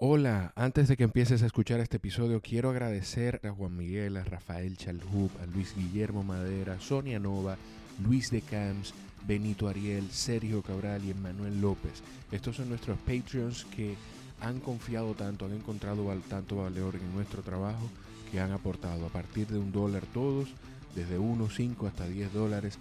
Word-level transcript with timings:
Hola, 0.00 0.52
antes 0.54 0.86
de 0.86 0.96
que 0.96 1.02
empieces 1.02 1.42
a 1.42 1.46
escuchar 1.46 1.80
este 1.80 1.96
episodio, 1.96 2.40
quiero 2.40 2.70
agradecer 2.70 3.40
a 3.42 3.50
Juan 3.50 3.76
Miguel, 3.76 4.16
a 4.16 4.22
Rafael 4.22 4.76
Chalhub, 4.76 5.28
a 5.42 5.46
Luis 5.46 5.74
Guillermo 5.74 6.22
Madera, 6.22 6.78
Sonia 6.78 7.18
Nova, 7.18 7.56
Luis 8.04 8.30
de 8.30 8.40
Camps, 8.40 8.94
Benito 9.26 9.66
Ariel, 9.66 10.08
Sergio 10.12 10.62
Cabral 10.62 11.04
y 11.04 11.10
Emmanuel 11.10 11.60
López. 11.60 12.04
Estos 12.30 12.54
son 12.54 12.68
nuestros 12.68 12.96
Patreons 12.98 13.64
que 13.64 13.96
han 14.40 14.60
confiado 14.60 15.14
tanto, 15.14 15.46
han 15.46 15.54
encontrado 15.54 16.04
tanto 16.28 16.58
valor 16.58 16.94
en 16.94 17.12
nuestro 17.12 17.42
trabajo 17.42 17.90
que 18.30 18.38
han 18.38 18.52
aportado 18.52 19.04
a 19.04 19.08
partir 19.08 19.48
de 19.48 19.58
un 19.58 19.72
dólar 19.72 20.04
todos, 20.14 20.48
desde 20.94 21.18
1, 21.18 21.50
5 21.50 21.88
hasta 21.88 22.06
10 22.06 22.32
dólares. 22.32 22.78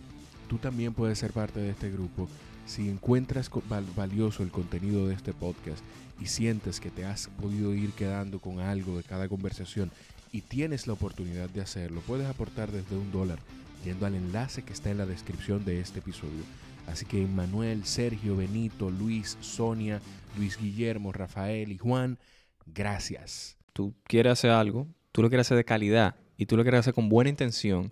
Tú 0.47 0.59
también 0.59 0.93
puedes 0.93 1.17
ser 1.17 1.31
parte 1.31 1.61
de 1.61 1.71
este 1.71 1.89
grupo 1.89 2.29
si 2.67 2.89
encuentras 2.89 3.49
valioso 3.95 4.43
el 4.43 4.51
contenido 4.51 5.07
de 5.07 5.15
este 5.15 5.33
podcast 5.33 5.81
y 6.19 6.25
sientes 6.25 6.79
que 6.79 6.89
te 6.89 7.05
has 7.05 7.27
podido 7.41 7.73
ir 7.73 7.91
quedando 7.91 8.39
con 8.39 8.59
algo 8.59 8.97
de 8.97 9.03
cada 9.03 9.27
conversación 9.27 9.91
y 10.31 10.41
tienes 10.41 10.87
la 10.87 10.93
oportunidad 10.93 11.49
de 11.49 11.61
hacerlo, 11.61 12.01
puedes 12.05 12.27
aportar 12.27 12.71
desde 12.71 12.95
un 12.95 13.11
dólar 13.11 13.39
yendo 13.83 14.05
al 14.05 14.15
enlace 14.15 14.63
que 14.63 14.73
está 14.73 14.89
en 14.89 14.97
la 14.97 15.05
descripción 15.05 15.63
de 15.63 15.79
este 15.79 15.99
episodio. 15.99 16.43
Así 16.87 17.05
que 17.05 17.25
Manuel, 17.25 17.85
Sergio, 17.85 18.37
Benito, 18.37 18.89
Luis, 18.89 19.37
Sonia, 19.41 20.01
Luis 20.37 20.57
Guillermo, 20.57 21.11
Rafael 21.11 21.71
y 21.71 21.77
Juan, 21.77 22.17
gracias. 22.65 23.57
Tú 23.73 23.93
quieres 24.03 24.33
hacer 24.33 24.51
algo, 24.51 24.87
tú 25.11 25.21
lo 25.21 25.29
quieres 25.29 25.47
hacer 25.47 25.57
de 25.57 25.65
calidad 25.65 26.15
y 26.37 26.45
tú 26.45 26.55
lo 26.55 26.63
quieres 26.63 26.79
hacer 26.79 26.93
con 26.93 27.09
buena 27.09 27.29
intención 27.29 27.91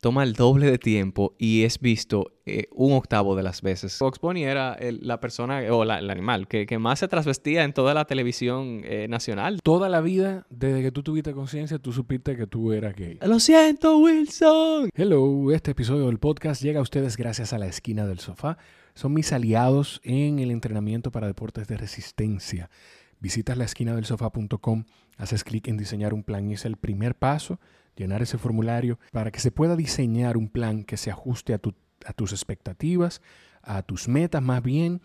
toma 0.00 0.24
el 0.24 0.32
doble 0.32 0.70
de 0.70 0.78
tiempo 0.78 1.34
y 1.38 1.64
es 1.64 1.78
visto 1.78 2.32
eh, 2.46 2.68
un 2.72 2.92
octavo 2.92 3.36
de 3.36 3.42
las 3.42 3.60
veces. 3.60 3.98
Fox 3.98 4.18
Bunny 4.18 4.44
era 4.44 4.76
la 4.80 5.20
persona 5.20 5.60
o 5.70 5.82
el 5.82 6.10
animal 6.10 6.48
que, 6.48 6.66
más 6.78 7.00
se 7.00 7.08
trasvestía 7.08 7.64
en 7.64 7.74
toda 7.74 7.92
la 7.92 8.06
televisión 8.06 8.80
eh, 8.84 9.06
nacional. 9.08 9.60
Toda 9.62 9.88
la 9.88 10.00
vida, 10.00 10.46
desde 10.48 10.82
que 10.82 10.90
tú 10.90 11.02
tuviste 11.02 11.32
conciencia, 11.32 11.78
tú 11.78 11.92
supiste 11.92 12.36
que 12.36 12.46
tú 12.46 12.72
eras 12.72 12.96
gay. 12.96 13.18
Lo 13.22 13.38
siento, 13.38 13.98
Wilson. 13.98 14.88
Hello, 14.94 15.52
este 15.52 15.72
episodio 15.72 16.06
del 16.06 16.18
podcast 16.18 16.62
llega 16.62 16.80
a 16.80 16.82
ustedes 16.82 17.16
gracias 17.16 17.52
a 17.52 17.58
la 17.58 17.66
esquina 17.66 18.06
del 18.06 18.18
sofá. 18.18 18.56
Son 18.94 19.12
mis 19.12 19.32
aliados 19.32 20.00
en 20.02 20.38
el 20.38 20.50
entrenamiento 20.50 21.10
para 21.10 21.26
deportes 21.26 21.68
de 21.68 21.76
resistencia. 21.76 22.70
Visitas 23.20 23.58
la 23.58 23.64
esquina 23.64 23.94
del 23.94 24.06
sofá.com, 24.06 24.84
haces 25.18 25.44
clic 25.44 25.68
en 25.68 25.76
diseñar 25.76 26.14
un 26.14 26.22
plan 26.22 26.48
y 26.48 26.54
es 26.54 26.64
el 26.64 26.76
primer 26.76 27.14
paso 27.14 27.60
llenar 28.00 28.22
ese 28.22 28.38
formulario 28.38 28.98
para 29.12 29.30
que 29.30 29.40
se 29.40 29.52
pueda 29.52 29.76
diseñar 29.76 30.36
un 30.36 30.48
plan 30.48 30.84
que 30.84 30.96
se 30.96 31.10
ajuste 31.10 31.52
a, 31.54 31.58
tus 31.58 32.32
expectativas, 32.32 33.20
a 33.62 33.82
tus 33.82 34.08
metas 34.08 34.42
más 34.42 34.62
bien 34.62 35.02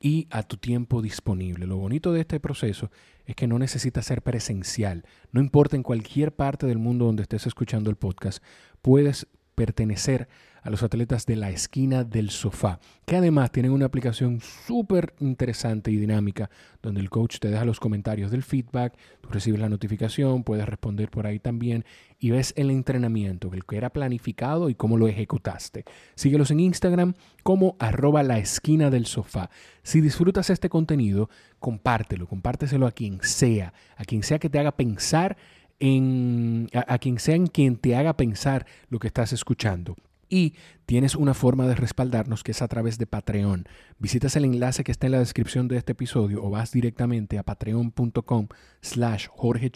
y 0.00 0.26
a 0.30 0.42
tu 0.42 0.56
tiempo 0.56 1.02
disponible. 1.02 1.66
Lo 1.66 1.76
bonito 1.76 2.12
de 2.12 2.20
este 2.20 2.40
proceso 2.40 2.90
es 3.26 3.36
que 3.36 3.46
no 3.46 3.58
necesita 3.58 4.00
ser 4.02 4.22
presencial. 4.22 5.04
No 5.30 5.40
importa 5.40 5.76
en 5.76 5.82
cualquier 5.82 6.34
parte 6.34 6.66
del 6.66 6.78
mundo 6.78 7.04
donde 7.04 7.22
estés 7.22 7.46
escuchando 7.46 7.90
el 7.90 7.96
podcast, 7.96 8.42
puedes 8.80 9.26
pertenecer 9.54 10.28
a 10.68 10.70
los 10.70 10.82
atletas 10.82 11.24
de 11.24 11.34
la 11.34 11.48
esquina 11.48 12.04
del 12.04 12.28
sofá, 12.28 12.78
que 13.06 13.16
además 13.16 13.50
tienen 13.50 13.72
una 13.72 13.86
aplicación 13.86 14.42
súper 14.42 15.14
interesante 15.18 15.90
y 15.90 15.96
dinámica, 15.96 16.50
donde 16.82 17.00
el 17.00 17.08
coach 17.08 17.38
te 17.38 17.48
deja 17.48 17.64
los 17.64 17.80
comentarios 17.80 18.30
del 18.30 18.42
feedback, 18.42 18.92
tú 19.22 19.30
recibes 19.30 19.60
la 19.60 19.70
notificación, 19.70 20.44
puedes 20.44 20.66
responder 20.66 21.08
por 21.08 21.26
ahí 21.26 21.38
también 21.38 21.86
y 22.18 22.32
ves 22.32 22.52
el 22.54 22.70
entrenamiento, 22.70 23.50
el 23.54 23.64
que 23.64 23.78
era 23.78 23.88
planificado 23.88 24.68
y 24.68 24.74
cómo 24.74 24.98
lo 24.98 25.08
ejecutaste. 25.08 25.86
Síguelos 26.14 26.50
en 26.50 26.60
Instagram 26.60 27.14
como 27.42 27.76
arroba 27.78 28.22
la 28.22 28.38
esquina 28.38 28.90
del 28.90 29.06
sofá. 29.06 29.48
Si 29.82 30.02
disfrutas 30.02 30.50
este 30.50 30.68
contenido, 30.68 31.30
compártelo, 31.60 32.26
compárteselo 32.26 32.86
a 32.86 32.92
quien 32.92 33.20
sea, 33.22 33.72
a 33.96 34.04
quien 34.04 34.22
sea 34.22 34.38
que 34.38 34.50
te 34.50 34.58
haga 34.58 34.72
pensar 34.72 35.38
en, 35.80 36.68
a, 36.74 36.98
quien 36.98 37.18
sea 37.18 37.36
en 37.36 37.46
quien 37.46 37.76
te 37.76 37.96
haga 37.96 38.18
pensar 38.18 38.66
lo 38.90 38.98
que 38.98 39.06
estás 39.06 39.32
escuchando. 39.32 39.96
Y 40.28 40.54
tienes 40.86 41.14
una 41.14 41.34
forma 41.34 41.66
de 41.66 41.74
respaldarnos 41.74 42.44
que 42.44 42.52
es 42.52 42.62
a 42.62 42.68
través 42.68 42.98
de 42.98 43.06
Patreon. 43.06 43.66
Visitas 43.98 44.36
el 44.36 44.44
enlace 44.44 44.84
que 44.84 44.92
está 44.92 45.06
en 45.06 45.12
la 45.12 45.18
descripción 45.18 45.68
de 45.68 45.76
este 45.76 45.92
episodio 45.92 46.42
o 46.44 46.50
vas 46.50 46.72
directamente 46.72 47.38
a 47.38 47.42
patreon.com 47.42 48.48
slash 48.80 49.28
Jorge 49.28 49.70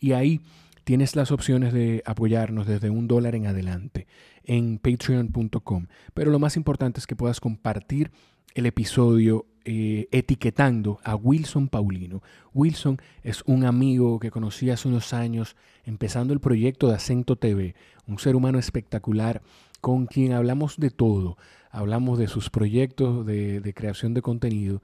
y 0.00 0.12
ahí 0.12 0.40
tienes 0.84 1.16
las 1.16 1.30
opciones 1.30 1.72
de 1.72 2.02
apoyarnos 2.04 2.66
desde 2.66 2.90
un 2.90 3.08
dólar 3.08 3.34
en 3.34 3.46
adelante 3.46 4.06
en 4.44 4.78
patreon.com. 4.78 5.86
Pero 6.12 6.30
lo 6.30 6.38
más 6.38 6.56
importante 6.56 7.00
es 7.00 7.06
que 7.06 7.16
puedas 7.16 7.40
compartir 7.40 8.10
el 8.54 8.66
episodio 8.66 9.46
eh, 9.64 10.08
etiquetando 10.12 11.00
a 11.04 11.16
Wilson 11.16 11.68
Paulino. 11.68 12.22
Wilson 12.52 12.98
es 13.22 13.42
un 13.46 13.64
amigo 13.64 14.20
que 14.20 14.30
conocí 14.30 14.70
hace 14.70 14.88
unos 14.88 15.12
años 15.12 15.56
empezando 15.84 16.32
el 16.32 16.40
proyecto 16.40 16.88
de 16.88 16.94
Acento 16.94 17.36
TV, 17.36 17.74
un 18.06 18.18
ser 18.18 18.36
humano 18.36 18.58
espectacular 18.58 19.42
con 19.80 20.06
quien 20.06 20.32
hablamos 20.32 20.76
de 20.78 20.90
todo. 20.90 21.36
Hablamos 21.70 22.18
de 22.18 22.28
sus 22.28 22.50
proyectos 22.50 23.26
de, 23.26 23.72
creación 23.74 24.14
de 24.14 24.22
contenido 24.22 24.82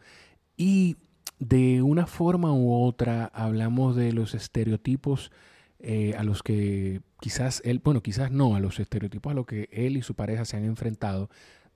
y 0.56 0.96
de 1.38 1.82
una 1.82 2.06
forma 2.06 2.52
u 2.52 2.72
otra 2.72 3.26
hablamos 3.26 3.96
de 3.96 4.12
los 4.12 4.34
estereotipos 4.34 5.30
eh, 5.78 6.14
a 6.18 6.24
los 6.24 6.42
que 6.42 7.00
quizás 7.20 7.62
él, 7.64 7.80
bueno, 7.84 8.02
quizás 8.02 8.30
no, 8.30 8.56
a 8.56 8.60
los 8.60 8.80
estereotipos 8.80 9.30
a 9.30 9.34
los 9.34 9.46
que 9.46 9.68
él 9.72 9.96
y 9.96 10.02
su 10.02 10.14
pareja 10.14 10.44
se 10.44 10.56
han 10.56 10.64
enfrentado 10.64 11.30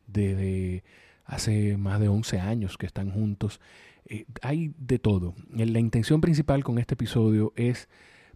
desde 0.07 0.85
hace 1.25 1.77
más 1.77 2.01
de 2.01 2.09
11 2.09 2.41
años 2.41 2.77
que 2.77 2.87
están 2.87 3.11
juntos. 3.11 3.61
Eh, 4.07 4.27
hay 4.43 4.75
de 4.79 4.99
todo. 4.99 5.35
La 5.51 5.79
intención 5.79 6.21
principal 6.21 6.63
con 6.65 6.79
este 6.79 6.95
episodio 6.95 7.53
es 7.57 7.89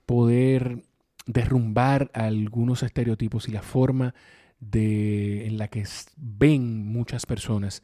poder 0.07 0.83
derrumbar 1.27 2.11
algunos 2.15 2.83
estereotipos 2.83 3.49
y 3.49 3.53
la 3.53 3.63
forma 3.63 4.15
de, 4.61 5.47
en 5.47 5.59
la 5.59 5.69
que 5.69 5.85
ven 6.17 6.87
muchas 6.87 7.27
personas 7.27 7.83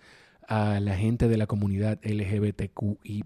a 0.48 0.80
la 0.80 0.96
gente 0.96 1.28
de 1.28 1.36
la 1.36 1.46
comunidad 1.46 2.00
LGBTQI. 2.02 3.24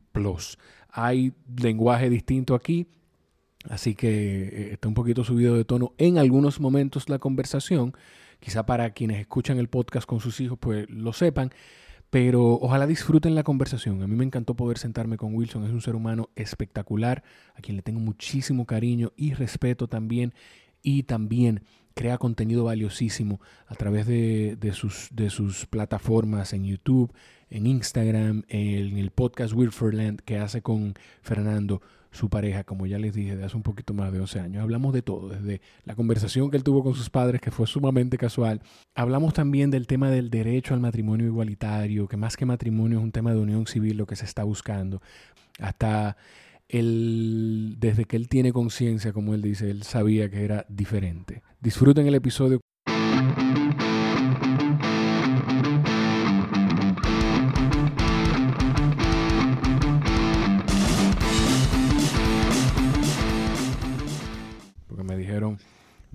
Hay 0.91 1.33
lenguaje 1.56 2.11
distinto 2.11 2.55
aquí, 2.55 2.87
así 3.69 3.94
que 3.94 4.43
eh, 4.43 4.69
está 4.72 4.88
un 4.88 4.94
poquito 4.94 5.25
subido 5.25 5.55
de 5.55 5.65
tono 5.65 5.94
en 5.99 6.19
algunos 6.19 6.61
momentos 6.61 7.09
la 7.09 7.19
conversación. 7.19 7.94
Quizá 8.41 8.66
para 8.66 8.91
quienes 8.91 9.21
escuchan 9.21 9.59
el 9.59 9.69
podcast 9.69 10.06
con 10.06 10.21
sus 10.21 10.41
hijos, 10.41 10.59
pues 10.60 10.88
lo 10.91 11.12
sepan. 11.12 11.50
Pero 12.10 12.54
ojalá 12.54 12.87
disfruten 12.87 13.34
la 13.34 13.43
conversación. 13.43 14.03
A 14.03 14.06
mí 14.06 14.16
me 14.16 14.25
encantó 14.25 14.54
poder 14.54 14.78
sentarme 14.78 15.19
con 15.19 15.34
Wilson. 15.34 15.65
Es 15.65 15.72
un 15.72 15.82
ser 15.82 15.94
humano 15.94 16.31
espectacular, 16.37 17.22
a 17.54 17.60
quien 17.60 17.76
le 17.76 17.82
tengo 17.82 18.00
muchísimo 18.00 18.65
cariño 18.65 19.12
y 19.16 19.34
respeto 19.34 19.88
también. 19.88 20.32
Y 20.81 21.03
también 21.03 21.65
crea 21.99 22.16
contenido 22.16 22.65
valiosísimo 22.65 23.41
a 23.66 23.75
través 23.75 24.06
de, 24.06 24.56
sus, 24.72 25.09
de 25.12 25.31
sus 25.31 25.66
plataformas 25.66 26.53
en 26.53 26.65
YouTube, 26.65 27.12
en 27.50 27.66
Instagram, 27.66 28.44
en 28.49 28.97
el 28.97 29.10
podcast 29.10 29.53
Wilferland 29.53 30.20
que 30.20 30.38
hace 30.38 30.62
con 30.62 30.94
Fernando 31.22 31.82
su 32.19 32.29
pareja, 32.29 32.65
como 32.65 32.87
ya 32.87 32.99
les 32.99 33.15
dije, 33.15 33.37
de 33.37 33.45
hace 33.45 33.56
un 33.56 33.62
poquito 33.62 33.95
más 33.95 34.12
de 34.12 34.21
11 34.21 34.41
años. 34.41 34.62
Hablamos 34.62 34.93
de 34.93 35.03
todo, 35.03 35.29
desde 35.29 35.61
la 35.84 35.95
conversación 35.95 36.51
que 36.51 36.56
él 36.56 36.65
tuvo 36.65 36.83
con 36.83 36.95
sus 36.95 37.11
padres, 37.11 37.41
que 37.41 37.53
fue 37.53 37.67
sumamente 37.67 38.19
casual. 38.19 38.61
Hablamos 38.97 39.34
también 39.34 39.71
del 39.71 39.87
tema 39.87 40.11
del 40.11 40.29
derecho 40.29 40.75
al 40.75 40.81
matrimonio 40.81 41.27
igualitario, 41.27 42.09
que 42.09 42.17
más 42.17 42.37
que 42.37 42.45
matrimonio 42.45 42.99
es 42.99 43.05
un 43.05 43.12
tema 43.12 43.33
de 43.33 43.39
unión 43.39 43.67
civil 43.67 43.97
lo 43.97 44.06
que 44.06 44.17
se 44.17 44.25
está 44.25 44.43
buscando. 44.43 45.01
Hasta 45.61 46.17
él, 46.69 47.77
desde 47.79 48.05
que 48.05 48.17
él 48.17 48.29
tiene 48.29 48.53
conciencia, 48.53 49.12
como 49.12 49.35
él 49.35 49.43
dice, 49.43 49.71
él 49.71 49.85
sabía 49.85 50.29
que 50.29 50.45
era 50.45 50.67
diferente. 50.69 51.43
Disfruten 51.61 52.06
el 52.09 52.17
episodio. 52.17 52.61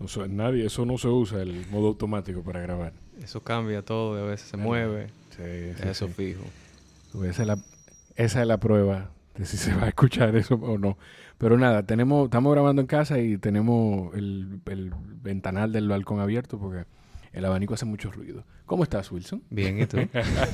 No 0.04 0.28
nadie, 0.28 0.66
eso 0.66 0.86
no 0.86 0.98
se 0.98 1.08
usa 1.08 1.42
el 1.42 1.66
modo 1.70 1.88
automático 1.88 2.42
para 2.42 2.60
grabar. 2.60 2.92
Eso 3.22 3.42
cambia 3.42 3.84
todo, 3.84 4.22
a 4.22 4.30
veces 4.30 4.50
se 4.50 4.58
mueve. 4.58 5.08
Sí, 5.30 5.88
eso 5.88 6.10
fijo. 6.10 6.44
Esa 7.24 7.44
es, 7.44 7.48
la, 7.48 7.58
esa 8.16 8.42
es 8.42 8.48
la 8.48 8.58
prueba 8.60 9.12
de 9.38 9.46
si 9.46 9.56
se 9.56 9.74
va 9.74 9.84
a 9.84 9.88
escuchar 9.88 10.36
eso 10.36 10.56
o 10.56 10.78
no. 10.78 10.98
Pero 11.38 11.58
nada, 11.58 11.84
tenemos, 11.84 12.26
estamos 12.26 12.52
grabando 12.54 12.82
en 12.82 12.88
casa 12.88 13.20
y 13.20 13.38
tenemos 13.38 14.14
el, 14.16 14.60
el 14.66 14.94
ventanal 15.22 15.72
del 15.72 15.88
balcón 15.88 16.20
abierto 16.20 16.60
porque 16.60 16.86
el 17.32 17.46
abanico 17.46 17.74
hace 17.74 17.86
mucho 17.86 18.12
ruido. 18.12 18.44
¿Cómo 18.66 18.84
estás, 18.84 19.12
Wilson? 19.12 19.42
Bien, 19.50 19.80
¿y 19.80 19.86
tú? 19.86 19.98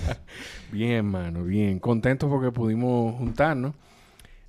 bien, 0.71 1.05
mano, 1.05 1.43
bien. 1.43 1.79
Contento 1.79 2.29
porque 2.29 2.51
pudimos 2.51 3.15
juntarnos 3.15 3.73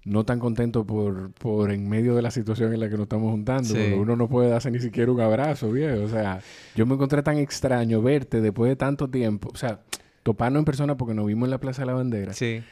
no 0.05 0.25
tan 0.25 0.39
contento 0.39 0.85
por, 0.87 1.33
por 1.33 1.71
en 1.71 1.89
medio 1.89 2.15
de 2.15 2.23
la 2.23 2.31
situación 2.31 2.73
en 2.73 2.81
la 2.81 2.89
que 2.89 2.95
nos 2.95 3.03
estamos 3.03 3.31
juntando. 3.31 3.75
Uno 3.97 4.17
no 4.17 4.29
puede 4.29 4.49
darse 4.49 4.71
ni 4.71 4.79
siquiera 4.79 5.13
un 5.13 5.21
abrazo, 5.21 5.71
viejo. 5.71 6.03
O 6.03 6.09
sea, 6.09 6.41
yo 6.75 6.87
me 6.87 6.95
encontré 6.95 7.23
tan 7.23 7.39
extraño 7.39 8.01
verte 8.01 8.41
después 8.41 8.71
de 8.71 8.77
tanto 8.77 9.09
tiempo. 9.09 9.51
O 9.53 9.57
sea, 9.57 9.81
toparnos 10.23 10.61
en 10.61 10.65
persona 10.65 10.97
porque 10.97 11.15
nos 11.15 11.27
vimos 11.27 11.47
en 11.47 11.51
la 11.51 11.59
Plaza 11.59 11.83
de 11.83 11.87
la 11.87 11.95
Bandera. 11.95 12.33
Sí. 12.33 12.63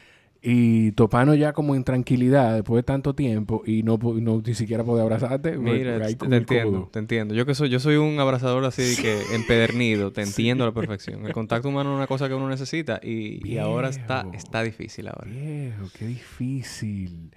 Y 0.41 0.93
topano 0.93 1.35
ya 1.35 1.51
como 1.51 1.75
en 1.75 1.83
tranquilidad 1.83 2.53
después 2.53 2.79
de 2.79 2.83
tanto 2.83 3.13
tiempo 3.13 3.61
y 3.65 3.83
no, 3.83 3.97
no 3.97 4.41
ni 4.45 4.53
siquiera 4.53 4.85
poder 4.85 5.03
abrazarte. 5.03 5.57
Mira, 5.57 5.99
te, 5.99 6.35
entiendo, 6.35 6.89
te 6.91 6.99
entiendo. 6.99 7.33
Yo 7.33 7.45
que 7.45 7.55
soy, 7.55 7.69
yo 7.69 7.79
soy 7.79 7.97
un 7.97 8.19
abrazador 8.19 8.63
así 8.63 8.95
que 9.01 9.21
empedernido, 9.33 10.11
te 10.11 10.21
entiendo 10.21 10.63
a 10.63 10.67
la 10.67 10.73
perfección. 10.73 11.25
El 11.25 11.33
contacto 11.33 11.67
humano 11.67 11.91
es 11.91 11.97
una 11.97 12.07
cosa 12.07 12.29
que 12.29 12.35
uno 12.35 12.47
necesita 12.47 13.01
y, 13.03 13.45
y 13.45 13.57
ahora 13.57 13.89
está, 13.89 14.25
está 14.33 14.63
difícil 14.63 15.07
ahora. 15.09 15.29
Viejo, 15.29 15.87
qué 15.97 16.07
difícil. 16.07 17.31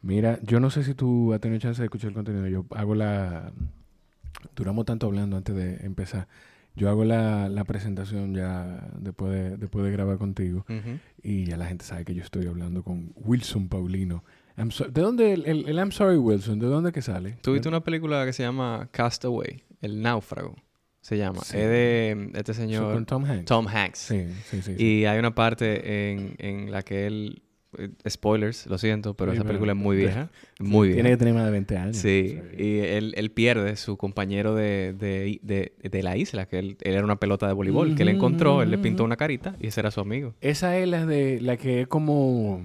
Mira, 0.00 0.38
yo 0.42 0.58
no 0.58 0.70
sé 0.70 0.82
si 0.82 0.94
tú 0.94 1.34
has 1.34 1.40
tenido 1.40 1.60
chance 1.60 1.82
de 1.82 1.86
escuchar 1.86 2.08
el 2.08 2.14
contenido. 2.14 2.46
Yo 2.46 2.64
hago 2.70 2.94
la... 2.94 3.52
Duramos 4.54 4.86
tanto 4.86 5.06
hablando 5.06 5.36
antes 5.36 5.54
de 5.54 5.84
empezar. 5.84 6.28
Yo 6.76 6.88
hago 6.90 7.04
la, 7.04 7.48
la 7.48 7.64
presentación 7.64 8.34
ya 8.34 8.88
después 8.98 9.32
de, 9.32 9.56
después 9.56 9.84
de 9.84 9.90
grabar 9.90 10.18
contigo. 10.18 10.64
Y 11.22 11.44
ya 11.46 11.56
la 11.56 11.66
gente 11.66 11.84
sabe 11.84 12.04
que 12.04 12.14
yo 12.14 12.22
estoy 12.22 12.46
hablando 12.46 12.82
con 12.84 13.12
Wilson 13.16 13.68
Paulino. 13.68 14.22
I'm 14.58 14.70
so- 14.70 14.84
¿De 14.88 15.00
dónde 15.00 15.32
el, 15.32 15.46
el, 15.46 15.68
el 15.68 15.76
I'm 15.76 15.90
Sorry 15.92 16.16
Wilson? 16.16 16.58
¿De 16.58 16.66
dónde 16.66 16.92
que 16.92 17.02
sale? 17.02 17.32
Tuviste 17.42 17.68
una 17.68 17.82
película 17.82 18.24
que 18.24 18.32
se 18.32 18.42
llama 18.42 18.88
Castaway, 18.90 19.62
El 19.80 20.00
Náufrago, 20.02 20.54
se 21.00 21.18
llama. 21.18 21.40
Sí. 21.42 21.56
Es 21.58 21.68
de 21.68 22.30
este 22.34 22.54
señor 22.54 23.04
Tom 23.06 23.24
Hanks. 23.24 23.44
Tom 23.46 23.66
Hanks. 23.68 23.98
Sí, 23.98 24.26
sí, 24.50 24.62
sí. 24.62 24.76
sí. 24.76 24.82
Y 24.84 25.04
hay 25.06 25.18
una 25.18 25.34
parte 25.34 26.10
en, 26.12 26.34
en 26.38 26.70
la 26.70 26.82
que 26.82 27.06
él... 27.06 27.42
eh, 27.78 27.90
Spoilers, 28.08 28.66
lo 28.66 28.78
siento, 28.78 29.14
pero 29.14 29.32
Sí, 29.32 29.36
esa 29.36 29.42
pero- 29.44 29.54
película 29.54 29.72
es 29.72 29.78
muy 29.78 29.96
vieja. 29.96 30.30
Muy 30.60 30.88
Tiene 30.88 31.02
vieja. 31.02 31.16
que 31.16 31.18
tener 31.18 31.34
más 31.34 31.44
de 31.44 31.50
20 31.50 31.76
años. 31.76 31.96
Sí, 31.98 32.38
y 32.56 32.78
él, 32.78 33.12
él 33.16 33.30
pierde 33.30 33.76
su 33.76 33.96
compañero 33.98 34.54
de, 34.54 34.94
de, 34.98 35.38
de, 35.42 35.72
de 35.88 36.02
la 36.02 36.16
isla, 36.16 36.46
que 36.46 36.58
él, 36.58 36.76
él 36.80 36.94
era 36.94 37.04
una 37.04 37.16
pelota 37.16 37.46
de 37.46 37.52
voleibol, 37.52 37.94
que 37.94 38.02
él 38.04 38.08
encontró, 38.08 38.62
él 38.62 38.70
le 38.70 38.78
pintó 38.78 39.04
una 39.04 39.16
carita 39.16 39.54
y 39.60 39.66
ese 39.66 39.80
era 39.80 39.90
su 39.90 40.00
amigo. 40.00 40.34
Esa 40.40 40.78
es 40.78 40.88
la 40.88 41.04
de 41.04 41.40
la 41.40 41.56
que 41.58 41.82
es 41.82 41.86
como 41.88 42.62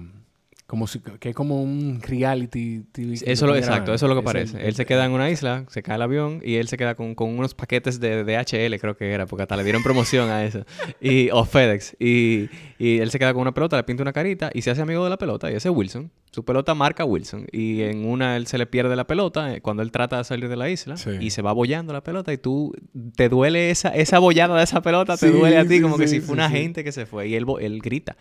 como 0.72 0.86
si, 0.86 1.00
que 1.00 1.28
es 1.28 1.34
como 1.36 1.62
un 1.62 2.00
reality 2.00 2.82
TV. 2.92 3.12
Eso 3.26 3.46
lo, 3.46 3.54
exacto, 3.54 3.92
eso 3.92 4.06
es 4.06 4.08
lo 4.08 4.16
que 4.16 4.22
parece. 4.24 4.56
el- 4.58 4.68
él 4.68 4.74
se 4.74 4.86
queda 4.86 5.04
en 5.04 5.12
una 5.12 5.28
isla, 5.28 5.66
se 5.68 5.82
cae 5.82 5.96
el 5.96 6.02
avión 6.02 6.40
y 6.42 6.54
él 6.54 6.66
se 6.66 6.78
queda 6.78 6.94
con, 6.94 7.14
con 7.14 7.28
unos 7.28 7.52
paquetes 7.52 8.00
de 8.00 8.24
DHL, 8.24 8.78
creo 8.80 8.96
que 8.96 9.12
era, 9.12 9.26
porque 9.26 9.42
hasta 9.42 9.54
le 9.54 9.64
dieron 9.64 9.82
promoción 9.82 10.30
a 10.30 10.42
eso. 10.46 10.64
Y, 11.02 11.28
o 11.30 11.44
FedEx. 11.44 11.94
Y, 12.00 12.48
y 12.78 13.00
él 13.00 13.10
se 13.10 13.18
queda 13.18 13.34
con 13.34 13.42
una 13.42 13.52
pelota, 13.52 13.76
le 13.76 13.82
pinta 13.84 14.02
una 14.02 14.14
carita 14.14 14.50
y 14.54 14.62
se 14.62 14.70
hace 14.70 14.80
amigo 14.80 15.04
de 15.04 15.10
la 15.10 15.18
pelota. 15.18 15.50
Y 15.52 15.56
ese 15.56 15.68
es 15.68 15.74
Wilson. 15.76 16.10
Su 16.34 16.44
pelota 16.46 16.74
marca 16.74 17.04
Wilson. 17.04 17.46
Y 17.52 17.82
en 17.82 18.06
una 18.06 18.36
él 18.36 18.46
se 18.46 18.56
le 18.56 18.66
pierde 18.66 18.96
la 18.96 19.06
pelota 19.06 19.54
eh, 19.54 19.60
cuando 19.60 19.82
él 19.82 19.92
trata 19.92 20.16
de 20.16 20.24
salir 20.24 20.48
de 20.48 20.56
la 20.56 20.70
isla. 20.70 20.96
Sí. 20.96 21.10
Y 21.20 21.28
se 21.30 21.42
va 21.42 21.52
bollando 21.52 21.92
la 21.92 22.02
pelota. 22.02 22.32
Y 22.32 22.38
tú 22.38 22.72
te 23.16 23.28
duele 23.28 23.70
esa, 23.70 23.90
esa 23.90 24.18
bollada 24.18 24.56
de 24.56 24.64
esa 24.64 24.80
pelota, 24.80 25.16
te 25.18 25.26
Sí, 25.28 25.32
duele 25.32 25.58
a 25.58 25.62
ti 25.66 25.76
sí, 25.76 25.80
como 25.82 25.98
que 25.98 26.08
si 26.08 26.20
fue 26.20 26.32
una 26.32 26.48
gente 26.48 26.82
que 26.84 26.90
se 26.92 27.04
fue. 27.04 27.28
Y 27.28 27.34
él, 27.34 27.44
él 27.60 27.80
grita. 27.82 28.16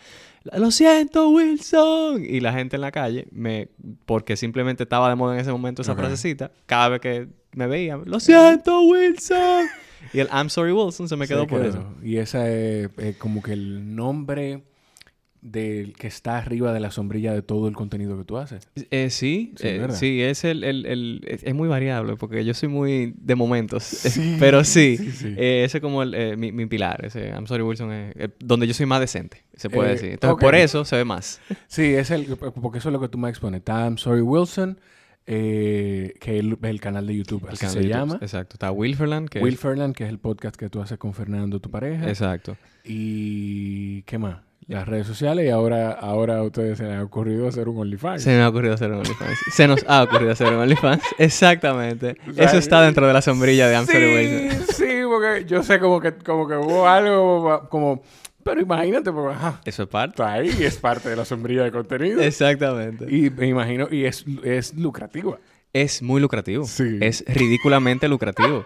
Lo 0.57 0.71
siento, 0.71 1.29
Wilson. 1.29 2.23
Y 2.23 2.41
la 2.41 2.51
gente 2.51 2.75
en 2.75 2.81
la 2.81 2.91
calle, 2.91 3.27
me, 3.31 3.69
porque 4.05 4.35
simplemente 4.35 4.83
estaba 4.83 5.07
de 5.09 5.15
moda 5.15 5.35
en 5.35 5.39
ese 5.39 5.51
momento 5.51 5.81
esa 5.81 5.93
Ok. 5.93 5.99
frasecita, 5.99 6.51
cada 6.65 6.89
vez 6.89 6.99
que 7.01 7.27
me 7.53 7.67
veían, 7.67 8.03
lo 8.05 8.19
siento, 8.19 8.81
Wilson. 8.81 9.67
Y 10.13 10.19
el 10.19 10.27
I'm 10.33 10.49
sorry, 10.49 10.71
Wilson 10.73 11.07
se 11.07 11.15
me 11.15 11.27
se 11.27 11.33
quedó 11.33 11.47
por 11.47 11.61
quedó. 11.61 11.69
eso. 11.69 11.93
Y 12.03 12.17
esa 12.17 12.49
es 12.49 12.89
eh, 12.97 13.15
como 13.17 13.41
que 13.41 13.53
el 13.53 13.95
nombre 13.95 14.63
del 15.41 15.93
que 15.93 16.05
está 16.05 16.37
arriba 16.37 16.71
de 16.71 16.79
la 16.79 16.91
sombrilla 16.91 17.33
de 17.33 17.41
todo 17.41 17.67
el 17.67 17.73
contenido 17.75 18.15
que 18.17 18.23
tú 18.23 18.37
haces. 18.37 18.69
Eh, 18.91 19.09
sí, 19.09 19.53
Sí, 19.57 19.67
eh, 19.67 19.87
sí, 19.91 20.21
es 20.21 20.43
el, 20.43 20.63
el- 20.63 20.85
el- 20.85 21.21
es, 21.27 21.55
muy 21.55 21.67
variable 21.67 22.15
porque 22.15 22.45
yo 22.45 22.53
soy 22.53 22.69
muy 22.69 23.13
de 23.17 23.35
momentos. 23.35 23.83
Sí, 24.11 24.37
Pero 24.39 24.63
sí, 24.63 24.97
eh, 25.37 25.63
ese 25.65 25.79
es 25.79 25.81
como 25.81 26.03
el, 26.03 26.13
eh, 26.13 26.37
mi, 26.37 26.51
mi 26.51 26.67
pilar. 26.67 27.03
Ese 27.05 27.29
I'm 27.29 27.47
sorry, 27.47 27.63
Wilson 27.63 27.91
es 27.91 28.13
eh, 28.17 28.29
donde 28.39 28.67
yo 28.67 28.73
soy 28.75 28.85
más 28.85 28.99
decente, 28.99 29.43
se 29.55 29.69
puede 29.69 29.89
decir. 29.89 30.11
Entonces, 30.11 30.37
por 30.39 30.53
eso 30.53 30.85
se 30.85 30.95
ve 30.95 31.05
más. 31.05 31.41
Sí, 31.67 31.85
es 31.85 32.11
el 32.11 32.25
porque 32.37 32.77
eso 32.77 32.89
es 32.89 32.93
lo 32.93 32.99
que 33.01 33.07
tú 33.09 33.17
me 33.17 33.27
expones. 33.29 33.59
Está 33.59 33.83
I'm 33.85 33.97
Sorry 33.97 34.21
Wilson, 34.21 34.79
que 35.25 36.13
es 36.21 36.27
el, 36.29 36.79
canal 36.79 37.07
de 37.07 37.15
YouTube, 37.15 37.43
El 37.45 37.49
así 37.53 37.57
canal 37.59 37.73
se 37.73 37.79
YouTube. 37.81 37.89
llama. 37.97 38.19
Exacto. 38.21 38.55
Está 38.55 38.71
Wilferland, 38.71 39.29
que 39.29 39.39
Will 39.39 39.53
es- 39.55 39.59
Ferland, 39.59 39.95
que 39.95 40.03
es 40.03 40.09
el 40.11 40.19
podcast 40.19 40.55
que 40.55 40.69
tú 40.69 40.81
haces 40.81 40.97
con 40.99 41.13
Fernando, 41.13 41.59
tu 41.59 41.71
pareja. 41.71 42.07
Exacto. 42.07 42.57
Y 42.83 44.03
¿qué 44.03 44.17
más? 44.19 44.37
Las 44.67 44.87
redes 44.87 45.05
sociales 45.07 45.45
y 45.45 45.49
ahora, 45.49 45.91
ahora 45.91 46.37
a 46.37 46.43
ustedes 46.43 46.77
se 46.77 46.85
les 46.85 46.93
ha 46.93 47.03
ocurrido 47.03 47.47
hacer 47.47 47.67
un 47.67 47.79
OnlyFans. 47.79 48.23
Se 48.23 48.29
me 48.29 48.41
ha 48.41 48.47
ocurrido 48.49 48.73
hacer 48.73 48.89
un 48.91 48.99
OnlyFans. 48.99 49.37
Se 49.53 49.67
nos 49.67 49.83
ha 49.87 50.03
ocurrido 50.03 50.31
hacer 50.31 50.47
un 50.47 50.59
OnlyFans. 50.59 51.03
Exactamente. 51.17 52.15
O 52.29 52.33
sea, 52.33 52.45
Eso 52.45 52.57
está 52.57 52.81
dentro 52.81 53.05
de 53.05 53.11
la 53.13 53.21
sombrilla 53.21 53.67
de 53.67 53.77
Wilson. 53.79 54.65
Sí, 54.67 54.73
sí, 54.73 54.87
porque 55.05 55.45
yo 55.45 55.61
sé 55.63 55.79
como 55.79 55.99
que, 55.99 56.13
como 56.13 56.47
que 56.47 56.55
hubo 56.55 56.87
algo 56.87 57.67
como... 57.69 58.01
Pero 58.43 58.61
imagínate, 58.61 59.11
porque 59.11 59.35
ajá, 59.35 59.61
Eso 59.65 59.83
es 59.83 59.89
parte. 59.89 60.13
está 60.13 60.33
ahí 60.33 60.55
y 60.59 60.63
es 60.63 60.77
parte 60.77 61.09
de 61.09 61.15
la 61.15 61.25
sombrilla 61.25 61.63
de 61.63 61.71
contenido. 61.71 62.21
Exactamente. 62.21 63.05
Y 63.13 63.29
me 63.29 63.47
imagino, 63.47 63.87
y 63.91 64.05
es, 64.05 64.25
es 64.43 64.73
lucrativa. 64.75 65.37
Es 65.73 66.01
muy 66.01 66.19
lucrativo. 66.21 66.65
Sí. 66.65 66.97
Es 67.01 67.23
ridículamente 67.27 68.07
lucrativo. 68.07 68.65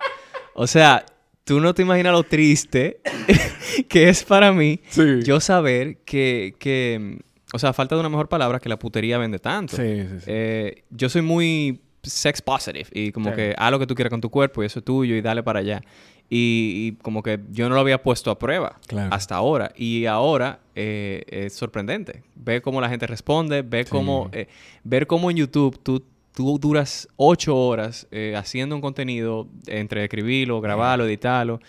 O 0.53 0.67
sea, 0.67 1.05
tú 1.45 1.61
no 1.61 1.73
te 1.73 1.83
imaginas 1.83 2.11
lo 2.11 2.23
triste 2.23 2.99
que 3.87 4.09
es 4.09 4.23
para 4.23 4.51
mí 4.51 4.81
Sí. 4.89 5.21
yo 5.23 5.39
saber 5.39 5.97
que, 6.05 6.55
que, 6.59 7.19
o 7.53 7.59
sea, 7.59 7.71
falta 7.71 7.95
de 7.95 8.01
una 8.01 8.09
mejor 8.09 8.27
palabra, 8.27 8.59
que 8.59 8.67
la 8.67 8.77
putería 8.77 9.17
vende 9.17 9.39
tanto. 9.39 9.77
Sí, 9.77 10.01
sí, 10.01 10.15
sí. 10.19 10.25
Eh, 10.27 10.83
yo 10.89 11.07
soy 11.07 11.21
muy 11.21 11.79
sex 12.03 12.41
positive 12.41 12.85
y 12.91 13.11
como 13.11 13.33
que 13.33 13.55
haz 13.57 13.71
lo 13.71 13.79
que 13.79 13.87
tú 13.87 13.95
quieras 13.95 14.11
con 14.11 14.21
tu 14.21 14.29
cuerpo 14.29 14.61
y 14.61 14.65
eso 14.67 14.79
es 14.79 14.85
tuyo 14.85 15.15
y 15.15 15.21
dale 15.21 15.41
para 15.41 15.59
allá. 15.59 15.81
Y, 16.29 16.87
y 16.97 17.03
como 17.03 17.21
que 17.21 17.39
yo 17.51 17.69
no 17.69 17.75
lo 17.75 17.81
había 17.81 18.01
puesto 18.01 18.31
a 18.31 18.39
prueba 18.39 18.79
Claro. 18.87 19.13
hasta 19.13 19.35
ahora. 19.35 19.71
Y 19.75 20.05
ahora 20.07 20.59
eh, 20.75 21.23
es 21.27 21.53
sorprendente. 21.53 22.23
Ver 22.35 22.61
cómo 22.63 22.81
la 22.81 22.89
gente 22.89 23.05
responde, 23.07 23.63
Sí. 23.85 23.89
cómo, 23.91 24.29
eh, 24.33 24.47
ver 24.83 25.05
cómo 25.07 25.29
en 25.29 25.37
YouTube 25.37 25.79
tú, 25.83 26.03
tú 26.35 26.59
duras 26.59 27.07
ocho 27.15 27.55
horas 27.57 28.07
eh, 28.11 28.33
haciendo 28.37 28.75
un 28.75 28.81
contenido 28.81 29.47
entre 29.67 30.03
escribirlo, 30.03 30.61
grabarlo, 30.61 31.05
editarlo. 31.05 31.59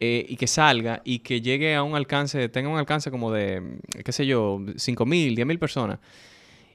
eh, 0.00 0.26
y 0.28 0.36
que 0.36 0.46
salga 0.48 1.00
y 1.04 1.20
que 1.20 1.40
llegue 1.40 1.74
a 1.74 1.82
un 1.82 1.94
alcance, 1.94 2.48
tenga 2.48 2.68
un 2.68 2.78
alcance 2.78 3.10
como 3.10 3.30
de, 3.32 3.62
qué 4.04 4.12
sé 4.12 4.26
yo, 4.26 4.60
5 4.76 5.06
mil, 5.06 5.34
10 5.36 5.46
mil 5.46 5.58
personas. 5.58 5.98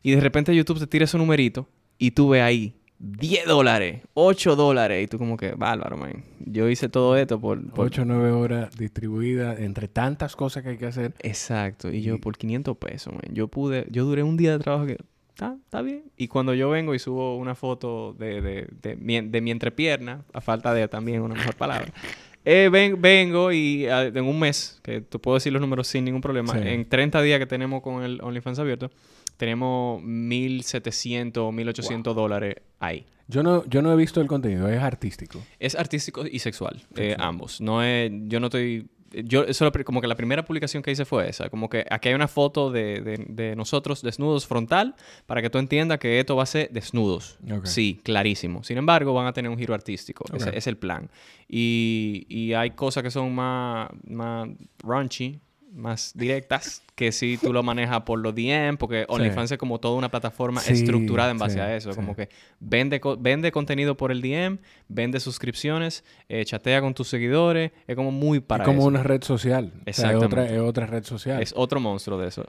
Y 0.01 0.11
de 0.11 0.21
repente 0.21 0.55
YouTube 0.55 0.79
te 0.79 0.87
tira 0.87 1.03
ese 1.05 1.17
numerito 1.17 1.67
y 1.97 2.11
tú 2.11 2.29
ves 2.29 2.41
ahí 2.41 2.73
10 2.99 3.45
dólares, 3.45 4.01
8 4.13 4.55
dólares. 4.55 5.03
Y 5.03 5.07
tú 5.07 5.17
como 5.17 5.35
que, 5.37 5.51
bárbaro, 5.51 5.97
man. 5.97 6.23
Yo 6.45 6.69
hice 6.69 6.87
todo 6.89 7.17
esto 7.17 7.39
por... 7.39 7.61
por... 7.71 7.85
8 7.87 8.01
o 8.01 8.05
9 8.05 8.31
horas 8.31 8.75
distribuidas 8.77 9.59
entre 9.59 9.87
tantas 9.89 10.35
cosas 10.35 10.63
que 10.63 10.69
hay 10.69 10.77
que 10.77 10.85
hacer. 10.87 11.13
Exacto. 11.19 11.91
Y 11.91 12.01
yo 12.01 12.15
Y- 12.15 12.17
por 12.19 12.37
500 12.37 12.77
pesos, 12.77 13.13
man. 13.13 13.21
Yo 13.31 13.47
pude... 13.49 13.85
Yo 13.91 14.05
duré 14.05 14.23
un 14.23 14.37
día 14.37 14.53
de 14.53 14.59
trabajo 14.59 14.85
que... 14.85 14.97
Está, 15.39 15.55
está 15.63 15.81
bien. 15.81 16.03
Y 16.17 16.27
cuando 16.27 16.53
yo 16.53 16.69
vengo 16.69 16.93
y 16.93 16.99
subo 16.99 17.37
una 17.37 17.55
foto 17.55 18.13
de, 18.19 18.41
de, 18.41 18.67
de, 18.81 18.95
mi, 18.97 19.21
de 19.21 19.39
mi 19.39 19.51
entrepierna, 19.51 20.25
a 20.33 20.41
falta 20.41 20.73
de 20.73 20.85
también 20.89 21.21
una 21.21 21.33
mejor 21.35 21.55
palabra, 21.55 21.93
eh, 22.43 22.67
ven- 22.69 23.01
vengo 23.01 23.51
y 23.53 23.87
ah, 23.87 24.03
en 24.03 24.25
un 24.25 24.37
mes, 24.37 24.81
que 24.83 24.99
te 24.99 25.17
puedo 25.17 25.35
decir 25.35 25.53
los 25.53 25.61
números 25.61 25.87
sin 25.87 26.03
ningún 26.03 26.19
problema, 26.19 26.53
Sí. 26.53 26.59
en 26.67 26.89
30 26.89 27.21
días 27.21 27.39
que 27.39 27.45
tenemos 27.45 27.81
con 27.81 28.03
el 28.03 28.19
OnlyFans 28.21 28.59
abierto, 28.59 28.91
tenemos 29.37 30.03
1.700, 30.03 31.31
1.800 31.53 32.13
dólares 32.13 32.55
ahí. 32.79 33.05
Yo 33.29 33.43
no, 33.43 33.63
yo 33.67 33.81
no 33.81 33.93
he 33.93 33.95
visto 33.95 34.19
el 34.21 34.27
contenido, 34.27 34.67
es 34.67 34.81
artístico. 34.81 35.39
Es 35.59 35.75
artístico 35.75 36.25
y 36.25 36.39
sexual, 36.39 36.81
eh, 36.97 37.15
ambos. 37.19 37.61
No 37.61 37.81
es, 37.83 38.11
yo 38.25 38.39
no 38.39 38.47
estoy, 38.47 38.89
yo 39.11 39.43
eso 39.43 39.71
como 39.85 40.01
que 40.01 40.07
la 40.07 40.15
primera 40.15 40.43
publicación 40.45 40.83
que 40.83 40.91
hice 40.91 41.05
fue 41.05 41.29
esa, 41.29 41.49
como 41.49 41.69
que 41.69 41.85
aquí 41.89 42.09
hay 42.09 42.15
una 42.15 42.27
foto 42.27 42.71
de, 42.71 43.01
de- 43.01 43.25
de 43.27 43.55
nosotros 43.55 44.01
desnudos 44.01 44.45
frontal 44.47 44.95
para 45.25 45.41
que 45.41 45.49
tú 45.49 45.57
entiendas 45.57 45.99
que 45.99 46.19
esto 46.19 46.35
va 46.35 46.43
a 46.43 46.45
ser 46.45 46.69
desnudos. 46.71 47.37
Ok. 47.51 47.65
Sí, 47.65 47.99
clarísimo. 48.03 48.63
Sin 48.63 48.77
embargo, 48.77 49.13
van 49.13 49.27
a 49.27 49.33
tener 49.33 49.49
un 49.51 49.57
giro 49.57 49.73
artístico. 49.73 50.25
Ese 50.33 50.49
Ok. 50.49 50.55
es 50.55 50.67
el 50.67 50.77
plan. 50.77 51.09
Y, 51.47 52.25
y 52.29 52.53
hay 52.53 52.71
cosas 52.71 53.03
que 53.03 53.11
son 53.11 53.33
más, 53.33 53.89
más 54.07 54.47
raunchy, 54.83 55.39
más 55.71 56.11
directas, 56.15 56.81
que 56.95 57.11
si 57.13 57.37
tú 57.37 57.53
lo 57.53 57.63
manejas 57.63 58.01
por 58.01 58.19
los 58.19 58.35
DM, 58.35 58.75
porque 58.77 59.05
OnlyFans 59.07 59.51
es 59.53 59.57
como 59.57 59.79
toda 59.79 59.95
una 59.95 60.09
plataforma 60.09 60.59
Sí, 60.59 60.73
estructurada 60.73 61.31
en 61.31 61.37
base 61.37 61.53
sí, 61.55 61.59
a 61.61 61.75
eso. 61.75 61.91
sí. 61.93 61.95
Como 61.95 62.13
que 62.15 62.27
vende, 62.59 62.99
co- 62.99 63.15
vende 63.17 63.51
contenido 63.53 63.95
por 63.95 64.11
el 64.11 64.21
DM, 64.21 64.57
vende 64.89 65.19
suscripciones, 65.21 66.03
eh, 66.27 66.43
chatea 66.43 66.81
con 66.81 66.93
tus 66.93 67.07
seguidores. 67.07 67.71
Es 67.87 67.95
como 67.95 68.11
muy 68.11 68.41
para 68.41 68.63
es 68.63 68.67
como 68.67 68.79
eso. 68.79 68.87
una 68.87 69.03
red 69.03 69.23
social. 69.23 69.71
O 69.87 69.93
sea, 69.93 70.09
es, 70.11 70.15
otra, 70.17 70.23
Exactamente. 70.25 70.55
es 70.55 70.61
otra 70.61 70.85
red 70.87 71.03
social. 71.05 71.41
Es 71.41 71.53
otro 71.55 71.79
monstruo 71.79 72.17
de 72.17 72.27
eso. 72.27 72.45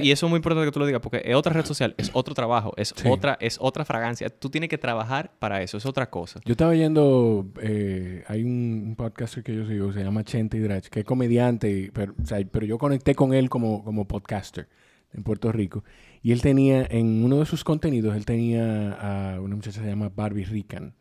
Y 0.00 0.10
eso 0.12 0.26
es 0.26 0.30
muy 0.30 0.36
importante 0.38 0.66
que 0.66 0.72
tú 0.72 0.78
lo 0.80 0.86
digas, 0.86 1.02
porque 1.02 1.20
es 1.24 1.34
otra 1.34 1.52
red 1.52 1.66
social, 1.66 1.94
es 1.98 2.10
otro 2.14 2.34
trabajo, 2.34 2.72
es, 2.78 2.94
Sí. 2.96 3.06
otra, 3.08 3.36
es 3.40 3.58
otra 3.60 3.84
fragancia. 3.84 4.30
Tú 4.30 4.48
tienes 4.48 4.70
que 4.70 4.78
trabajar 4.78 5.32
para 5.38 5.60
eso, 5.62 5.76
es 5.76 5.84
otra 5.84 6.08
cosa. 6.08 6.40
Yo 6.46 6.52
estaba 6.52 6.74
yendo, 6.74 7.46
eh, 7.60 8.24
hay 8.28 8.44
un, 8.44 8.84
un 8.88 8.96
podcaster 8.96 9.42
que 9.42 9.54
yo 9.54 9.66
sigo, 9.66 9.92
se 9.92 10.02
llama 10.02 10.24
Chente 10.24 10.56
Hidrach, 10.56 10.86
que 10.88 11.00
es 11.00 11.04
comediante, 11.04 11.70
y- 11.70 11.90
pero, 11.90 12.14
o 12.22 12.26
sea, 12.26 12.38
pero 12.50 12.59
yo 12.66 12.78
conecté 12.78 13.14
con 13.14 13.32
él 13.34 13.48
como, 13.50 13.82
como 13.84 14.06
podcaster 14.06 14.68
en 15.12 15.22
Puerto 15.22 15.50
Rico. 15.52 15.84
Y 16.22 16.32
él 16.32 16.42
tenía, 16.42 16.86
en 16.90 17.24
uno 17.24 17.38
de 17.38 17.46
sus 17.46 17.64
contenidos, 17.64 18.14
él 18.16 18.24
tenía 18.24 18.92
a 19.34 19.40
una 19.40 19.56
muchacha 19.56 19.80
que 19.80 19.84
se 19.86 19.90
llama 19.90 20.10
Barbie 20.14 20.44
Rican, 20.44 20.94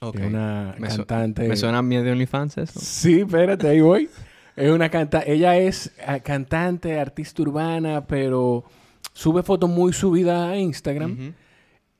Ok. 0.00 0.16
que 0.16 0.22
es 0.22 0.28
una 0.28 0.74
Me, 0.78 0.90
su- 0.90 1.04
cantante. 1.04 1.46
me 1.48 1.56
suena 1.56 1.78
a 1.78 1.82
mí 1.82 1.96
de 1.96 2.10
OnlyFans 2.10 2.58
eso. 2.58 2.80
Sí, 2.80 3.20
espérate, 3.20 3.68
ahí 3.68 3.80
voy. 3.80 4.08
Es 4.56 4.70
una 4.70 4.88
canta, 4.90 5.22
ella 5.26 5.56
es 5.56 5.92
ah, 6.06 6.20
cantante, 6.20 6.98
artista 6.98 7.40
urbana, 7.42 8.06
pero 8.06 8.64
sube 9.14 9.42
fotos 9.42 9.70
muy 9.70 9.92
subidas 9.92 10.48
a 10.50 10.56
Instagram 10.58 11.32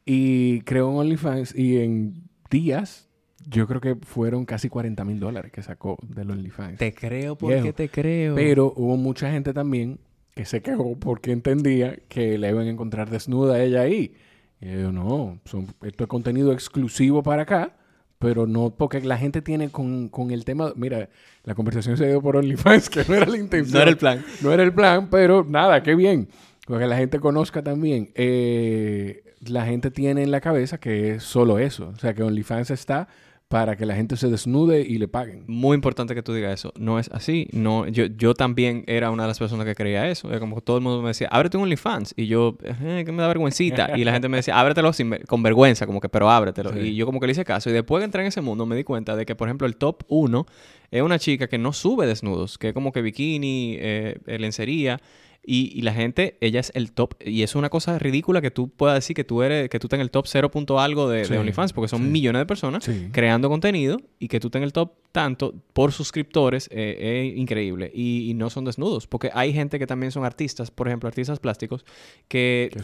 y 0.04 0.60
creó 0.62 0.88
un 0.90 0.98
OnlyFans 0.98 1.54
y 1.54 1.78
en 1.78 2.28
días 2.50 3.08
yo 3.48 3.66
creo 3.66 3.80
que 3.80 3.96
fueron 3.96 4.44
casi 4.44 4.68
40 4.68 5.04
mil 5.04 5.20
dólares 5.20 5.52
que 5.52 5.62
sacó 5.62 5.98
del 6.02 6.30
OnlyFans. 6.30 6.78
Te 6.78 6.92
creo 6.94 7.36
porque 7.36 7.60
Viejo. 7.60 7.74
te 7.74 7.88
creo. 7.88 8.34
Pero 8.34 8.72
hubo 8.76 8.96
mucha 8.96 9.30
gente 9.30 9.52
también 9.52 9.98
que 10.34 10.44
se 10.44 10.62
quejó 10.62 10.96
porque 10.98 11.32
entendía 11.32 11.98
que 12.08 12.38
la 12.38 12.48
iban 12.48 12.66
a 12.66 12.70
encontrar 12.70 13.10
desnuda 13.10 13.54
a 13.56 13.62
ella 13.62 13.82
ahí. 13.82 14.14
Y 14.60 14.72
yo, 14.72 14.92
no, 14.92 15.40
son, 15.44 15.66
esto 15.82 16.04
es 16.04 16.08
contenido 16.08 16.52
exclusivo 16.52 17.22
para 17.22 17.42
acá, 17.42 17.74
pero 18.18 18.46
no 18.46 18.70
porque 18.70 19.00
la 19.00 19.18
gente 19.18 19.42
tiene 19.42 19.70
con, 19.70 20.08
con 20.08 20.30
el 20.30 20.44
tema... 20.44 20.72
Mira, 20.76 21.08
la 21.44 21.54
conversación 21.54 21.96
se 21.96 22.06
dio 22.06 22.22
por 22.22 22.36
OnlyFans, 22.36 22.88
que 22.90 23.04
no 23.08 23.14
era 23.14 23.26
la 23.26 23.38
intención. 23.38 23.74
no 23.74 23.82
era 23.82 23.90
el 23.90 23.96
plan. 23.96 24.24
No 24.40 24.52
era 24.52 24.62
el 24.62 24.72
plan, 24.72 25.08
pero 25.10 25.44
nada, 25.48 25.82
qué 25.82 25.94
bien. 25.94 26.28
Porque 26.66 26.86
la 26.86 26.96
gente 26.96 27.18
conozca 27.18 27.62
también. 27.62 28.12
Eh, 28.14 29.24
la 29.40 29.66
gente 29.66 29.90
tiene 29.90 30.22
en 30.22 30.30
la 30.30 30.40
cabeza 30.40 30.78
que 30.78 31.14
es 31.14 31.24
solo 31.24 31.58
eso. 31.58 31.88
O 31.88 31.98
sea, 31.98 32.14
que 32.14 32.22
OnlyFans 32.22 32.70
está 32.70 33.08
para 33.52 33.76
que 33.76 33.84
la 33.84 33.94
gente 33.94 34.16
se 34.16 34.28
desnude 34.30 34.80
y 34.80 34.96
le 34.96 35.08
paguen. 35.08 35.44
Muy 35.46 35.74
importante 35.74 36.14
que 36.14 36.22
tú 36.22 36.32
digas 36.32 36.54
eso. 36.54 36.72
No 36.78 36.98
es 36.98 37.10
así. 37.12 37.48
No, 37.52 37.86
yo, 37.86 38.06
yo 38.06 38.32
también 38.32 38.82
era 38.86 39.10
una 39.10 39.24
de 39.24 39.28
las 39.28 39.38
personas 39.38 39.66
que 39.66 39.74
creía 39.74 40.08
eso. 40.08 40.30
Era 40.30 40.40
como 40.40 40.56
que 40.56 40.62
todo 40.62 40.78
el 40.78 40.82
mundo 40.82 41.02
me 41.02 41.08
decía, 41.08 41.28
ábrete 41.30 41.58
un 41.58 41.64
OnlyFans. 41.64 42.14
Y 42.16 42.28
yo, 42.28 42.56
eh, 42.62 43.02
que 43.04 43.12
me 43.12 43.20
da 43.20 43.28
vergüencita. 43.28 43.96
Y 43.98 44.04
la 44.04 44.12
gente 44.12 44.30
me 44.30 44.38
decía, 44.38 44.58
ábretelo 44.58 44.90
sin 44.94 45.10
ver- 45.10 45.26
con 45.26 45.42
vergüenza, 45.42 45.84
como 45.86 46.00
que, 46.00 46.08
pero 46.08 46.30
ábretelo. 46.30 46.72
Sí. 46.72 46.78
Y 46.78 46.94
yo 46.96 47.04
como 47.04 47.20
que 47.20 47.26
le 47.26 47.32
hice 47.32 47.44
caso. 47.44 47.68
Y 47.68 47.74
después 47.74 48.00
que 48.00 48.06
entré 48.06 48.22
en 48.22 48.28
ese 48.28 48.40
mundo 48.40 48.64
me 48.64 48.74
di 48.74 48.84
cuenta 48.84 49.16
de 49.16 49.26
que, 49.26 49.34
por 49.34 49.48
ejemplo, 49.48 49.66
el 49.66 49.76
top 49.76 50.02
1 50.08 50.46
es 50.90 51.02
una 51.02 51.18
chica 51.18 51.46
que 51.46 51.58
no 51.58 51.74
sube 51.74 52.06
desnudos, 52.06 52.56
que 52.56 52.68
es 52.68 52.74
como 52.74 52.90
que 52.90 53.02
bikini, 53.02 53.76
eh, 53.78 54.16
lencería. 54.38 54.98
Y, 55.44 55.72
y 55.76 55.82
la 55.82 55.92
gente, 55.92 56.36
ella 56.40 56.60
es 56.60 56.70
el 56.74 56.92
top. 56.92 57.14
Y 57.24 57.42
es 57.42 57.54
una 57.56 57.68
cosa 57.68 57.98
ridícula 57.98 58.40
que 58.40 58.50
tú 58.52 58.68
puedas 58.68 58.94
decir 58.96 59.16
que 59.16 59.24
tú 59.24 59.42
eres, 59.42 59.68
que 59.68 59.78
tú 59.80 59.86
estás 59.88 59.98
en 59.98 60.02
el 60.02 60.10
top 60.10 60.26
0 60.28 60.50
punto 60.52 60.78
algo 60.78 61.08
de, 61.08 61.24
OnlyFans, 61.36 61.72
porque 61.72 61.88
son 61.88 62.02
sí. 62.02 62.08
millones 62.10 62.40
de 62.40 62.46
personas 62.46 62.84
Sí. 62.84 63.08
creando 63.12 63.48
contenido 63.48 64.00
y 64.20 64.28
que 64.28 64.38
tú 64.38 64.46
estés 64.48 64.60
en 64.60 64.64
el 64.64 64.72
top 64.72 64.92
tanto 65.10 65.54
por 65.74 65.92
suscriptores 65.92 66.68
eh, 66.72 67.30
es 67.32 67.38
increíble. 67.38 67.90
Y, 67.92 68.30
y 68.30 68.34
no 68.34 68.48
son 68.50 68.64
desnudos, 68.64 69.06
porque 69.06 69.30
hay 69.34 69.52
gente 69.52 69.78
que 69.78 69.86
también 69.86 70.10
son 70.12 70.24
artistas, 70.24 70.70
por 70.70 70.86
ejemplo, 70.88 71.08
artistas 71.08 71.38
plásticos, 71.40 71.84
que 72.28 72.70
Que 72.72 72.82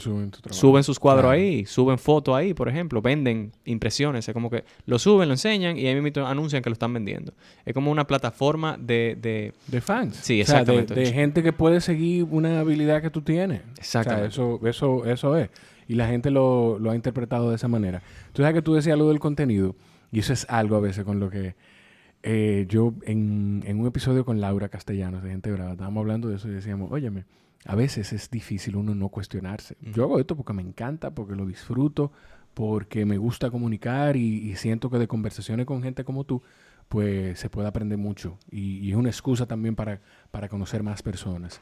suben 0.50 0.82
sus 0.84 0.98
cuadros 0.98 1.22
Claro. 1.22 1.30
ahí, 1.30 1.64
suben 1.64 1.96
fotos 1.98 2.34
ahí, 2.34 2.54
por 2.54 2.68
ejemplo, 2.68 3.00
venden 3.00 3.52
impresiones, 3.64 4.28
es 4.28 4.34
como 4.34 4.50
que 4.50 4.64
lo 4.84 4.98
suben, 4.98 5.28
lo 5.28 5.34
enseñan 5.34 5.78
y 5.78 5.86
ahí 5.86 5.98
mismo 6.00 6.26
anuncian 6.26 6.62
que 6.62 6.68
lo 6.70 6.74
están 6.74 6.92
vendiendo. 6.92 7.32
Es 7.64 7.72
como 7.72 7.90
una 7.90 8.06
plataforma 8.06 8.76
de... 8.78 9.16
de 9.20 9.52
De 9.68 9.80
fans. 9.80 10.16
Sí, 10.22 10.42
O 10.42 10.44
sea, 10.44 10.56
de- 10.64 10.72
exactamente. 10.80 10.94
de, 10.94 11.12
gente 11.12 11.42
que 11.42 11.52
puede 11.52 11.80
seguir 11.80 12.24
una 12.24 12.47
habilidad 12.56 13.02
que 13.02 13.10
tú 13.10 13.22
tienes. 13.22 13.62
Exactamente. 13.78 14.28
O 14.28 14.30
sea, 14.30 14.44
eso, 14.44 14.66
eso, 14.66 15.06
eso 15.06 15.36
es. 15.36 15.50
Y 15.86 15.94
la 15.94 16.06
gente 16.06 16.30
lo, 16.30 16.78
lo 16.78 16.90
ha 16.90 16.94
interpretado 16.94 17.50
de 17.50 17.56
esa 17.56 17.68
manera. 17.68 18.02
Tú 18.32 18.42
sabes 18.42 18.54
que 18.54 18.62
tú 18.62 18.74
decías 18.74 18.94
algo 18.94 19.08
del 19.08 19.20
contenido. 19.20 19.74
Y 20.10 20.20
eso 20.20 20.32
es 20.32 20.46
algo 20.48 20.76
a 20.76 20.80
veces 20.80 21.04
con 21.04 21.20
lo 21.20 21.30
que 21.30 21.54
eh, 22.22 22.66
yo 22.68 22.94
en, 23.02 23.62
en 23.66 23.78
un 23.78 23.86
episodio 23.86 24.24
con 24.24 24.40
Laura 24.40 24.68
Castellanos 24.68 25.22
de 25.22 25.30
Gente 25.30 25.52
Brava 25.52 25.72
estábamos 25.72 26.00
hablando 26.00 26.28
de 26.28 26.36
eso 26.36 26.48
y 26.48 26.52
decíamos, 26.52 26.90
óyeme, 26.90 27.24
a 27.64 27.74
veces 27.74 28.12
es 28.12 28.30
difícil 28.30 28.76
uno 28.76 28.94
no 28.94 29.08
cuestionarse. 29.08 29.76
Yo 29.80 30.04
hago 30.04 30.18
esto 30.18 30.36
porque 30.36 30.52
me 30.52 30.62
encanta, 30.62 31.10
porque 31.10 31.34
lo 31.34 31.46
disfruto, 31.46 32.12
porque 32.54 33.04
me 33.04 33.18
gusta 33.18 33.50
comunicar 33.50 34.16
y, 34.16 34.50
y 34.50 34.56
siento 34.56 34.90
que 34.90 34.98
de 34.98 35.06
conversaciones 35.06 35.66
con 35.66 35.82
gente 35.82 36.04
como 36.04 36.24
tú, 36.24 36.42
pues 36.88 37.38
se 37.38 37.50
puede 37.50 37.68
aprender 37.68 37.98
mucho. 37.98 38.38
Y, 38.50 38.78
y 38.78 38.90
es 38.90 38.96
una 38.96 39.10
excusa 39.10 39.46
también 39.46 39.76
para, 39.76 40.00
para 40.30 40.48
conocer 40.48 40.82
más 40.82 41.02
personas. 41.02 41.60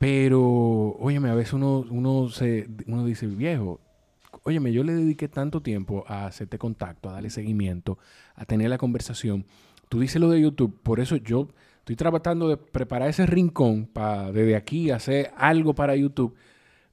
Pero, 0.00 0.96
óyeme, 0.98 1.28
a 1.28 1.34
veces 1.34 1.52
uno, 1.52 1.84
uno, 1.90 2.30
se, 2.30 2.66
uno 2.86 3.04
dice, 3.04 3.26
viejo, 3.26 3.80
óyeme, 4.44 4.72
yo 4.72 4.82
le 4.82 4.94
dediqué 4.94 5.28
tanto 5.28 5.60
tiempo 5.60 6.04
a 6.08 6.24
hacerte 6.24 6.56
contacto, 6.56 7.10
a 7.10 7.12
darle 7.12 7.28
seguimiento, 7.28 7.98
a 8.34 8.46
tener 8.46 8.70
la 8.70 8.78
conversación. 8.78 9.44
Tú 9.90 10.00
dices 10.00 10.18
lo 10.18 10.30
de 10.30 10.40
YouTube, 10.40 10.80
por 10.82 11.00
eso 11.00 11.16
yo 11.16 11.48
estoy 11.80 11.96
tratando 11.96 12.48
de 12.48 12.56
preparar 12.56 13.10
ese 13.10 13.26
rincón 13.26 13.90
para 13.92 14.32
desde 14.32 14.56
aquí 14.56 14.90
hacer 14.90 15.32
algo 15.36 15.74
para 15.74 15.94
YouTube, 15.96 16.34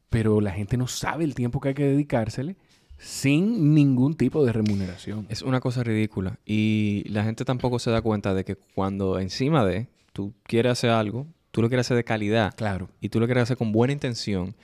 pero 0.09 0.41
la 0.41 0.51
gente 0.51 0.75
no 0.75 0.87
sabe 0.87 1.23
el 1.23 1.33
tiempo 1.33 1.61
que 1.61 1.69
hay 1.69 1.75
que 1.75 1.85
dedicársele 1.85 2.57
sin 2.97 3.73
ningún 3.73 4.15
tipo 4.15 4.43
de 4.43 4.51
remuneración. 4.51 5.27
Es 5.29 5.43
una 5.43 5.61
cosa 5.61 5.81
ridícula 5.81 6.39
y 6.45 7.05
la 7.07 7.23
gente 7.23 7.45
tampoco 7.45 7.79
se 7.79 7.89
da 7.89 8.01
cuenta 8.01 8.33
de 8.33 8.43
que 8.43 8.57
cuando 8.57 9.17
encima 9.17 9.63
de 9.63 9.87
tú 10.11 10.33
quieres 10.43 10.73
hacer 10.73 10.89
algo, 10.89 11.25
tú 11.57 11.63
lo 11.63 11.69
quieres 11.69 11.87
hacer 11.87 11.97
de 11.97 12.03
calidad 12.03 12.53
Claro. 12.55 12.87
y 13.01 13.09
tú 13.09 13.19
lo 13.19 13.25
quieres 13.25 13.41
hacer 13.41 13.57
con 13.57 13.71
buena 13.71 13.91
intención, 13.91 14.55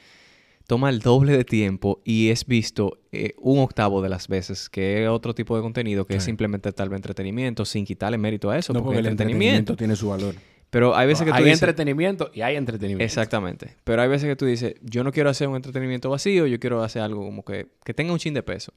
toma 0.67 0.91
el 0.91 0.99
doble 0.99 1.35
de 1.35 1.43
tiempo 1.43 2.01
y 2.05 2.29
es 2.29 2.45
visto 2.45 2.99
eh, 3.11 3.33
un 3.41 3.57
octavo 3.57 4.03
de 4.03 4.09
las 4.09 4.27
veces 4.27 4.69
que 4.69 5.01
es 5.01 5.09
otro 5.09 5.33
tipo 5.33 5.55
de 5.55 5.63
contenido 5.63 6.05
que 6.05 6.17
es 6.17 6.23
simplemente 6.23 6.71
tal 6.71 6.89
vez 6.89 6.97
entretenimiento 6.97 7.65
sin 7.65 7.83
quitarle 7.83 8.19
mérito 8.19 8.51
a 8.51 8.59
eso, 8.59 8.73
No, 8.73 8.83
porque, 8.83 8.99
el 8.99 9.07
entretenimiento. 9.07 9.73
entretenimiento 9.73 9.75
tiene 9.75 9.95
su 9.95 10.09
valor. 10.09 10.35
Pero 10.69 10.95
hay 10.95 11.07
veces 11.07 11.25
que 11.25 11.31
tú 11.31 11.37
hay 11.37 11.43
dices... 11.45 11.61
entretenimiento 11.63 12.29
y 12.31 12.41
hay 12.41 12.57
entretenimiento. 12.57 13.03
Exactamente. 13.03 13.75
Pero 13.83 14.01
hay 14.03 14.07
veces 14.09 14.29
que 14.29 14.35
tú 14.35 14.45
dices, 14.45 14.75
yo 14.83 15.03
no 15.03 15.11
quiero 15.11 15.31
hacer 15.31 15.47
un 15.47 15.55
entretenimiento 15.55 16.11
vacío, 16.11 16.45
yo 16.45 16.59
quiero 16.59 16.83
hacer 16.83 17.01
algo 17.01 17.23
como 17.25 17.43
que, 17.43 17.69
que 17.83 17.93
tenga 17.95 18.13
un 18.13 18.19
chin 18.19 18.35
de 18.35 18.43
peso. 18.43 18.71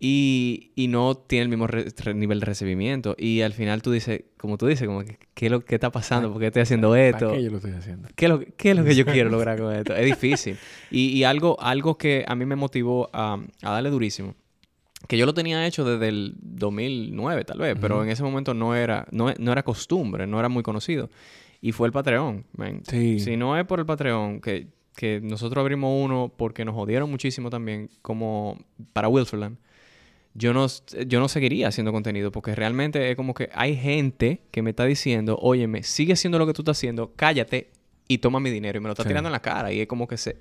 Y, 0.00 0.72
y 0.74 0.88
no 0.88 1.14
tiene 1.14 1.44
el 1.44 1.48
mismo 1.48 1.66
re- 1.66 1.86
nivel 2.14 2.40
de 2.40 2.46
recibimiento. 2.46 3.14
Y 3.16 3.40
al 3.40 3.52
final 3.52 3.80
tú 3.80 3.90
dices, 3.90 4.24
como 4.36 4.58
tú 4.58 4.66
dices, 4.66 4.86
como 4.86 5.02
que, 5.04 5.18
¿qué, 5.34 5.46
es 5.46 5.52
lo, 5.52 5.64
qué 5.64 5.76
está 5.76 5.90
pasando? 5.90 6.30
¿Por 6.30 6.40
qué 6.40 6.48
estoy 6.48 6.62
haciendo 6.62 6.90
¿Para 6.90 7.08
esto? 7.08 7.32
qué 7.32 7.42
yo 7.42 7.50
lo 7.50 7.56
estoy 7.56 7.72
haciendo? 7.72 8.08
¿Qué 8.14 8.26
es 8.26 8.28
lo, 8.30 8.40
qué 8.40 8.70
es 8.70 8.76
lo 8.76 8.84
que 8.84 8.94
yo 8.94 9.06
quiero 9.06 9.30
lograr 9.30 9.58
con 9.58 9.74
esto? 9.74 9.94
Es 9.96 10.04
difícil. 10.04 10.56
Y, 10.90 11.08
y 11.10 11.24
algo, 11.24 11.56
algo 11.60 11.96
que 11.96 12.24
a 12.26 12.34
mí 12.34 12.44
me 12.44 12.56
motivó 12.56 13.08
a, 13.14 13.38
a 13.62 13.70
darle 13.70 13.88
durísimo, 13.90 14.34
que 15.08 15.16
yo 15.16 15.24
lo 15.26 15.32
tenía 15.34 15.66
hecho 15.66 15.84
desde 15.84 16.08
el 16.08 16.34
2009 16.40 17.44
tal 17.44 17.58
vez, 17.58 17.76
pero 17.80 18.02
en 18.02 18.10
ese 18.10 18.22
momento 18.22 18.52
no 18.54 18.74
era, 18.74 19.06
no, 19.10 19.32
no 19.38 19.52
era 19.52 19.62
costumbre, 19.62 20.26
no 20.26 20.38
era 20.38 20.48
muy 20.48 20.62
conocido. 20.62 21.08
Y 21.60 21.72
fue 21.72 21.86
el 21.86 21.92
Patreon. 21.92 22.44
man. 22.56 22.82
Sí. 22.88 23.20
Si 23.20 23.36
no 23.38 23.56
es 23.58 23.64
por 23.64 23.78
el 23.80 23.86
Patreon, 23.86 24.40
que, 24.40 24.66
que 24.96 25.20
nosotros 25.22 25.62
abrimos 25.62 25.92
uno 26.04 26.30
porque 26.36 26.64
nos 26.64 26.74
jodieron 26.74 27.10
muchísimo 27.10 27.48
también, 27.48 27.88
como 28.02 28.58
para 28.92 29.08
Wilferland, 29.08 29.56
yo 30.34 30.52
no, 30.52 30.66
yo 31.06 31.20
no 31.20 31.28
seguiría 31.28 31.68
haciendo 31.68 31.92
contenido 31.92 32.32
porque 32.32 32.54
realmente 32.54 33.10
es 33.10 33.16
como 33.16 33.34
que 33.34 33.50
hay 33.54 33.76
gente 33.76 34.42
que 34.50 34.62
me 34.62 34.70
está 34.70 34.84
diciendo, 34.84 35.38
óyeme, 35.40 35.82
sigue 35.84 36.12
haciendo 36.14 36.38
lo 36.38 36.46
que 36.46 36.52
tú 36.52 36.62
estás 36.62 36.76
haciendo, 36.76 37.12
cállate 37.14 37.70
y 38.08 38.18
toma 38.18 38.40
mi 38.40 38.50
dinero 38.50 38.78
y 38.78 38.80
me 38.80 38.88
lo 38.88 38.92
está 38.92 39.04
Sí. 39.04 39.08
tirando 39.08 39.28
en 39.28 39.32
la 39.32 39.40
cara 39.40 39.72
y 39.72 39.80
es 39.80 39.86
como 39.86 40.08
que 40.08 40.16
se, 40.16 40.36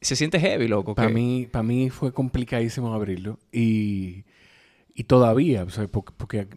se 0.00 0.16
siente 0.16 0.40
heavy, 0.40 0.66
loco. 0.68 0.94
Para 0.94 1.08
que- 1.08 1.14
mí, 1.14 1.46
para 1.50 1.62
mí 1.62 1.88
fue 1.90 2.12
complicadísimo 2.12 2.92
abrirlo 2.92 3.38
y, 3.52 4.24
y 4.94 5.04
todavía, 5.04 5.62
o 5.62 5.70
sea, 5.70 5.86
porque, 5.86 6.12
porque 6.16 6.48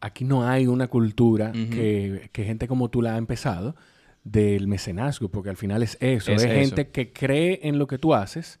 aquí 0.00 0.24
no 0.24 0.46
hay 0.48 0.66
una 0.68 0.86
cultura 0.88 1.50
que, 1.52 2.28
que 2.32 2.44
gente 2.44 2.68
como 2.68 2.88
tú 2.88 3.02
la 3.02 3.14
ha 3.14 3.18
empezado 3.18 3.74
del 4.24 4.68
mecenazgo, 4.68 5.28
porque 5.28 5.50
al 5.50 5.56
final 5.56 5.82
es 5.82 5.98
eso, 6.00 6.30
Es 6.30 6.44
es, 6.44 6.50
eso. 6.50 6.54
gente 6.60 6.88
que 6.90 7.12
cree 7.12 7.58
en 7.64 7.78
lo 7.80 7.88
que 7.88 7.98
tú 7.98 8.14
haces 8.14 8.60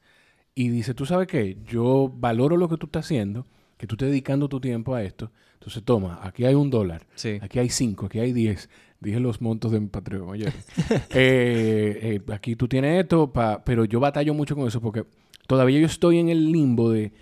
y 0.54 0.68
dice, 0.68 0.94
tú 0.94 1.06
sabes 1.06 1.26
qué, 1.28 1.58
yo 1.66 2.12
valoro 2.14 2.56
lo 2.56 2.68
que 2.68 2.76
tú 2.76 2.86
estás 2.86 3.06
haciendo, 3.06 3.46
que 3.78 3.86
tú 3.86 3.94
estás 3.94 4.08
dedicando 4.08 4.48
tu 4.48 4.60
tiempo 4.60 4.94
a 4.94 5.02
esto, 5.02 5.30
entonces 5.54 5.82
toma, 5.84 6.20
aquí 6.22 6.44
hay 6.44 6.54
un 6.54 6.70
dólar, 6.70 7.06
Sí. 7.14 7.38
Aquí 7.40 7.58
hay 7.58 7.68
cinco, 7.70 8.06
aquí 8.06 8.18
hay 8.18 8.32
diez. 8.32 8.68
Dije 9.00 9.18
los 9.18 9.40
montos 9.40 9.72
de 9.72 9.80
mi 9.80 9.88
Patreon, 9.88 10.28
oye. 10.28 10.46
Eh, 11.10 12.20
eh, 12.26 12.32
aquí 12.32 12.54
tú 12.56 12.68
tienes 12.68 13.02
esto, 13.02 13.32
pa- 13.32 13.64
pero 13.64 13.84
yo 13.84 13.98
batallo 14.00 14.32
mucho 14.34 14.54
con 14.54 14.66
eso 14.68 14.80
porque 14.80 15.04
todavía 15.46 15.80
yo 15.80 15.86
estoy 15.86 16.18
en 16.18 16.28
el 16.28 16.52
limbo 16.52 16.90
de, 16.90 17.12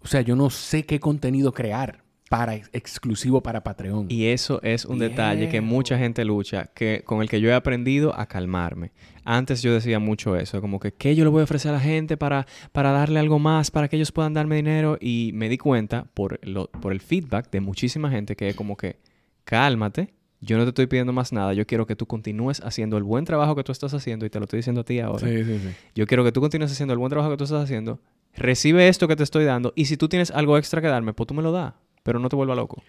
o 0.00 0.06
sea, 0.06 0.20
yo 0.20 0.36
no 0.36 0.50
sé 0.50 0.84
qué 0.86 1.00
contenido 1.00 1.52
crear 1.52 2.03
para 2.28 2.54
exclusivo 2.54 3.42
para 3.42 3.62
Patreon. 3.62 4.06
Y 4.08 4.26
eso 4.26 4.60
es 4.62 4.84
un 4.84 4.98
detalle 4.98 5.48
que 5.48 5.60
mucha 5.60 5.98
gente 5.98 6.24
lucha, 6.24 6.70
que, 6.74 7.02
con 7.04 7.22
el 7.22 7.28
que 7.28 7.40
yo 7.40 7.50
he 7.50 7.54
aprendido 7.54 8.18
a 8.18 8.26
calmarme. 8.26 8.92
Antes 9.24 9.62
yo 9.62 9.72
decía 9.72 9.98
mucho 9.98 10.36
eso, 10.36 10.60
como 10.60 10.80
que, 10.80 10.92
¿qué 10.92 11.14
yo 11.14 11.24
le 11.24 11.30
voy 11.30 11.40
a 11.40 11.44
ofrecer 11.44 11.70
a 11.70 11.74
la 11.74 11.80
gente 11.80 12.16
para, 12.16 12.46
para 12.72 12.92
darle 12.92 13.20
algo 13.20 13.38
más, 13.38 13.70
para 13.70 13.88
que 13.88 13.96
ellos 13.96 14.12
puedan 14.12 14.34
darme 14.34 14.56
dinero? 14.56 14.98
Y 15.00 15.30
me 15.34 15.48
di 15.48 15.58
cuenta 15.58 16.04
por, 16.14 16.40
lo, 16.46 16.68
por 16.68 16.92
el 16.92 17.00
feedback 17.00 17.50
de 17.50 17.60
muchísima 17.60 18.10
gente 18.10 18.36
que 18.36 18.48
es 18.48 18.56
como 18.56 18.76
que, 18.76 18.98
cálmate, 19.44 20.14
yo 20.40 20.58
no 20.58 20.64
te 20.64 20.70
estoy 20.70 20.86
pidiendo 20.86 21.12
más 21.12 21.32
nada, 21.32 21.54
yo 21.54 21.66
quiero 21.66 21.86
que 21.86 21.96
tú 21.96 22.06
continúes 22.06 22.60
haciendo 22.60 22.96
el 22.98 23.02
buen 23.02 23.24
trabajo 23.24 23.54
que 23.54 23.64
tú 23.64 23.72
estás 23.72 23.94
haciendo, 23.94 24.26
y 24.26 24.30
te 24.30 24.38
lo 24.38 24.44
estoy 24.44 24.58
diciendo 24.58 24.82
a 24.82 24.84
ti 24.84 25.00
ahora. 25.00 25.26
sí, 25.26 25.44
sí, 25.44 25.58
sí. 25.58 25.68
Yo 25.94 26.06
quiero 26.06 26.24
que 26.24 26.32
tú 26.32 26.40
continúes 26.40 26.70
haciendo 26.72 26.92
el 26.92 26.98
buen 26.98 27.10
trabajo 27.10 27.30
que 27.30 27.36
tú 27.36 27.44
estás 27.44 27.62
haciendo, 27.62 28.00
recibe 28.34 28.88
esto 28.88 29.08
que 29.08 29.16
te 29.16 29.22
estoy 29.22 29.44
dando, 29.44 29.72
y 29.74 29.86
si 29.86 29.96
tú 29.96 30.08
tienes 30.08 30.30
algo 30.30 30.58
extra 30.58 30.82
que 30.82 30.88
darme, 30.88 31.14
pues 31.14 31.26
tú 31.26 31.34
me 31.34 31.42
lo 31.42 31.52
das, 31.52 31.74
pero 32.04 32.20
no 32.20 32.28
te 32.28 32.36
vuelva 32.36 32.54
loco. 32.54 32.80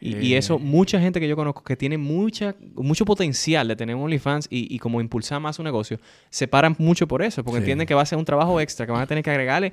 Y, 0.00 0.16
y 0.16 0.34
Eh. 0.34 0.38
eso, 0.38 0.58
mucha 0.58 0.98
gente 1.00 1.20
que 1.20 1.28
yo 1.28 1.36
conozco 1.36 1.62
que 1.62 1.76
tiene 1.76 1.98
mucha, 1.98 2.54
mucho 2.74 3.04
potencial 3.04 3.68
de 3.68 3.76
tener 3.76 3.94
un 3.94 4.02
OnlyFans 4.02 4.48
y, 4.50 4.74
y 4.74 4.78
como 4.78 5.00
impulsar 5.00 5.40
más 5.40 5.56
su 5.56 5.62
negocio, 5.62 5.98
se 6.30 6.48
paran 6.48 6.74
mucho 6.78 7.06
por 7.06 7.22
eso, 7.22 7.44
porque 7.44 7.58
Sí. 7.58 7.62
entienden 7.64 7.86
que 7.86 7.94
va 7.94 8.02
a 8.02 8.06
ser 8.06 8.18
un 8.18 8.24
trabajo 8.24 8.58
extra, 8.60 8.86
que 8.86 8.92
van 8.92 9.02
a 9.02 9.06
tener 9.06 9.22
que 9.22 9.30
agregarle. 9.30 9.72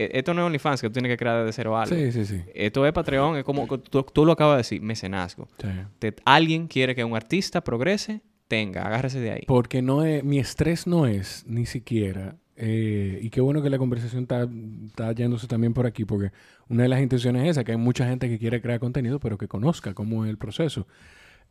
eh, 0.00 0.10
Esto 0.14 0.32
no 0.32 0.42
es 0.42 0.46
OnlyFans, 0.46 0.80
que 0.80 0.88
tú 0.88 0.92
tienes 0.92 1.10
que 1.10 1.16
crear 1.16 1.38
desde 1.44 1.52
cero 1.54 1.76
algo. 1.76 1.94
Sí, 1.96 2.12
sí, 2.12 2.24
sí. 2.24 2.40
Esto 2.54 2.86
es 2.86 2.92
Patreon, 2.92 3.38
es 3.38 3.44
como 3.44 3.66
tú, 3.78 4.02
tú 4.04 4.24
lo 4.24 4.32
acabas 4.32 4.54
de 4.54 4.58
decir, 4.58 4.80
mecenazgo. 4.80 5.48
Sí. 5.60 5.68
Te- 5.98 6.14
alguien 6.24 6.68
quiere 6.68 6.94
que 6.94 7.02
un 7.02 7.16
artista 7.16 7.60
progrese 7.62 8.20
tenga, 8.46 8.82
agárrese 8.86 9.18
de 9.18 9.32
ahí. 9.32 9.42
Porque 9.48 9.82
no 9.82 10.04
es, 10.04 10.22
mi 10.22 10.38
estrés 10.38 10.86
no 10.86 11.06
es 11.06 11.44
ni 11.48 11.66
siquiera, 11.66 12.36
eh, 12.60 13.20
y 13.22 13.30
qué 13.30 13.40
bueno 13.40 13.62
que 13.62 13.70
la 13.70 13.78
conversación 13.78 14.22
está, 14.24 14.48
está 14.86 15.12
yéndose 15.12 15.46
también 15.46 15.72
por 15.72 15.86
aquí, 15.86 16.04
porque 16.04 16.32
una 16.68 16.82
de 16.82 16.88
las 16.88 17.00
intenciones 17.00 17.44
es 17.44 17.50
esa, 17.50 17.62
que 17.64 17.72
hay 17.72 17.78
mucha 17.78 18.06
gente 18.08 18.28
que 18.28 18.38
quiere 18.38 18.60
crear 18.60 18.80
contenido, 18.80 19.20
pero 19.20 19.38
que 19.38 19.46
conozca 19.48 19.94
cómo 19.94 20.24
es 20.24 20.30
el 20.30 20.38
proceso. 20.38 20.86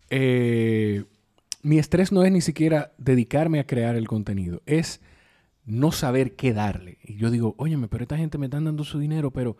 Eh, 0.09 1.03
mi 1.63 1.79
estrés 1.79 2.11
no 2.11 2.23
es 2.23 2.31
ni 2.31 2.41
siquiera 2.41 2.91
dedicarme 2.97 3.59
a 3.59 3.65
crear 3.65 3.95
el 3.95 4.07
contenido, 4.07 4.61
es 4.65 5.01
no 5.65 5.91
saber 5.91 6.35
qué 6.35 6.53
darle. 6.53 6.97
Y 7.03 7.15
yo 7.15 7.29
digo, 7.31 7.55
óyeme, 7.57 7.87
pero 7.87 8.03
esta 8.03 8.17
gente 8.17 8.37
me 8.37 8.45
están 8.45 8.65
dando 8.65 8.83
su 8.83 8.99
dinero, 8.99 9.31
pero 9.31 9.57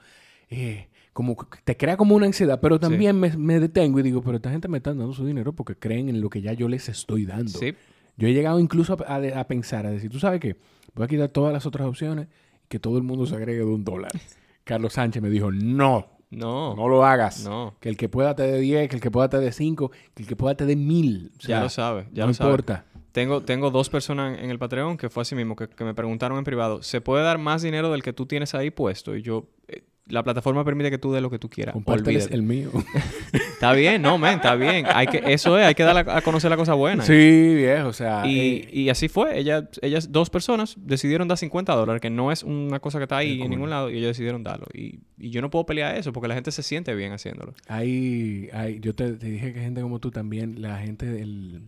eh, 0.50 0.88
como 1.12 1.36
te 1.66 1.76
crea 1.76 1.98
como 1.98 2.16
una 2.16 2.28
ansiedad, 2.28 2.60
pero 2.62 2.80
también 2.80 3.20
me, 3.20 3.36
me 3.36 3.60
detengo 3.60 4.00
y 4.00 4.04
digo, 4.04 4.22
pero 4.22 4.38
esta 4.38 4.52
gente 4.52 4.68
me 4.68 4.78
está 4.78 4.94
dando 4.94 5.14
su 5.14 5.26
dinero 5.26 5.54
porque 5.54 5.76
creen 5.76 6.08
en 6.10 6.22
lo 6.22 6.30
que 6.30 6.42
ya 6.42 6.54
yo 6.54 6.70
les 6.70 6.88
estoy 6.88 7.26
dando. 7.26 7.58
Sí. 7.60 7.74
Yo 8.16 8.28
he 8.28 8.34
llegado 8.34 8.60
incluso 8.60 8.98
a, 9.06 9.16
a- 9.16 9.40
a 9.40 9.48
pensar, 9.48 9.86
a 9.86 9.92
decir, 9.92 10.10
¿tú 10.10 10.20
sabes 10.20 10.40
qué? 10.40 10.56
Voy 10.98 11.06
a 11.06 11.08
quitar 11.08 11.30
todas 11.30 11.54
las 11.54 11.66
otras 11.66 11.88
opciones 11.88 12.28
y 12.66 12.68
que 12.68 12.80
todo 12.80 12.98
el 12.98 13.04
mundo 13.04 13.26
se 13.26 13.36
agregue 13.36 13.60
de 13.60 13.66
un 13.66 13.84
dólar. 13.86 14.12
Carlos 14.66 14.94
Sánchez 14.94 15.22
me 15.24 15.30
dijo, 15.30 15.50
no, 15.52 16.08
No, 16.30 16.76
no 16.76 16.90
lo 16.90 17.06
hagas. 17.06 17.46
no. 17.46 17.76
Que 17.80 17.88
el 17.88 17.96
que 17.96 18.10
pueda 18.10 18.36
te 18.36 18.44
dé 18.44 18.60
10, 18.60 18.90
que 18.90 18.96
el 18.98 19.02
que 19.02 19.12
pueda 19.12 19.30
te 19.30 19.38
dé 19.40 19.52
5, 19.54 19.92
que 20.14 20.24
el 20.24 20.28
que 20.28 20.36
pueda 20.36 20.56
te 20.56 20.66
dé 20.66 20.76
1000. 20.76 21.32
O 21.38 21.42
sea, 21.42 21.58
ya 21.58 21.64
lo 21.64 21.70
sabe, 21.70 22.08
ya 22.12 22.24
no 22.24 22.28
lo 22.30 22.34
sabe. 22.34 22.50
importa. 22.50 22.84
Tengo, 23.14 23.42
tengo 23.42 23.72
dos 23.72 23.90
personas 23.90 24.38
en 24.38 24.50
el 24.52 24.60
Patreon 24.60 24.98
que 24.98 25.10
fue 25.10 25.22
así 25.22 25.34
mismo, 25.36 25.56
que, 25.56 25.70
que 25.70 25.84
me 25.86 25.94
preguntaron 25.96 26.38
en 26.38 26.44
privado, 26.44 26.84
¿se 26.84 27.00
puede 27.02 27.24
dar 27.24 27.38
más 27.40 27.62
dinero 27.64 27.92
del 27.92 28.04
que 28.04 28.12
tú 28.14 28.26
tienes 28.26 28.54
ahí 28.54 28.70
puesto? 28.70 29.16
Y 29.16 29.22
yo, 29.24 29.48
eh, 29.70 29.84
la 30.10 30.24
plataforma 30.24 30.64
permite 30.64 30.90
que 30.90 30.98
tú 30.98 31.12
des 31.14 31.22
lo 31.22 31.30
que 31.30 31.40
tú 31.40 31.50
quieras. 31.50 31.74
Compárteles 31.74 32.30
el 32.32 32.44
mío. 32.44 32.72
Está 33.34 33.74
bien, 33.74 34.02
no, 34.02 34.18
men, 34.18 34.36
está 34.36 34.54
bien. 34.56 34.86
Hay 34.88 35.08
que, 35.08 35.24
eso 35.26 35.58
es, 35.58 35.66
hay 35.66 35.74
que 35.74 35.82
dar 35.82 35.98
a, 36.08 36.18
a 36.18 36.22
conocer 36.22 36.50
la 36.52 36.58
cosa 36.58 36.76
buena. 36.76 37.04
sí, 37.04 37.56
viejo, 37.56 37.88
o 37.88 37.94
sea. 37.94 38.26
Y, 38.28 38.40
eh, 38.40 38.70
y 38.72 38.90
así 38.90 39.08
fue. 39.08 39.40
Ella, 39.40 39.68
ellas, 39.82 40.12
dos 40.12 40.30
personas, 40.30 40.76
decidieron 40.78 41.28
dar 41.28 41.40
50 41.40 41.74
dólares, 41.74 42.02
que 42.02 42.12
no 42.12 42.32
es 42.32 42.44
una 42.44 42.80
cosa 42.80 43.00
que 43.00 43.06
está 43.06 43.18
ahí 43.18 43.42
en 43.42 43.50
ningún 43.50 43.72
lado, 43.72 43.90
y 43.90 43.98
ellos 43.98 44.10
decidieron 44.10 44.44
darlo. 44.44 44.68
Y, 44.74 45.00
y 45.18 45.32
yo 45.32 45.42
no 45.42 45.50
puedo 45.50 45.66
pelear 45.66 45.98
eso, 45.98 46.14
porque 46.14 46.28
la 46.28 46.36
gente 46.36 46.52
se 46.52 46.62
siente 46.62 46.94
bien 46.94 47.12
haciéndolo. 47.14 47.56
hay, 47.68 48.50
hay, 48.54 48.80
yo 48.80 48.94
te, 48.94 49.14
te 49.14 49.26
dije 49.26 49.54
que 49.54 49.62
gente 49.62 49.82
como 49.82 50.00
tú 50.00 50.12
también, 50.12 50.62
la 50.62 50.78
gente 50.78 51.08
del, 51.08 51.64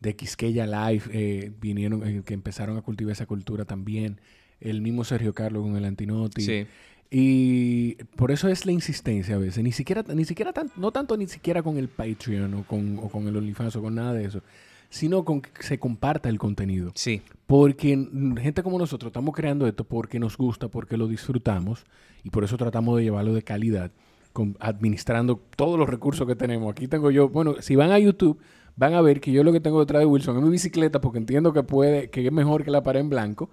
de 0.00 0.16
Quisqueya 0.16 0.66
Live, 0.66 1.04
eh, 1.12 1.52
vinieron, 1.60 2.06
eh, 2.06 2.22
que 2.24 2.34
empezaron 2.34 2.76
a 2.76 2.82
cultivar 2.82 3.12
esa 3.12 3.26
cultura 3.26 3.64
también. 3.64 4.20
El 4.60 4.82
mismo 4.82 5.04
Sergio 5.04 5.32
Carlos 5.34 5.62
con 5.62 5.76
el 5.76 5.84
Antinoti. 5.84 6.42
Sí. 6.42 6.66
Y 7.10 7.94
por 8.16 8.30
eso 8.30 8.48
es 8.48 8.64
la 8.66 8.72
insistencia 8.72 9.34
a 9.34 9.38
veces. 9.38 9.64
Ni 9.64 9.72
siquiera, 9.72 10.04
ni 10.14 10.24
siquiera 10.24 10.52
tan- 10.52 10.70
no 10.76 10.92
tanto 10.92 11.16
ni 11.16 11.26
siquiera 11.26 11.62
con 11.62 11.76
el 11.76 11.88
Patreon 11.88 12.54
o 12.54 12.62
con, 12.64 12.98
o 12.98 13.08
con 13.08 13.26
el 13.26 13.36
OnlyFans 13.36 13.74
o 13.76 13.82
con 13.82 13.96
nada 13.96 14.12
de 14.14 14.24
eso, 14.26 14.42
sino 14.88 15.24
con 15.24 15.40
que 15.40 15.50
se 15.62 15.78
comparta 15.78 16.28
el 16.28 16.38
contenido. 16.38 16.92
Sí. 16.94 17.20
Porque 17.46 18.06
gente 18.40 18.62
como 18.62 18.78
nosotros 18.78 19.08
estamos 19.10 19.34
creando 19.34 19.66
esto 19.66 19.82
porque 19.84 20.20
nos 20.20 20.36
gusta, 20.36 20.68
porque 20.68 20.96
lo 20.96 21.08
disfrutamos 21.08 21.84
y 22.22 22.30
por 22.30 22.44
eso 22.44 22.56
tratamos 22.56 22.96
de 22.98 23.02
llevarlo 23.04 23.34
de 23.34 23.42
calidad, 23.42 23.90
con- 24.32 24.56
administrando 24.60 25.40
todos 25.56 25.76
los 25.78 25.88
recursos 25.88 26.28
que 26.28 26.36
tenemos. 26.36 26.70
Aquí 26.70 26.86
tengo 26.86 27.10
yo, 27.10 27.28
bueno, 27.28 27.56
si 27.60 27.74
van 27.74 27.90
a 27.90 27.98
YouTube, 27.98 28.38
van 28.76 28.94
a 28.94 29.00
ver 29.00 29.20
que 29.20 29.32
yo 29.32 29.42
lo 29.42 29.52
que 29.52 29.58
tengo 29.60 29.80
detrás 29.80 29.98
de 29.98 30.06
Wilson 30.06 30.36
es 30.38 30.42
mi 30.44 30.50
bicicleta 30.50 31.00
porque 31.00 31.18
entiendo 31.18 31.52
que 31.52 31.64
puede, 31.64 32.08
que 32.08 32.24
es 32.24 32.32
mejor 32.32 32.62
que 32.62 32.70
la 32.70 32.84
pared 32.84 33.00
en 33.00 33.10
blanco. 33.10 33.50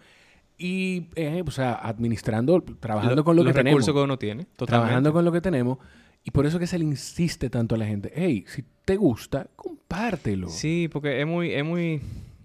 Y, 0.57 1.07
eh, 1.15 1.43
o 1.45 1.51
sea, 1.51 1.73
administrando, 1.75 2.61
trabajando 2.79 3.23
con 3.23 3.35
lo 3.35 3.43
los 3.43 3.51
que 3.53 3.59
tenemos 3.59 3.79
recursos 3.81 3.93
que 3.95 4.03
uno 4.03 4.17
tiene. 4.17 4.43
Totalmente. 4.45 4.65
trabajando 4.67 5.13
con 5.13 5.23
lo 5.25 5.31
que 5.31 5.41
tenemos. 5.41 5.77
Y 6.23 6.31
por 6.31 6.45
eso 6.45 6.59
que 6.59 6.67
se 6.67 6.77
le 6.79 6.85
insiste 6.85 7.49
tanto 7.49 7.75
a 7.75 7.77
la 7.77 7.85
gente, 7.85 8.11
hey, 8.15 8.43
si 8.47 8.63
te 8.83 8.95
gusta, 8.97 9.47
compártelo. 9.55 10.49
Sí, 10.49 10.89
porque 10.91 11.21
es 11.21 11.27
muy, 11.27 11.51
es 11.53 11.63
muy... 11.63 12.01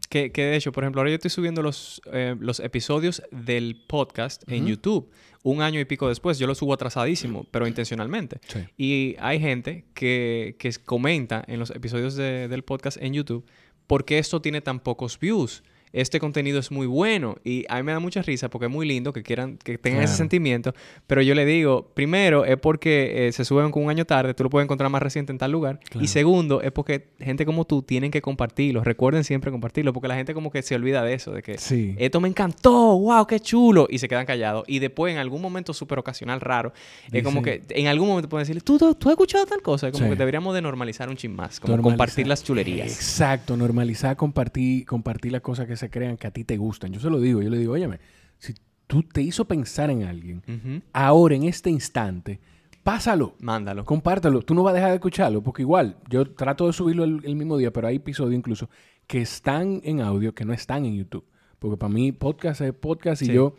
Que, 0.08 0.30
que 0.30 0.44
de 0.44 0.56
hecho, 0.56 0.72
por 0.72 0.84
ejemplo, 0.84 1.00
ahora 1.00 1.10
yo 1.10 1.14
estoy 1.14 1.30
subiendo 1.30 1.62
los, 1.62 2.02
eh, 2.12 2.36
los 2.38 2.60
episodios 2.60 3.22
del 3.30 3.82
podcast 3.86 4.42
en. 4.46 4.66
YouTube. 4.66 5.10
Un 5.42 5.62
año 5.62 5.80
y 5.80 5.86
pico 5.86 6.06
después. 6.06 6.38
Yo 6.38 6.46
lo 6.46 6.54
subo 6.54 6.74
atrasadísimo, 6.74 7.46
pero 7.50 7.66
intencionalmente. 7.66 8.38
Sí. 8.46 8.58
Y 8.76 9.16
hay 9.20 9.40
gente 9.40 9.86
que, 9.94 10.54
que 10.58 10.70
comenta 10.84 11.42
en 11.48 11.58
los 11.58 11.70
episodios 11.70 12.14
de- 12.14 12.46
del 12.48 12.62
podcast 12.62 12.98
en 13.00 13.14
YouTube 13.14 13.46
por 13.86 14.04
qué 14.04 14.18
esto 14.18 14.42
tiene 14.42 14.60
tan 14.60 14.80
pocos 14.80 15.18
views. 15.18 15.62
Este 15.92 16.20
contenido 16.20 16.58
es 16.58 16.70
muy 16.70 16.86
bueno 16.86 17.36
y 17.44 17.64
a 17.68 17.76
mí 17.76 17.82
me 17.82 17.92
da 17.92 18.00
mucha 18.00 18.22
risa 18.22 18.48
porque 18.48 18.66
es 18.66 18.72
muy 18.72 18.86
lindo 18.86 19.12
que 19.12 19.22
quieran 19.22 19.58
que 19.62 19.76
tengan 19.78 20.00
ese 20.00 20.06
Claro. 20.12 20.16
sentimiento, 20.18 20.74
pero 21.06 21.20
yo 21.22 21.34
le 21.34 21.44
digo, 21.44 21.88
primero 21.94 22.44
es 22.44 22.56
porque 22.56 23.28
eh, 23.28 23.32
se 23.32 23.44
suben 23.44 23.70
con 23.70 23.84
un 23.84 23.90
año 23.90 24.04
tarde, 24.06 24.32
tú 24.34 24.42
lo 24.44 24.50
puedes 24.50 24.64
encontrar 24.64 24.88
más 24.90 25.02
reciente 25.02 25.32
en 25.32 25.38
tal 25.38 25.52
lugar, 25.52 25.80
Claro. 25.90 26.04
y 26.04 26.08
segundo 26.08 26.62
es 26.62 26.72
porque 26.72 27.08
gente 27.20 27.44
como 27.44 27.66
tú 27.66 27.82
tienen 27.82 28.10
que 28.10 28.22
compartirlo, 28.22 28.82
recuerden 28.84 29.22
siempre 29.24 29.50
compartirlo, 29.50 29.92
porque 29.92 30.08
la 30.08 30.14
gente 30.14 30.32
como 30.34 30.50
que 30.50 30.62
se 30.62 30.74
olvida 30.74 31.02
de 31.04 31.14
eso, 31.14 31.32
de 31.32 31.42
que 31.42 31.58
Sí. 31.58 31.94
esto 31.98 32.20
me 32.20 32.28
encantó, 32.28 32.98
wow, 32.98 33.26
qué 33.26 33.38
chulo, 33.40 33.86
y 33.90 33.98
se 33.98 34.08
quedan 34.08 34.24
callados. 34.26 34.64
Y 34.66 34.78
después, 34.78 35.12
en 35.12 35.18
algún 35.18 35.42
momento 35.42 35.74
súper 35.74 35.98
ocasional, 35.98 36.40
raro, 36.40 36.72
es 37.12 37.22
como 37.22 37.42
que 37.42 37.62
en 37.68 37.86
algún 37.88 38.08
momento 38.08 38.28
pueden 38.28 38.42
decirle, 38.44 38.62
¿Tú, 38.62 38.78
tú, 38.78 38.94
tú 38.94 39.08
has 39.08 39.12
escuchado 39.12 39.44
tal 39.46 39.60
cosa? 39.60 39.88
Es 39.88 39.92
como 39.92 40.06
Sí. 40.06 40.10
que 40.12 40.16
deberíamos 40.16 40.54
de 40.54 40.62
normalizar 40.62 41.08
un 41.10 41.16
chin 41.16 41.34
más, 41.34 41.60
como 41.60 41.72
Normalizar. 41.76 41.98
compartir 41.98 42.26
las 42.26 42.42
chulerías. 42.44 42.86
Exacto, 42.92 43.56
normalizar, 43.56 44.16
compartir, 44.16 44.86
compartir 44.86 45.32
las 45.32 45.40
cosas 45.42 45.66
que 45.66 45.76
se 45.82 45.90
crean 45.90 46.16
que 46.16 46.26
a 46.26 46.30
ti 46.30 46.44
te 46.44 46.56
gustan. 46.56 46.92
Yo 46.92 47.00
se 47.00 47.10
lo 47.10 47.20
digo, 47.20 47.42
yo 47.42 47.50
le 47.50 47.58
digo, 47.58 47.72
óyeme, 47.74 47.98
si 48.38 48.54
tú 48.86 49.02
te 49.02 49.20
hizo 49.22 49.44
pensar 49.44 49.90
en 49.90 50.04
alguien, 50.04 50.82
ahora, 50.92 51.34
en 51.34 51.44
este 51.44 51.70
instante, 51.70 52.40
pásalo. 52.82 53.34
Mándalo. 53.40 53.84
Compártelo. 53.84 54.42
Tú 54.42 54.54
no 54.54 54.62
vas 54.62 54.72
a 54.72 54.74
dejar 54.76 54.90
de 54.90 54.96
escucharlo, 54.96 55.42
porque 55.42 55.62
igual, 55.62 55.96
yo 56.08 56.24
trato 56.34 56.66
de 56.66 56.72
subirlo 56.72 57.04
el, 57.04 57.20
el 57.24 57.36
mismo 57.36 57.56
día, 57.58 57.72
pero 57.72 57.88
hay 57.88 57.96
episodios 57.96 58.34
incluso 58.38 58.68
que 59.06 59.20
están 59.20 59.80
en 59.84 60.00
audio 60.00 60.34
que 60.34 60.44
no 60.44 60.52
están 60.52 60.84
en 60.84 60.94
YouTube. 60.96 61.24
Porque 61.58 61.76
para 61.76 61.92
mí 61.92 62.12
podcast 62.12 62.60
es 62.60 62.72
podcast 62.72 63.22
y 63.22 63.26
Sí. 63.26 63.32
yo 63.32 63.54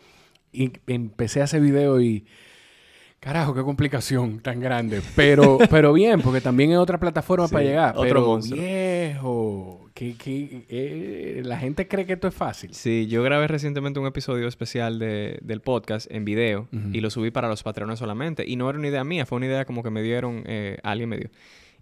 y- 0.52 0.72
empecé 0.86 1.40
a 1.40 1.44
hacer 1.44 1.60
video 1.62 2.00
y... 2.00 2.24
Carajo, 3.24 3.54
qué 3.54 3.62
complicación 3.62 4.40
tan 4.40 4.60
grande. 4.60 5.00
Pero, 5.16 5.56
pero 5.70 5.94
bien, 5.94 6.20
porque 6.20 6.42
también 6.42 6.70
es 6.72 6.76
otra 6.76 6.98
plataforma 7.00 7.48
Sí, 7.48 7.52
para 7.54 7.64
llegar. 7.64 7.90
otro 7.96 8.02
pero 8.02 8.20
monstruo. 8.26 8.60
viejo, 8.60 9.90
que, 9.94 10.14
que, 10.16 10.66
eh, 10.68 11.42
la 11.44 11.58
gente 11.58 11.88
cree 11.88 12.04
que 12.04 12.12
esto 12.12 12.28
es 12.28 12.34
fácil. 12.34 12.74
Sí, 12.74 13.06
yo 13.06 13.22
grabé 13.22 13.48
recientemente 13.48 13.98
un 13.98 14.06
episodio 14.06 14.46
especial 14.46 14.98
de- 14.98 15.38
del 15.42 15.60
podcast 15.62 16.10
en 16.10 16.24
video 16.26 16.68
Ujú. 16.72 16.88
y 16.92 17.00
lo 17.00 17.08
subí 17.10 17.30
para 17.30 17.48
los 17.48 17.62
patrones 17.62 17.98
solamente. 17.98 18.44
Y 18.46 18.56
no 18.56 18.68
era 18.68 18.78
una 18.78 18.88
idea 18.88 19.04
mía, 19.04 19.24
fue 19.24 19.36
una 19.36 19.46
idea 19.46 19.64
como 19.64 19.82
que 19.82 19.90
me 19.90 20.02
dieron, 20.02 20.42
eh, 20.46 20.76
alguien 20.82 21.08
me 21.08 21.16
dio. 21.16 21.30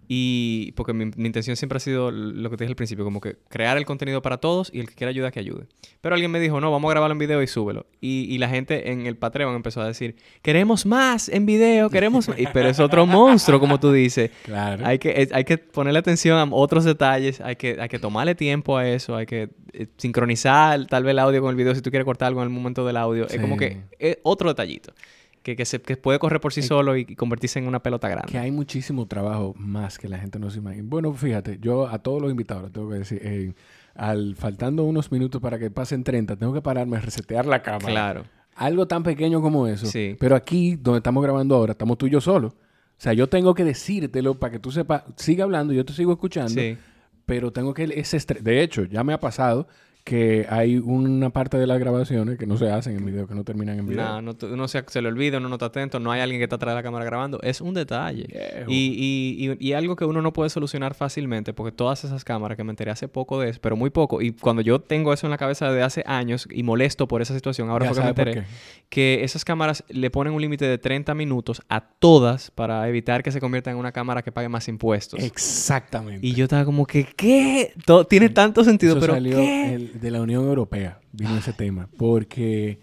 Y 0.07 0.73
porque 0.75 0.93
mi, 0.93 1.05
mi 1.15 1.25
intención 1.27 1.55
siempre 1.55 1.77
ha 1.77 1.79
sido 1.79 2.11
lo 2.11 2.49
que 2.49 2.57
te 2.57 2.63
dije 2.65 2.71
al 2.71 2.75
principio, 2.75 3.03
como 3.05 3.21
que 3.21 3.37
crear 3.49 3.77
el 3.77 3.85
contenido 3.85 4.21
para 4.21 4.37
todos 4.37 4.69
y 4.73 4.79
el 4.79 4.87
que 4.89 4.95
quiera 4.95 5.09
ayuda 5.09 5.31
que 5.31 5.39
ayude. 5.39 5.65
Pero 6.01 6.15
alguien 6.15 6.29
me 6.31 6.39
dijo, 6.39 6.59
no, 6.59 6.71
vamos 6.71 6.89
a 6.89 6.93
grabarlo 6.93 7.13
en 7.13 7.19
video 7.19 7.41
y 7.41 7.47
súbelo. 7.47 7.85
Y, 8.01 8.25
y 8.29 8.37
la 8.37 8.49
gente 8.49 8.91
en 8.91 9.05
el 9.07 9.15
Patreon 9.15 9.55
empezó 9.55 9.81
a 9.81 9.87
decir, 9.87 10.15
queremos 10.41 10.85
más 10.85 11.29
en 11.29 11.45
video, 11.45 11.89
queremos 11.89 12.27
más. 12.27 12.39
Y- 12.39 12.47
Pero 12.53 12.69
es 12.69 12.79
otro 12.79 13.05
monstruo, 13.05 13.59
como 13.59 13.79
tú 13.79 13.91
dices. 13.91 14.31
Claro. 14.43 14.85
Hay 14.85 14.99
que, 14.99 15.27
hay 15.31 15.43
que 15.45 15.57
ponerle 15.57 15.99
atención 15.99 16.37
a 16.37 16.53
otros 16.55 16.83
detalles, 16.83 17.39
hay 17.41 17.55
que, 17.55 17.77
hay 17.79 17.87
que 17.89 17.99
tomarle 17.99 18.35
tiempo 18.35 18.77
a 18.77 18.87
eso, 18.87 19.15
hay 19.15 19.25
que 19.25 19.49
eh, 19.73 19.87
sincronizar 19.97 20.85
tal 20.87 21.03
vez 21.03 21.11
el 21.11 21.19
audio 21.19 21.41
con 21.41 21.49
el 21.49 21.55
video 21.55 21.73
si 21.75 21.81
tú 21.81 21.89
quieres 21.89 22.05
cortar 22.05 22.27
algo 22.27 22.41
en 22.41 22.47
el 22.49 22.53
momento 22.53 22.85
del 22.85 22.97
audio. 22.97 23.25
Es 23.27 23.39
como 23.39 23.55
Sí. 23.55 23.59
que 23.59 23.77
es 23.99 24.17
otro 24.23 24.49
detallito 24.49 24.93
que, 25.43 25.55
que, 25.55 25.65
se, 25.65 25.81
que 25.81 25.97
puede 25.97 26.19
correr 26.19 26.39
por 26.41 26.53
sí 26.53 26.61
solo 26.61 26.95
y, 26.97 27.05
convertirse 27.15 27.59
en 27.59 27.67
una 27.67 27.83
pelota 27.83 28.07
grande. 28.09 28.31
Que 28.31 28.39
hay 28.39 28.49
muchísimo 28.51 29.05
trabajo 29.07 29.53
más 29.57 29.99
que 29.99 30.07
la 30.07 30.17
gente 30.17 30.39
no 30.39 30.49
se 30.49 30.59
imagina. 30.59 30.83
Bueno, 30.87 31.13
fíjate, 31.13 31.59
yo 31.61 31.87
a 31.87 31.99
todos 31.99 32.21
los 32.21 32.31
invitados 32.31 32.63
les 32.63 32.71
tengo 32.71 32.89
que 32.89 32.95
decir, 32.99 33.19
eh, 33.21 33.53
al 33.93 34.35
faltando 34.35 34.83
unos 34.85 35.11
minutos 35.11 35.41
para 35.41 35.59
que 35.59 35.69
pasen 35.69 36.03
30, 36.03 36.37
tengo 36.37 36.53
que 36.53 36.61
pararme 36.61 36.97
a 36.97 37.01
resetear 37.01 37.45
la 37.45 37.61
cámara. 37.61 37.85
Claro. 37.87 38.23
Algo 38.55 38.87
tan 38.87 39.03
pequeño 39.03 39.41
como 39.41 39.67
eso. 39.67 39.85
Sí. 39.85 40.15
Pero 40.19 40.35
aquí, 40.35 40.75
donde 40.77 40.99
estamos 40.99 41.21
grabando 41.23 41.55
ahora, 41.55 41.73
estamos 41.73 41.97
tú 41.97 42.07
y 42.07 42.11
yo 42.11 42.21
solos. 42.21 42.53
O 42.53 43.01
sea, 43.03 43.11
yo 43.13 43.27
tengo 43.27 43.53
que 43.53 43.65
decírtelo 43.65 44.35
para 44.39 44.51
que 44.51 44.59
tú 44.59 44.71
sepas, 44.71 45.03
siga 45.17 45.43
hablando, 45.43 45.73
yo 45.73 45.83
te 45.83 45.91
sigo 45.93 46.13
escuchando, 46.13 46.61
Sí. 46.61 46.77
pero 47.25 47.51
tengo 47.51 47.73
que 47.73 47.83
ese 47.83 48.15
estre- 48.17 48.39
De 48.39 48.61
hecho, 48.61 48.85
ya 48.85 49.03
me 49.03 49.11
ha 49.13 49.19
pasado 49.19 49.67
que 50.03 50.45
hay 50.49 50.77
una 50.77 51.29
parte 51.29 51.57
de 51.57 51.65
las 51.65 51.79
grabaciones 51.79 52.37
que 52.37 52.45
no 52.45 52.57
se 52.57 52.69
hacen 52.69 52.97
en 52.97 53.05
video, 53.05 53.25
que 53.25 53.35
no 53.35 53.45
terminan 53.45 53.79
en 53.79 53.87
video. 53.87 54.03
Nada, 54.03 54.21
no, 54.21 54.35
uno 54.51 54.67
se, 54.67 54.83
se 54.87 55.01
le 55.01 55.07
olvida, 55.07 55.37
uno 55.37 55.47
no 55.47 55.55
está 55.55 55.67
atento, 55.67 55.99
no 56.01 56.11
hay 56.11 56.19
alguien 56.19 56.39
que 56.39 56.43
está 56.43 56.57
atrás 56.57 56.73
de 56.73 56.75
la 56.75 56.83
cámara 56.83 57.05
grabando. 57.05 57.39
Es 57.41 57.61
un 57.61 57.73
detalle. 57.73 58.27
Y, 58.67 58.73
y, 58.75 59.49
y, 59.59 59.67
y 59.69 59.73
algo 59.73 59.95
que 59.95 60.03
uno 60.03 60.21
no 60.21 60.33
puede 60.33 60.49
solucionar 60.49 60.93
fácilmente, 60.93 61.53
porque 61.53 61.71
todas 61.71 62.03
esas 62.03 62.25
cámaras 62.25 62.57
que 62.57 62.65
me 62.65 62.71
enteré 62.71 62.91
hace 62.91 63.07
poco 63.07 63.39
de 63.39 63.49
eso, 63.51 63.59
pero 63.61 63.77
muy 63.77 63.91
poco, 63.91 64.21
y 64.21 64.31
cuando 64.33 64.61
yo 64.61 64.79
tengo 64.81 65.13
eso 65.13 65.25
en 65.25 65.31
la 65.31 65.37
cabeza 65.37 65.67
desde 65.69 65.83
hace 65.83 66.03
años 66.05 66.47
y 66.51 66.63
molesto 66.63 67.07
por 67.07 67.21
esa 67.21 67.33
situación, 67.33 67.69
ahora 67.69 67.85
fue 67.87 67.95
que 67.95 68.03
me 68.03 68.09
enteré, 68.09 68.43
que 68.89 69.23
esas 69.23 69.45
cámaras 69.45 69.85
le 69.87 70.09
ponen 70.11 70.33
un 70.33 70.41
límite 70.41 70.65
de 70.65 70.77
30 70.77 71.13
minutos 71.15 71.61
a 71.69 71.79
todas 71.79 72.51
para 72.51 72.89
evitar 72.89 73.23
que 73.23 73.31
se 73.31 73.39
convierta 73.39 73.71
en 73.71 73.77
una 73.77 73.93
cámara 73.93 74.21
que 74.21 74.33
pague 74.33 74.49
más 74.49 74.67
impuestos. 74.67 75.23
Exactamente. 75.23 76.27
Y 76.27 76.33
yo 76.33 76.43
estaba 76.43 76.65
como 76.65 76.85
que, 76.85 77.05
¿qué? 77.15 77.73
Todo, 77.85 78.05
tiene 78.05 78.27
tanto 78.29 78.63
sentido, 78.65 78.93
Eso 78.93 78.99
pero 79.01 79.13
salió 79.13 79.37
¿qué? 79.37 79.73
el- 79.75 79.92
de 79.99 80.11
la 80.11 80.21
Unión 80.21 80.43
Europea, 80.45 80.99
vino 81.11 81.37
ese 81.37 81.53
tema, 81.53 81.87
porque, 81.97 82.79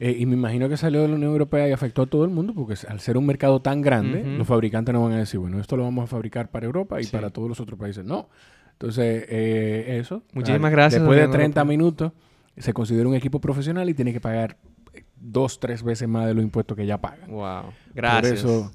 eh, 0.00 0.16
y 0.18 0.26
me 0.26 0.34
imagino 0.34 0.68
que 0.68 0.76
salió 0.76 1.02
de 1.02 1.08
la 1.08 1.14
Unión 1.14 1.32
Europea 1.32 1.68
y 1.68 1.72
afectó 1.72 2.02
a 2.02 2.06
todo 2.06 2.24
el 2.24 2.30
mundo, 2.30 2.54
porque 2.54 2.74
al 2.88 3.00
ser 3.00 3.16
un 3.16 3.26
mercado 3.26 3.60
tan 3.62 3.80
grande, 3.82 4.22
los 4.24 4.46
fabricantes 4.46 4.92
no 4.92 5.02
van 5.04 5.12
a 5.12 5.18
decir, 5.18 5.38
bueno, 5.40 5.60
esto 5.60 5.76
lo 5.76 5.84
vamos 5.84 6.04
a 6.04 6.06
fabricar 6.06 6.50
para 6.50 6.66
Europa 6.66 7.00
y 7.00 7.04
Sí. 7.04 7.12
para 7.12 7.30
todos 7.30 7.48
los 7.48 7.60
otros 7.60 7.78
países. 7.78 8.04
No, 8.04 8.28
Entonces, 8.72 9.24
eh, 9.28 9.98
eso. 10.00 10.22
Muchísimas 10.32 10.70
gracias, 10.70 11.02
Después 11.02 11.16
de 11.18 11.24
Unión 11.24 11.32
30 11.36 11.60
Europea. 11.62 11.64
minutos, 11.76 12.12
se 12.56 12.72
considera 12.72 13.08
un 13.08 13.16
equipo 13.16 13.40
profesional 13.40 13.88
y 13.90 13.94
tiene 13.94 14.12
que 14.12 14.20
pagar 14.20 14.56
eh, 14.94 15.02
dos, 15.16 15.58
tres 15.58 15.82
veces 15.82 16.06
más 16.08 16.26
de 16.28 16.34
los 16.34 16.44
impuestos 16.44 16.76
que 16.76 16.86
ya 16.86 16.96
pagan. 17.00 17.28
Wow. 17.28 17.72
Gracias. 17.92 18.42
Por 18.42 18.50
eso, 18.50 18.72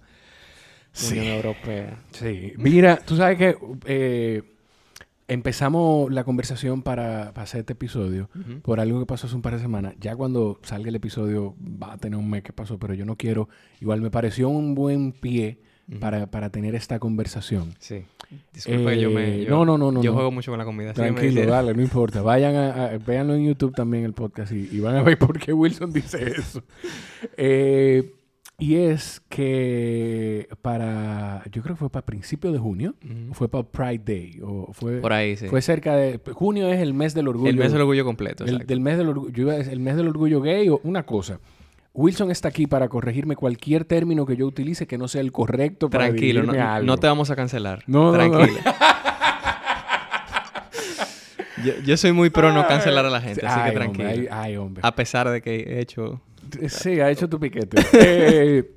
sí. 0.92 1.18
Unión 1.20 1.36
Europea. 1.38 2.00
Sí. 2.12 2.52
Mira, 2.58 2.98
tú 2.98 3.16
sabes 3.16 3.38
que 3.38 3.56
eh, 3.86 4.44
empezamos 5.34 6.12
la 6.12 6.24
conversación 6.24 6.82
para, 6.82 7.32
para 7.34 7.44
hacer 7.44 7.62
este 7.62 7.74
episodio 7.74 8.30
por 8.62 8.80
algo 8.80 9.00
que 9.00 9.06
pasó 9.06 9.28
hace 9.28 9.36
un 9.36 9.42
par 9.42 9.54
de 9.56 9.60
semanas. 9.60 9.96
Ya 10.00 10.16
cuando 10.16 10.60
salga 10.64 10.90
el 10.90 10.96
episodio 10.96 11.56
va 11.62 11.94
a 11.94 11.98
tener 11.98 12.18
un 12.18 12.30
mes 12.30 12.44
que 12.44 12.54
pasó, 12.54 12.78
pero 12.80 12.94
yo 12.94 13.06
no 13.06 13.16
quiero. 13.16 13.50
Igual 13.82 14.02
me 14.02 14.12
pareció 14.12 14.50
un 14.50 14.76
buen 14.76 15.12
pie 15.12 15.60
para, 16.00 16.28
para 16.28 16.50
tener 16.50 16.76
esta 16.76 17.00
conversación. 17.00 17.74
Sí. 17.80 18.04
Disculpa 18.54 18.92
que 18.92 19.02
yo 19.02 19.12
me... 19.12 19.42
Eh, 19.42 19.44
yo- 19.46 19.50
no, 19.50 19.66
no, 19.66 19.78
no, 19.78 19.92
no. 19.92 20.02
Yo 20.02 20.12
no. 20.12 20.16
juego 20.16 20.32
mucho 20.32 20.52
con 20.52 20.58
la 20.58 20.66
comida. 20.66 20.94
Tranquilo, 20.94 21.28
diciendo. 21.28 21.52
dale, 21.52 21.74
no 21.74 21.82
importa. 21.82 22.22
Vayan 22.22 22.56
a, 22.56 22.86
a- 22.86 22.98
véanlo 22.98 23.36
en 23.36 23.46
YouTube 23.46 23.76
también 23.76 24.06
el 24.06 24.14
podcast 24.14 24.52
y, 24.54 24.70
y 24.72 24.80
van 24.80 24.96
a 24.96 25.04
ver 25.04 25.18
por 25.20 25.38
qué 25.40 25.52
Wilson 25.54 25.92
dice 25.92 26.32
eso. 26.38 26.64
Eh, 27.38 28.14
y 28.60 28.76
es 28.76 29.22
que 29.30 30.48
para, 30.62 31.44
yo 31.52 31.62
creo 31.64 31.76
que 31.76 31.80
fue 31.80 31.90
para 31.90 32.06
principios 32.06 32.54
de 32.54 32.60
junio, 32.60 32.94
fue 33.34 33.50
para 33.50 33.64
Pride 33.64 34.02
Day, 34.06 34.40
o 34.44 34.72
fue, 34.74 35.00
Por 35.02 35.12
ahí, 35.12 35.36
sí. 35.36 35.48
fue 35.48 35.62
cerca 35.62 35.96
de, 35.96 36.20
junio 36.34 36.70
es 36.70 36.80
el 36.80 36.94
mes 36.94 37.14
del 37.14 37.28
orgullo. 37.28 37.50
el 37.50 37.58
mes 37.58 37.72
del 37.72 37.82
orgullo 37.82 38.06
completo. 38.06 38.46
el- 38.46 38.60
del 38.66 38.80
mes 38.80 38.98
del 38.98 39.10
orgullo, 39.10 39.32
yo 39.34 39.44
iba 39.44 39.54
a 39.54 39.58
decir, 39.58 39.74
el 39.74 39.80
mes 39.80 39.96
del 39.98 40.08
orgullo 40.08 40.40
gay 40.42 40.70
o 40.70 40.80
una 40.84 41.04
cosa. 41.04 41.40
Wilson 41.96 42.32
está 42.32 42.48
aquí 42.48 42.66
para 42.66 42.88
corregirme 42.90 43.36
cualquier 43.36 43.86
término 43.86 44.26
que 44.26 44.36
yo 44.36 44.48
utilice 44.48 44.88
que 44.88 44.98
no 44.98 45.08
sea 45.08 45.22
el 45.22 45.32
correcto 45.32 45.90
para 45.92 46.06
Tranquilo, 46.08 46.42
no, 46.44 46.54
algo. 46.54 46.88
no 46.88 46.98
te 46.98 47.06
vamos 47.08 47.30
a 47.30 47.36
cancelar. 47.36 47.84
No, 47.86 48.12
no, 48.12 48.18
no. 48.28 48.38
Tranquilo. 48.38 48.60
yo, 51.64 51.74
yo 51.86 51.98
soy 51.98 52.12
muy 52.12 52.30
pro 52.30 52.52
no 52.52 52.68
cancelar 52.68 53.06
a 53.06 53.10
la 53.10 53.22
gente, 53.22 53.46
así 53.46 53.56
que 53.56 53.62
hombre, 53.78 53.86
tranquilo. 54.04 54.10
ay, 54.10 54.28
ay, 54.32 54.58
hombre. 54.58 54.82
A 54.84 54.96
pesar 54.96 55.30
de 55.30 55.42
que 55.42 55.56
he 55.56 55.80
hecho... 55.82 56.22
Sí, 56.70 57.00
ha 57.00 57.10
hecho 57.10 57.28
tu 57.30 57.40
piquete. 57.40 57.78
Eh, 57.94 58.72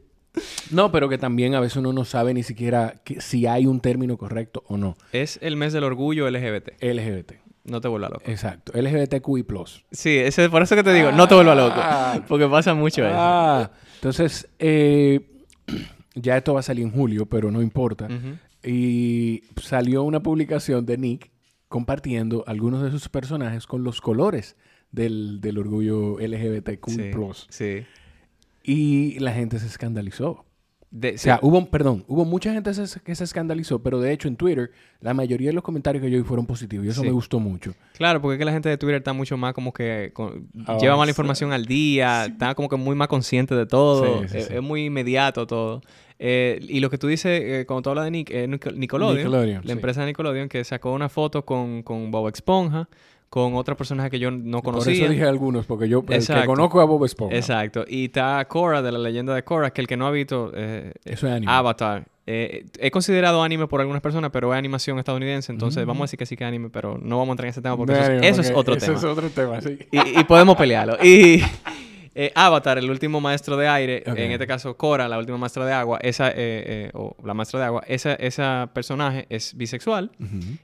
no, 0.70 0.92
pero 0.92 1.08
que 1.08 1.16
también 1.16 1.54
a 1.54 1.60
veces 1.60 1.76
uno 1.78 1.92
no 1.94 2.04
sabe 2.04 2.34
ni 2.34 2.42
siquiera 2.42 3.00
que- 3.04 3.20
si 3.22 3.46
hay 3.46 3.66
un 3.66 3.80
término 3.80 4.18
correcto 4.18 4.62
o 4.68 4.76
no. 4.76 4.96
Es 5.12 5.38
el 5.40 5.56
mes 5.56 5.72
del 5.72 5.84
orgullo 5.84 6.28
LGBT. 6.30 6.72
LGBT. 6.82 7.32
No 7.64 7.80
te 7.80 7.88
vuelvas 7.88 8.10
loco. 8.10 8.22
Exacto. 8.30 8.72
LGBTQI+. 8.78 9.44
Sí, 9.90 10.18
ese, 10.18 10.48
por 10.50 10.62
eso 10.62 10.76
que 10.76 10.82
te 10.84 10.92
digo, 10.92 11.10
no 11.12 11.26
te 11.26 11.34
vuelvas 11.34 11.58
Ah. 11.58 12.12
loco. 12.16 12.26
Porque 12.28 12.46
pasa 12.48 12.74
mucho 12.74 13.04
eso. 13.06 13.16
Ah, 13.18 13.70
entonces, 13.96 14.46
eh, 14.58 15.20
ya 16.14 16.36
esto 16.36 16.52
va 16.54 16.60
a 16.60 16.62
salir 16.62 16.84
en 16.84 16.92
julio, 16.92 17.26
pero 17.26 17.50
no 17.50 17.62
importa. 17.62 18.06
Y 18.62 19.42
salió 19.62 20.02
una 20.02 20.20
publicación 20.22 20.84
de 20.86 20.98
Nick 20.98 21.30
compartiendo 21.68 22.44
algunos 22.46 22.82
de 22.82 22.90
sus 22.90 23.08
personajes 23.08 23.66
con 23.66 23.82
los 23.84 24.00
colores 24.00 24.56
del, 24.92 25.40
del 25.40 25.58
orgullo 25.58 26.18
LGBTQI+. 26.20 27.12
Sí, 27.48 27.50
sí. 27.50 27.84
Y 28.62 29.18
la 29.20 29.32
gente 29.32 29.58
se 29.58 29.66
escandalizó. 29.66 30.44
De- 30.90 31.14
O 31.14 31.18
sea, 31.18 31.34
sí. 31.34 31.40
hubo, 31.42 31.66
perdón, 31.66 32.04
hubo 32.06 32.24
mucha 32.24 32.52
gente 32.52 32.72
se- 32.72 33.00
que 33.00 33.14
se 33.14 33.24
escandalizó, 33.24 33.82
pero 33.82 34.00
de 34.00 34.12
hecho 34.12 34.28
en 34.28 34.36
Twitter 34.36 34.70
la 35.00 35.14
mayoría 35.14 35.48
de 35.48 35.52
los 35.52 35.62
comentarios 35.64 36.02
que 36.02 36.10
yo 36.10 36.16
vi 36.18 36.24
fueron 36.24 36.46
positivos 36.46 36.86
y 36.86 36.88
eso 36.88 37.00
Sí. 37.02 37.06
me 37.08 37.12
gustó 37.12 37.38
mucho. 37.40 37.74
Claro, 37.98 38.22
porque 38.22 38.34
es 38.36 38.38
que 38.38 38.44
la 38.44 38.52
gente 38.52 38.68
de 38.68 38.78
Twitter 38.78 38.96
está 38.98 39.12
mucho 39.12 39.36
más 39.36 39.52
como 39.52 39.72
que 39.72 40.10
con- 40.14 40.48
lleva 40.80 40.96
más 40.96 41.06
la 41.06 41.10
información 41.10 41.52
al 41.52 41.66
día, 41.66 42.26
está 42.26 42.54
como 42.54 42.68
que 42.68 42.76
muy 42.76 42.94
más 42.94 43.08
consciente 43.08 43.54
de 43.54 43.66
todo, 43.66 44.26
sí, 44.28 44.38
es, 44.38 44.62
muy 44.62 44.86
inmediato 44.86 45.46
todo. 45.46 45.82
Eh, 46.18 46.60
y 46.66 46.80
lo 46.80 46.88
que 46.88 46.96
tú 46.98 47.08
dices, 47.08 47.42
eh, 47.44 47.64
cuando 47.66 47.82
tú 47.82 47.90
hablas 47.90 48.04
de 48.06 48.10
Nick, 48.12 48.30
eh, 48.30 48.46
Nic- 48.48 48.72
Nickelodeon, 48.74 49.16
Nickelodeon, 49.18 49.62
la 49.66 49.72
empresa 49.72 50.00
de 50.00 50.06
Nickelodeon, 50.06 50.48
que 50.48 50.64
sacó 50.64 50.92
una 50.92 51.08
foto 51.10 51.44
con, 51.44 51.82
con 51.82 52.10
Bob 52.10 52.28
Esponja, 52.28 52.88
con 53.28 53.54
otra 53.54 53.76
personaje 53.76 54.10
que 54.10 54.18
yo 54.18 54.30
no 54.30 54.62
Por 54.62 54.74
conocía. 54.74 54.94
eso 54.94 55.08
dije 55.12 55.24
algunos, 55.24 55.66
porque 55.66 55.88
yo 55.88 56.04
el 56.08 56.24
que 56.26 56.44
conozco 56.46 56.80
a 56.80 56.84
Bob 56.84 57.04
Esponja. 57.04 57.36
Exacto. 57.36 57.84
Y 57.88 58.06
está 58.06 58.44
Korra, 58.46 58.82
de 58.82 58.92
la 58.92 58.98
leyenda 58.98 59.34
de 59.34 59.42
Korra, 59.42 59.70
que 59.72 59.80
el 59.80 59.86
que 59.86 59.96
no 59.96 60.06
ha 60.06 60.10
visto 60.10 60.52
eh, 60.54 60.92
Eso 61.04 61.26
es 61.26 61.32
anime. 61.32 61.50
Avatar. 61.52 62.04
Eh, 62.28 62.64
es 62.78 62.90
considerado 62.90 63.42
anime 63.42 63.66
por 63.68 63.80
algunas 63.80 64.02
personas, 64.02 64.30
pero 64.32 64.52
es 64.52 64.58
animación 64.58 64.98
estadounidense. 64.98 65.52
Entonces, 65.52 65.84
Mm. 65.84 65.88
vamos 65.88 66.00
a 66.02 66.04
decir 66.04 66.18
que 66.18 66.26
sí 66.26 66.36
que 66.36 66.44
es 66.44 66.48
anime, 66.48 66.70
pero 66.70 66.98
no 67.00 67.18
vamos 67.18 67.30
a 67.30 67.32
entrar 67.34 67.46
en 67.46 67.50
ese 67.50 67.62
tema 67.62 67.76
porque 67.76 67.92
No, 67.94 67.98
eso, 68.00 68.10
es- 68.12 68.16
porque 68.16 68.28
eso 68.28 68.40
es 68.42 68.50
otro 68.54 68.74
eso 68.74 68.86
tema. 68.86 68.98
es 68.98 69.04
otro 69.04 69.28
tema, 69.30 69.60
sí. 69.60 69.78
Y, 69.92 70.20
y 70.20 70.24
podemos 70.24 70.56
pelearlo. 70.56 70.96
Y 71.04 71.40
eh, 72.18 72.32
Avatar, 72.34 72.78
el 72.78 72.90
último 72.90 73.20
maestro 73.20 73.56
de 73.58 73.68
aire, 73.68 74.02
en 74.06 74.32
este 74.32 74.46
caso 74.46 74.74
Korra, 74.76 75.06
la 75.06 75.18
última 75.18 75.36
maestra 75.36 75.66
de 75.66 75.72
agua, 75.74 75.98
esa, 76.02 76.30
eh, 76.30 76.34
eh, 76.36 76.90
o 76.94 77.14
la 77.22 77.34
maestra 77.34 77.60
de 77.60 77.66
agua, 77.66 77.82
esa, 77.86 78.14
esa 78.14 78.70
personaje 78.72 79.26
es 79.28 79.54
bisexual. 79.54 80.10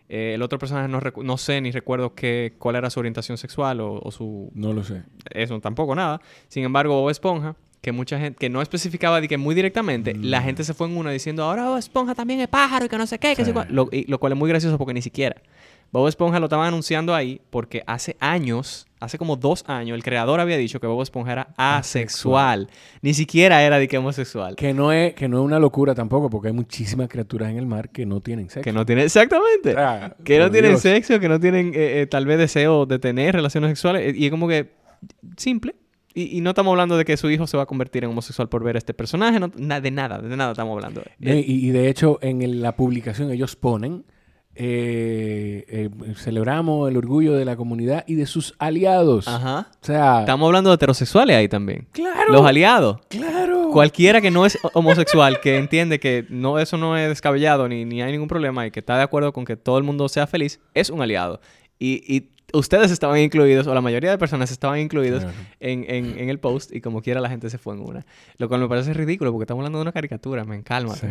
Eh, 0.08 0.32
el 0.34 0.42
otro 0.42 0.58
personaje 0.58 0.88
no, 0.88 1.00
no 1.22 1.36
sé 1.36 1.60
ni 1.60 1.70
recuerdo 1.70 2.14
qué, 2.14 2.54
cuál 2.58 2.76
era 2.76 2.88
su 2.88 2.98
orientación 3.00 3.36
sexual 3.36 3.80
o, 3.80 4.00
o 4.02 4.10
su... 4.10 4.50
No 4.54 4.72
lo 4.72 4.82
sé. 4.82 5.02
Eso 5.30 5.60
tampoco 5.60 5.94
nada. 5.94 6.20
Sin 6.48 6.64
embargo, 6.64 7.00
Bob 7.00 7.10
Esponja, 7.10 7.54
que 7.82 7.92
mucha 7.92 8.18
gente, 8.18 8.38
que 8.38 8.48
no 8.48 8.62
especificaba 8.62 9.20
de 9.20 9.26
que 9.28 9.36
muy 9.36 9.54
directamente, 9.54 10.14
la 10.14 10.40
Mm. 10.40 10.44
gente 10.44 10.64
se 10.64 10.72
fue 10.72 10.86
en 10.86 10.96
una 10.96 11.10
diciendo, 11.10 11.42
ahora 11.44 11.68
Bob 11.68 11.78
Esponja 11.78 12.14
también 12.14 12.40
es 12.40 12.48
pájaro 12.48 12.84
y 12.86 12.88
que 12.88 12.96
no 12.96 13.06
sé 13.06 13.18
qué, 13.18 13.34
que 13.36 13.44
Sí. 13.44 13.52
cuál". 13.52 13.66
Lo, 13.70 13.88
y- 13.92 14.04
lo 14.08 14.18
cual 14.18 14.32
es 14.32 14.38
muy 14.38 14.48
gracioso 14.48 14.78
porque 14.78 14.94
ni 14.94 15.02
siquiera. 15.02 15.36
Bob 15.92 16.08
Esponja 16.08 16.40
lo 16.40 16.46
estaban 16.46 16.66
anunciando 16.68 17.14
ahí 17.14 17.42
porque 17.50 17.82
hace 17.86 18.16
años, 18.18 18.86
hace 18.98 19.18
como 19.18 19.36
dos 19.36 19.62
años, 19.66 19.94
el 19.94 20.02
creador 20.02 20.40
había 20.40 20.56
dicho 20.56 20.80
que 20.80 20.86
Bob 20.86 21.02
Esponja 21.02 21.32
era 21.32 21.48
asexual. 21.58 22.68
Ni 23.02 23.12
siquiera 23.12 23.62
era 23.62 23.78
de 23.78 23.88
que 23.88 23.98
homosexual. 23.98 24.56
Que 24.56 24.72
no, 24.72 24.90
es, 24.90 25.12
que 25.14 25.28
no 25.28 25.40
es 25.40 25.44
una 25.44 25.58
locura 25.58 25.94
tampoco, 25.94 26.30
porque 26.30 26.48
hay 26.48 26.54
muchísimas 26.54 27.08
criaturas 27.08 27.50
en 27.50 27.58
el 27.58 27.66
mar 27.66 27.90
que 27.90 28.06
no 28.06 28.20
tienen 28.22 28.48
sexo. 28.48 28.62
Que 28.64 28.72
no 28.72 28.86
tiene, 28.86 29.04
exactamente. 29.04 29.76
Que 30.24 30.38
no 30.38 30.50
tienen 30.50 30.78
sexo, 30.78 31.20
que 31.20 31.28
no 31.28 31.38
tienen 31.38 31.68
eh, 31.74 32.00
eh, 32.00 32.06
tal 32.06 32.24
vez 32.24 32.38
deseo 32.38 32.86
de 32.86 32.98
tener 32.98 33.34
relaciones 33.34 33.68
sexuales. 33.68 34.16
Y 34.16 34.24
es 34.24 34.30
como 34.30 34.48
que 34.48 34.72
simple. 35.36 35.74
Y, 36.14 36.38
y 36.38 36.40
no 36.40 36.50
estamos 36.50 36.72
hablando 36.72 36.96
de 36.96 37.04
que 37.04 37.16
su 37.18 37.28
hijo 37.30 37.46
se 37.46 37.56
va 37.58 37.64
a 37.64 37.66
convertir 37.66 38.04
en 38.04 38.10
homosexual 38.10 38.48
por 38.48 38.62
ver 38.64 38.76
a 38.76 38.78
este 38.78 38.94
personaje. 38.94 39.38
No, 39.40 39.50
na- 39.56 39.80
de 39.82 39.90
nada, 39.90 40.18
de 40.20 40.36
nada 40.36 40.52
estamos 40.52 40.74
hablando. 40.74 41.02
Y, 41.20 41.68
y 41.68 41.70
de 41.70 41.88
hecho, 41.88 42.18
en 42.22 42.62
la 42.62 42.76
publicación 42.76 43.30
ellos 43.30 43.56
ponen, 43.56 44.04
eh, 44.54 45.64
eh, 45.68 45.90
celebramos 46.16 46.88
el 46.90 46.96
orgullo 46.96 47.32
de 47.34 47.44
la 47.44 47.56
comunidad 47.56 48.04
y 48.06 48.14
de 48.14 48.26
sus 48.26 48.54
aliados. 48.58 49.26
Ajá. 49.28 49.68
O 49.82 49.84
sea, 49.86 50.20
Estamos 50.20 50.46
hablando 50.46 50.70
de 50.70 50.74
heterosexuales 50.74 51.36
ahí 51.36 51.48
también. 51.48 51.86
claro, 51.92 52.32
Los 52.32 52.46
aliados. 52.46 52.98
claro. 53.08 53.70
Cualquiera 53.72 54.20
que 54.20 54.30
no 54.30 54.44
es 54.44 54.58
homosexual, 54.74 55.40
que 55.40 55.56
entiende 55.56 55.98
que 55.98 56.26
no, 56.28 56.58
eso 56.58 56.76
no 56.76 56.96
es 56.98 57.08
descabellado 57.08 57.68
ni, 57.68 57.86
ni 57.86 58.02
hay 58.02 58.12
ningún 58.12 58.28
problema 58.28 58.66
y 58.66 58.70
que 58.70 58.80
está 58.80 58.96
de 58.98 59.02
acuerdo 59.02 59.32
con 59.32 59.46
que 59.46 59.56
todo 59.56 59.78
el 59.78 59.84
mundo 59.84 60.08
sea 60.10 60.26
feliz, 60.26 60.60
es 60.74 60.90
un 60.90 61.00
aliado. 61.00 61.40
Y, 61.78 62.02
y 62.06 62.28
ustedes 62.52 62.90
estaban 62.90 63.18
incluidos, 63.18 63.66
o 63.66 63.74
la 63.74 63.80
mayoría 63.80 64.10
de 64.10 64.18
personas 64.18 64.50
estaban 64.50 64.78
incluidos 64.80 65.22
Claro. 65.24 65.36
en, 65.60 65.84
en- 65.88 66.18
en 66.18 66.28
el 66.28 66.38
post, 66.38 66.74
y 66.74 66.80
como 66.80 67.02
quiera 67.02 67.20
la 67.20 67.28
gente 67.28 67.48
se 67.50 67.58
fue 67.58 67.74
en 67.74 67.80
una. 67.80 68.06
Lo 68.38 68.48
cual 68.48 68.60
me 68.60 68.68
parece 68.68 68.92
ridículo 68.94 69.32
porque 69.32 69.44
estamos 69.44 69.60
hablando 69.60 69.78
de 69.78 69.82
una 69.82 69.92
caricatura, 69.92 70.44
me 70.44 70.62
calma. 70.62 70.94
Sí. 70.96 71.06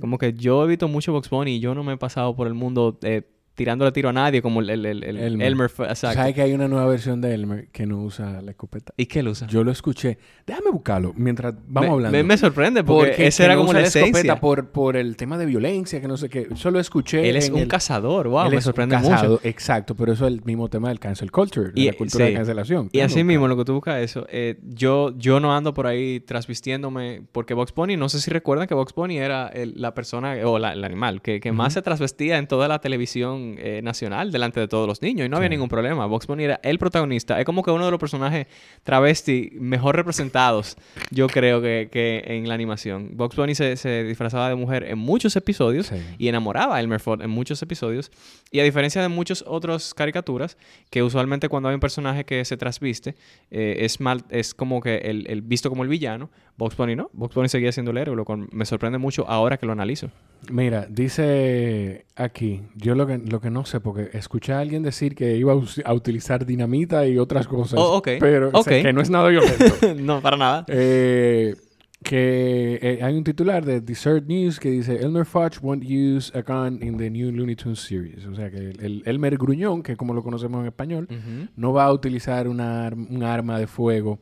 Como 0.00 0.18
que 0.18 0.32
yo 0.32 0.64
he 0.64 0.68
visto 0.68 0.88
mucho 0.88 1.12
Box 1.12 1.30
Bunny 1.30 1.52
y 1.56 1.60
yo 1.60 1.74
no 1.74 1.84
me 1.84 1.94
he 1.94 1.96
pasado 1.96 2.34
por 2.36 2.46
el 2.46 2.54
mundo 2.54 2.98
eh, 3.02 3.22
tirándole 3.56 3.90
tiro 3.90 4.10
a 4.10 4.12
nadie 4.12 4.40
como 4.42 4.60
el, 4.60 4.70
el, 4.70 4.86
el- 4.86 5.02
el- 5.02 5.42
Elmer. 5.42 5.70
¿Sabes 5.94 6.34
que 6.34 6.42
hay 6.42 6.52
una 6.52 6.68
nueva 6.68 6.86
versión 6.86 7.20
de 7.20 7.34
Elmer 7.34 7.68
que 7.72 7.86
no 7.86 8.00
usa 8.02 8.40
la 8.42 8.52
escopeta? 8.52 8.92
¿Y 8.96 9.06
qué 9.06 9.20
él 9.20 9.28
usa? 9.28 9.48
Yo 9.48 9.64
lo 9.64 9.72
escuché. 9.72 10.18
Déjame 10.46 10.70
buscarlo 10.70 11.12
mientras 11.16 11.54
vamos 11.66 11.88
me, 11.88 11.94
hablando. 11.94 12.16
me- 12.18 12.22
me 12.22 12.36
sorprende 12.38 12.84
porque, 12.84 13.08
Porque 13.10 13.26
esa 13.26 13.44
era 13.46 13.54
no 13.54 13.60
como 13.60 13.70
usa 13.70 13.80
la 13.80 13.86
esencia. 13.88 14.10
escopeta 14.10 14.38
por, 14.40 14.68
por 14.70 14.96
el 14.96 15.16
tema 15.16 15.38
de 15.38 15.46
violencia, 15.46 16.00
que 16.00 16.06
no 16.06 16.16
sé 16.16 16.28
qué. 16.28 16.46
Yo 16.54 16.70
lo 16.70 16.78
escuché. 16.78 17.28
Él 17.28 17.36
es 17.36 17.48
en 17.48 17.54
un 17.54 17.66
cazador, 17.66 18.28
wow, 18.28 18.44
Él 18.44 18.50
me 18.50 18.56
es 18.58 18.64
un 18.64 18.68
sorprende 18.68 18.94
casado, 18.96 19.32
mucho. 19.32 19.40
Exacto, 19.48 19.94
pero 19.96 20.12
eso 20.12 20.26
es 20.26 20.32
el 20.34 20.42
mismo 20.44 20.68
tema 20.68 20.90
del 20.90 21.00
cancel 21.00 21.32
culture, 21.32 21.72
de 21.72 21.80
Y- 21.80 21.86
la 21.86 21.92
cultura 21.94 22.26
sí. 22.26 22.30
de 22.32 22.36
cancelación. 22.36 22.88
Y 22.92 23.00
así 23.00 23.24
mismo, 23.24 23.48
lo 23.48 23.56
que 23.56 23.64
tú 23.64 23.72
buscas 23.74 24.00
eso, 24.02 24.26
eh, 24.30 24.58
yo, 24.62 25.12
yo 25.16 25.40
no 25.40 25.56
ando 25.56 25.72
por 25.72 25.86
ahí 25.86 26.20
trasvistiéndome, 26.20 27.22
porque 27.32 27.54
Box 27.54 27.74
Bunny, 27.74 27.96
no 27.96 28.08
sé 28.08 28.20
si 28.20 28.30
recuerdan 28.30 28.66
que 28.68 28.74
Box 28.74 28.94
Bunny 28.94 29.18
era 29.18 29.48
el- 29.48 29.74
la 29.80 29.94
persona, 29.94 30.36
o 30.44 30.58
la- 30.58 30.72
el 30.74 30.84
animal, 30.84 31.22
que, 31.22 31.40
que 31.40 31.52
más 31.52 31.72
se 31.72 31.82
trasvestía 31.82 32.38
en 32.38 32.46
toda 32.46 32.68
la 32.68 32.80
televisión 32.80 33.45
eh, 33.58 33.80
nacional 33.82 34.32
delante 34.32 34.58
de 34.60 34.68
todos 34.68 34.86
los 34.88 35.00
niños, 35.02 35.26
y 35.26 35.28
no 35.28 35.36
había 35.36 35.48
Sí. 35.48 35.54
ningún 35.54 35.68
problema. 35.68 36.06
Box 36.06 36.26
Bunny 36.26 36.44
era 36.44 36.60
el 36.62 36.78
protagonista, 36.78 37.38
es 37.38 37.44
como 37.46 37.62
que 37.62 37.70
uno 37.70 37.84
de 37.84 37.90
los 37.92 38.00
personajes 38.00 38.46
travesti 38.82 39.50
mejor 39.60 39.96
representados, 39.96 40.76
yo 41.10 41.26
creo 41.26 41.60
que, 41.60 41.88
que 41.90 42.22
en 42.26 42.48
la 42.48 42.54
animación. 42.54 43.10
Box 43.16 43.36
Bunny 43.36 43.54
se, 43.54 43.76
se 43.76 44.04
disfrazaba 44.04 44.48
de 44.48 44.54
mujer 44.54 44.84
en 44.84 44.98
muchos 44.98 45.34
episodios, 45.36 45.86
Sí. 45.86 45.96
y 46.18 46.28
enamoraba 46.28 46.76
a 46.76 46.80
Elmer 46.80 47.00
Fudd 47.00 47.22
en 47.22 47.30
muchos 47.30 47.60
episodios. 47.62 48.10
Y 48.50 48.60
a 48.60 48.64
diferencia 48.64 49.02
de 49.02 49.08
muchas 49.08 49.44
otras 49.46 49.92
caricaturas, 49.94 50.56
que 50.90 51.02
usualmente 51.02 51.48
cuando 51.48 51.68
hay 51.68 51.74
un 51.74 51.80
personaje 51.80 52.24
que 52.24 52.44
se 52.44 52.56
trasviste, 52.56 53.14
eh, 53.50 53.76
es, 53.80 54.00
mal, 54.00 54.24
es 54.30 54.54
como 54.54 54.80
que 54.80 54.96
el, 54.98 55.26
el 55.28 55.42
visto 55.42 55.68
como 55.68 55.82
el 55.82 55.88
villano, 55.88 56.30
Box 56.56 56.76
Bunny 56.76 56.96
no. 56.96 57.10
Box 57.12 57.34
Bunny 57.34 57.48
seguía 57.48 57.70
siendo 57.72 57.90
el 57.90 57.98
héroe, 57.98 58.16
lo 58.16 58.24
cual 58.24 58.46
me 58.50 58.64
sorprende 58.64 58.98
mucho 58.98 59.28
ahora 59.28 59.58
que 59.58 59.66
lo 59.66 59.72
analizo. 59.72 60.10
Mira, 60.50 60.86
dice 60.88 62.06
aquí, 62.14 62.62
yo 62.76 62.94
lo 62.94 63.06
que, 63.06 63.18
lo 63.18 63.35
que 63.40 63.50
no 63.50 63.64
sé, 63.64 63.80
porque 63.80 64.10
escuché 64.12 64.52
a 64.52 64.60
alguien 64.60 64.82
decir 64.82 65.14
que 65.14 65.36
iba 65.36 65.52
a, 65.52 65.92
utilizar 65.92 66.46
dinamita 66.46 67.06
y 67.06 67.18
otras 67.18 67.46
cosas. 67.46 67.78
Oh, 67.78 67.96
ok, 67.96 68.08
Pero 68.20 68.50
o 68.52 68.62
sea, 68.62 68.78
ok. 68.78 68.82
que 68.82 68.92
no 68.92 69.00
es 69.00 69.10
nada 69.10 69.28
violento. 69.28 69.94
no, 69.98 70.20
para 70.20 70.36
nada. 70.36 70.64
Eh, 70.68 71.54
que 72.02 72.78
eh, 72.80 73.00
hay 73.02 73.16
un 73.16 73.24
titular 73.24 73.64
de 73.64 73.80
Desert 73.80 74.26
News 74.26 74.60
que 74.60 74.70
dice 74.70 75.02
Elmer 75.02 75.24
Fudd 75.24 75.54
won't 75.60 75.82
use 75.82 76.30
a 76.38 76.42
gun 76.42 76.78
in 76.82 76.96
the 76.98 77.10
new 77.10 77.32
Looney 77.32 77.56
Tunes 77.56 77.80
series. 77.80 78.26
O 78.26 78.34
sea 78.34 78.50
que 78.50 78.58
el, 78.58 78.80
el 78.80 79.02
Elmer 79.06 79.36
Gruñón, 79.36 79.82
que 79.82 79.96
como 79.96 80.14
lo 80.14 80.22
conocemos 80.22 80.60
en 80.60 80.66
español, 80.66 81.08
no 81.56 81.72
va 81.72 81.84
a 81.84 81.92
utilizar 81.92 82.48
una, 82.48 82.90
un 82.92 83.22
arma 83.24 83.58
de 83.58 83.66
fuego 83.66 84.20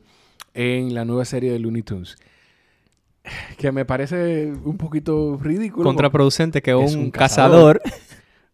en 0.55 0.95
la 0.95 1.05
nueva 1.05 1.25
serie 1.25 1.51
de 1.51 1.59
Looney 1.59 1.83
Tunes. 1.83 2.17
Que 3.57 3.71
me 3.71 3.85
parece 3.85 4.51
un 4.63 4.77
poquito 4.77 5.37
ridículo. 5.41 5.85
Contraproducente 5.85 6.61
que 6.61 6.71
Es 6.71 6.95
un, 6.95 7.05
un 7.05 7.11
cazador. 7.11 7.81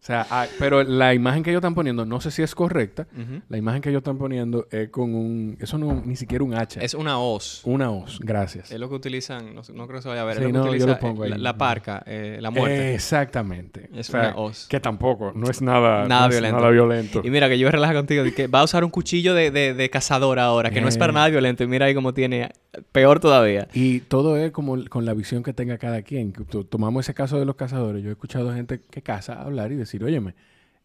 O 0.02 0.04
sea, 0.04 0.26
ah, 0.32 0.46
pero 0.58 0.82
la 0.82 1.14
imagen 1.14 1.44
que 1.44 1.50
ellos 1.50 1.60
están 1.60 1.76
poniendo, 1.76 2.04
no 2.04 2.20
sé 2.20 2.32
si 2.32 2.42
es 2.42 2.56
correcta. 2.56 3.06
La 3.48 3.56
imagen 3.56 3.80
que 3.80 3.90
ellos 3.90 4.00
están 4.00 4.18
poniendo 4.18 4.66
es 4.72 4.88
con 4.88 5.14
un... 5.14 5.56
Eso 5.60 5.78
no 5.78 6.02
ni 6.04 6.16
siquiera 6.16 6.42
un 6.42 6.54
hacha. 6.54 6.80
Es 6.80 6.94
una 6.94 7.20
hoz. 7.20 7.60
una 7.64 7.88
hoz. 7.92 8.18
Gracias. 8.20 8.72
Es 8.72 8.80
lo 8.80 8.88
que 8.88 8.96
utilizan, 8.96 9.54
no, 9.54 9.62
creo 9.62 9.86
que 9.98 10.02
se 10.02 10.08
vaya 10.08 10.22
a 10.22 10.24
ver, 10.24 10.38
Sí, 10.38 10.42
es 10.42 10.46
lo 10.48 10.52
que 10.54 10.58
no, 10.58 10.64
yo 10.64 10.70
utiliza 10.70 10.86
lo 10.88 10.98
pongo 10.98 11.24
eh, 11.24 11.38
la, 11.38 11.56
parca, 11.56 12.02
eh, 12.04 12.38
la 12.40 12.50
muerte. 12.50 12.94
Exactamente. 12.94 13.88
Es 13.94 14.08
O 14.08 14.12
sea, 14.12 14.20
una 14.30 14.36
hoz. 14.38 14.66
Que 14.68 14.80
tampoco, 14.80 15.30
no 15.36 15.48
es 15.48 15.62
nada, 15.62 16.08
Nada 16.08 16.22
no 16.22 16.26
es 16.26 16.30
violento. 16.30 16.56
nada 16.58 16.70
violento. 16.70 17.20
Y 17.22 17.30
mira 17.30 17.48
que 17.48 17.56
yo 17.58 17.70
relajo 17.70 17.94
contigo, 17.94 18.24
que 18.34 18.48
va 18.48 18.58
a 18.60 18.64
usar 18.64 18.82
un 18.82 18.90
cuchillo 18.90 19.34
de, 19.34 19.52
de- 19.52 19.72
de 19.74 19.88
cazador 19.90 20.40
ahora, 20.40 20.70
que 20.72 20.80
no 20.80 20.88
es 20.88 20.98
para 20.98 21.12
Eh. 21.12 21.14
nada 21.14 21.28
violento. 21.28 21.62
Y 21.62 21.68
mira 21.68 21.86
ahí 21.86 21.94
cómo 21.94 22.12
tiene, 22.12 22.50
peor 22.90 23.20
todavía. 23.20 23.68
Y 23.72 24.00
todo 24.00 24.36
es 24.36 24.50
como 24.50 24.76
con 24.88 25.04
la 25.04 25.14
visión 25.14 25.44
que 25.44 25.52
tenga 25.52 25.78
cada 25.78 26.02
quien. 26.02 26.32
Que 26.32 26.42
to- 26.44 26.64
Tomamos 26.64 27.04
ese 27.06 27.14
caso 27.14 27.38
de 27.38 27.44
los 27.44 27.54
cazadores. 27.54 28.02
Yo 28.02 28.08
he 28.08 28.12
escuchado 28.12 28.52
gente 28.52 28.80
que 28.90 29.00
caza 29.02 29.40
hablar 29.40 29.70
y 29.70 29.76
decir, 29.76 29.91
óyeme, 30.02 30.34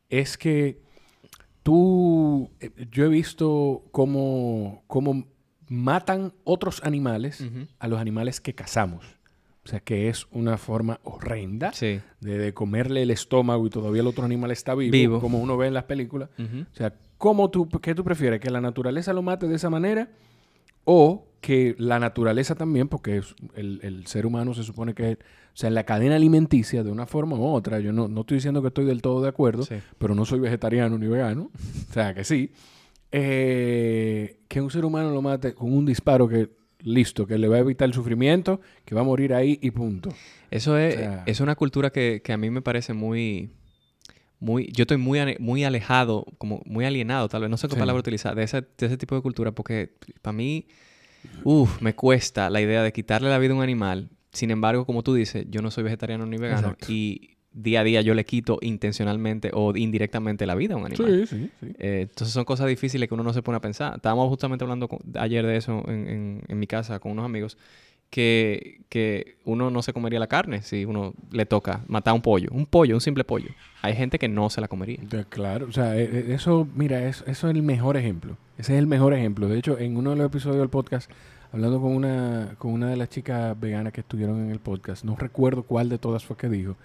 es 0.10 0.38
que 0.38 0.80
tú, 1.63 2.50
eh, 2.60 2.72
yo 2.91 3.06
he 3.06 3.10
visto 3.10 3.84
cómo, 3.91 4.84
cómo 4.88 5.28
matan 5.67 6.34
otros 6.43 6.82
animales 6.84 7.43
a 7.80 7.88
los 7.88 8.00
animales 8.00 8.39
que 8.41 8.56
cazamos. 8.56 9.06
O 9.65 9.70
sea, 9.70 9.82
que 9.82 10.08
es 10.08 10.28
una 10.32 10.58
forma 10.58 11.02
horrenda 11.04 11.74
Sí. 11.74 12.00
de, 12.22 12.38
de 12.38 12.54
comerle 12.54 13.02
el 13.02 13.12
estómago 13.12 13.67
y 13.67 13.70
todavía 13.70 14.00
el 14.02 14.08
otro 14.08 14.24
animal 14.24 14.52
está 14.52 14.74
vivo, 14.76 14.93
Vivo. 14.93 15.20
como 15.20 15.39
uno 15.39 15.58
ve 15.58 15.67
en 15.67 15.74
las 15.74 15.84
películas. 15.84 16.30
O 16.39 16.74
sea, 16.76 16.93
¿cómo 17.17 17.50
tú, 17.50 17.67
¿qué 17.82 17.93
tú 17.93 18.06
prefieres? 18.06 18.39
¿Que 18.39 18.50
la 18.50 18.62
naturaleza 18.62 19.12
lo 19.12 19.22
mate 19.22 19.46
de 19.48 19.56
esa 19.56 19.70
manera? 19.70 20.10
¿O 20.86 21.28
que 21.41 21.76
la 21.78 22.00
naturaleza 22.00 22.56
también, 22.56 22.88
porque 22.88 23.22
el, 23.56 23.82
el 23.84 24.08
ser 24.08 24.26
humano 24.26 24.54
se 24.54 24.63
supone 24.63 24.93
que, 24.93 25.20
sea, 25.60 25.67
en 25.70 25.74
la 25.76 25.84
cadena 25.86 26.15
alimenticia, 26.15 26.84
de 26.84 26.91
una 26.91 27.06
forma 27.08 27.36
u 27.36 27.43
otra, 27.46 27.80
yo 27.80 27.91
no, 27.91 28.08
no 28.08 28.22
estoy 28.22 28.36
diciendo 28.38 28.62
que 28.62 28.67
estoy 28.70 28.86
del 28.86 29.02
todo 29.02 29.22
de 29.22 29.30
acuerdo, 29.30 29.63
Sí. 29.63 29.76
pero 29.98 30.13
no 30.15 30.24
soy 30.26 30.39
vegetariano 30.39 30.98
ni 30.98 31.08
vegano, 31.08 31.50
o 31.89 31.93
sea, 31.93 32.13
que 32.13 32.24
sí, 32.24 32.52
eh, 33.12 34.39
que 34.48 34.62
un 34.62 34.70
ser 34.72 34.86
humano 34.86 35.12
lo 35.12 35.22
mate 35.22 35.54
con 35.54 35.74
un 35.74 35.86
disparo 35.86 36.28
que, 36.28 36.50
listo, 36.82 37.26
que 37.26 37.38
le 37.38 37.48
va 37.48 37.56
a 37.58 37.60
evitar 37.60 37.88
el 37.88 37.93
sufrimiento, 37.93 38.62
que 38.86 38.93
va 38.96 39.02
a 39.02 39.04
morir 39.04 39.34
ahí 39.34 39.58
y 39.62 39.72
punto. 39.72 40.10
Eso 40.52 40.78
es, 40.78 40.96
O 40.96 41.00
sea- 41.00 41.24
es 41.26 41.39
una 41.39 41.56
cultura 41.56 41.89
que, 41.89 42.22
que 42.24 42.34
a 42.34 42.38
mí 42.38 42.50
me 42.50 42.62
parece 42.62 42.93
muy... 42.93 43.50
Muy, 44.39 44.67
yo 44.72 44.84
estoy 44.84 44.98
muy, 44.98 45.20
muy 45.39 45.63
alejado, 45.63 46.24
como 46.38 46.62
muy 46.65 46.86
alienado, 46.86 47.28
tal 47.28 47.41
vez, 47.41 47.50
no 47.50 47.58
sé 47.58 47.67
qué 47.67 47.74
Sí. 47.74 47.80
palabra 47.80 48.00
utilizar, 48.00 48.36
de 48.36 48.43
ese, 48.43 48.62
de 48.62 48.86
ese 48.86 48.96
tipo 48.96 49.15
de 49.15 49.22
cultura, 49.24 49.52
porque 49.52 49.96
para 50.22 50.38
mí, 50.38 50.67
uff, 51.43 51.82
me 51.82 51.96
cuesta 51.96 52.52
la 52.52 52.62
idea 52.62 52.84
de 52.84 52.93
quitarle 52.93 53.30
la 53.32 53.39
vida 53.39 53.54
a 53.54 53.58
un 53.58 53.63
animal. 53.63 54.10
Sin 54.38 54.52
embargo, 54.52 54.86
como 54.86 55.02
tú 55.04 55.13
dices, 55.15 55.45
yo 55.50 55.62
no 55.62 55.71
soy 55.71 55.84
vegetariano 55.84 56.26
ni 56.26 56.38
vegano 56.38 56.60
Exacto. 56.69 56.86
y 56.91 57.32
día 57.54 57.80
a 57.80 57.84
día 57.84 58.02
yo 58.02 58.13
le 58.13 58.23
quito 58.23 58.60
intencionalmente 58.62 59.50
o 59.52 59.76
indirectamente 59.76 60.45
la 60.45 60.54
vida 60.54 60.76
a 60.76 60.78
un 60.78 60.86
animal. 60.86 61.26
Sí, 61.28 61.38
sí, 61.38 61.50
sí. 61.60 61.67
Eh, 61.80 62.02
entonces 62.04 62.32
son 62.34 62.45
cosas 62.45 62.67
difíciles 62.67 63.08
que 63.10 63.15
uno 63.15 63.23
no 63.23 63.34
se 63.34 63.41
pone 63.41 63.58
a 63.58 63.62
pensar. 63.62 63.95
Estábamos 63.95 64.30
justamente 64.30 64.63
hablando 64.63 64.88
con- 64.88 65.00
ayer 65.15 65.43
de 65.45 65.58
eso 65.58 65.84
en, 65.88 66.08
en- 66.08 66.41
en 66.47 66.60
mi 66.60 66.67
casa 66.67 67.00
con 67.00 67.13
unos 67.13 67.26
amigos, 67.26 67.58
que, 68.10 68.82
que 68.89 69.38
uno 69.43 69.69
no 69.69 69.82
se 69.82 69.91
comería 69.91 70.19
la 70.19 70.28
carne 70.28 70.62
si 70.62 70.86
uno 70.86 71.13
le 71.32 71.45
toca 71.45 71.84
matar 71.88 72.13
un 72.13 72.21
pollo. 72.21 72.50
Un 72.52 72.65
pollo, 72.65 72.95
un 72.95 73.02
simple 73.02 73.23
pollo. 73.23 73.50
Hay 73.82 73.95
gente 73.95 74.17
que 74.19 74.30
no 74.30 74.50
se 74.50 74.62
la 74.62 74.67
comería. 74.67 75.00
Claro, 75.30 75.65
o 75.67 75.71
sea, 75.71 75.97
eh, 75.97 76.04
eh, 76.12 76.26
eso, 76.30 76.67
mira, 76.76 77.06
es- 77.08 77.23
eso 77.28 77.50
es 77.50 77.56
el 77.56 77.63
mejor 77.63 77.97
ejemplo. 77.97 78.38
Ese 78.58 78.73
es 78.73 78.80
el 78.80 78.88
mejor 78.88 79.13
ejemplo. 79.13 79.47
De 79.50 79.58
hecho, 79.58 79.78
en 79.78 79.97
uno 79.97 80.12
de 80.12 80.15
los 80.17 80.28
episodios 80.28 80.60
del 80.60 80.69
podcast, 80.69 81.12
hablando 81.52 81.82
con 81.82 81.96
una, 81.96 82.56
con 82.58 82.72
una 82.72 82.90
de 82.90 82.98
las 82.98 83.10
chicas 83.10 83.60
veganas 83.60 83.94
que 83.94 84.02
estuvieron 84.02 84.44
en 84.44 84.52
el 84.52 84.60
podcast, 84.60 85.04
no 85.04 85.16
recuerdo 85.16 85.64
cuál 85.64 85.90
de 85.90 85.98
todas 85.98 86.24
fue 86.24 86.38
que 86.38 86.50
dijo, 86.50 86.76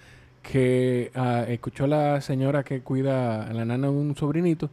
que 0.43 1.11
ah, 1.15 1.45
escuchó 1.49 1.85
a 1.85 1.89
la 1.89 2.21
señora 2.21 2.65
que 2.65 2.81
cuida 2.81 3.47
a 3.47 3.53
la 3.53 3.65
nana 3.65 3.89
de 3.89 3.93
un 3.93 4.17
sobrinito 4.17 4.71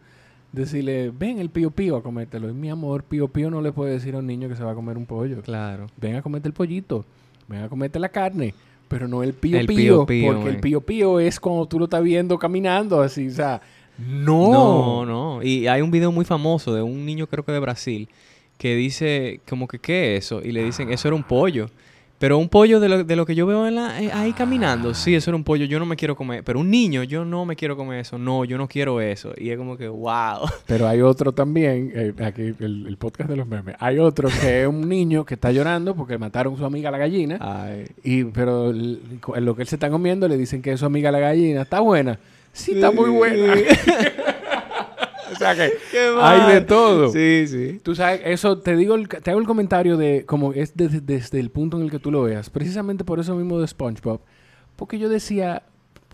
decirle, 0.51 1.11
ven 1.11 1.39
el 1.39 1.49
pío 1.49 1.71
pío 1.71 1.95
a 1.97 2.03
comértelo. 2.03 2.49
Y 2.49 2.53
mi 2.53 2.69
amor, 2.69 3.03
pío 3.03 3.27
pío 3.27 3.49
no 3.49 3.61
le 3.61 3.71
puede 3.71 3.93
decir 3.93 4.15
a 4.15 4.19
un 4.19 4.27
niño 4.27 4.49
que 4.49 4.55
se 4.55 4.63
va 4.63 4.71
a 4.71 4.75
comer 4.75 4.97
un 4.97 5.05
pollo. 5.05 5.41
Claro. 5.41 5.87
Ven 5.97 6.15
a 6.15 6.21
comerte 6.21 6.47
el 6.47 6.53
pollito, 6.53 7.05
ven 7.47 7.63
a 7.63 7.69
comerte 7.69 7.99
la 7.99 8.09
carne, 8.09 8.53
pero 8.87 9.07
no 9.07 9.23
el 9.23 9.33
pío 9.33 9.59
El 9.59 9.67
pío, 9.67 9.75
pío 9.75 10.05
pío, 10.05 10.33
porque 10.33 10.47
el 10.47 10.53
man. 10.55 10.61
pío 10.61 10.81
pío 10.81 11.19
es 11.19 11.39
cuando 11.39 11.67
tú 11.67 11.79
lo 11.79 11.85
estás 11.85 12.03
viendo 12.03 12.37
caminando 12.37 13.01
así, 13.01 13.27
o 13.27 13.31
sea, 13.31 13.61
no. 13.97 14.51
No, 14.51 15.05
no. 15.05 15.43
Y 15.43 15.67
hay 15.67 15.81
un 15.81 15.91
video 15.91 16.11
muy 16.11 16.25
famoso 16.25 16.73
de 16.73 16.81
un 16.81 17.05
niño, 17.05 17.27
creo 17.27 17.43
que 17.43 17.51
de 17.51 17.59
Brasil, 17.59 18.09
que 18.59 18.75
dice 18.75 19.39
como 19.49 19.67
que, 19.67 19.79
¿qué 19.79 20.15
es 20.17 20.25
eso? 20.25 20.41
Y 20.43 20.51
le 20.51 20.63
dicen, 20.63 20.91
eso 20.91 21.07
era 21.07 21.15
un 21.15 21.23
pollo. 21.23 21.67
Pero 22.19 22.37
un 22.37 22.49
pollo 22.49 22.81
de 22.81 22.89
lo, 22.89 23.03
de 23.05 23.15
lo 23.15 23.25
que 23.25 23.33
yo 23.33 23.45
veo 23.45 23.65
en 23.65 23.75
la, 23.75 24.01
eh, 24.03 24.11
ahí 24.13 24.33
caminando, 24.33 24.93
sí, 24.93 25.15
eso 25.15 25.29
era 25.29 25.37
un 25.37 25.45
pollo, 25.45 25.63
yo 25.63 25.79
no 25.79 25.85
me 25.85 25.95
quiero 25.95 26.17
comer. 26.17 26.43
Pero 26.43 26.59
un 26.59 26.69
niño, 26.69 27.01
yo 27.03 27.23
no 27.23 27.45
me 27.45 27.55
quiero 27.55 27.77
comer 27.77 27.99
eso, 28.01 28.17
no, 28.17 28.43
yo 28.43 28.57
no 28.57 28.67
quiero 28.67 28.99
eso. 28.99 29.31
Y 29.37 29.51
es 29.51 29.57
como 29.57 29.77
que, 29.77 29.87
wow. 29.87 30.39
Pero 30.67 30.89
hay 30.89 30.99
otro 30.99 31.31
también, 31.31 31.93
eh, 31.95 32.13
aquí 32.21 32.53
el, 32.59 32.87
el 32.89 32.97
podcast 32.97 33.29
de 33.29 33.37
los 33.37 33.47
memes, 33.47 33.75
hay 33.79 33.99
otro 33.99 34.27
que 34.27 34.63
es 34.63 34.67
un 34.67 34.89
niño 34.89 35.23
que 35.25 35.35
está 35.35 35.53
llorando 35.53 35.95
porque 35.95 36.17
mataron 36.17 36.55
a 36.55 36.57
su 36.57 36.65
amiga 36.65 36.91
la 36.91 36.97
gallina, 36.97 37.37
Ay. 37.39 37.85
y 38.03 38.25
pero 38.25 38.71
el- 38.71 38.99
lo 39.39 39.55
que 39.55 39.61
él 39.61 39.67
se 39.69 39.77
está 39.77 39.89
comiendo 39.89 40.27
le 40.27 40.35
dicen 40.35 40.61
que 40.61 40.73
es 40.73 40.79
su 40.81 40.85
amiga 40.85 41.11
la 41.13 41.19
gallina, 41.19 41.61
¿está 41.61 41.79
buena? 41.79 42.19
Sí, 42.51 42.73
está 42.73 42.91
muy 42.91 43.09
buena. 43.11 43.53
o 45.39 45.53
sea 45.53 45.55
que 45.55 45.71
hay 46.21 46.53
de 46.53 46.61
todo. 46.61 47.09
Sí, 47.11 47.45
sí. 47.47 47.79
Tú 47.81 47.95
sabes, 47.95 48.21
eso 48.25 48.57
te 48.59 48.75
digo, 48.75 48.95
el- 48.95 49.07
te 49.07 49.31
hago 49.31 49.39
el 49.39 49.45
comentario 49.47 49.95
de 49.97 50.25
como 50.25 50.53
es 50.53 50.75
desde, 50.75 50.99
desde 51.01 51.39
el 51.39 51.49
punto 51.49 51.77
en 51.77 51.83
el 51.83 51.91
que 51.91 51.99
tú 51.99 52.11
lo 52.11 52.23
veas. 52.23 52.49
Precisamente 52.49 53.03
por 53.03 53.19
eso 53.19 53.35
mismo 53.35 53.59
de 53.59 53.67
SpongeBob. 53.67 54.19
Porque 54.75 54.99
yo 54.99 55.07
decía, 55.09 55.63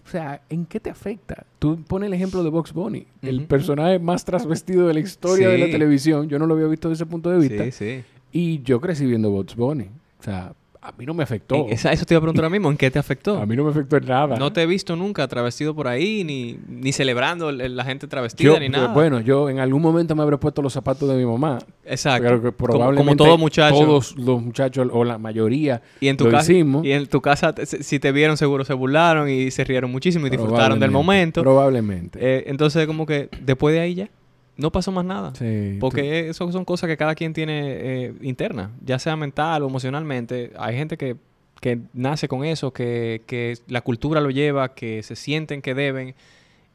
o 0.06 0.10
sea, 0.10 0.42
¿en 0.50 0.66
qué 0.66 0.80
te 0.80 0.90
afecta? 0.90 1.46
Tú 1.60 1.84
pones 1.88 2.08
el 2.08 2.14
ejemplo 2.14 2.44
de 2.44 2.50
Box 2.52 2.74
Bunny, 2.74 3.08
el 3.24 3.38
Ujú. 3.40 3.48
personaje 3.48 3.98
más 4.00 4.24
trasvestido 4.26 4.88
de 4.88 4.94
la 4.94 5.00
historia 5.00 5.50
de 5.50 5.58
la 5.58 5.66
Sí. 5.66 5.72
televisión. 5.72 6.30
Yo 6.30 6.38
no 6.40 6.46
lo 6.46 6.54
había 6.54 6.68
visto 6.68 6.90
desde 6.90 7.04
ese 7.04 7.10
punto 7.12 7.30
de 7.32 7.40
vista. 7.40 7.64
Sí, 7.66 7.72
sí. 7.72 8.04
Y 8.32 8.62
yo 8.64 8.80
crecí 8.82 9.06
viendo 9.06 9.32
Box 9.32 9.56
Bunny. 9.56 9.90
O 10.20 10.24
sea, 10.24 10.54
a 10.88 10.91
mí 10.98 11.06
no 11.06 11.13
me 11.15 11.24
afectó. 11.24 11.65
Esa- 11.69 11.91
eso 11.91 12.06
te 12.06 12.13
iba 12.13 12.19
a 12.19 12.21
preguntar 12.21 12.45
ahora 12.45 12.52
mismo, 12.52 12.69
¿en 12.69 12.78
qué 12.78 12.91
te 12.91 13.00
afectó? 13.00 13.38
A 13.39 13.45
mí 13.45 13.56
no 13.56 13.63
me 13.63 13.71
afectó 13.71 13.98
en 13.98 14.06
nada. 14.06 14.36
No 14.38 14.54
te 14.54 14.62
he 14.62 14.65
visto 14.67 14.95
nunca 14.95 15.28
travestido 15.28 15.74
por 15.74 15.88
ahí, 15.88 16.24
ni, 16.24 16.60
ni 16.67 16.91
celebrando 16.91 17.50
el- 17.50 17.60
el- 17.62 17.76
la 17.76 17.84
gente 17.84 18.08
travestida, 18.08 18.54
Yo, 18.54 18.60
ni 18.60 18.69
nada. 18.69 18.89
Bueno, 18.93 19.19
yo 19.19 19.50
en 19.50 19.60
algún 19.60 19.82
momento 19.82 20.15
me 20.15 20.21
habré 20.21 20.38
puesto 20.38 20.62
los 20.62 20.74
zapatos 20.74 21.10
de 21.10 21.15
mi 21.15 21.26
mamá. 21.26 21.58
Exacto. 21.84 22.28
Pero 22.28 22.41
que 22.41 22.52
probablemente 22.52 22.98
como 22.98 23.15
todo 23.15 23.38
muchacho. 23.38 23.76
Todos 23.76 24.15
los 24.17 24.41
muchachos, 24.41 24.88
o 24.91 25.04
la 25.04 25.17
mayoría, 25.17 25.82
Y 26.00 26.08
en 26.08 26.17
tu 26.17 26.26
lo 26.26 26.32
casa, 26.32 26.52
hicimos. 26.52 26.86
y 26.86 26.91
en 26.91 27.08
tu 27.08 27.19
casa, 27.21 27.54
si 27.65 28.00
te 28.00 28.12
vieron 28.12 28.38
seguro 28.38 28.63
se 28.63 28.74
burlaron 28.74 29.28
y 29.30 29.50
se 29.52 29.63
rieron 29.63 29.91
muchísimo 29.91 30.28
y 30.28 30.30
disfrutaron 30.30 30.80
del 30.80 30.91
momento. 30.91 31.41
Probablemente. 31.41 32.19
Eh, 32.21 32.43
entonces 32.48 32.86
como 32.88 33.06
que 33.06 33.30
después 33.41 33.74
de 33.74 33.82
ahí 33.82 33.95
ya 33.95 34.10
no 34.58 34.72
pasó 34.72 34.91
más 34.91 35.06
nada. 35.06 35.34
Sí, 35.36 35.78
Porque 35.80 36.30
eso 36.30 36.52
son 36.52 36.65
cosas 36.65 36.88
que 36.88 36.98
cada 36.98 37.15
quien 37.15 37.34
tiene 37.34 37.62
eh, 37.65 38.13
internas, 38.22 38.72
ya 38.84 39.00
sea 39.00 39.15
mental 39.15 39.63
o 39.63 39.68
emocionalmente. 39.68 40.52
Hay 40.58 40.76
gente 40.76 40.98
que, 40.98 41.18
que 41.60 41.80
nace 41.94 42.28
con 42.28 42.46
eso, 42.46 42.72
que, 42.72 43.24
que 43.28 43.58
la 43.68 43.82
cultura 43.82 44.22
lo 44.22 44.30
lleva, 44.30 44.74
que 44.74 45.04
se 45.04 45.15
sienten 45.15 45.62
que 45.62 45.74
deben, 45.74 46.15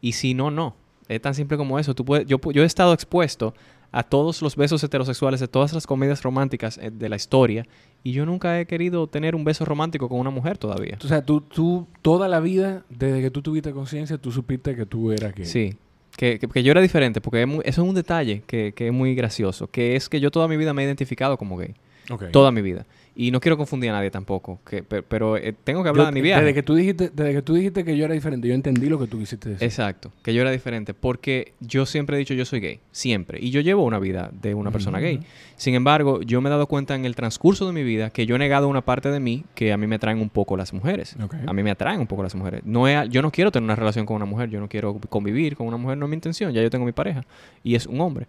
y 0.00 0.12
si 0.12 0.34
no, 0.34 0.50
no. 0.50 0.74
Es 1.08 1.20
tan 1.20 1.34
simple 1.34 1.56
como 1.56 1.78
eso. 1.78 1.94
Tú 1.94 2.04
puedes, 2.04 2.26
yo, 2.26 2.38
yo 2.52 2.62
he 2.62 2.66
estado 2.66 2.92
expuesto 2.92 3.54
a 3.92 4.04
todos 4.04 4.40
los 4.42 4.54
besos 4.54 4.84
heterosexuales 4.84 5.40
de 5.40 5.48
todas 5.48 5.72
las 5.72 5.86
comedias 5.86 6.22
románticas 6.22 6.78
eh, 6.78 6.90
de 6.92 7.08
la 7.08 7.16
historia, 7.16 7.66
y 8.04 8.12
yo 8.12 8.24
nunca 8.24 8.60
he 8.60 8.66
querido 8.66 9.06
tener 9.06 9.34
un 9.34 9.44
beso 9.44 9.64
romántico 9.64 10.08
con 10.08 10.20
una 10.20 10.30
mujer 10.30 10.58
todavía. 10.58 10.98
o 11.02 11.08
sea, 11.08 11.22
tú, 11.22 11.40
tú 11.40 11.86
toda 12.02 12.28
la 12.28 12.40
vida, 12.40 12.84
desde 12.88 13.20
que 13.20 13.30
tú 13.30 13.42
tuviste 13.42 13.72
conciencia, 13.72 14.18
tú 14.18 14.30
supiste 14.30 14.76
que 14.76 14.86
tú 14.86 15.12
eras 15.12 15.34
gay. 15.34 15.46
Sí. 15.46 15.76
Que, 16.20 16.38
que- 16.38 16.46
que 16.48 16.62
yo 16.62 16.70
era 16.72 16.82
diferente, 16.82 17.22
porque 17.22 17.40
es 17.40 17.48
muy- 17.48 17.62
eso 17.64 17.80
es 17.82 17.88
un 17.88 17.94
detalle 17.94 18.42
que, 18.46 18.74
que 18.76 18.88
es 18.88 18.92
muy 18.92 19.14
gracioso, 19.14 19.68
que 19.68 19.96
es 19.96 20.10
que 20.10 20.20
yo 20.20 20.30
toda 20.30 20.48
mi 20.48 20.58
vida 20.58 20.74
me 20.74 20.82
he 20.82 20.84
identificado 20.84 21.38
como 21.38 21.56
gay. 21.56 21.72
Ok. 22.10 22.24
Toda 22.30 22.50
mi 22.50 22.60
vida. 22.60 22.84
Y 23.22 23.30
no 23.32 23.38
quiero 23.40 23.58
confundir 23.58 23.90
a 23.90 23.92
nadie 23.92 24.10
tampoco. 24.10 24.60
Que, 24.68 24.82
pe- 24.82 25.02
pero 25.02 25.36
eh, 25.36 25.54
tengo 25.62 25.82
que 25.82 25.90
hablar 25.90 26.06
Yo- 26.06 26.10
de 26.10 26.14
mi 26.14 26.22
viaje. 26.22 26.40
Desde 26.42 26.54
que, 26.54 26.62
tú 26.62 26.74
dijiste, 26.74 27.10
desde 27.12 27.34
que 27.34 27.42
tú 27.42 27.52
dijiste 27.54 27.84
que 27.84 27.94
yo 27.94 28.06
era 28.06 28.14
diferente, 28.14 28.48
yo 28.48 28.54
entendí 28.54 28.88
lo 28.88 28.98
que 28.98 29.06
tú 29.06 29.18
quisiste 29.18 29.50
decir. 29.50 29.62
Exacto. 29.66 30.10
Que 30.22 30.32
yo 30.32 30.40
era 30.40 30.50
diferente. 30.50 30.94
Porque 30.94 31.52
yo 31.60 31.84
siempre 31.84 32.16
he 32.16 32.18
dicho 32.18 32.32
yo 32.32 32.46
soy 32.46 32.60
gay. 32.60 32.80
Siempre. 32.92 33.38
Y 33.42 33.50
yo 33.50 33.60
llevo 33.60 33.84
una 33.84 33.98
vida 33.98 34.30
de 34.40 34.54
una 34.54 34.70
persona 34.70 35.00
gay. 35.00 35.20
Sin 35.56 35.74
embargo, 35.74 36.22
yo 36.22 36.40
me 36.40 36.48
he 36.48 36.50
dado 36.50 36.66
cuenta 36.66 36.94
en 36.94 37.04
el 37.04 37.14
transcurso 37.14 37.66
de 37.66 37.74
mi 37.74 37.82
vida 37.82 38.08
que 38.08 38.24
yo 38.24 38.36
he 38.36 38.38
negado 38.38 38.68
una 38.68 38.80
parte 38.80 39.10
de 39.10 39.20
mí 39.20 39.44
que 39.54 39.72
a 39.72 39.76
mí 39.76 39.86
me 39.86 39.96
atraen 39.96 40.18
un 40.20 40.30
poco 40.30 40.56
las 40.56 40.72
mujeres. 40.72 41.14
A 41.46 41.52
mí 41.52 41.62
me 41.62 41.70
atraen 41.70 42.00
un 42.00 42.06
poco 42.06 42.22
las 42.22 42.34
mujeres. 42.34 42.62
No 42.64 42.88
he- 42.88 43.06
yo 43.10 43.20
no 43.20 43.30
quiero 43.30 43.50
tener 43.52 43.64
una 43.64 43.76
relación 43.76 44.06
con 44.06 44.16
una 44.16 44.24
mujer. 44.24 44.48
Yo 44.48 44.60
no 44.60 44.68
quiero 44.70 44.94
convivir 45.10 45.56
con 45.56 45.66
una 45.66 45.76
mujer. 45.76 45.98
No 45.98 46.06
es 46.06 46.10
mi 46.10 46.14
intención. 46.16 46.52
Ya 46.54 46.62
yo 46.62 46.70
tengo 46.70 46.86
mi 46.86 46.92
pareja. 46.92 47.22
Y 47.62 47.74
es 47.74 47.86
un 47.86 48.00
hombre. 48.00 48.26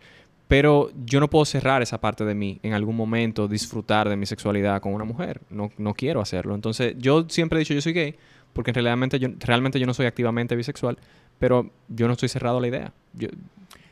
Pero 0.51 0.91
yo 1.05 1.21
no 1.21 1.29
puedo 1.29 1.45
cerrar 1.45 1.81
esa 1.81 2.01
parte 2.01 2.25
de 2.25 2.35
mí 2.35 2.59
en 2.61 2.73
algún 2.73 2.97
momento, 2.97 3.47
disfrutar 3.47 4.09
de 4.09 4.17
mi 4.17 4.25
sexualidad 4.25 4.81
con 4.81 4.93
una 4.93 5.05
mujer. 5.05 5.39
No, 5.49 5.71
no 5.77 5.93
quiero 5.93 6.19
hacerlo. 6.19 6.55
Entonces, 6.55 6.95
yo 6.97 7.25
siempre 7.29 7.57
he 7.57 7.59
dicho 7.61 7.73
yo 7.73 7.79
soy 7.79 7.93
gay, 7.93 8.15
porque 8.51 8.73
realmente 8.73 9.17
yo, 9.17 9.29
realmente 9.39 9.79
yo 9.79 9.85
no 9.85 9.93
soy 9.93 10.07
activamente 10.07 10.57
bisexual, 10.57 10.97
pero 11.39 11.71
yo 11.87 12.07
no 12.07 12.13
estoy 12.13 12.27
cerrado 12.27 12.57
a 12.57 12.61
la 12.61 12.67
idea. 12.67 12.91
Yo- 13.13 13.29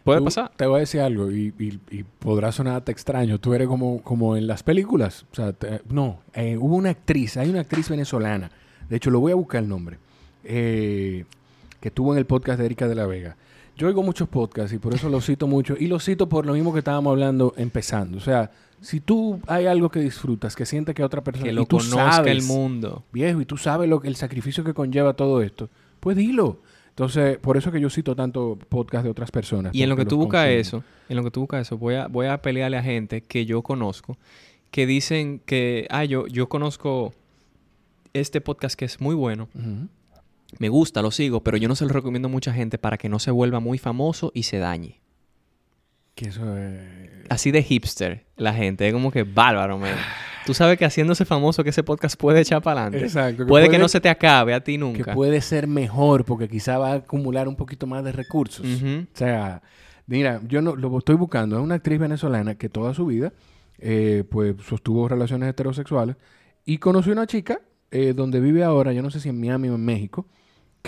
puede 0.03 0.19
Tú- 0.19 0.25
pasar. 0.25 0.51
Te 0.57 0.65
voy 0.65 0.77
a 0.77 0.79
decir 0.81 0.99
algo 0.99 1.31
y, 1.31 1.53
y, 1.57 1.79
y 1.91 2.03
podrá 2.03 2.51
sonarte 2.51 2.91
extraño. 2.91 3.39
Tú 3.39 3.53
eres 3.53 3.69
como, 3.69 4.01
como 4.03 4.35
en 4.35 4.45
las 4.45 4.61
películas. 4.61 5.25
O 5.31 5.35
sea, 5.35 5.53
te- 5.53 5.79
no, 5.89 6.19
eh, 6.33 6.57
hubo 6.59 6.75
una 6.75 6.89
actriz, 6.89 7.37
hay 7.37 7.49
una 7.49 7.61
actriz 7.61 7.87
venezolana. 7.87 8.51
De 8.89 8.97
hecho, 8.97 9.11
lo 9.11 9.21
voy 9.21 9.31
a 9.31 9.35
buscar 9.35 9.63
el 9.63 9.69
nombre. 9.69 9.97
eh, 10.43 11.23
que 11.79 11.87
estuvo 11.87 12.11
en 12.11 12.17
el 12.17 12.25
podcast 12.25 12.59
de 12.59 12.65
Erika 12.65 12.89
de 12.89 12.95
la 12.95 13.05
Vega. 13.05 13.37
Yo 13.79 13.87
oigo 13.87 14.03
muchos 14.03 14.27
podcasts 14.29 14.73
y 14.73 14.77
por 14.77 14.93
eso 14.93 15.09
lo 15.09 15.21
cito 15.21 15.47
mucho. 15.47 15.75
Y 15.79 15.87
lo 15.87 15.99
cito 15.99 16.29
por 16.29 16.45
lo 16.45 16.53
mismo 16.53 16.71
que 16.73 16.79
estábamos 16.79 17.11
hablando 17.11 17.53
empezando. 17.57 18.17
O 18.17 18.21
sea, 18.21 18.51
si 18.81 18.99
tú 18.99 19.39
hay 19.47 19.65
algo 19.65 19.89
que 19.89 19.99
disfrutas, 20.01 20.55
que 20.55 20.65
sientes 20.65 20.93
que 20.93 21.03
otra 21.03 21.23
persona 21.23 21.45
Que 21.45 21.51
y 21.51 21.55
lo 21.55 21.65
tú 21.65 21.77
conozca 21.77 22.11
sabes, 22.11 22.31
el 22.31 22.43
mundo. 22.43 23.03
viejo, 23.11 23.41
y 23.41 23.45
tú 23.45 23.57
sabes 23.57 23.89
lo, 23.89 23.99
que- 24.01 24.07
el 24.09 24.15
sacrificio 24.15 24.63
que 24.63 24.73
conlleva 24.73 25.13
todo 25.13 25.41
esto, 25.41 25.69
pues 25.99 26.15
dilo. 26.15 26.59
Entonces, 26.89 27.37
por 27.37 27.55
eso 27.55 27.71
que 27.71 27.79
yo 27.79 27.89
cito 27.89 28.13
tanto 28.15 28.59
podcast 28.67 29.05
de 29.05 29.09
otras 29.09 29.31
personas. 29.31 29.73
Y 29.73 29.81
en 29.83 29.89
lo 29.89 29.95
que 29.95 30.03
tú 30.05 30.17
los 30.17 30.25
buscas 30.25 30.49
eso, 30.49 30.83
en 31.07 31.15
lo 31.15 31.23
que 31.23 31.31
tú 31.31 31.39
buscas 31.41 31.61
eso, 31.61 31.77
voy 31.77 31.95
a, 31.95 32.07
voy 32.07 32.27
a 32.27 32.41
pelearle 32.41 32.77
a 32.77 32.83
gente 32.83 33.21
que 33.21 33.45
yo 33.45 33.61
conozco, 33.61 34.17
que 34.71 34.85
dicen 34.85 35.39
que, 35.45 35.87
ah, 35.89 36.03
yo, 36.03 36.27
yo 36.27 36.49
conozco 36.49 37.13
este 38.13 38.41
podcast 38.41 38.77
que 38.77 38.83
es 38.85 38.99
muy 38.99 39.15
bueno, 39.15 39.47
Ujú. 39.55 39.87
Me 40.57 40.69
gusta, 40.69 41.01
lo 41.01 41.11
sigo, 41.11 41.43
pero 41.43 41.57
yo 41.57 41.67
no 41.67 41.75
se 41.75 41.85
lo 41.85 41.91
recomiendo 41.91 42.27
a 42.27 42.31
mucha 42.31 42.51
gente 42.53 42.77
para 42.77 42.97
que 42.97 43.09
no 43.09 43.19
se 43.19 43.31
vuelva 43.31 43.59
muy 43.59 43.77
famoso 43.77 44.31
y 44.33 44.43
se 44.43 44.57
dañe. 44.57 45.01
Que 46.15 46.29
eso 46.29 46.57
es... 46.57 46.81
Así 47.29 47.51
de 47.51 47.61
hipster 47.61 48.25
la 48.35 48.53
gente, 48.53 48.87
es 48.87 48.93
como 48.93 49.11
que 49.11 49.23
bárbaro, 49.23 49.77
man. 49.77 49.95
Tú 50.45 50.53
sabes 50.55 50.79
que 50.79 50.85
haciéndose 50.85 51.25
famoso 51.25 51.63
que 51.63 51.69
ese 51.69 51.83
podcast 51.83 52.19
puede 52.19 52.41
echar 52.41 52.61
para 52.63 52.81
adelante. 52.81 53.05
Exacto. 53.05 53.45
Puede, 53.45 53.69
que 53.69 53.77
no 53.77 53.87
se 53.87 54.01
te 54.01 54.09
acabe 54.09 54.53
a 54.55 54.63
ti 54.63 54.77
nunca. 54.79 55.03
Que 55.03 55.13
puede 55.13 55.41
ser 55.41 55.67
mejor 55.67 56.25
porque 56.25 56.47
quizá 56.47 56.79
va 56.79 56.93
a 56.93 56.95
acumular 56.95 57.47
un 57.47 57.55
poquito 57.55 57.85
más 57.85 58.03
de 58.03 58.11
recursos. 58.11 58.65
O 58.65 59.05
sea, 59.17 59.61
mira, 60.07 60.41
yo 60.47 60.61
no, 60.61 60.75
lo 60.75 60.97
estoy 60.97 61.15
buscando. 61.15 61.57
Es 61.57 61.61
una 61.61 61.75
actriz 61.75 61.99
venezolana 61.99 62.55
que 62.55 62.67
toda 62.67 62.95
su 62.95 63.05
vida 63.05 63.31
eh, 63.77 64.23
pues 64.29 64.55
sostuvo 64.67 65.07
relaciones 65.07 65.49
heterosexuales 65.49 66.15
y 66.65 66.79
conoció 66.79 67.13
una 67.13 67.27
chica 67.27 67.61
eh, 67.91 68.13
donde 68.13 68.39
vive 68.39 68.63
ahora, 68.63 68.91
yo 68.91 69.01
no 69.01 69.09
sé 69.09 69.19
si 69.19 69.29
en 69.29 69.39
Miami 69.39 69.69
o 69.69 69.75
en 69.75 69.85
México, 69.85 70.27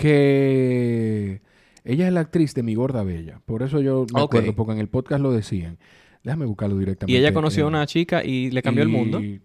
que 0.02 1.40
ella 1.84 2.06
es 2.06 2.12
la 2.12 2.20
actriz 2.20 2.54
de 2.54 2.62
Mi 2.62 2.74
Gorda 2.74 3.02
Bella. 3.02 3.40
Por 3.46 3.62
eso 3.62 3.80
yo 3.80 4.06
me 4.14 4.20
Ok. 4.20 4.28
acuerdo, 4.34 4.54
porque 4.54 4.72
en 4.72 4.78
el 4.78 4.88
podcast 4.88 5.20
lo 5.22 5.32
decían. 5.32 5.78
Déjame 6.22 6.46
buscarlo 6.46 6.76
directamente. 6.78 7.12
Y 7.12 7.16
ella 7.20 7.32
conoció 7.34 7.64
a 7.64 7.68
una 7.68 7.86
chica 7.86 8.22
y 8.24 8.50
le 8.50 8.62
cambió 8.62 8.82
el 8.84 8.88
mundo. 8.88 9.20
Y 9.20 9.40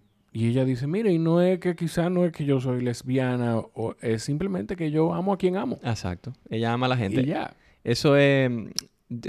ella 0.49 0.65
dice, 0.65 0.85
mire, 0.85 1.11
y 1.11 1.17
no 1.17 1.41
es 1.41 1.57
que 1.59 1.75
quizá 1.75 2.09
no 2.11 2.23
es 2.25 2.31
que 2.31 2.45
yo 2.45 2.59
soy 2.61 2.81
lesbiana, 2.81 3.57
o 3.57 3.95
es 4.01 4.21
simplemente 4.21 4.75
que 4.75 4.91
yo 4.91 5.13
amo 5.15 5.33
a 5.33 5.37
quien 5.37 5.57
amo. 5.57 5.79
Exacto. 5.83 6.33
Ella 6.49 6.73
ama 6.73 6.85
a 6.85 6.89
la 6.89 6.97
gente. 6.97 7.21
Y 7.21 7.25
ya. 7.25 7.55
Eso 7.83 8.15
es... 8.17 8.51
mm, 8.51 8.67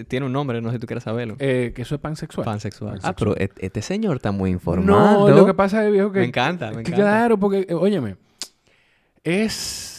Tiene 0.09 0.27
un 0.27 0.33
nombre, 0.33 0.61
no 0.61 0.69
sé 0.69 0.75
si 0.75 0.81
tú 0.81 0.87
quieres 0.87 1.05
saberlo. 1.05 1.37
Eh, 1.39 1.73
que 1.75 1.83
eso 1.83 1.95
es 1.95 2.01
pansexual. 2.03 2.45
Pansexual. 2.45 2.99
Ah, 3.03 3.15
pero 3.17 3.35
e- 3.39 3.49
este 3.59 3.81
señor 3.81 4.17
está 4.17 4.33
muy 4.33 4.51
informado. 4.51 5.29
No, 5.31 5.35
lo 5.35 5.47
que 5.47 5.55
pasa 5.55 5.87
es, 5.87 5.93
viejo, 5.93 6.11
que... 6.13 6.19
Me 6.19 6.27
encanta, 6.27 6.67
me 6.73 6.81
encanta. 6.81 6.95
Claro, 6.97 7.39
porque, 7.39 7.65
eh, 7.71 7.75
óyeme, 7.75 8.17
es... 9.25 9.98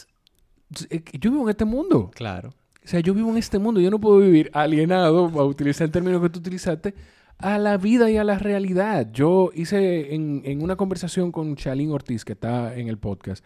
eh, 0.89 1.03
Yo 1.19 1.31
vivo 1.31 1.43
en 1.43 1.49
este 1.49 1.65
mundo. 1.65 2.11
Claro. 2.13 2.49
O 2.83 2.87
sea, 2.87 2.99
yo 3.01 3.13
vivo 3.13 3.29
en 3.29 3.37
este 3.37 3.59
mundo. 3.59 3.79
Yo 3.79 3.91
no 3.91 3.99
puedo 3.99 4.19
vivir 4.19 4.49
alienado, 4.53 5.25
a 5.25 5.45
utilizar 5.45 5.85
el 5.85 5.91
término 5.91 6.21
que 6.21 6.29
tú 6.29 6.39
utilizaste, 6.39 6.95
a 7.37 7.57
la 7.57 7.77
vida 7.77 8.09
y 8.09 8.17
a 8.17 8.23
la 8.23 8.39
realidad. 8.39 9.11
Yo 9.11 9.51
hice 9.53 10.15
en, 10.15 10.41
en 10.45 10.63
una 10.63 10.75
conversación 10.75 11.31
con 11.31 11.55
Charlene 11.55 11.91
Ortiz, 11.91 12.25
que 12.25 12.33
está 12.33 12.75
en 12.75 12.87
el 12.87 12.97
podcast, 12.97 13.45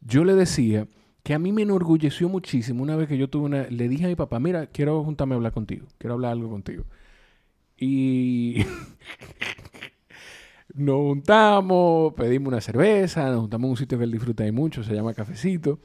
yo 0.00 0.24
le 0.24 0.34
decía 0.34 0.88
que 1.22 1.34
a 1.34 1.38
mí 1.38 1.52
me 1.52 1.62
enorgulleció 1.62 2.28
muchísimo 2.28 2.82
una 2.82 2.96
vez 2.96 3.08
que 3.08 3.16
yo 3.16 3.30
tuve 3.30 3.44
una... 3.44 3.66
Le 3.68 3.88
dije 3.88 4.06
a 4.06 4.08
mi 4.08 4.16
papá, 4.16 4.40
mira, 4.40 4.66
quiero 4.66 5.04
juntarme 5.04 5.34
a 5.34 5.36
hablar 5.36 5.52
contigo. 5.52 5.86
Quiero 5.98 6.14
hablar 6.14 6.32
algo 6.32 6.50
contigo. 6.50 6.84
Y... 7.76 8.64
nos 10.74 10.96
juntamos, 10.96 12.14
pedimos 12.14 12.48
una 12.48 12.60
cerveza, 12.60 13.30
nos 13.30 13.42
juntamos 13.42 13.66
en 13.66 13.70
un 13.70 13.76
sitio 13.76 13.98
que 13.98 14.04
él 14.04 14.10
disfruta 14.10 14.44
ahí 14.44 14.52
mucho, 14.52 14.82
se 14.82 14.94
llama 14.94 15.14
Cafecito. 15.14 15.78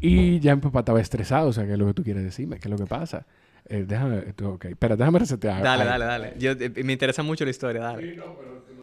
Y 0.00 0.40
ya 0.40 0.54
mi 0.54 0.60
papá 0.62 0.80
estaba 0.80 1.00
estresado, 1.00 1.48
o 1.48 1.52
sea, 1.52 1.64
¿qué 1.66 1.72
es 1.72 1.78
lo 1.78 1.86
que 1.86 1.94
tú 1.94 2.02
quieres 2.04 2.22
decirme? 2.22 2.58
¿Qué 2.58 2.68
es 2.68 2.70
lo 2.70 2.76
que 2.78 2.86
pasa? 2.86 3.26
Eh, 3.68 3.84
déjame, 3.86 4.22
ok, 4.44 4.66
espera, 4.66 4.94
déjame 4.96 5.18
resetear. 5.18 5.62
Dale, 5.62 5.82
Ahí. 5.82 5.88
dale, 5.88 6.04
dale. 6.04 6.34
Yo, 6.38 6.52
eh, 6.52 6.84
me 6.84 6.92
interesa 6.92 7.22
mucho 7.22 7.44
la 7.44 7.50
historia, 7.50 7.80
dale. 7.82 8.20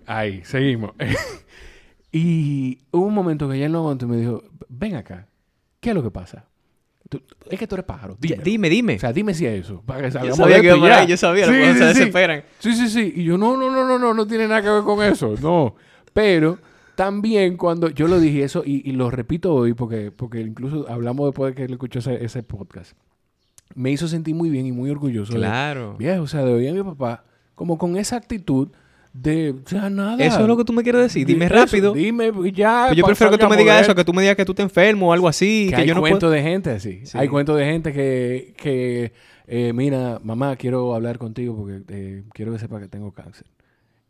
Ahí, 0.06 0.42
seguimos. 0.44 0.92
y 2.12 2.80
hubo 2.92 3.06
un 3.06 3.14
momento 3.14 3.50
que 3.50 3.56
ella 3.58 3.70
no 3.70 3.80
aguantó 3.80 4.06
y 4.06 4.10
me 4.10 4.18
dijo, 4.18 4.44
ven 4.70 4.96
acá, 4.96 5.28
¿qué 5.80 5.90
es 5.90 5.96
lo 5.96 6.04
que 6.04 6.12
pasa? 6.12 6.46
Tú- 7.10 7.22
es 7.50 7.60
que 7.60 7.68
tú 7.68 7.76
eres 7.76 7.86
pájaro, 7.86 8.18
Ya, 8.20 8.36
dime. 8.38 8.44
Dime, 8.44 8.70
dime. 8.70 8.96
O 8.96 9.00
sea, 9.00 9.14
dime 9.14 9.34
si 9.34 9.46
es 9.46 9.66
eso. 9.66 9.82
Para 9.86 10.02
que 10.10 10.26
yo 10.28 10.36
sabía 10.36 10.60
que 10.62 10.68
iba 10.68 10.78
por 10.80 10.92
ahí, 10.92 11.08
yo 11.08 11.18
sabía. 11.18 11.46
Sí, 11.46 11.52
los 11.52 11.68
sí, 11.68 11.74
se 11.74 11.80
sí. 11.80 12.00
desesperan. 12.00 12.44
Sí, 12.60 12.74
sí, 12.76 12.90
sí. 12.90 13.14
Y 13.18 13.24
yo, 13.26 13.38
no, 13.38 13.56
no, 13.56 13.70
no, 13.72 13.88
no, 13.88 14.00
no, 14.00 14.14
no 14.14 14.28
tiene 14.28 14.48
nada 14.48 14.62
que 14.62 14.70
ver 14.70 14.84
con 14.84 15.04
eso. 15.04 15.36
No. 15.42 15.76
Pero 16.12 16.58
también 16.96 17.58
cuando 17.58 17.90
yo 17.90 18.08
lo 18.08 18.20
dije 18.20 18.44
eso, 18.44 18.64
y, 18.66 18.88
y 18.90 18.94
lo 18.94 19.10
repito 19.12 19.54
hoy, 19.54 19.74
porque, 19.74 20.12
porque 20.12 20.42
incluso 20.42 20.86
hablamos 20.90 21.28
después 21.28 21.52
de 21.52 21.56
que 21.56 21.64
él 21.66 21.72
escuchó 21.74 22.00
ese, 22.00 22.24
ese 22.24 22.44
podcast, 22.44 22.94
me 23.76 23.92
hizo 23.92 24.08
sentir 24.08 24.36
muy 24.36 24.50
bien 24.50 24.66
y 24.66 24.72
muy 24.72 24.90
orgulloso. 24.90 25.34
de- 25.34 25.40
Claro. 25.40 25.96
Viejo, 25.98 26.24
o 26.24 26.28
sea, 26.28 26.44
de 26.44 26.54
oír 26.54 26.70
a 26.70 26.74
mi 26.74 26.84
papá 26.84 27.24
como 27.56 27.78
con 27.78 27.98
esa 27.98 28.16
actitud 28.18 28.70
de, 29.14 29.52
o 29.64 29.70
sea, 29.70 29.90
nada. 29.92 30.24
Eso 30.24 30.42
es 30.42 30.48
lo 30.48 30.58
que 30.58 30.64
tú 30.64 30.74
me 30.74 30.82
quieres 30.82 31.02
decir. 31.02 31.26
Dime 31.28 31.48
rápido. 31.48 31.94
dime 31.94 32.32
ya. 32.52 32.86
Pues 32.88 32.98
yo 32.98 33.06
prefiero 33.06 33.32
que 33.32 33.38
tú 33.38 33.48
me 33.48 33.58
digas 33.58 33.78
de 33.78 33.82
eso, 33.84 33.96
que 33.96 34.04
tú 34.04 34.12
me 34.14 34.22
digas 34.24 34.36
que 34.36 34.46
tú 34.46 34.54
te 34.56 34.64
enfermo 34.64 35.10
o 35.10 35.14
algo 35.14 35.28
así. 35.28 35.66
que 35.70 35.76
Que, 35.76 35.82
hay 35.84 35.88
yo 35.88 35.94
no 35.96 36.02
cuentos 36.02 36.20
puedo... 36.22 36.32
de 36.34 36.42
gente 36.42 36.72
así. 36.72 37.06
Sí. 37.06 37.16
Hay 37.18 37.28
cuentos 37.28 37.56
de 37.58 37.66
gente 37.66 37.94
que, 37.94 38.54
que 38.58 39.14
eh, 39.46 39.72
mira, 39.74 40.20
mamá, 40.24 40.56
quiero 40.56 40.96
hablar 40.96 41.20
contigo 41.20 41.56
porque 41.56 41.82
eh, 41.90 42.24
quiero 42.34 42.54
que 42.54 42.60
sepa 42.60 42.80
que 42.80 42.88
tengo 42.88 43.12
cáncer 43.12 43.46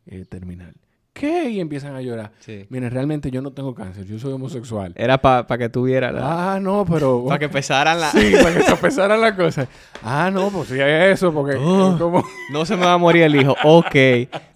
eh, 0.06 0.24
terminal. 0.28 0.74
¿Qué? 1.14 1.50
Y 1.52 1.60
empiezan 1.60 1.96
a 1.96 2.02
llorar. 2.02 2.32
Sí. 2.40 2.66
Miren, 2.70 2.90
realmente 2.90 3.30
yo 3.30 3.42
no 3.44 3.52
tengo 3.52 3.76
cáncer, 3.76 4.04
yo 4.06 4.18
soy 4.18 4.34
homosexual. 4.34 4.94
Era 4.96 5.20
para 5.22 5.58
que 5.60 5.70
tuviera 5.70 6.12
la... 6.12 6.56
Ah, 6.56 6.60
no, 6.60 6.86
pero... 6.92 7.24
Para 7.28 7.38
que 7.38 7.46
empezaran 7.46 8.00
la... 8.02 8.10
Sí, 8.10 8.34
para 8.42 8.54
que 8.56 8.64
se 8.64 8.72
empezaran 8.72 9.22
las 9.22 9.34
cosas. 9.34 9.68
Ah, 10.02 10.32
no, 10.34 10.50
pues 10.50 10.70
sí 10.70 10.76
es 10.80 11.14
eso, 11.14 11.32
porque 11.32 11.56
Oh. 11.60 11.96
como... 12.00 12.24
No 12.52 12.66
se 12.66 12.76
me 12.76 12.86
va 12.86 12.94
a 12.94 12.98
morir 12.98 13.22
el 13.24 13.36
hijo. 13.36 13.56
Ok. 13.64 13.96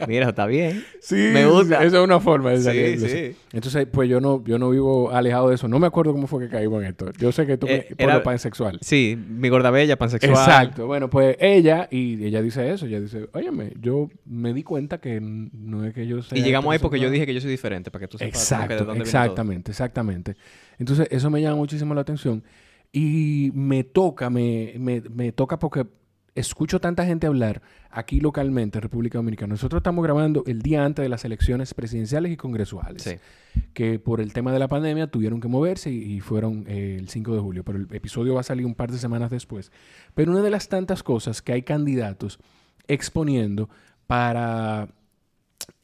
Mira, 0.08 0.30
está 0.30 0.48
bien. 0.48 0.84
Sí, 1.00 1.30
Me 1.32 1.46
gusta. 1.46 1.84
Esa 1.84 1.98
es 2.00 2.04
una 2.04 2.20
forma 2.20 2.50
de 2.50 2.58
Sí, 2.58 2.64
salir 2.64 3.00
de 3.02 3.10
sí. 3.10 3.38
Entonces, 3.54 3.88
pues 3.90 4.10
yo 4.10 4.20
no, 4.20 4.44
yo 4.44 4.60
no 4.60 4.70
vivo 4.70 5.12
alejado 5.12 5.50
de 5.50 5.56
eso. 5.56 5.68
No 5.70 5.80
me 5.80 5.88
acuerdo 5.88 6.12
cómo 6.12 6.28
fue 6.28 6.44
que 6.44 6.50
caímos 6.50 6.82
en 6.84 6.90
esto. 6.90 7.12
Yo 7.18 7.32
sé 7.32 7.46
que 7.48 7.58
tú 7.58 7.66
Eh, 7.68 7.86
me, 7.90 7.96
por 7.96 8.04
era- 8.04 8.16
lo 8.16 8.24
pansexual. 8.24 8.78
Sí, 8.82 9.18
mi 9.30 9.48
gorda 9.48 9.72
bella, 9.72 9.96
pansexual. 9.98 10.34
Exacto. 10.34 10.86
Bueno, 10.86 11.10
pues 11.10 11.38
ella, 11.40 11.88
y 11.90 12.24
ella 12.26 12.42
dice 12.42 12.70
eso, 12.72 12.86
ella 12.88 13.00
dice, 13.00 13.30
óyeme, 13.34 13.72
yo 13.80 14.10
me 14.26 14.54
di 14.54 14.64
cuenta 14.64 15.00
que 15.00 15.20
no 15.22 15.86
es 15.86 15.94
que 15.94 16.06
yo 16.08 16.22
sea 16.22 16.38
Y 16.38 16.42
llegamos 16.44 16.74
ahí 16.74 16.80
porque 16.80 16.98
yo 17.00 17.08
heterosexual". 17.08 17.14
dije 17.14 17.26
que 17.26 17.34
yo 17.34 17.42
soy 17.42 17.52
diferente, 17.52 17.90
para 17.90 18.02
que 18.02 18.08
tú 18.10 18.18
sepas 18.18 18.32
que 18.32 18.38
de 18.38 18.44
Exacto, 18.44 18.76
dónde 18.86 18.94
todo. 18.94 19.04
exactamente, 19.04 19.72
exactamente. 19.72 20.36
Entonces, 20.78 21.08
eso 21.10 21.30
me 21.30 21.42
llama 21.42 21.56
muchísimo 21.56 21.94
la 21.94 22.02
atención. 22.02 22.44
Y 22.92 23.52
me 23.54 23.84
toca, 23.86 24.30
me, 24.30 24.74
me, 24.78 25.02
me 25.02 25.32
toca 25.32 25.58
porque 25.58 25.86
escucho 26.40 26.80
tanta 26.80 27.06
gente 27.06 27.28
hablar 27.28 27.62
aquí 27.90 28.20
localmente 28.20 28.78
en 28.78 28.82
República 28.82 29.18
Dominicana. 29.18 29.52
Nosotros 29.54 29.80
estamos 29.80 30.04
grabando 30.04 30.44
el 30.48 30.62
día 30.62 30.86
antes 30.86 31.04
de 31.04 31.10
las 31.10 31.26
elecciones 31.26 31.74
presidenciales 31.74 32.32
y 32.32 32.38
congresuales, 32.38 33.02
Sí. 33.04 33.16
que 33.74 34.00
por 34.00 34.22
el 34.22 34.34
tema 34.34 34.52
de 34.52 34.60
la 34.60 34.68
pandemia 34.68 35.08
tuvieron 35.08 35.40
que 35.42 35.48
moverse 35.48 35.92
y, 35.92 36.14
y 36.16 36.20
fueron 36.20 36.66
eh, 36.68 36.98
el 37.00 37.10
5 37.10 37.34
de 37.34 37.40
julio, 37.42 37.64
pero 37.64 37.78
el 37.80 37.88
episodio 37.92 38.36
va 38.36 38.42
a 38.42 38.44
salir 38.44 38.66
un 38.66 38.76
par 38.76 38.92
de 38.92 38.98
semanas 38.98 39.32
después. 39.32 39.72
Pero 40.14 40.32
una 40.32 40.42
de 40.42 40.50
las 40.52 40.70
tantas 40.70 41.02
cosas 41.04 41.42
que 41.42 41.54
hay 41.54 41.64
candidatos 41.64 42.40
exponiendo 42.88 43.70
para, 44.06 44.88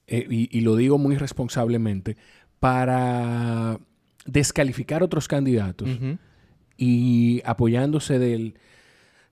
eh, 0.08 0.26
y, 0.30 0.56
y 0.58 0.62
lo 0.62 0.76
digo 0.76 0.98
muy 0.98 1.18
responsablemente, 1.18 2.16
para 2.60 3.80
descalificar 4.26 5.04
otros 5.04 5.28
candidatos 5.28 5.90
y 6.78 7.42
apoyándose 7.46 8.20
del, 8.20 8.56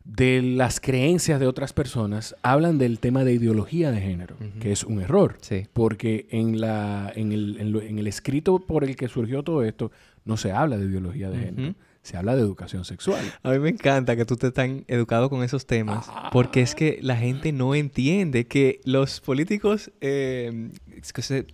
de 0.03 0.41
las 0.41 0.79
creencias 0.79 1.39
de 1.39 1.47
otras 1.47 1.73
personas, 1.73 2.35
hablan 2.41 2.77
del 2.77 2.99
tema 2.99 3.23
de 3.23 3.33
ideología 3.33 3.91
de 3.91 4.01
género, 4.01 4.35
que 4.59 4.71
es 4.71 4.83
un 4.83 5.01
error. 5.01 5.37
Sí. 5.41 5.67
Porque 5.73 6.27
en, 6.31 6.59
la, 6.59 7.11
en, 7.15 7.31
el, 7.31 7.57
en, 7.59 7.71
lo- 7.71 7.81
en 7.81 7.99
el 7.99 8.07
escrito 8.07 8.59
por 8.59 8.83
el 8.83 8.95
que 8.95 9.07
surgió 9.07 9.43
todo 9.43 9.63
esto, 9.63 9.91
no 10.25 10.37
se 10.37 10.51
habla 10.51 10.77
de 10.77 10.85
ideología 10.85 11.29
de 11.29 11.37
género. 11.39 11.75
Se 12.03 12.17
habla 12.17 12.35
de 12.35 12.41
educación 12.41 12.83
sexual. 12.83 13.21
A 13.43 13.51
mí 13.51 13.59
me 13.59 13.69
encanta 13.69 14.15
que 14.15 14.25
tú 14.25 14.33
estés 14.33 14.53
tan 14.53 14.83
educado 14.87 15.29
con 15.29 15.43
esos 15.43 15.65
temas, 15.67 16.09
porque 16.31 16.61
es 16.61 16.73
que 16.73 16.97
la 17.01 17.15
gente 17.15 17.51
no 17.51 17.75
entiende 17.75 18.47
que 18.47 18.81
los 18.85 19.21
políticos 19.21 19.91
eh, 20.01 20.69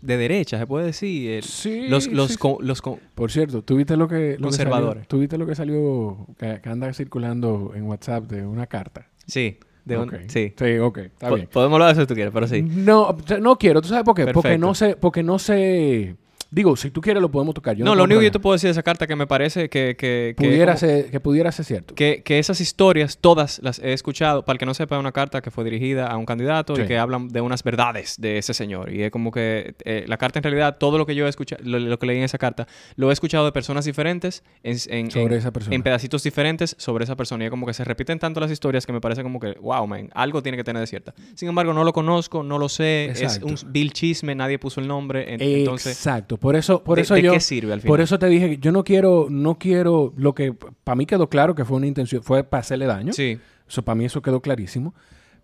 de 0.02 0.18
derecha, 0.18 0.58
se 0.58 0.66
puede 0.68 0.86
decir, 0.88 1.30
eh, 1.32 1.42
Sí, 1.42 1.88
los, 1.90 2.08
los, 2.08 2.28
sí, 2.28 2.34
sí. 2.34 2.40
con- 2.40 2.58
los 2.66 2.82
con- 2.82 3.00
Por 3.16 3.32
cierto, 3.32 3.62
¿tú 3.62 3.76
viste 3.78 3.98
lo 3.98 4.08
que, 4.08 4.32
lo 4.32 4.38
que 4.38 4.44
Conservadores. 4.44 4.94
salió? 5.04 5.08
¿Tú 5.08 5.20
viste 5.20 5.38
lo 5.38 5.46
que 5.46 5.56
salió, 5.56 6.28
que, 6.38 6.60
que 6.62 6.70
anda 6.70 6.94
circulando 6.94 7.74
en 7.76 7.84
WhatsApp 7.84 8.26
de 8.30 8.46
una 8.46 8.68
carta? 8.68 9.08
sí, 9.26 9.58
De 9.86 9.98
un-. 9.98 10.12
Sí. 10.28 10.54
Sí, 10.58 10.78
ok, 10.80 10.98
está 10.98 11.30
bien. 11.34 11.48
Podemos 11.52 11.76
hablar 11.76 11.88
de 11.90 11.92
eso 11.94 12.02
si 12.02 12.08
tú 12.08 12.14
quieres, 12.14 12.34
pero 12.34 12.48
sí. 12.48 12.62
No, 12.62 13.18
no 13.42 13.58
quiero. 13.58 13.82
¿Tú 13.82 13.88
sabes 13.90 14.04
por 14.04 14.16
qué? 14.16 14.28
Porque 14.28 14.58
no 14.58 14.74
sé, 14.76 14.96
porque 14.98 15.24
no 15.24 15.40
sé... 15.40 16.16
Digo, 16.50 16.76
si 16.78 16.92
tú 16.92 17.02
quieres 17.02 17.22
lo 17.22 17.30
podemos 17.30 17.54
tocar. 17.54 17.76
Yo 17.76 17.84
no, 17.84 17.94
lo 17.96 18.06
único 18.06 18.20
que 18.20 18.26
yo 18.28 18.32
te 18.32 18.40
puedo 18.40 18.54
decir 18.54 18.68
de 18.70 18.72
esa 18.72 18.84
carta 18.84 19.06
que 19.08 19.16
me 19.16 19.28
parece 19.28 19.70
que... 19.70 19.96
que, 19.98 20.34
que 20.38 20.46
pudiera 20.48 20.74
como- 20.74 20.78
ser, 20.80 21.12
que 21.12 21.20
pudiera 21.20 21.52
ser 21.52 21.66
cierto. 21.66 21.94
que, 21.96 22.22
que 22.24 22.40
esas 22.40 22.62
historias, 22.62 23.18
todas 23.20 23.60
las 23.62 23.80
he 23.80 23.94
escuchado, 23.94 24.46
para 24.46 24.56
el 24.56 24.60
que 24.60 24.66
no 24.66 24.74
sepa, 24.74 24.96
es 24.96 25.00
una 25.00 25.12
carta 25.12 25.42
que 25.42 25.52
fue 25.52 25.64
dirigida 25.64 26.08
a 26.08 26.18
un 26.18 26.26
candidato 26.26 26.76
Sí. 26.76 26.84
y 26.84 26.86
que 26.88 26.98
hablan 26.98 27.28
de 27.30 27.42
unas 27.42 27.64
verdades 27.64 28.16
de 28.20 28.38
ese 28.38 28.54
señor. 28.54 28.92
Y 28.94 29.04
es 29.04 29.12
como 29.12 29.32
que 29.32 29.76
eh, 29.84 30.06
la 30.08 30.18
carta 30.18 30.40
en 30.40 30.44
realidad, 30.44 30.78
todo 30.80 30.98
lo 30.98 31.06
que 31.06 31.16
yo 31.16 31.26
he 31.26 31.30
escuchado, 31.30 31.62
lo, 31.66 31.80
lo 31.80 32.00
que 32.00 32.06
leí 32.08 32.18
en 32.18 32.24
esa 32.24 32.38
carta, 32.38 32.68
lo 32.96 33.10
he 33.10 33.14
escuchado 33.14 33.46
de 33.46 33.52
personas 33.52 33.86
diferentes, 33.86 34.44
en, 34.64 34.78
en- 34.90 35.12
Sobre 35.12 35.34
en- 35.36 35.40
esa 35.40 35.52
persona. 35.52 35.76
en 35.76 35.84
pedacitos 35.84 36.24
diferentes 36.24 36.76
sobre 36.80 37.04
esa 37.04 37.16
persona. 37.16 37.44
Y 37.44 37.48
es 37.48 37.52
como 37.52 37.66
que 37.66 37.74
se 37.74 37.84
repiten 37.84 38.20
tanto 38.20 38.40
las 38.40 38.52
historias 38.52 38.86
que 38.86 38.94
me 38.94 39.02
parece 39.02 39.22
como 39.24 39.40
que, 39.40 39.54
wow, 39.62 39.86
man, 39.86 40.10
algo 40.14 40.42
tiene 40.42 40.58
que 40.58 40.64
tener 40.64 40.80
de 40.80 40.88
cierta. 40.88 41.14
Sin 41.36 41.50
embargo, 41.50 41.74
no 41.74 41.84
lo 41.84 41.94
conozco, 41.94 42.42
no 42.44 42.58
lo 42.58 42.70
sé, 42.70 43.06
Exacto. 43.06 43.48
es 43.48 43.64
un 43.64 43.72
vil 43.74 43.92
chisme, 43.94 44.34
nadie 44.36 44.60
puso 44.60 44.80
el 44.80 44.88
nombre. 44.88 45.34
en- 45.34 45.42
entonces, 45.42 45.94
Exacto. 45.98 46.37
Por 46.40 46.56
eso, 46.56 46.84
por 46.84 46.98
¿de- 46.98 47.02
eso 47.04 47.16
de 47.16 47.22
yo... 47.24 47.34
qué 47.34 47.40
sirve 47.40 47.74
al 47.74 47.82
final? 47.82 47.90
Por 47.90 48.02
eso 48.02 48.20
te 48.20 48.28
dije 48.28 48.50
que 48.52 48.58
yo 48.58 48.72
no 48.72 48.84
quiero, 48.84 49.28
no 49.30 49.58
quiero, 49.58 50.14
lo 50.18 50.34
que 50.34 50.54
para 50.84 50.96
mí 50.96 51.06
quedó 51.06 51.30
claro 51.30 51.56
que 51.56 51.66
fue 51.66 51.78
una 51.78 51.88
intención, 51.88 52.24
fue 52.24 52.44
para 52.44 52.62
hacerle 52.62 52.86
daño. 52.86 53.14
Sí. 53.14 53.38
Eso 53.68 53.84
para 53.84 53.96
mí 53.96 54.06
eso 54.06 54.22
quedó 54.22 54.42
clarísimo. 54.42 54.94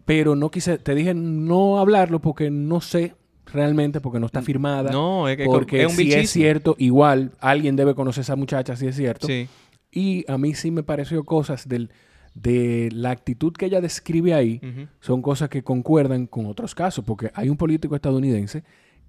Pero 0.05 0.35
no 0.35 0.51
quise, 0.51 0.77
te 0.77 0.95
dije 0.95 1.13
no 1.13 1.79
hablarlo 1.79 2.19
porque 2.19 2.51
no 2.51 2.81
sé 2.81 3.15
realmente, 3.45 4.01
porque 4.01 4.19
no 4.19 4.25
está 4.25 4.41
firmada. 4.41 4.91
No, 4.91 5.27
es 5.27 5.37
que 5.37 5.45
porque 5.45 5.83
es 5.83 5.87
un 5.89 5.95
si 5.95 6.13
es 6.13 6.29
cierto, 6.29 6.75
igual 6.77 7.31
alguien 7.39 7.75
debe 7.75 7.95
conocer 7.95 8.21
a 8.21 8.23
esa 8.23 8.35
muchacha, 8.35 8.75
si 8.75 8.87
es 8.87 8.95
cierto. 8.95 9.27
Sí. 9.27 9.47
Y 9.91 10.29
a 10.29 10.37
mí 10.37 10.55
sí 10.55 10.71
me 10.71 10.83
pareció 10.83 11.23
cosas 11.23 11.67
del, 11.67 11.89
de 12.33 12.89
la 12.91 13.11
actitud 13.11 13.53
que 13.53 13.65
ella 13.65 13.79
describe 13.79 14.33
ahí, 14.33 14.59
son 14.99 15.21
cosas 15.21 15.49
que 15.49 15.63
concuerdan 15.63 16.25
con 16.25 16.47
otros 16.47 16.73
casos, 16.73 17.05
porque 17.05 17.31
hay 17.33 17.49
un 17.49 17.57
político 17.57 17.95
estadounidense 17.95 18.63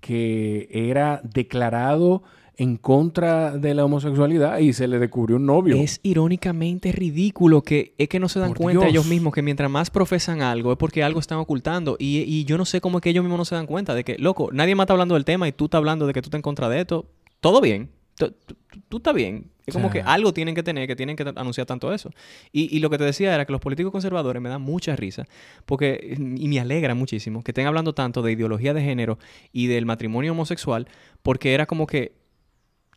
que 0.06 0.68
era 0.70 1.20
declarado 1.24 2.22
en 2.56 2.76
contra 2.76 3.56
de 3.56 3.74
la 3.74 3.84
homosexualidad 3.84 4.58
y 4.58 4.72
se 4.74 4.86
le 4.86 4.98
descubrió 4.98 5.36
un 5.36 5.46
novio. 5.46 5.76
Es 5.76 5.98
irónicamente 6.04 6.92
ridículo 6.92 7.62
que 7.62 7.94
es 7.98 8.08
que 8.08 8.20
no 8.20 8.28
se 8.28 8.38
dan 8.38 8.50
Por 8.50 8.58
cuenta 8.58 8.82
Dios. 8.82 8.92
ellos 8.92 9.06
mismos 9.06 9.32
que 9.34 9.42
mientras 9.42 9.70
más 9.70 9.90
profesan 9.90 10.40
algo 10.42 10.70
es 10.72 10.78
porque 10.78 11.02
algo 11.02 11.18
están 11.18 11.38
ocultando. 11.38 11.96
Y, 11.98 12.18
y 12.20 12.44
yo 12.44 12.56
no 12.58 12.64
sé 12.64 12.80
cómo 12.80 12.98
es 12.98 13.02
que 13.02 13.10
ellos 13.10 13.24
mismos 13.24 13.38
no 13.38 13.44
se 13.44 13.54
dan 13.56 13.66
cuenta 13.66 13.94
de 13.94 14.04
que, 14.04 14.16
loco, 14.18 14.50
nadie 14.52 14.74
más 14.76 14.84
está 14.84 14.92
hablando 14.92 15.14
del 15.14 15.24
tema 15.24 15.48
y 15.48 15.52
tú 15.52 15.64
estás 15.64 15.78
hablando 15.78 16.06
de 16.06 16.12
que 16.12 16.22
tú 16.22 16.26
estás 16.28 16.38
en 16.38 16.42
contra 16.42 16.68
de 16.68 16.80
esto. 16.82 17.06
Todo 17.40 17.60
bien. 17.60 17.88
Tú, 18.16 18.32
tú- 18.46 18.54
tú 18.88 18.96
estás 18.98 19.14
bien. 19.14 19.46
Es 19.66 19.74
como 19.74 19.90
que 19.90 20.02
algo 20.02 20.32
tienen 20.32 20.54
que 20.54 20.62
tener, 20.62 20.86
que 20.86 20.96
tienen 20.96 21.16
que 21.16 21.22
anunciar 21.36 21.66
tanto 21.66 21.92
eso. 21.92 22.10
Y, 22.52 22.74
y 22.76 22.80
lo 22.80 22.90
que 22.90 22.98
te 22.98 23.04
decía 23.04 23.34
era 23.34 23.46
que 23.46 23.52
los 23.52 23.60
políticos 23.60 23.92
conservadores 23.92 24.42
me 24.42 24.48
dan 24.48 24.62
mucha 24.62 24.94
risa, 24.96 25.24
porque, 25.64 26.16
y 26.18 26.48
me 26.48 26.60
alegra 26.60 26.94
muchísimo, 26.94 27.42
que 27.42 27.52
estén 27.52 27.66
hablando 27.66 27.94
tanto 27.94 28.22
de 28.22 28.32
ideología 28.32 28.74
de 28.74 28.82
género 28.82 29.18
y 29.52 29.66
del 29.66 29.86
matrimonio 29.86 30.32
homosexual, 30.32 30.86
porque 31.22 31.54
era 31.54 31.66
como 31.66 31.86
que 31.86 32.16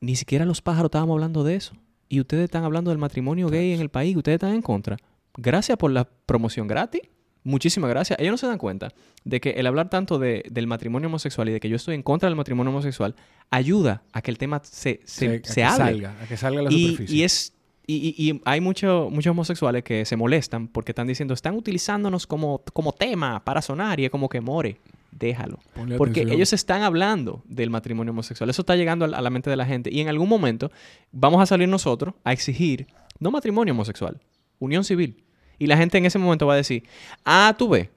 ni 0.02 0.16
siquiera 0.16 0.46
los 0.46 0.62
pájaros 0.62 0.90
estábamos 0.90 1.16
hablando 1.16 1.44
de 1.44 1.56
eso. 1.56 1.74
Y 2.10 2.20
ustedes 2.20 2.46
están 2.46 2.64
hablando 2.64 2.92
del 2.92 2.98
matrimonio 2.98 3.50
gay 3.50 3.74
en 3.74 3.82
el 3.82 3.90
país, 3.90 4.16
ustedes 4.16 4.36
están 4.36 4.54
en 4.54 4.62
contra. 4.62 4.98
Gracias 5.36 5.78
por 5.78 5.92
la 5.92 6.06
promoción 6.26 6.68
gratis. 6.68 7.02
Muchísimas 7.48 7.90
gracias. 7.90 8.20
Ellos 8.20 8.32
no 8.32 8.38
se 8.38 8.48
dan 8.48 8.58
cuenta 8.58 8.94
de 9.24 9.40
que 9.40 9.52
el 9.52 9.68
hablar 9.68 9.90
tanto 9.90 10.20
de- 10.20 10.44
del 10.52 10.68
matrimonio 10.68 11.08
homosexual 11.08 11.48
y 11.50 11.54
de 11.54 11.60
que 11.60 11.70
yo 11.70 11.76
estoy 11.78 11.96
en 11.96 12.04
contra 12.04 12.28
del 12.28 12.36
matrimonio 12.36 12.72
homosexual 12.72 13.16
ayuda 13.50 14.04
a 14.12 14.22
que 14.22 14.32
el 14.32 14.38
tema 14.38 14.62
se, 14.64 15.00
se, 15.06 15.42
hable. 15.64 15.78
salga, 15.78 16.16
a 16.22 16.28
que 16.28 16.36
salga 16.38 16.60
a 16.60 16.64
la 16.64 16.72
Y, 16.72 16.90
superficie. 16.90 17.18
y 17.18 17.24
es 17.24 17.54
y, 17.90 17.96
y- 18.18 18.30
y 18.32 18.42
hay 18.44 18.60
mucho- 18.60 19.08
muchos 19.10 19.32
homosexuales 19.32 19.82
que 19.82 20.04
se 20.04 20.18
molestan 20.18 20.68
porque 20.68 20.92
están 20.92 21.08
diciendo, 21.08 21.34
están 21.34 21.56
utilizándonos 21.56 22.28
como, 22.28 22.62
como 22.74 22.92
tema 22.92 23.42
para 23.46 23.62
sonar 23.62 23.98
y 24.02 24.06
es 24.06 24.12
como 24.12 24.28
que 24.28 24.42
more, 24.42 24.78
déjalo. 25.12 25.60
Ponle 25.74 25.96
Porque 25.98 26.20
atención. 26.20 26.36
ellos 26.36 26.52
están 26.52 26.82
hablando 26.82 27.44
del 27.46 27.70
matrimonio 27.70 28.12
homosexual. 28.12 28.50
Eso 28.50 28.62
está 28.64 28.76
llegando 28.76 29.06
a 29.06 29.22
la 29.22 29.30
mente 29.30 29.50
de 29.50 29.56
la 29.56 29.66
gente. 29.66 29.90
Y 29.90 30.02
en 30.02 30.10
algún 30.10 30.28
momento 30.28 30.70
vamos 31.14 31.42
a 31.42 31.46
salir 31.46 31.70
nosotros 31.70 32.14
a 32.26 32.34
exigir, 32.34 32.88
no 33.20 33.32
matrimonio 33.32 33.74
homosexual, 33.74 34.20
unión 34.60 34.84
civil. 34.84 35.24
Y 35.60 35.68
la 35.68 35.78
gente 35.78 35.98
en 35.98 36.06
ese 36.06 36.20
momento 36.20 36.46
va 36.48 36.54
a 36.54 36.58
decir, 36.58 36.84
ah, 37.26 37.56
tú 37.58 37.70
ves, 37.70 37.90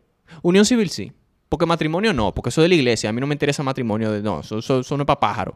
unión 0.43 0.65
civil 0.65 0.89
sí. 0.91 1.13
Porque 1.49 1.67
matrimonio 1.67 2.13
no, 2.13 2.33
porque 2.33 2.51
eso 2.51 2.63
de 2.63 2.69
la 2.69 2.75
iglesia. 2.77 3.11
A 3.11 3.13
mí 3.13 3.21
no 3.21 3.27
me 3.27 3.35
interesa 3.35 3.63
matrimonio. 3.63 4.13
De, 4.13 4.23
no, 4.23 4.41
eso, 4.41 4.59
eso- 4.59 4.81
eso 4.81 4.97
no 4.97 5.03
es 5.03 5.07
para 5.07 5.19
pájaro. 5.21 5.55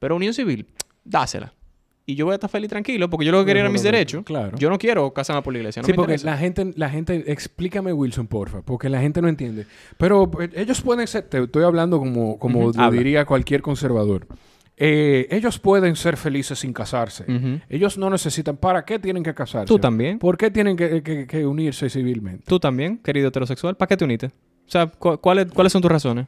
Pero 0.00 0.16
unión 0.16 0.34
civil, 0.34 0.66
dásela. 1.04 1.52
Y 2.06 2.14
yo 2.14 2.24
voy 2.24 2.32
a 2.32 2.36
estar 2.36 2.48
feliz 2.48 2.70
tranquilo 2.70 3.08
porque 3.10 3.26
yo 3.26 3.32
lo 3.32 3.40
que 3.40 3.46
quería 3.46 3.60
era 3.62 3.70
mis 3.70 3.82
derechos. 3.82 4.24
Claro. 4.24 4.56
Yo 4.56 4.70
no 4.70 4.78
quiero 4.78 5.12
casarme 5.12 5.42
por 5.42 5.52
la 5.52 5.58
iglesia. 5.58 5.82
No 5.82 5.86
sí, 5.86 5.92
porque 5.92 6.12
interesa. 6.14 6.30
la 6.30 6.38
gente, 6.38 6.72
la 6.74 6.88
gente, 6.88 7.30
explícame 7.30 7.92
Wilson, 7.92 8.26
porfa, 8.26 8.62
porque 8.62 8.88
la 8.88 9.00
gente 9.00 9.20
no 9.20 9.28
entiende. 9.28 9.66
Pero 9.98 10.30
eh, 10.40 10.50
ellos 10.54 10.80
pueden 10.80 11.06
ser, 11.06 11.24
te 11.24 11.42
estoy 11.44 11.64
hablando 11.64 11.98
como, 11.98 12.38
como 12.38 12.72
diría 12.90 13.26
cualquier 13.26 13.60
conservador. 13.62 14.26
Eh, 14.80 15.26
ellos 15.30 15.58
pueden 15.58 15.96
ser 15.96 16.16
felices 16.16 16.60
sin 16.60 16.72
casarse. 16.72 17.24
Ellos 17.68 17.98
no 17.98 18.08
necesitan, 18.10 18.56
¿para 18.56 18.84
qué 18.84 18.98
tienen 18.98 19.22
que 19.24 19.34
casarse? 19.34 19.66
Tú 19.66 19.78
también. 19.78 20.18
¿Por 20.20 20.36
qué 20.38 20.50
tienen 20.50 20.76
que, 20.76 21.02
que- 21.02 21.26
que 21.26 21.44
unirse 21.46 21.90
civilmente? 21.90 22.44
Tú 22.46 22.60
también, 22.60 22.98
querido 22.98 23.28
heterosexual. 23.28 23.76
¿Para 23.76 23.88
qué 23.88 23.96
te 23.96 24.04
uniste? 24.04 24.26
O 24.26 24.70
sea, 24.70 24.86
cu- 24.86 25.18
¿cuáles, 25.18 25.46
¿cuáles 25.52 25.72
son 25.72 25.82
tus 25.82 25.90
razones? 25.90 26.26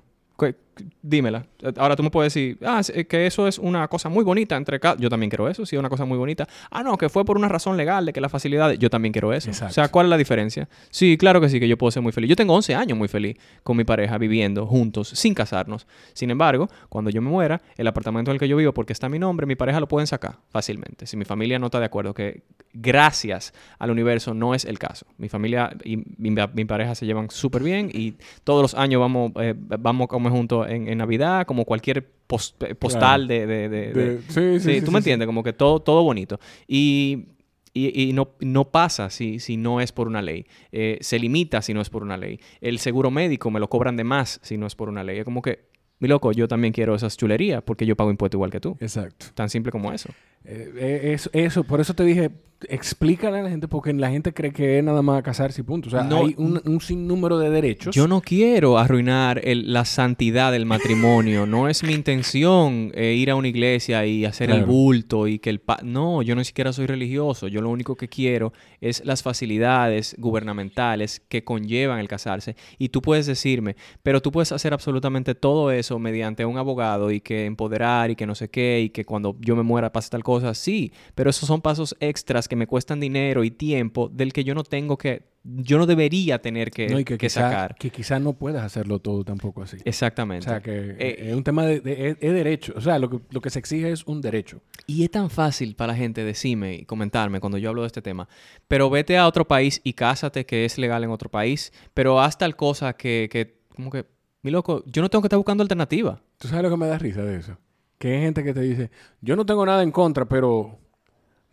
Dímela. 1.03 1.47
Ahora 1.77 1.97
tú 1.97 2.03
me 2.03 2.11
puedes 2.11 2.35
decir, 2.35 2.59
ah, 2.65 2.81
que 3.09 3.27
eso 3.27 3.47
es 3.47 3.59
una 3.59 3.89
cosa 3.89 4.09
muy 4.09 4.25
bonita 4.25 4.57
entre 4.57 4.81
ca-". 4.81 4.97
Yo 4.99 5.09
también 5.09 5.31
quiero 5.31 5.49
eso, 5.49 5.67
sí, 5.67 5.77
una 5.77 5.89
cosa 5.89 6.05
muy 6.05 6.19
bonita. 6.19 6.47
Ah, 6.71 6.83
no, 6.83 6.97
que 6.97 7.09
fue 7.09 7.25
por 7.25 7.37
una 7.37 7.49
razón 7.49 7.77
legal 7.77 8.07
de 8.07 8.13
que 8.13 8.21
las 8.21 8.31
facilidades. 8.31 8.79
Yo 8.79 8.91
también 8.91 9.13
quiero 9.13 9.33
eso. 9.33 9.49
Exacto. 9.49 9.71
O 9.71 9.75
sea, 9.75 9.89
¿cuál 9.89 10.07
es 10.07 10.11
la 10.11 10.17
diferencia? 10.17 10.69
Sí, 10.91 11.17
claro 11.17 11.41
que 11.41 11.49
sí, 11.49 11.61
que 11.61 11.69
yo 11.69 11.77
puedo 11.79 11.91
ser 11.91 12.03
muy 12.03 12.13
feliz. 12.13 12.31
Yo 12.31 12.37
tengo 12.37 12.55
11 12.55 12.75
años 12.75 12.97
muy 12.97 13.09
feliz 13.09 13.37
con 13.63 13.77
mi 13.77 13.85
pareja, 13.85 14.19
viviendo 14.19 14.67
juntos, 14.67 15.09
sin 15.09 15.35
casarnos. 15.35 15.87
Sin 16.13 16.31
embargo, 16.31 16.69
cuando 16.89 17.11
yo 17.11 17.23
me 17.23 17.31
muera, 17.31 17.61
el 17.77 17.87
apartamento 17.87 18.31
en 18.31 18.37
el 18.37 18.39
que 18.41 18.49
yo 18.49 18.57
vivo, 18.57 18.73
porque 18.73 18.93
está 18.93 19.09
mi 19.09 19.19
nombre, 19.19 19.47
mi 19.47 19.57
pareja 19.57 19.81
lo 19.81 19.89
pueden 19.89 20.07
sacar 20.07 20.39
fácilmente. 20.51 21.07
Si 21.07 21.17
mi 21.17 21.25
familia 21.25 21.59
no 21.59 21.67
está 21.67 21.81
de 21.81 21.87
acuerdo, 21.87 22.15
que 22.15 22.43
gracias 22.73 23.53
al 23.79 23.91
universo 23.91 24.35
no 24.35 24.55
es 24.55 24.65
el 24.65 24.79
caso. 24.79 25.07
Mi 25.19 25.29
familia 25.29 25.77
y 25.85 25.97
mi, 25.97 26.35
mi 26.55 26.65
pareja 26.65 26.95
se 26.95 27.07
llevan 27.07 27.31
súper 27.31 27.63
bien 27.63 27.91
y 27.93 28.15
todos 28.45 28.63
los 28.63 28.75
años 28.75 29.01
vamos, 29.01 29.33
eh, 29.37 29.55
vamos 29.57 30.05
a 30.05 30.09
comer 30.09 30.33
juntos 30.33 30.67
en, 30.71 30.89
en 30.89 30.99
Navidad, 30.99 31.47
como 31.47 31.65
cualquier 31.65 31.99
eh, 31.99 32.75
postal 32.75 33.27
de, 33.29 33.47
de- 33.47 33.69
de- 33.69 33.93
de- 33.93 33.93
De- 34.15 34.19
sí, 34.29 34.59
sí, 34.59 34.61
Sí, 34.61 34.75
sí, 34.81 34.85
tú 34.85 34.91
me 34.93 34.99
entiendes, 34.99 35.27
como 35.27 35.43
que 35.43 35.53
todo, 35.53 35.81
todo 35.81 36.03
bonito. 36.03 36.39
Y, 36.67 37.27
y, 37.73 38.09
y 38.09 38.13
no, 38.13 38.31
no 38.41 38.71
pasa 38.71 39.11
si, 39.11 39.39
si 39.39 39.57
no 39.57 39.81
es 39.81 39.93
por 39.93 40.07
una 40.09 40.23
ley. 40.23 40.47
Eh, 40.73 40.99
se 41.01 41.19
limita 41.19 41.63
si 41.63 41.73
no 41.75 41.81
es 41.81 41.91
por 41.91 42.03
una 42.03 42.17
ley. 42.17 42.41
El 42.61 42.79
seguro 42.79 43.11
médico 43.11 43.51
me 43.51 43.61
lo 43.61 43.69
cobran 43.69 43.97
de 43.97 44.05
más 44.05 44.41
si 44.43 44.57
no 44.57 44.67
es 44.67 44.75
por 44.75 44.89
una 44.89 45.05
ley. 45.05 45.19
Es 45.19 45.25
como 45.25 45.43
que, 45.43 45.69
mi 45.99 46.09
loco, 46.09 46.33
yo 46.33 46.49
también 46.49 46.73
quiero 46.73 46.95
esas 46.95 47.17
chulerías 47.17 47.63
porque 47.63 47.85
yo 47.85 47.95
pago 47.95 48.11
impuesto 48.11 48.37
igual 48.39 48.51
que 48.51 48.59
tú. 48.61 48.77
Exacto. 48.81 49.27
Tan 49.35 49.51
simple 49.51 49.71
como 49.71 49.93
eso. 49.93 50.09
Eh, 50.45 50.73
eh, 50.77 51.01
eso, 51.15 51.31
eso, 51.33 51.65
por 51.65 51.81
eso 51.81 51.95
te 51.95 52.05
dije, 52.05 52.31
explícale 52.69 53.39
a 53.39 53.43
la 53.43 53.49
gente, 53.49 53.69
porque 53.69 53.91
la 53.95 54.11
gente 54.11 54.35
cree 54.35 54.53
que 54.53 54.77
es 54.79 54.85
nada 54.85 55.01
más 55.01 55.23
casarse 55.23 55.63
y 55.63 55.65
punto. 55.65 55.89
O 55.89 55.91
sea, 55.91 56.03
No, 56.03 56.27
hay 56.27 56.35
un, 56.37 56.61
un 56.67 56.81
sinnúmero 56.83 57.39
de 57.39 57.49
derechos. 57.49 57.95
Yo 57.97 58.07
no 58.07 58.21
quiero 58.21 58.77
arruinar 58.79 59.41
el- 59.45 59.73
la 59.73 59.87
santidad 59.87 60.53
del 60.53 60.67
matrimonio. 60.67 61.47
No 61.47 61.69
es 61.71 61.83
mi 61.83 61.95
intención 61.95 62.93
eh, 62.95 63.15
ir 63.15 63.31
a 63.31 63.35
una 63.35 63.49
iglesia 63.49 64.05
y 64.05 64.27
hacer 64.27 64.51
el 64.51 64.65
bulto 64.67 65.27
y 65.27 65.39
que 65.39 65.49
el... 65.49 65.61
pa- 65.61 65.81
no, 65.83 66.21
yo 66.21 66.35
ni 66.37 66.45
siquiera 66.45 66.71
soy 66.75 66.85
religioso. 66.87 67.49
Yo 67.49 67.63
lo 67.63 67.71
único 67.71 67.97
que 67.97 68.09
quiero 68.09 68.53
es 68.83 69.03
las 69.07 69.23
facilidades 69.23 70.15
gubernamentales 70.19 71.21
que 71.31 71.45
conllevan 71.45 71.99
el 71.99 72.09
casarse. 72.09 72.57
Y 72.79 72.91
tú 72.91 73.01
puedes 73.01 73.25
decirme, 73.25 73.77
pero 74.03 74.21
tú 74.21 74.33
puedes 74.33 74.53
hacer 74.53 74.75
absolutamente 74.75 75.35
todo 75.35 75.71
eso 75.71 75.99
mediante 75.99 76.45
un 76.45 76.59
abogado 76.59 77.11
y 77.11 77.21
que 77.23 77.47
empoderar 77.47 78.11
y 78.11 78.17
que 78.17 78.27
no 78.27 78.35
sé 78.35 78.49
qué 78.51 78.81
y 78.83 78.91
que 78.91 79.07
cuando 79.07 79.35
yo 79.41 79.57
me 79.57 79.63
muera 79.63 79.93
pase 79.93 80.11
tal 80.11 80.23
cosa. 80.23 80.30
Sí, 80.55 80.93
pero 81.15 81.31
esos 81.31 81.47
son 81.49 81.61
pasos 81.61 81.97
extras 82.01 82.47
que 82.47 82.55
me 82.57 82.67
cuestan 82.67 83.01
dinero 83.01 83.43
y 83.43 83.51
tiempo 83.51 84.09
del 84.09 84.33
que 84.33 84.45
yo 84.45 84.55
no 84.55 84.63
tengo 84.63 84.97
que... 84.99 85.29
Yo 85.43 85.79
no 85.79 85.87
debería 85.87 86.43
tener 86.43 86.71
que, 86.71 86.87
No, 86.89 86.99
que, 86.99 87.05
que 87.17 87.17
quizá- 87.27 87.49
sacar. 87.51 87.75
que 87.77 87.89
quizás 87.91 88.21
no 88.21 88.35
puedas 88.35 88.63
hacerlo 88.63 88.99
todo 88.99 89.25
tampoco 89.25 89.63
así. 89.63 89.79
O 89.79 89.81
Exactamente. 89.87 90.47
sea, 90.47 90.61
que 90.61 90.97
Eh, 90.99 91.31
es 91.31 91.35
un 91.35 91.43
tema 91.43 91.65
de, 91.65 91.81
de- 91.81 92.11
es 92.21 92.33
derecho. 92.35 92.75
O 92.77 92.81
sea, 92.83 92.99
lo 92.99 93.09
que, 93.09 93.21
lo 93.31 93.41
que 93.41 93.49
se 93.49 93.59
exige 93.59 93.91
es 93.91 94.05
un 94.07 94.21
derecho. 94.21 94.61
Y 94.87 95.03
es 95.03 95.11
tan 95.11 95.31
fácil 95.31 95.75
para 95.77 95.93
la 95.95 95.99
gente 95.99 96.23
decirme 96.25 96.75
y 96.75 96.85
comentarme 96.85 97.41
cuando 97.41 97.57
yo 97.57 97.71
hablo 97.71 97.81
de 97.81 97.87
este 97.87 98.03
tema, 98.03 98.29
pero 98.69 98.91
vete 98.91 99.17
a 99.17 99.27
otro 99.27 99.49
país 99.49 99.81
y 99.83 99.95
cásate 99.95 100.45
que 100.45 100.67
es 100.67 100.77
legal 100.77 101.05
en 101.05 101.11
otro 101.11 101.31
país, 101.31 101.73
pero 101.95 102.21
haz 102.21 102.37
tal 102.37 102.55
cosa 102.55 102.93
que, 102.93 103.29
que 103.33 103.61
como 103.75 103.91
que, 103.91 104.05
mi 104.43 104.51
loco, 104.51 104.83
yo 104.87 105.01
no 105.01 105.09
tengo 105.09 105.23
que 105.23 105.27
estar 105.29 105.39
buscando 105.39 105.63
alternativa. 105.63 106.21
¿Tú 106.37 106.49
sabes 106.49 106.65
lo 106.65 106.71
que 106.71 106.77
me 106.77 106.87
da 106.87 106.99
risa 106.99 107.23
de 107.23 107.39
eso? 107.39 107.57
Que 108.01 108.15
hay 108.15 108.21
gente 108.23 108.43
que 108.43 108.55
te 108.55 108.61
dice, 108.63 108.91
yo 109.21 109.37
no 109.37 109.45
tengo 109.45 109.67
nada 109.67 109.83
en 109.83 109.91
contra, 109.93 110.25
pero 110.25 110.79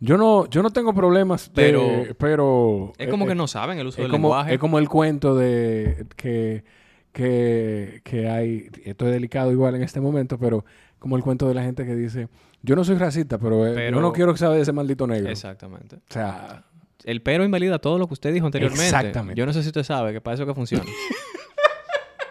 yo 0.00 0.16
no, 0.16 0.48
yo 0.48 0.62
no 0.62 0.70
tengo 0.70 0.94
problemas, 0.94 1.52
de- 1.52 1.62
Pero- 1.62 2.14
pero 2.18 2.92
Es 2.96 3.08
como 3.10 3.26
eh, 3.26 3.28
que 3.28 3.34
no 3.34 3.46
saben 3.46 3.78
el 3.78 3.86
uso 3.88 4.00
del 4.00 4.10
como, 4.10 4.28
lenguaje. 4.28 4.54
es 4.54 4.58
como 4.58 4.78
el 4.78 4.88
cuento 4.88 5.36
de 5.36 6.06
que, 6.16 6.64
que, 7.12 8.00
que 8.02 8.28
hay, 8.30 8.70
esto 8.84 9.06
es 9.06 9.12
delicado 9.12 9.52
igual 9.52 9.74
en 9.74 9.82
este 9.82 10.00
momento, 10.00 10.38
pero 10.38 10.64
como 10.98 11.16
el 11.18 11.22
cuento 11.22 11.46
de 11.48 11.52
la 11.54 11.62
gente 11.64 11.84
que 11.84 11.94
dice, 11.94 12.28
yo 12.62 12.74
no 12.76 12.82
soy 12.82 12.96
racista, 12.96 13.36
pero, 13.38 13.66
eh, 13.66 13.72
Pero- 13.74 13.96
yo 13.96 14.00
no 14.00 14.12
quiero 14.14 14.32
que 14.32 14.38
sabe 14.38 14.56
de 14.56 14.62
ese 14.62 14.72
maldito 14.72 15.06
negro. 15.06 15.28
Exactamente. 15.30 15.96
O 15.96 16.00
sea, 16.08 16.64
el 17.04 17.20
pero 17.20 17.44
invalida 17.44 17.78
todo 17.78 17.98
lo 17.98 18.06
que 18.06 18.14
usted 18.14 18.32
dijo 18.32 18.46
anteriormente. 18.46 18.86
Exactamente. 18.86 19.38
Yo 19.38 19.44
no 19.44 19.52
sé 19.52 19.60
si 19.62 19.68
usted 19.68 19.84
sabe 19.84 20.14
que 20.14 20.22
para 20.22 20.34
eso 20.34 20.46
que 20.46 20.54
funciona. 20.54 20.84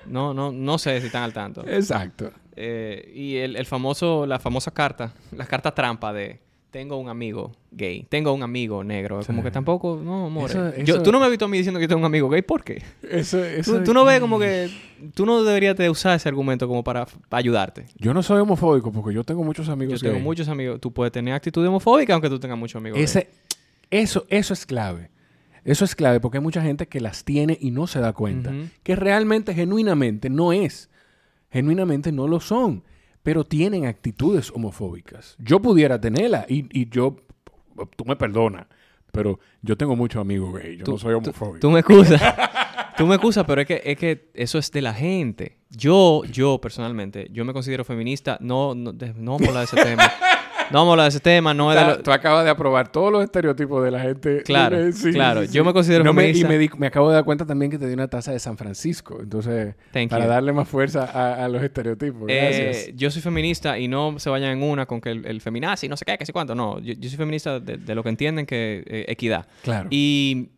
no, 0.10 0.34
no, 0.34 0.52
no 0.52 0.78
sé 0.78 1.00
si 1.02 1.08
están 1.08 1.24
al 1.24 1.34
tanto. 1.34 1.66
Exacto. 1.68 2.32
Eh, 2.56 3.12
y 3.16 3.36
el, 3.38 3.56
el 3.56 3.66
famoso, 3.66 4.26
la 4.26 4.40
famosa 4.40 4.72
carta, 4.72 5.14
la 5.32 5.46
carta 5.46 5.74
trampa 5.76 6.12
de 6.14 6.40
tengo 6.72 6.98
un 6.98 7.08
amigo 7.08 7.54
gay, 7.72 8.06
tengo 8.10 8.34
un 8.34 8.44
amigo 8.44 8.84
negro. 8.84 9.22
Como 9.26 9.42
que 9.42 9.52
tampoco, 9.52 10.00
no, 10.04 10.26
amor. 10.26 10.50
Eso- 10.50 10.76
Yo- 10.84 10.96
eso- 10.96 11.04
tú 11.04 11.12
no 11.12 11.20
me 11.20 11.26
has 11.26 11.32
visto 11.32 11.46
a 11.46 11.48
mí 11.48 11.58
diciendo 11.58 11.80
que 11.80 11.88
tengo 11.88 12.00
un 12.00 12.06
amigo 12.06 12.30
gay, 12.30 12.42
¿por 12.42 12.64
qué? 12.64 12.84
Eso, 13.10 13.40
Tú, 13.64 13.84
tú 13.84 13.94
no 13.94 14.04
ves 14.06 14.20
como 14.20 14.38
que 14.38 14.70
tú 15.16 15.26
no 15.26 15.44
deberías 15.44 15.76
de 15.78 15.90
usar 15.90 16.16
ese 16.16 16.28
argumento 16.30 16.68
como 16.68 16.84
para, 16.84 17.06
para 17.06 17.40
ayudarte. 17.40 17.86
Yo 17.98 18.14
no 18.14 18.22
soy 18.22 18.40
homofóbico 18.42 18.92
porque 18.92 19.16
yo 19.16 19.24
tengo 19.24 19.44
muchos 19.44 19.70
amigos 19.70 20.02
Yo 20.02 20.08
tengo 20.08 20.16
gay. 20.16 20.24
muchos 20.24 20.48
amigos. 20.50 20.80
Tú 20.82 20.92
puedes 20.92 21.12
tener 21.12 21.34
actitud 21.34 21.66
homofóbica 21.66 22.14
aunque 22.14 22.30
tú 22.30 22.38
tengas 22.40 22.58
muchos 22.58 22.80
amigos. 22.80 23.00
Ese, 23.00 23.30
eso, 23.90 24.26
eso 24.30 24.54
es 24.54 24.66
clave. 24.66 25.10
Eso 25.68 25.84
es 25.84 25.96
clave 25.96 26.22
porque 26.22 26.38
hay 26.38 26.44
mucha 26.44 26.62
gente 26.62 26.88
que 26.88 27.02
las 27.02 27.26
tiene 27.26 27.58
y 27.60 27.72
no 27.72 27.88
se 27.88 28.00
da 28.00 28.14
cuenta. 28.14 28.54
Que 28.84 28.96
realmente, 28.96 29.54
genuinamente, 29.54 30.30
no 30.30 30.54
es. 30.54 30.90
Genuinamente 31.52 32.12
no 32.14 32.26
lo 32.28 32.40
son. 32.40 32.84
Pero 33.22 33.44
tienen 33.44 33.86
actitudes 33.86 34.50
homofóbicas. 34.52 35.36
Yo 35.40 35.62
pudiera 35.62 36.00
tenerla 36.00 36.46
y, 36.48 36.66
y 36.72 36.88
yo, 36.90 37.18
tú 37.98 38.06
me 38.06 38.16
perdonas, 38.16 38.68
pero 39.12 39.40
yo 39.62 39.76
tengo 39.76 39.98
muchos 39.98 40.22
amigos 40.22 40.54
gay. 40.58 40.78
Yo 40.78 40.86
Tú- 40.86 40.92
no 40.94 40.98
soy 40.98 41.14
homofóbico. 41.16 41.60
Tú 41.60 41.70
me 41.70 41.80
excusas. 41.82 42.22
tú 42.98 43.06
me 43.06 43.16
excusas, 43.16 43.44
pero 43.46 43.60
es 43.60 43.68
que, 43.68 43.82
es 43.84 43.98
que 43.98 44.32
eso 44.36 44.58
es 44.60 44.72
de 44.72 44.82
la 44.82 44.94
gente. 44.94 45.58
Yo, 45.70 46.24
yo 46.32 46.62
personalmente, 46.62 47.28
yo 47.34 47.44
me 47.44 47.52
considero 47.52 47.84
feminista. 47.84 48.38
No, 48.40 48.74
no, 48.74 48.94
no 48.94 49.32
vamos 49.34 49.42
a 49.42 49.48
hablar 49.50 49.68
de 49.68 49.76
ese 49.78 49.84
tema. 49.84 50.10
No 50.72 50.80
vamos 50.80 50.90
a 50.90 50.92
hablar 50.94 51.04
de 51.06 51.10
ese 51.10 51.20
tema. 51.20 51.54
No 51.54 51.72
es 51.72 51.78
de 51.80 51.84
Tú- 51.84 51.90
lo- 51.98 52.04
Tú 52.04 52.12
acabas 52.12 52.44
de 52.44 52.50
aprobar 52.50 52.92
todos 52.92 53.12
los 53.12 53.24
estereotipos 53.24 53.84
de 53.84 53.92
la 53.92 54.00
gente. 54.00 54.44
Claro, 54.44 54.78
sí, 54.92 55.12
claro. 55.12 55.46
sí, 55.46 55.52
Yo 55.54 55.64
me 55.64 55.74
considero 55.74 56.04
No 56.04 56.14
me- 56.14 56.30
y 56.30 56.44
me, 56.44 56.58
di- 56.58 56.70
me 56.78 56.88
acabo 56.88 57.10
de 57.10 57.16
dar 57.16 57.24
cuenta 57.24 57.46
también 57.46 57.72
que 57.72 57.78
te 57.78 57.88
di 57.88 57.94
una 57.94 58.08
taza 58.08 58.32
de 58.32 58.40
San 58.40 58.58
Francisco. 58.58 59.20
Entonces, 59.22 59.76
Thank 59.92 60.10
para 60.10 60.26
you. 60.26 60.30
darle 60.30 60.54
más 60.54 60.68
fuerza 60.68 61.06
a, 61.06 61.46
a 61.46 61.50
los 61.50 61.62
estereotipos. 61.64 62.24
Gracias. 62.28 62.88
Eh, 62.88 62.94
yo 62.96 63.10
soy 63.12 63.22
feminista 63.22 63.80
y 63.80 63.88
no 63.88 64.20
se 64.20 64.30
vayan 64.30 64.52
en 64.52 64.64
una 64.64 64.86
con 64.86 65.00
que 65.02 65.12
el, 65.12 65.26
el 65.26 65.42
feminazi, 65.42 65.88
no 65.88 65.98
sé 65.98 66.06
qué, 66.06 66.18
que 66.18 66.26
sé 66.26 66.34
cuánto. 66.34 66.56
No, 66.56 66.80
yo, 66.80 66.94
yo 66.98 67.10
soy 67.10 67.18
feminista 67.18 67.60
de, 67.60 67.78
de 67.78 67.96
lo 67.96 68.04
que 68.04 68.10
entienden 68.10 68.46
que 68.46 68.84
eh, 68.88 69.06
equidad. 69.08 69.48
claro. 69.64 69.88
Y, 69.92 70.50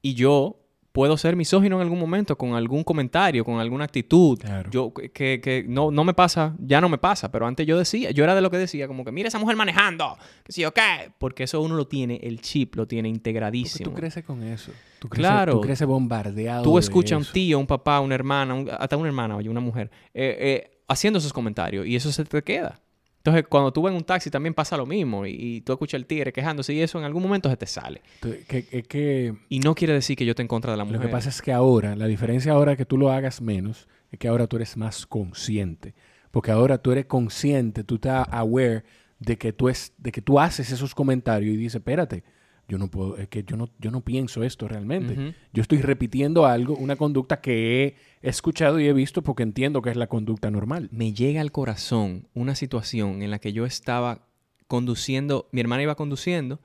y 0.00 0.14
yo 0.14 0.56
puedo 0.92 1.16
ser 1.16 1.36
misógino 1.36 1.76
en 1.76 1.82
algún 1.82 1.98
momento 1.98 2.36
con 2.36 2.54
algún 2.54 2.84
comentario, 2.84 3.44
con 3.44 3.58
alguna 3.58 3.84
actitud. 3.84 4.38
Claro. 4.38 4.70
Yo 4.70 4.92
que, 4.92 5.40
que 5.40 5.64
no, 5.66 5.90
no 5.90 6.04
me 6.04 6.12
pasa, 6.14 6.54
ya 6.58 6.80
no 6.82 6.88
me 6.90 6.98
pasa, 6.98 7.32
pero 7.32 7.46
antes 7.46 7.66
yo 7.66 7.78
decía, 7.78 8.10
yo 8.10 8.24
era 8.24 8.34
de 8.34 8.42
lo 8.42 8.50
que 8.50 8.58
decía, 8.58 8.86
como 8.86 9.04
que 9.04 9.10
mira 9.12 9.28
esa 9.28 9.38
mujer 9.38 9.56
manejando, 9.56 10.18
que 10.44 10.52
sí 10.52 10.64
o 10.66 10.72
qué, 10.72 11.10
porque 11.18 11.44
eso 11.44 11.60
uno 11.62 11.76
lo 11.76 11.86
tiene, 11.86 12.20
el 12.22 12.40
chip 12.42 12.74
lo 12.76 12.86
tiene 12.86 13.08
Porque 13.08 13.16
integradísimo. 13.16 13.90
tú 13.90 13.96
creces 13.96 14.22
con 14.24 14.42
eso. 14.42 14.70
Tú 14.98 15.08
creces, 15.08 15.26
Claro. 15.30 15.52
Tú 15.54 15.60
creces 15.62 15.86
bombardeado. 15.86 16.62
Tú 16.62 16.78
escuchas 16.78 17.12
a 17.12 17.18
un 17.18 17.24
tío, 17.24 17.58
un 17.58 17.66
papá, 17.66 17.98
una 18.00 18.14
hermana, 18.14 18.54
un- 18.54 18.70
hasta 18.70 18.96
una 18.96 19.08
hermana, 19.08 19.36
oye, 19.36 19.48
una 19.48 19.60
mujer, 19.60 19.90
eh, 20.14 20.36
eh, 20.38 20.70
haciendo 20.88 21.18
esos 21.18 21.32
comentarios 21.32 21.86
y 21.86 21.96
eso 21.96 22.12
se 22.12 22.24
te 22.24 22.42
queda. 22.42 22.78
Entonces, 23.24 23.44
cuando 23.48 23.72
tú 23.72 23.82
vas 23.82 23.92
en 23.92 23.96
un 23.98 24.02
taxi 24.04 24.30
también 24.30 24.52
pasa 24.52 24.76
lo 24.76 24.84
mismo 24.84 25.24
y, 25.24 25.30
y 25.38 25.60
tú 25.60 25.72
escuchas 25.72 25.98
al 26.00 26.06
tigre 26.06 26.32
quejándose 26.32 26.74
y 26.74 26.80
eso 26.80 26.98
en 26.98 27.04
algún 27.04 27.22
momento 27.22 27.48
se 27.48 27.56
te 27.56 27.66
sale. 27.66 28.02
Que- 28.20 28.64
que- 28.64 28.82
que 28.82 29.34
Y 29.48 29.60
no 29.60 29.74
quiere 29.76 29.92
decir 29.92 30.16
que 30.16 30.24
yo 30.24 30.30
esté 30.32 30.42
en 30.42 30.48
contra 30.48 30.72
de 30.72 30.76
la 30.76 30.82
lo 30.84 30.86
mujer. 30.90 31.02
que 31.06 31.08
pasa 31.12 31.28
es 31.28 31.40
que 31.40 31.52
ahora, 31.52 31.94
la 31.94 32.06
diferencia 32.06 32.52
ahora 32.52 32.74
que 32.76 32.84
tú 32.84 32.98
lo 32.98 33.12
hagas 33.12 33.40
menos, 33.40 33.88
es 34.10 34.18
que 34.18 34.26
ahora 34.26 34.48
tú 34.48 34.56
eres 34.56 34.76
más 34.76 35.06
consciente. 35.06 35.94
Porque 36.32 36.50
ahora 36.50 36.78
tú 36.78 36.90
eres 36.92 37.06
consciente, 37.06 37.84
tú 37.84 37.94
estás 37.96 38.26
aware 38.30 38.82
de 39.20 39.38
que 39.38 39.52
tú, 39.52 39.68
es, 39.68 39.92
de 39.98 40.10
que 40.10 40.20
tú 40.20 40.40
haces 40.40 40.72
esos 40.72 40.92
comentarios 40.94 41.54
y 41.54 41.56
dices, 41.56 41.76
espérate, 41.76 42.24
yo 42.68 42.78
no 42.78 42.88
puedo, 42.88 43.16
es 43.16 43.28
que 43.28 43.44
yo 43.44 43.56
no, 43.56 43.68
yo 43.78 43.90
no 43.90 44.00
pienso 44.00 44.42
esto 44.44 44.68
realmente. 44.68 45.34
Yo 45.52 45.62
estoy 45.62 45.82
repitiendo 45.82 46.46
algo, 46.46 46.74
una 46.76 46.96
conducta 46.96 47.40
que 47.40 47.96
he 48.22 48.28
escuchado 48.28 48.80
y 48.80 48.86
he 48.86 48.92
visto 48.92 49.22
porque 49.22 49.42
entiendo 49.42 49.82
que 49.82 49.90
es 49.90 49.96
la 49.96 50.06
conducta 50.06 50.50
normal. 50.50 50.88
me 50.90 51.12
llega 51.12 51.40
al 51.40 51.52
corazón 51.52 52.28
una 52.34 52.54
situación 52.54 53.22
en 53.22 53.30
la 53.30 53.38
que 53.38 53.52
yo 53.52 53.66
estaba 53.66 54.26
conduciendo, 54.68 55.48
mi 55.52 55.60
hermana 55.60 55.82
iba 55.82 55.94
conduciendo, 55.96 56.60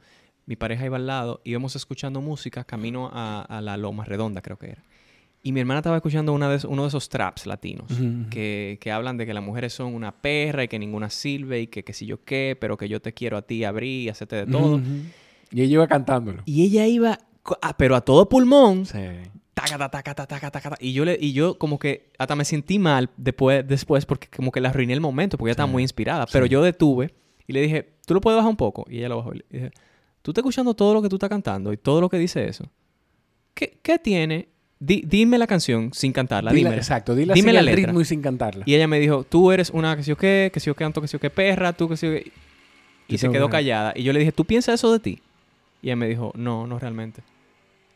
mi 0.46 0.56
pareja 0.56 0.86
iba 0.86 0.96
al 0.96 1.08
lado, 1.08 1.42
íbamos 1.44 1.76
escuchando 1.76 2.22
música 2.22 2.64
camino 2.64 3.10
a, 3.12 3.42
a 3.42 3.60
la 3.60 3.76
Loma 3.76 4.06
Redonda, 4.06 4.42
creo 4.42 4.58
que 4.58 4.68
era. 4.68 4.84
Y 5.44 5.52
mi 5.52 5.60
hermana 5.60 5.80
estaba 5.80 5.98
escuchando 5.98 6.34
una 6.34 6.50
de, 6.50 6.66
uno 6.68 6.84
de 6.84 6.88
esos 6.88 7.10
traps 7.10 7.46
latinos 7.46 7.92
que, 8.30 8.78
que 8.82 8.92
hablan 8.92 9.18
de 9.18 9.26
que 9.26 9.34
las 9.34 9.44
mujeres 9.44 9.74
son 9.74 9.94
una 9.94 10.12
perra 10.22 10.64
y 10.64 10.68
que 10.68 10.80
ninguna 10.80 11.10
sirve 11.10 11.62
y 11.62 11.68
que 11.68 11.84
qué 11.84 11.94
sé 11.94 12.06
yo 12.06 12.24
qué, 12.24 12.58
pero 12.60 12.76
que 12.76 12.90
yo 12.90 13.02
te 13.02 13.14
quiero 13.14 13.38
a 13.38 13.42
ti 13.42 13.64
abrir 13.64 14.04
y 14.04 14.10
hacerte 14.10 14.36
de 14.38 14.46
todo. 14.48 14.82
Y 15.52 15.62
ella 15.62 15.74
iba 15.74 15.88
cantándolo. 15.88 16.42
Y 16.46 16.64
ella 16.66 16.86
iba, 16.88 17.20
ah, 17.62 17.78
pero 17.78 17.96
a 17.96 18.02
todo 18.02 18.28
pulmón, 18.30 18.86
Sí. 18.86 19.00
taca, 19.54 19.78
taca, 19.78 19.90
taca, 19.90 20.16
taca, 20.28 20.40
taca, 20.52 20.62
taca. 20.62 20.78
Y 20.80 20.94
yo, 20.94 21.06
le, 21.06 21.18
y 21.20 21.34
yo 21.34 21.58
como 21.58 21.80
que 21.80 22.12
hasta 22.18 22.36
me 22.36 22.46
sentí 22.46 22.80
mal 22.80 23.10
después, 23.18 23.68
después 23.68 24.06
porque 24.06 24.28
como 24.36 24.52
que 24.52 24.62
le 24.62 24.68
arruiné 24.68 24.94
el 24.94 25.02
momento 25.02 25.38
porque 25.38 25.50
ella 25.50 25.54
estaba 25.54 25.68
Sí. 25.70 25.74
muy 25.74 25.84
inspirada. 25.84 26.26
Pero 26.32 26.46
Sí. 26.46 26.52
yo 26.52 26.62
detuve 26.62 27.14
y 27.48 27.54
le 27.54 27.62
dije, 27.62 27.90
¿tú 28.06 28.14
lo 28.14 28.22
puedes 28.22 28.36
bajar 28.38 28.50
un 28.50 28.58
poco? 28.58 28.86
Y 28.90 28.98
ella 29.00 29.10
lo 29.10 29.18
bajó. 29.18 29.34
Y 29.34 29.38
le 29.38 29.46
dije, 29.50 29.72
¿tú 30.22 30.32
estás 30.32 30.42
escuchando 30.42 30.74
todo 30.74 30.94
lo 30.94 31.02
que 31.02 31.10
tú 31.10 31.16
estás 31.16 31.30
cantando 31.30 31.72
y 31.74 31.78
todo 31.78 32.02
lo 32.02 32.10
que 32.10 32.18
dice 32.18 32.48
eso? 32.48 32.66
¿Qué, 33.54 33.80
qué 33.82 33.98
tiene? 33.98 34.50
Di- 34.80 35.02
dime 35.08 35.40
la 35.40 35.48
canción 35.48 35.90
sin 35.92 36.14
cantarla, 36.14 36.52
dímela. 36.52 36.76
exacto, 36.76 37.16
dile 37.16 37.34
Dime 37.34 37.52
la 37.52 37.62
al 37.62 37.66
letra. 37.66 37.86
ritmo 37.88 38.00
y 38.00 38.06
sin 38.06 38.22
cantarla. 38.22 38.64
Y 38.68 38.76
ella 38.76 38.88
me 38.88 39.00
dijo, 39.00 39.24
tú 39.24 39.52
eres 39.52 39.72
una 39.72 39.96
que 39.96 40.04
sé 40.04 40.10
yo 40.10 40.18
qué, 40.18 40.52
que 40.54 40.60
sé 40.60 40.68
yo 40.68 40.76
qué, 40.76 40.86
que 40.94 41.08
sé 41.08 41.14
yo 41.14 41.20
qué 41.20 41.32
perra, 41.32 41.74
tú 41.74 41.90
que 41.90 41.98
sé 41.98 42.06
yo 42.08 42.14
qué. 42.14 42.32
Y 43.08 43.18
se 43.18 43.28
quedó 43.32 43.48
que- 43.48 43.54
callada. 43.54 43.94
Y 43.96 44.04
yo 44.04 44.14
le 44.14 44.20
dije, 44.20 44.32
¿tú 44.32 44.46
piensas 44.46 44.76
eso 44.76 44.92
de 44.94 45.00
ti? 45.00 45.20
Y 45.82 45.88
ella 45.88 45.96
me 45.96 46.08
dijo, 46.08 46.32
no, 46.36 46.66
no 46.68 46.80
realmente. 46.80 47.22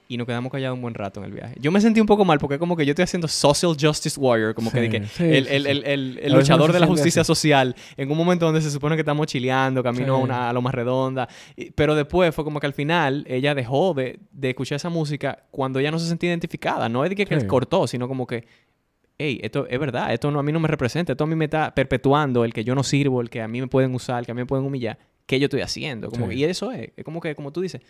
Y 0.07 0.17
nos 0.17 0.27
quedamos 0.27 0.51
callados 0.51 0.75
un 0.75 0.81
buen 0.81 0.93
rato 0.93 1.21
en 1.21 1.27
el 1.27 1.31
viaje. 1.31 1.55
Yo 1.61 1.71
me 1.71 1.79
sentí 1.79 2.01
un 2.01 2.05
poco 2.05 2.25
mal 2.25 2.37
porque 2.37 2.59
como 2.59 2.75
que 2.75 2.85
yo 2.85 2.91
estoy 2.91 3.03
haciendo 3.03 3.29
social 3.29 3.77
justice 3.79 4.19
warrior, 4.19 4.53
como 4.53 4.69
que, 4.69 4.89
Sí, 5.07 5.23
el, 5.23 5.45
sí, 5.45 5.53
el- 5.55 5.67
el- 5.85 6.33
luchador 6.33 6.73
de 6.73 6.79
la 6.81 6.85
justicia 6.87 7.23
social 7.23 7.75
en 7.95 8.11
un 8.11 8.17
momento 8.17 8.45
donde 8.45 8.61
se 8.61 8.69
supone 8.71 8.97
que 8.97 9.01
estamos 9.03 9.27
chileando, 9.27 9.81
camino 9.81 10.15
a 10.15 10.17
una 10.51 10.61
más 10.61 10.73
redonda. 10.75 11.29
Y- 11.55 11.71
Pero 11.71 11.95
después 11.95 12.35
fue 12.35 12.43
como 12.43 12.59
que 12.59 12.67
al 12.67 12.73
final 12.73 13.23
ella 13.25 13.55
dejó 13.55 13.93
de, 13.93 14.19
de 14.33 14.49
escuchar 14.49 14.75
esa 14.75 14.89
música 14.89 15.45
cuando 15.49 15.79
ella 15.79 15.91
no 15.91 15.97
se 15.99 16.07
sentía 16.09 16.29
identificada. 16.29 16.89
No 16.89 17.05
es 17.05 17.09
de 17.09 17.15
que, 17.15 17.25
que 17.25 17.35
cortó, 17.47 17.87
sino 17.87 18.09
como 18.09 18.27
que 18.27 18.45
hey, 19.17 19.39
esto 19.43 19.65
es 19.69 19.79
verdad, 19.79 20.11
esto 20.13 20.29
no, 20.31 20.39
a 20.39 20.43
mí 20.43 20.51
no 20.51 20.59
me 20.59 20.67
representa, 20.67 21.13
esto 21.13 21.23
a 21.23 21.27
mí 21.27 21.35
me 21.35 21.45
está 21.45 21.73
perpetuando 21.75 22.43
el 22.43 22.51
que 22.53 22.63
yo 22.63 22.73
no 22.75 22.81
sirvo, 22.83 23.21
el 23.21 23.29
que 23.29 23.41
a 23.41 23.47
mí 23.47 23.61
me 23.61 23.67
pueden 23.67 23.93
usar, 23.93 24.19
el 24.19 24.25
que 24.25 24.31
a 24.31 24.35
mí 24.35 24.41
me 24.41 24.45
pueden 24.47 24.65
humillar, 24.65 24.97
¿qué 25.25 25.39
yo 25.39 25.45
estoy 25.45 25.61
haciendo? 25.61 26.09
Como 26.09 26.25
Sí. 26.25 26.31
que- 26.31 26.35
y 26.37 26.43
eso 26.45 26.71
es, 26.71 26.91
es 26.95 27.03
como 27.05 27.19
que, 27.21 27.35
como 27.35 27.51
tú 27.51 27.61
dices, 27.61 27.81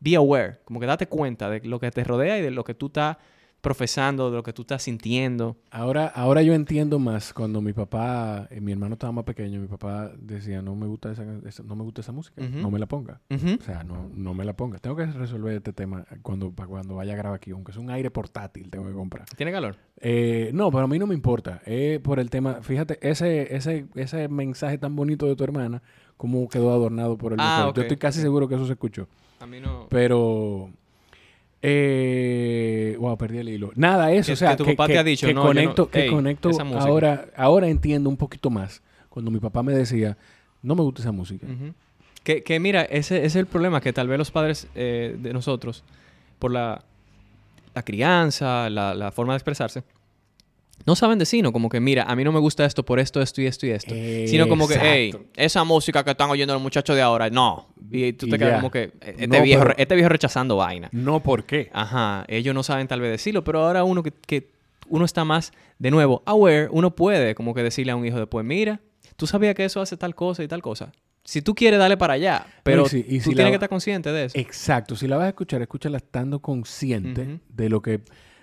be 0.00 0.16
aware, 0.16 0.58
como 0.64 0.80
que 0.80 0.86
date 0.86 1.06
cuenta 1.06 1.48
de 1.50 1.60
lo 1.60 1.78
que 1.80 1.90
te 1.90 2.04
rodea 2.04 2.38
y 2.38 2.42
de 2.42 2.50
lo 2.50 2.64
que 2.64 2.74
tú 2.74 2.86
estás 2.86 3.16
profesando, 3.60 4.30
de 4.30 4.36
lo 4.38 4.42
que 4.42 4.54
tú 4.54 4.62
estás 4.62 4.82
sintiendo. 4.82 5.58
Ahora, 5.70 6.06
ahora 6.06 6.42
yo 6.42 6.54
entiendo 6.54 6.98
más 6.98 7.34
cuando 7.34 7.60
mi 7.60 7.74
papá, 7.74 8.48
eh, 8.50 8.58
mi 8.60 8.72
hermano 8.72 8.94
estaba 8.94 9.12
más 9.12 9.24
pequeño, 9.24 9.60
mi 9.60 9.66
papá 9.66 10.10
decía, 10.18 10.62
no 10.62 10.74
me 10.74 10.86
gusta 10.86 11.12
esa, 11.12 11.24
esa- 11.46 11.62
no 11.64 11.76
me 11.76 11.82
gusta 11.84 12.00
esa 12.00 12.12
música, 12.12 12.40
no 12.40 12.70
me 12.70 12.78
la 12.78 12.86
ponga. 12.86 13.20
O 13.30 13.62
sea, 13.62 13.84
no, 13.84 14.10
no 14.14 14.32
me 14.32 14.46
la 14.46 14.54
ponga. 14.54 14.78
Tengo 14.78 14.96
que 14.96 15.04
resolver 15.04 15.54
este 15.56 15.74
tema 15.74 16.06
cuando, 16.22 16.50
pa- 16.52 16.66
cuando 16.66 16.94
vaya 16.94 17.12
a 17.12 17.16
grabar 17.16 17.36
aquí, 17.36 17.50
aunque 17.50 17.72
es 17.72 17.76
un 17.76 17.90
aire 17.90 18.10
portátil, 18.10 18.70
tengo 18.70 18.86
que 18.86 18.94
comprar. 18.94 19.26
¿Tiene 19.36 19.52
calor? 19.52 19.76
Eh, 20.00 20.50
no, 20.54 20.70
pero 20.70 20.84
a 20.84 20.88
mí 20.88 20.98
no 20.98 21.06
me 21.06 21.14
importa. 21.14 21.60
Es 21.66 22.00
por 22.00 22.18
el 22.18 22.30
tema, 22.30 22.62
fíjate, 22.62 22.98
ese, 23.06 23.54
ese, 23.54 23.86
ese 23.94 24.28
mensaje 24.28 24.78
tan 24.78 24.96
bonito 24.96 25.26
de 25.26 25.36
tu 25.36 25.44
hermana, 25.44 25.82
cómo 26.20 26.46
quedó 26.50 26.70
adornado 26.70 27.16
por 27.16 27.32
el 27.32 27.40
Ah, 27.40 27.56
mejor. 27.56 27.70
ok, 27.70 27.76
Yo 27.76 27.82
estoy 27.82 27.96
casi 27.96 28.20
seguro 28.20 28.46
que 28.46 28.54
eso 28.54 28.66
se 28.66 28.72
escuchó. 28.72 29.08
A 29.40 29.46
mí 29.46 29.58
no... 29.58 29.86
Pero. 29.88 30.68
Eh, 31.62 32.94
wow, 32.98 33.16
perdí 33.16 33.38
el 33.38 33.48
hilo. 33.48 33.70
Nada, 33.74 34.12
eso. 34.12 34.26
Que- 34.26 34.32
o 34.34 34.36
sea, 34.36 34.50
que 34.50 34.56
tu 34.64 34.64
papá 34.66 34.86
te 34.86 34.98
ha 34.98 35.04
dicho, 35.04 35.26
que 35.26 35.32
"No, 35.34 35.40
yo 35.40 35.44
no- 35.44 35.48
conecto, 35.60 35.90
que 35.90 36.06
conecto 36.08 36.50
esa 36.50 36.64
música". 36.64 36.84
ahora, 36.84 37.26
ahora 37.36 37.68
entiendo 37.68 38.10
un 38.10 38.16
poquito 38.18 38.50
más. 38.50 38.82
Cuando 39.08 39.30
mi 39.30 39.38
papá 39.40 39.62
me 39.62 39.72
decía, 39.72 40.16
no 40.62 40.74
me 40.74 40.82
gusta 40.82 41.00
esa 41.02 41.12
música. 41.12 41.46
Ujú. 41.46 41.72
que, 42.22 42.42
que 42.42 42.60
mira, 42.60 42.82
ese, 42.82 43.16
ese 43.16 43.26
es 43.26 43.36
el 43.36 43.46
problema, 43.46 43.80
que 43.80 43.94
tal 43.94 44.06
vez 44.06 44.18
los 44.18 44.30
padres 44.30 44.68
eh, 44.74 45.16
de 45.18 45.32
nosotros, 45.32 45.84
por 46.38 46.50
la, 46.50 46.84
la 47.74 47.82
crianza, 47.82 48.68
la, 48.68 48.94
la 48.94 49.10
forma 49.10 49.32
de 49.32 49.38
expresarse, 49.38 49.82
no 50.86 50.96
saben 50.96 51.18
decirnos 51.18 51.52
como 51.52 51.68
que, 51.68 51.78
mira, 51.80 52.04
a 52.04 52.16
mí 52.16 52.24
no 52.24 52.32
me 52.32 52.40
gusta 52.40 52.64
esto 52.64 52.84
por 52.84 52.98
esto, 53.00 53.20
esto 53.20 53.40
y 53.42 53.46
esto 53.46 53.66
y 53.66 53.70
esto. 53.70 53.94
Sino 53.94 54.48
como 54.48 54.66
que, 54.66 54.76
hey, 54.80 55.14
esa 55.36 55.62
música 55.64 56.02
que 56.04 56.10
están 56.12 56.30
oyendo 56.30 56.52
los 56.54 56.62
muchachos 56.62 56.96
de 56.96 57.02
ahora, 57.02 57.28
no. 57.30 57.68
Y 57.90 58.12
tú 58.14 58.26
Y 58.26 58.30
te 58.30 58.38
quedas 58.38 58.52
ya. 58.52 58.56
como 58.58 58.70
que, 58.70 58.82
eh, 58.84 58.92
este, 59.02 59.26
No, 59.28 59.42
viejo, 59.42 59.62
pero- 59.62 59.74
este 59.78 59.94
viejo 59.94 60.08
rechazando 60.08 60.56
vaina. 60.56 60.88
No, 60.92 61.20
¿por 61.22 61.44
qué? 61.44 61.70
Ajá, 61.72 62.24
ellos 62.28 62.54
no 62.54 62.62
saben 62.62 62.86
tal 62.88 63.00
vez 63.00 63.10
decirlo, 63.10 63.44
pero 63.44 63.64
ahora 63.64 63.84
uno 63.84 64.02
que, 64.02 64.12
que 64.12 64.50
uno 64.88 65.04
está 65.04 65.24
más, 65.24 65.52
de 65.78 65.90
nuevo, 65.90 66.22
aware, 66.26 66.68
uno 66.70 66.94
puede 66.94 67.34
como 67.34 67.54
que 67.54 67.62
decirle 67.62 67.92
a 67.92 67.96
un 67.96 68.06
hijo 68.06 68.18
después, 68.18 68.44
mira, 68.44 68.80
tú 69.16 69.26
sabías 69.26 69.54
que 69.54 69.64
eso 69.64 69.80
hace 69.80 69.96
tal 69.96 70.14
cosa 70.14 70.42
y 70.42 70.48
tal 70.48 70.62
cosa. 70.62 70.92
Si 71.22 71.42
tú 71.42 71.54
quieres, 71.54 71.78
dale 71.78 71.96
para 71.98 72.14
allá, 72.14 72.46
pero 72.62 72.86
y 72.86 72.88
si- 72.88 73.04
y 73.06 73.18
tú 73.18 73.24
si 73.24 73.30
la- 73.30 73.34
tienes 73.36 73.50
que 73.50 73.54
estar 73.56 73.68
consciente 73.68 74.10
de 74.10 74.24
eso. 74.24 74.38
Exacto. 74.38 74.96
Si 74.96 75.06
la 75.06 75.16
vas 75.18 75.26
a 75.26 75.28
escuchar, 75.28 75.60
escúchala 75.60 75.98
estando 75.98 76.40
consciente 76.40 77.40
de 77.48 77.68
lo 77.68 77.82
que 77.82 78.00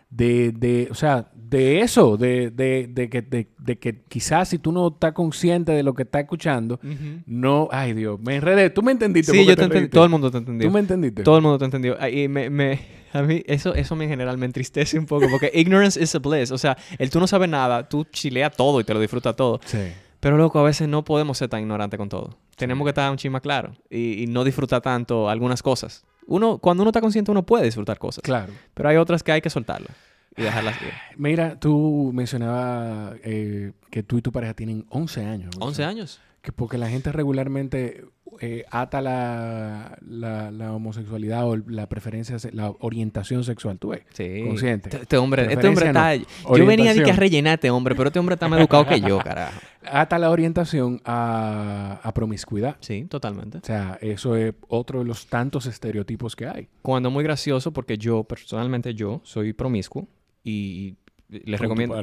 de, 0.10 0.52
de, 0.52 0.88
o 0.92 0.96
sea, 0.96 1.30
de 1.34 1.82
eso, 1.82 2.18
de, 2.18 2.50
de, 2.52 2.88
de 2.90 3.10
que, 3.10 3.22
de, 3.22 3.48
de 3.58 3.78
que 3.80 4.04
quizás 4.08 4.50
si 4.50 4.58
tú 4.60 4.72
no 4.72 4.88
estás 4.90 5.14
consciente 5.14 5.72
de 5.72 5.84
lo 5.84 5.94
que 5.94 6.04
estás 6.04 6.22
escuchando, 6.24 6.80
no, 7.26 7.68
ay 7.72 7.94
Dios, 7.94 8.20
me 8.20 8.36
enredé, 8.36 8.70
tú 8.70 8.82
me 8.84 8.92
entendiste. 8.92 9.32
Sí, 9.32 9.46
yo 9.46 9.56
te 9.56 9.64
entendí, 9.64 9.90
todo 9.90 10.04
el 10.06 10.10
mundo 10.10 10.30
te 10.32 10.38
entendió. 10.40 10.68
¿Tú 10.68 10.74
me 10.74 10.80
entendiste? 10.80 11.24
Todo 11.24 11.38
el 11.38 11.44
mundo 11.44 11.58
te 11.58 11.66
entendió. 11.66 11.96
Ah, 12.00 12.10
Y 12.10 12.28
me, 12.28 12.50
me- 12.50 12.80
a 13.14 13.22
mí 13.22 13.42
eso, 13.48 13.74
eso 13.74 13.96
me 13.96 14.04
en 14.04 14.10
general 14.12 14.38
me 14.38 14.46
entristece 14.46 15.00
un 15.00 15.06
poco 15.06 15.28
porque 15.30 15.50
ignorance 15.54 16.02
is 16.02 16.14
a 16.16 16.20
bliss. 16.20 16.52
O 16.52 16.58
sea, 16.58 16.78
el 17.00 17.10
tú 17.10 17.20
no 17.20 17.28
sabes 17.28 17.50
nada, 17.50 17.88
tú 17.88 18.04
chileas 18.12 18.56
todo 18.56 18.80
y 18.82 18.84
te 18.84 18.94
lo 18.94 19.00
disfrutas 19.00 19.36
todo. 19.36 19.60
Sí. 19.66 19.80
Pero 20.20 20.36
loco, 20.38 20.60
a 20.60 20.64
veces 20.64 20.88
no 20.90 21.04
podemos 21.06 21.38
ser 21.38 21.48
tan 21.48 21.62
ignorantes 21.62 21.98
con 21.98 22.10
todo. 22.10 22.38
Tenemos 22.58 22.86
que 22.86 22.90
estar 22.90 23.10
un 23.10 23.18
chima 23.18 23.40
claro 23.40 23.72
y, 23.90 24.24
y 24.24 24.28
no 24.28 24.44
disfrutar 24.44 24.82
tanto 24.82 25.30
algunas 25.30 25.62
cosas. 25.64 26.04
Uno, 26.28 26.60
cuando 26.60 26.84
uno 26.84 26.90
está 26.90 27.02
consciente, 27.02 27.32
uno 27.32 27.46
puede 27.46 27.66
disfrutar 27.66 27.98
cosas. 27.98 28.22
Claro. 28.22 28.54
Pero 28.74 28.90
hay 28.90 28.98
otras 28.98 29.24
que 29.24 29.32
hay 29.32 29.42
que 29.42 29.50
soltarlas 29.50 29.92
y 30.36 30.44
dejarlas 30.44 30.80
ir. 30.82 30.94
Mira, 31.18 31.60
tú 31.60 32.12
mencionabas 32.14 33.16
eh, 33.24 33.72
que 33.90 34.04
tú 34.04 34.20
y 34.20 34.22
tu 34.22 34.32
pareja 34.32 34.54
tienen 34.54 34.86
11 34.90 35.26
años. 35.26 35.58
¿no? 35.58 35.66
11 35.66 35.84
años. 35.84 36.22
Que 36.48 36.54
porque 36.54 36.78
la 36.78 36.88
gente 36.88 37.12
regularmente 37.12 38.06
eh, 38.40 38.64
ata 38.72 39.02
la, 39.02 39.98
la, 40.00 40.50
la 40.50 40.74
homosexualidad 40.74 41.46
o 41.46 41.58
la 41.58 41.90
preferencia, 41.90 42.38
la 42.54 42.74
orientación 42.80 43.44
sexual. 43.44 43.78
¿Tú 43.80 43.90
ves? 43.90 44.04
Sí. 44.14 44.46
Consciente. 44.48 44.88
Este, 44.88 45.02
este 45.02 45.18
hombre, 45.18 45.52
este 45.52 45.68
hombre 45.68 45.88
está... 45.88 46.16
no. 46.16 46.58
Yo 46.58 46.66
venía 46.66 46.94
de 46.94 47.04
que 47.04 47.12
rellenar 47.12 47.56
este 47.56 47.70
hombre, 47.70 47.96
pero 47.96 48.08
este 48.08 48.20
hombre 48.20 48.36
está 48.36 48.48
más 48.48 48.62
educado 48.62 48.88
que 48.88 49.02
yo, 49.02 49.18
carajo. 49.26 49.60
Ata 49.92 50.18
la 50.20 50.32
orientación 50.32 51.02
a, 51.04 52.00
a 52.02 52.14
promiscuidad. 52.14 52.78
Sí, 52.80 53.04
totalmente. 53.10 53.58
O 53.58 53.66
sea, 53.66 53.98
eso 54.00 54.38
es 54.38 54.54
otro 54.70 55.00
de 55.00 55.06
los 55.06 55.28
tantos 55.28 55.66
estereotipos 55.66 56.38
que 56.38 56.48
hay. 56.48 56.70
Cuando 56.82 57.12
muy 57.12 57.26
gracioso, 57.26 57.74
porque 57.74 57.98
yo, 57.98 58.24
personalmente 58.24 58.94
yo, 58.94 59.20
soy 59.26 59.52
promiscuo 59.52 60.08
y 60.46 60.96
les 61.30 61.60
recomiendo... 61.60 62.02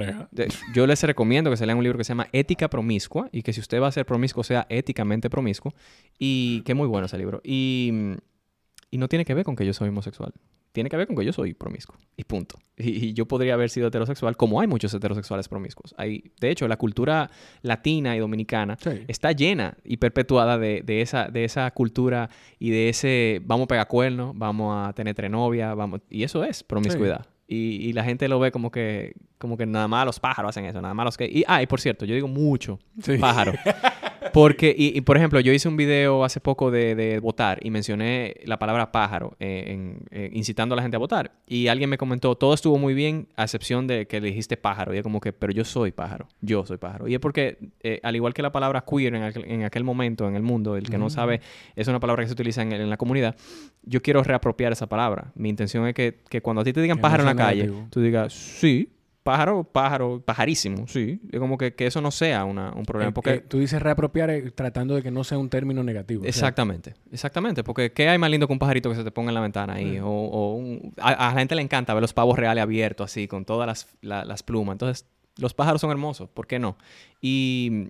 yo 0.74 0.86
les 0.86 1.02
recomiendo 1.02 1.50
que 1.50 1.56
se 1.56 1.66
lean 1.66 1.78
un 1.78 1.84
libro 1.84 1.98
que 1.98 2.04
se 2.04 2.10
llama 2.10 2.28
Ética 2.32 2.68
Promiscua 2.68 3.28
y 3.32 3.42
que 3.42 3.52
si 3.52 3.60
usted 3.60 3.80
va 3.80 3.88
a 3.88 3.92
ser 3.92 4.04
promiscuo 4.06 4.44
sea 4.44 4.66
éticamente 4.68 5.30
promiscuo 5.30 5.74
y 6.18 6.60
que 6.62 6.72
es 6.72 6.76
muy 6.76 6.88
bueno 6.88 7.06
ese 7.06 7.18
libro. 7.18 7.40
Y, 7.44 7.92
y 8.90 8.98
no 8.98 9.08
tiene 9.08 9.24
que 9.24 9.34
ver 9.34 9.44
con 9.44 9.56
que 9.56 9.64
yo 9.66 9.72
soy 9.72 9.88
homosexual. 9.88 10.32
Tiene 10.72 10.90
que 10.90 10.96
ver 10.96 11.06
con 11.06 11.14
que 11.14 11.24
yo 11.24 11.32
soy 11.32 11.54
promiscuo. 11.54 11.96
Y 12.16 12.24
punto. 12.24 12.58
Y, 12.76 13.06
y 13.06 13.12
yo 13.12 13.26
podría 13.26 13.54
haber 13.54 13.70
sido 13.70 13.86
heterosexual, 13.86 14.36
como 14.36 14.60
hay 14.60 14.66
muchos 14.66 14.92
heterosexuales 14.92 15.48
promiscuos. 15.48 15.94
Hay, 15.96 16.32
de 16.40 16.50
hecho, 16.50 16.66
la 16.66 16.76
cultura 16.76 17.30
latina 17.62 18.16
y 18.16 18.18
dominicana 18.18 18.76
Sí. 18.80 19.04
está 19.06 19.30
llena 19.30 19.76
y 19.84 19.98
perpetuada 19.98 20.58
de, 20.58 20.82
de 20.84 21.00
esa, 21.00 21.28
de 21.28 21.44
esa 21.44 21.70
cultura 21.70 22.28
y 22.58 22.70
de 22.70 22.88
ese 22.88 23.40
vamos 23.44 23.66
a 23.66 23.68
pegar 23.68 23.86
cuernos, 23.86 24.36
vamos 24.36 24.74
a 24.76 24.92
tener 24.94 25.14
tres 25.14 25.30
novias, 25.30 25.76
vamos... 25.76 26.00
Y 26.10 26.24
eso 26.24 26.42
es 26.44 26.64
promiscuidad. 26.64 27.24
Y, 27.46 27.88
y 27.88 27.92
la 27.92 28.04
gente 28.04 28.26
lo 28.28 28.38
ve 28.40 28.50
como 28.50 28.70
que, 28.70 29.14
como 29.38 29.56
que 29.56 29.66
nada 29.66 29.86
más 29.88 30.06
los 30.06 30.18
pájaros 30.20 30.48
hacen 30.50 30.64
eso, 30.64 30.80
nada 30.80 30.94
más 30.94 31.04
los 31.04 31.16
que... 31.16 31.26
Y, 31.26 31.44
ah, 31.46 31.60
y 31.62 31.66
por 31.66 31.80
cierto, 31.80 32.04
yo 32.06 32.14
digo 32.14 32.28
mucho 32.28 32.78
Sí. 33.02 33.18
pájaro. 33.18 33.52
Porque, 34.34 34.74
y, 34.76 34.98
y, 34.98 35.00
por 35.02 35.16
ejemplo, 35.16 35.38
yo 35.40 35.52
hice 35.52 35.68
un 35.68 35.76
video 35.76 36.24
hace 36.24 36.40
poco 36.40 36.70
de, 36.72 36.94
de 36.96 37.20
votar 37.20 37.60
y 37.62 37.70
mencioné 37.70 38.34
la 38.44 38.58
palabra 38.58 38.90
pájaro, 38.90 39.36
eh, 39.38 39.64
en- 39.68 40.00
eh, 40.10 40.28
incitando 40.32 40.74
a 40.74 40.76
la 40.76 40.82
gente 40.82 40.96
a 40.96 40.98
votar. 40.98 41.32
Y 41.46 41.68
alguien 41.68 41.88
me 41.88 41.96
comentó, 41.98 42.34
todo 42.34 42.52
estuvo 42.52 42.76
muy 42.76 42.94
bien, 42.94 43.28
a 43.36 43.44
excepción 43.44 43.86
de 43.86 44.06
que 44.06 44.20
le 44.20 44.26
dijiste 44.28 44.56
pájaro. 44.56 44.92
Y 44.92 44.98
es 44.98 45.02
como 45.04 45.20
que, 45.20 45.32
pero 45.32 45.52
yo 45.52 45.64
soy 45.64 45.92
pájaro, 45.92 46.26
yo 46.40 46.66
soy 46.66 46.78
pájaro. 46.78 47.06
Y 47.06 47.14
es 47.14 47.20
porque, 47.20 47.58
eh, 47.84 48.00
al 48.02 48.16
igual 48.16 48.34
que 48.34 48.42
la 48.42 48.50
palabra 48.50 48.84
queer 48.84 49.14
en 49.14 49.22
aquel, 49.22 49.44
en 49.46 49.62
aquel 49.62 49.84
momento 49.84 50.28
en 50.28 50.34
el 50.34 50.42
mundo, 50.42 50.76
el 50.76 50.90
que 50.90 50.98
no 50.98 51.10
sabe, 51.10 51.40
es 51.76 51.86
una 51.86 52.00
palabra 52.00 52.24
que 52.24 52.26
se 52.26 52.32
utiliza 52.32 52.62
en, 52.62 52.90
la 52.90 52.96
comunidad, 52.96 53.36
yo 53.84 54.02
quiero 54.02 54.22
reapropiar 54.24 54.72
esa 54.72 54.88
palabra. 54.88 55.30
Mi 55.36 55.48
intención 55.48 55.86
es 55.86 55.94
que, 55.94 56.18
que 56.28 56.40
cuando 56.42 56.62
a 56.62 56.64
ti 56.64 56.72
te 56.72 56.82
digan 56.82 56.98
pájaro 56.98 57.22
en 57.22 57.26
la 57.26 57.34
calle, 57.36 57.62
negativo. 57.62 57.86
tú 57.90 58.00
digas, 58.00 58.32
sí. 58.32 58.88
Pájaro, 59.24 59.64
pájaro, 59.64 60.20
pajarísimo, 60.24 60.86
sí. 60.86 61.18
Es 61.32 61.40
como 61.40 61.56
que, 61.58 61.74
que 61.74 61.86
eso 61.86 62.00
no 62.02 62.10
sea 62.10 62.44
una- 62.44 62.72
un 62.72 62.84
problema. 62.84 63.12
Porque 63.12 63.30
eh, 63.32 63.40
tú 63.40 63.58
dices 63.58 63.82
reapropiar 63.82 64.28
eh, 64.30 64.50
tratando 64.50 64.94
de 64.94 65.02
que 65.02 65.10
no 65.10 65.24
sea 65.24 65.38
un 65.38 65.48
término 65.48 65.82
negativo. 65.82 66.20
o 66.20 66.22
sea, 66.24 66.28
Exactamente, 66.28 66.94
exactamente. 67.10 67.64
Porque 67.64 67.90
¿qué 67.90 68.08
hay 68.08 68.18
más 68.18 68.30
lindo 68.30 68.46
que 68.46 68.52
un 68.52 68.58
pajarito 68.58 68.90
que 68.90 68.96
se 68.96 69.02
te 69.02 69.10
ponga 69.10 69.30
en 69.30 69.34
la 69.34 69.40
ventana 69.40 69.72
ahí? 69.74 69.98
O, 69.98 70.06
o 70.08 70.54
un- 70.54 70.92
a, 71.00 71.08
a 71.08 71.32
la 71.32 71.38
gente 71.38 71.54
le 71.54 71.62
encanta 71.62 71.94
ver 71.94 72.02
los 72.02 72.12
pavos 72.12 72.38
reales 72.38 72.62
abiertos 72.62 73.10
así, 73.10 73.26
con 73.26 73.44
todas 73.46 73.66
las, 73.66 73.88
la- 74.02 74.24
las 74.26 74.42
plumas. 74.42 74.74
Entonces, 74.74 75.06
los 75.38 75.54
pájaros 75.54 75.80
son 75.80 75.90
hermosos, 75.90 76.28
¿por 76.28 76.46
qué 76.46 76.58
no? 76.58 76.76
Y, 77.22 77.88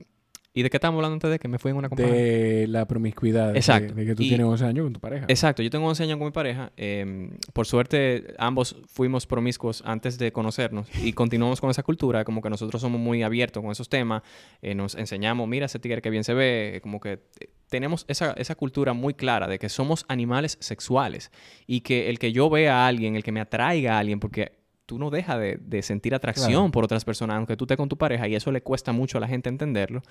¿y 0.56 0.62
de 0.62 0.70
qué 0.70 0.76
estamos 0.76 0.98
hablando 0.98 1.14
antes 1.14 1.30
de 1.30 1.38
que 1.40 1.48
me 1.48 1.58
fui 1.58 1.72
en 1.72 1.76
una 1.76 1.88
compañía? 1.88 2.14
de 2.14 2.66
la 2.68 2.86
promiscuidad. 2.86 3.56
Exacto. 3.56 3.92
De, 3.92 4.06
que 4.06 4.14
tú 4.14 4.22
Y- 4.22 4.28
tienes 4.28 4.46
11 4.46 4.64
años 4.64 4.84
con 4.84 4.92
tu 4.92 5.00
pareja. 5.00 5.26
Exacto, 5.28 5.62
yo 5.62 5.68
tengo 5.70 5.86
11 5.88 6.04
años 6.04 6.16
con 6.16 6.26
mi 6.26 6.30
pareja. 6.32 6.72
eh, 6.76 7.28
por 7.52 7.66
suerte, 7.66 8.34
ambos 8.38 8.76
fuimos 8.86 9.26
promiscuos 9.26 9.82
antes 9.84 10.16
de 10.16 10.30
conocernos 10.32 10.86
y 11.04 11.12
continuamos 11.12 11.60
con 11.60 11.70
esa 11.70 11.82
cultura, 11.82 12.24
como 12.24 12.40
que 12.40 12.50
nosotros 12.50 12.80
somos 12.80 13.00
muy 13.00 13.22
abiertos 13.24 13.62
con 13.62 13.72
esos 13.72 13.88
temas. 13.88 14.22
eh, 14.62 14.74
nos 14.76 14.94
enseñamos, 14.94 15.48
mira 15.48 15.66
ese 15.66 15.78
tigre 15.80 16.00
que 16.00 16.10
bien 16.10 16.22
se 16.24 16.34
ve, 16.34 16.76
eh, 16.76 16.80
como 16.80 17.00
que 17.00 17.12
eh, 17.40 17.48
tenemos 17.68 18.04
esa, 18.06 18.32
esa 18.34 18.54
cultura 18.54 18.92
muy 18.92 19.14
clara 19.14 19.48
de 19.48 19.58
que 19.58 19.68
somos 19.68 20.04
animales 20.08 20.56
sexuales 20.60 21.32
y 21.66 21.80
que 21.80 22.08
el 22.08 22.20
que 22.20 22.30
yo 22.30 22.48
vea 22.48 22.84
a 22.84 22.86
alguien, 22.86 23.16
el 23.16 23.24
que 23.24 23.32
me 23.32 23.40
atraiga 23.40 23.96
a 23.96 23.98
alguien, 23.98 24.20
porque 24.20 24.52
tú 24.86 24.98
no 24.98 25.10
dejas 25.10 25.38
de, 25.38 25.58
de 25.60 25.82
sentir 25.82 26.14
atracción 26.14 26.52
Claro. 26.52 26.70
por 26.70 26.84
otras 26.84 27.04
personas, 27.04 27.36
aunque 27.36 27.56
tú 27.56 27.64
estés 27.64 27.76
con 27.76 27.88
tu 27.88 27.96
pareja, 27.96 28.28
y 28.28 28.34
eso 28.34 28.50
le 28.52 28.62
cuesta 28.62 28.92
mucho 28.92 29.18
a 29.18 29.20
la 29.20 29.28
gente 29.28 29.48
entenderlo. 29.48 30.02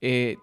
eh, 0.00 0.36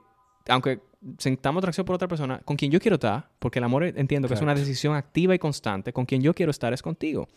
aunque 0.48 0.80
sentamos 1.20 1.62
atracción 1.62 1.86
por 1.86 1.96
otra 1.96 2.08
persona, 2.08 2.40
con 2.40 2.56
quien 2.58 2.72
yo 2.72 2.80
quiero 2.80 2.96
estar, 2.96 3.30
porque 3.40 3.60
el 3.60 3.66
amor 3.66 3.84
entiendo 3.84 4.28
que 4.28 4.34
es 4.34 4.42
una 4.42 4.56
decisión 4.56 4.96
activa 4.96 5.36
y 5.36 5.40
constante, 5.40 5.94
con 5.94 6.06
quien 6.06 6.22
yo 6.24 6.34
quiero 6.34 6.50
estar 6.50 6.74
es 6.74 6.82
contigo. 6.82 7.28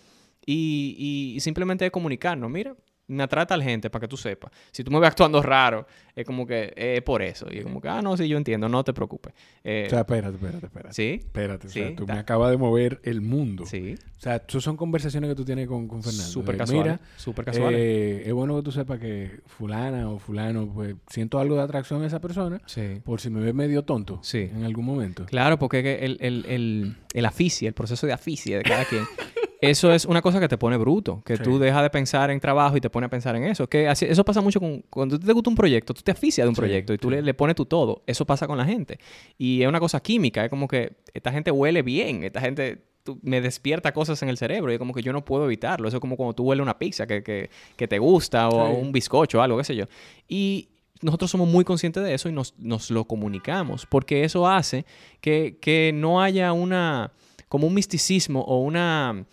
Y, 0.46 1.34
y 1.36 1.40
simplemente 1.40 1.90
comunicarnos, 1.90 2.50
mira, 2.50 2.74
me 3.08 3.22
atrae 3.24 3.44
tal 3.44 3.62
gente 3.62 3.90
para 3.90 4.00
que 4.02 4.08
tú 4.08 4.16
sepas. 4.16 4.50
Si 4.70 4.82
tú 4.82 4.90
me 4.90 4.98
ves 4.98 5.08
actuando 5.08 5.42
raro, 5.42 5.86
es 6.14 6.26
como 6.26 6.46
que 6.46 6.72
es 6.76 7.02
por 7.02 7.22
eso. 7.22 7.46
Y 7.50 7.58
es 7.58 7.64
como 7.64 7.80
que, 7.80 7.88
ah, 7.88 8.02
no, 8.02 8.16
sí, 8.16 8.28
yo 8.28 8.36
entiendo, 8.36 8.68
no 8.68 8.84
te 8.84 8.92
preocupes. 8.92 9.32
Eh, 9.64 9.84
O 9.86 9.90
sea, 9.90 10.00
espérate, 10.00 10.34
espérate, 10.34 10.66
espérate. 10.66 10.94
¿Sí? 10.94 11.20
Espérate, 11.22 11.66
o 11.66 11.70
sea, 11.70 11.88
Sí, 11.88 11.94
tú 11.94 12.04
ta- 12.06 12.14
me 12.14 12.20
acabas 12.20 12.50
de 12.50 12.56
mover 12.58 13.00
el 13.04 13.20
mundo. 13.20 13.64
Sí. 13.66 13.94
O 14.18 14.20
sea, 14.20 14.42
esas 14.46 14.62
son 14.62 14.76
conversaciones 14.76 15.28
que 15.30 15.34
tú 15.34 15.44
tienes 15.44 15.66
con, 15.68 15.88
con 15.88 16.02
Fernando. 16.02 16.24
Súper. 16.30 16.56
Mira, 16.68 17.00
Súper 17.16 17.44
casuales. 17.44 17.80
eh, 17.80 18.22
es 18.26 18.32
bueno 18.32 18.56
que 18.56 18.62
tú 18.62 18.70
sepas 18.72 18.98
que 19.00 19.40
fulana 19.46 20.08
o 20.10 20.18
fulano, 20.18 20.70
pues 20.72 20.94
siento 21.08 21.38
algo 21.38 21.56
de 21.56 21.62
atracción 21.62 22.02
a 22.02 22.06
esa 22.06 22.20
persona 22.20 22.60
sí. 22.66 23.00
por 23.04 23.20
si 23.20 23.30
me 23.30 23.40
ve 23.40 23.52
medio 23.52 23.82
tonto 23.84 24.20
Sí. 24.22 24.50
en 24.54 24.64
algún 24.64 24.84
momento. 24.84 25.24
Claro, 25.26 25.58
porque 25.58 25.82
que 25.82 26.04
el, 26.04 26.18
el, 26.20 26.44
el, 26.46 26.96
el 27.14 27.26
aficia, 27.26 27.66
el 27.68 27.74
proceso 27.74 28.06
de 28.06 28.12
aficia 28.12 28.58
de 28.58 28.62
cada 28.62 28.84
quien, 28.84 29.02
eso 29.60 29.92
es 29.92 30.04
una 30.04 30.22
cosa 30.22 30.40
que 30.40 30.48
te 30.48 30.58
pone 30.58 30.76
bruto, 30.76 31.22
que 31.24 31.36
Sí. 31.36 31.42
tú 31.42 31.58
dejas 31.58 31.82
de 31.82 31.90
pensar 31.90 32.30
en 32.30 32.38
trabajo 32.40 32.76
y 32.76 32.80
te 32.80 32.90
pones 32.90 33.06
a 33.06 33.10
pensar 33.10 33.34
en 33.36 33.44
eso. 33.44 33.68
Que 33.68 33.88
así- 33.88 34.06
eso 34.06 34.24
pasa 34.24 34.40
mucho 34.40 34.58
con, 34.60 34.82
cuando 34.90 35.18
te 35.18 35.32
gusta 35.32 35.50
un 35.50 35.56
proyecto, 35.56 35.94
tú 36.02 36.04
te 36.04 36.12
aficias 36.12 36.44
de 36.44 36.48
un 36.48 36.54
Sí, 36.54 36.60
proyecto 36.60 36.92
y 36.92 36.98
tú 36.98 37.08
sí. 37.08 37.16
le, 37.16 37.22
le 37.22 37.34
pones 37.34 37.56
tu 37.56 37.64
todo. 37.66 38.02
Eso 38.06 38.24
pasa 38.26 38.46
con 38.46 38.58
la 38.58 38.64
gente. 38.64 38.98
Y 39.38 39.62
es 39.62 39.68
una 39.68 39.80
cosa 39.80 40.00
química, 40.00 40.44
es 40.44 40.50
como 40.50 40.68
que 40.68 40.92
esta 41.14 41.32
gente 41.32 41.50
huele 41.50 41.82
bien, 41.82 42.24
esta 42.24 42.40
gente 42.40 42.82
tú- 43.04 43.18
me 43.22 43.40
despierta 43.40 43.92
cosas 43.92 44.22
en 44.22 44.28
el 44.28 44.36
cerebro 44.38 44.70
y 44.70 44.74
es 44.74 44.78
como 44.78 44.94
que 44.94 45.02
yo 45.02 45.12
no 45.12 45.24
puedo 45.24 45.44
evitarlo. 45.46 45.88
Eso 45.88 45.96
es 45.96 46.00
como 46.00 46.16
cuando 46.16 46.34
tú 46.34 46.44
hueles 46.44 46.62
una 46.62 46.78
pizza 46.78 47.06
que, 47.06 47.22
que, 47.22 47.50
que 47.76 47.88
te 47.88 47.98
gusta 47.98 48.48
o 48.48 48.66
Sí. 48.68 48.80
un 48.80 48.92
bizcocho 48.92 49.38
o 49.38 49.42
algo, 49.42 49.58
qué 49.58 49.64
sé 49.64 49.74
yo. 49.76 49.84
Y 50.28 50.68
nosotros 51.00 51.30
somos 51.30 51.48
muy 51.48 51.64
conscientes 51.64 52.02
de 52.04 52.14
eso 52.14 52.28
y 52.28 52.32
nos, 52.32 52.54
nos 52.58 52.90
lo 52.90 53.04
comunicamos, 53.06 53.86
porque 53.86 54.22
eso 54.24 54.46
hace 54.48 54.84
que, 55.20 55.58
que 55.60 55.90
no 55.94 56.22
haya 56.22 56.52
una, 56.52 57.12
como 57.48 57.66
un 57.66 57.74
misticismo 57.74 58.42
o 58.42 58.60
una, 58.60 59.24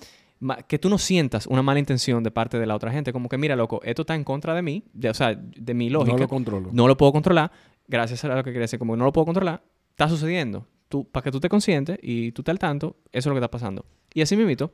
que 0.67 0.79
tú 0.79 0.89
no 0.89 0.97
sientas 0.97 1.47
una 1.47 1.61
mala 1.61 1.79
intención 1.79 2.23
de 2.23 2.31
parte 2.31 2.59
de 2.59 2.65
la 2.65 2.75
otra 2.75 2.91
gente, 2.91 3.11
como 3.11 3.27
que 3.29 3.37
mira, 3.37 3.55
loco, 3.55 3.81
esto 3.83 4.03
está 4.03 4.15
en 4.15 4.23
contra 4.23 4.53
de 4.53 4.61
mí, 4.61 4.83
de, 4.93 5.09
o 5.09 5.13
sea, 5.13 5.35
de 5.35 5.73
mi 5.73 5.89
lógica, 5.89 6.13
No 6.13 6.19
lo 6.19 6.27
controlo. 6.27 6.69
no 6.71 6.87
lo 6.87 6.97
puedo 6.97 7.11
controlar, 7.11 7.51
gracias 7.87 8.23
a 8.23 8.35
lo 8.35 8.43
que 8.43 8.51
decir, 8.51 8.79
como 8.79 8.95
no 8.95 9.05
lo 9.05 9.11
puedo 9.11 9.25
controlar, 9.25 9.63
está 9.91 10.07
sucediendo. 10.07 10.65
Tú, 10.87 11.05
para 11.05 11.23
que 11.23 11.31
tú 11.31 11.39
te 11.39 11.49
conscientes 11.49 11.99
y 12.01 12.31
tú 12.31 12.41
estés 12.41 12.53
al 12.53 12.59
tanto, 12.59 12.95
eso 13.11 13.19
es 13.19 13.25
lo 13.27 13.33
que 13.33 13.39
está 13.39 13.51
pasando. 13.51 13.85
Y 14.13 14.21
así 14.21 14.35
mismo, 14.35 14.71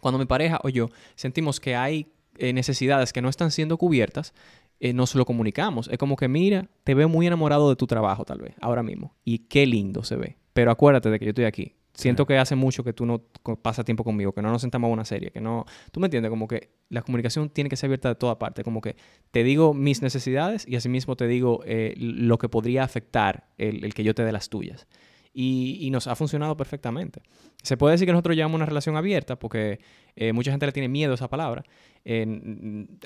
cuando 0.00 0.18
mi 0.18 0.24
pareja 0.24 0.58
o 0.64 0.68
yo 0.68 0.88
sentimos 1.14 1.60
que 1.60 1.76
hay 1.76 2.12
eh, 2.38 2.52
necesidades 2.52 3.12
que 3.12 3.22
no 3.22 3.28
están 3.28 3.50
siendo 3.50 3.76
cubiertas, 3.76 4.32
eh, 4.80 4.92
nos 4.92 5.14
lo 5.14 5.24
comunicamos. 5.24 5.88
Es 5.88 5.98
como 5.98 6.16
que, 6.16 6.28
mira, 6.28 6.68
te 6.84 6.94
veo 6.94 7.08
muy 7.08 7.26
enamorado 7.26 7.68
de 7.68 7.76
tu 7.76 7.86
trabajo 7.86 8.24
tal 8.24 8.38
vez, 8.40 8.54
ahora 8.60 8.82
mismo. 8.82 9.14
Y 9.24 9.38
qué 9.40 9.66
lindo 9.66 10.02
se 10.04 10.16
ve. 10.16 10.36
Pero 10.52 10.70
acuérdate 10.70 11.10
de 11.10 11.18
que 11.18 11.24
yo 11.24 11.30
estoy 11.30 11.44
aquí. 11.44 11.74
Siento 11.98 12.26
que 12.26 12.38
hace 12.38 12.54
mucho 12.54 12.84
que 12.84 12.92
tú 12.92 13.06
no 13.06 13.24
pasas 13.60 13.84
tiempo 13.84 14.04
conmigo, 14.04 14.32
que 14.32 14.40
no 14.40 14.52
nos 14.52 14.62
sentamos 14.62 14.88
a 14.88 14.92
una 14.92 15.04
serie, 15.04 15.32
que 15.32 15.40
no... 15.40 15.66
Tú 15.90 15.98
me 15.98 16.06
entiendes, 16.06 16.30
como 16.30 16.46
que 16.46 16.70
la 16.90 17.02
comunicación 17.02 17.50
tiene 17.50 17.68
que 17.68 17.74
ser 17.74 17.88
abierta 17.88 18.08
de 18.08 18.14
toda 18.14 18.38
parte. 18.38 18.62
Como 18.62 18.80
que 18.80 18.94
te 19.32 19.42
digo 19.42 19.74
mis 19.74 20.00
necesidades 20.00 20.64
y 20.64 20.76
asimismo 20.76 21.16
te 21.16 21.26
digo 21.26 21.60
eh, 21.64 21.94
lo 21.96 22.38
que 22.38 22.48
podría 22.48 22.84
afectar 22.84 23.48
el, 23.58 23.84
el 23.84 23.94
que 23.94 24.04
yo 24.04 24.14
te 24.14 24.24
dé 24.24 24.30
las 24.30 24.48
tuyas. 24.48 24.86
Y, 25.32 25.76
y 25.80 25.90
nos 25.90 26.06
ha 26.06 26.14
funcionado 26.14 26.56
perfectamente. 26.56 27.20
Se 27.64 27.76
puede 27.76 27.94
decir 27.94 28.06
que 28.06 28.12
nosotros 28.12 28.36
llevamos 28.36 28.54
una 28.54 28.66
relación 28.66 28.96
abierta 28.96 29.36
porque 29.36 29.80
eh, 30.14 30.32
mucha 30.32 30.52
gente 30.52 30.66
le 30.66 30.72
tiene 30.72 30.88
miedo 30.88 31.10
a 31.10 31.14
esa 31.16 31.28
palabra. 31.28 31.64
Eh, 32.04 32.24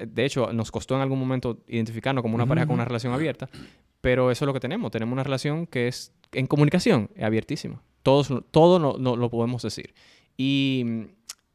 de 0.06 0.24
hecho, 0.26 0.52
nos 0.52 0.70
costó 0.70 0.96
en 0.96 1.00
algún 1.00 1.18
momento 1.18 1.62
identificarnos 1.66 2.20
como 2.20 2.34
una 2.34 2.44
pareja 2.44 2.66
con 2.66 2.74
una 2.74 2.84
relación 2.84 3.14
abierta, 3.14 3.48
pero 4.02 4.30
eso 4.30 4.44
es 4.44 4.46
lo 4.46 4.52
que 4.52 4.60
tenemos. 4.60 4.90
Tenemos 4.90 5.14
una 5.14 5.24
relación 5.24 5.66
que 5.66 5.88
es 5.88 6.12
en 6.32 6.46
comunicación, 6.46 7.08
es 7.14 7.24
abiertísima. 7.24 7.82
Todos, 8.02 8.32
todo 8.50 8.78
no, 8.78 8.96
no 8.98 9.16
lo 9.16 9.30
podemos 9.30 9.62
decir. 9.62 9.94
Y, 10.36 10.84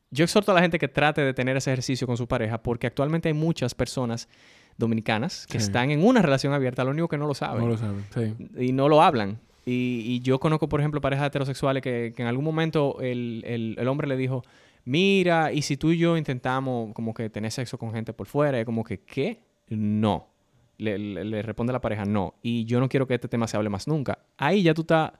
yo 0.09 0.23
exhorto 0.23 0.51
a 0.53 0.55
la 0.55 0.61
gente 0.61 0.79
que 0.79 0.87
trate 0.87 1.19
de 1.21 1.33
tener 1.33 1.57
ese 1.57 1.69
ejercicio 1.71 2.07
con 2.07 2.15
su 2.15 2.27
pareja 2.27 2.63
porque 2.63 2.87
actualmente 2.87 3.27
hay 3.27 3.33
muchas 3.33 3.75
personas 3.75 4.29
dominicanas 4.77 5.45
que 5.47 5.59
Sí. 5.59 5.65
están 5.65 5.91
en 5.91 6.01
una 6.05 6.21
relación 6.21 6.53
abierta, 6.53 6.83
lo 6.85 6.91
único 6.91 7.07
que 7.09 7.17
no 7.17 7.27
lo 7.27 7.33
saben 7.33 7.61
No 7.61 7.67
lo 7.67 7.77
saben, 7.77 8.05
sí. 8.13 8.33
y 8.57 8.71
no 8.71 8.87
lo 8.87 9.01
hablan. 9.01 9.39
Y, 9.65 10.03
y 10.05 10.19
yo 10.21 10.39
conozco, 10.39 10.69
por 10.69 10.79
ejemplo, 10.79 11.01
parejas 11.01 11.27
heterosexuales 11.27 11.83
que, 11.83 12.13
que 12.15 12.21
en 12.21 12.27
algún 12.29 12.45
momento 12.45 13.01
el, 13.01 13.43
el- 13.45 13.75
el 13.77 13.87
hombre 13.89 14.07
le 14.07 14.15
dijo, 14.15 14.43
mira, 14.85 15.51
y 15.51 15.61
si 15.61 15.75
tú 15.75 15.91
y 15.91 15.97
yo 15.97 16.15
intentamos 16.15 16.93
como 16.93 17.13
que 17.13 17.29
tener 17.29 17.51
sexo 17.51 17.77
con 17.77 17.91
gente 17.91 18.13
por 18.13 18.27
fuera, 18.27 18.61
y 18.61 18.65
como 18.65 18.83
que, 18.85 18.99
¿qué? 19.01 19.41
No. 19.67 20.29
Le, 20.77 20.97
le- 20.97 21.25
le 21.25 21.41
responde 21.41 21.73
la 21.73 21.81
pareja, 21.81 22.05
no. 22.05 22.35
Y 22.41 22.63
yo 22.63 22.79
no 22.79 22.87
quiero 22.87 23.07
que 23.07 23.15
este 23.15 23.27
tema 23.27 23.45
se 23.47 23.57
hable 23.57 23.67
más 23.69 23.87
nunca. 23.89 24.19
Ahí 24.37 24.61
ya 24.63 24.73
tú 24.73 24.81
estás 24.81 25.11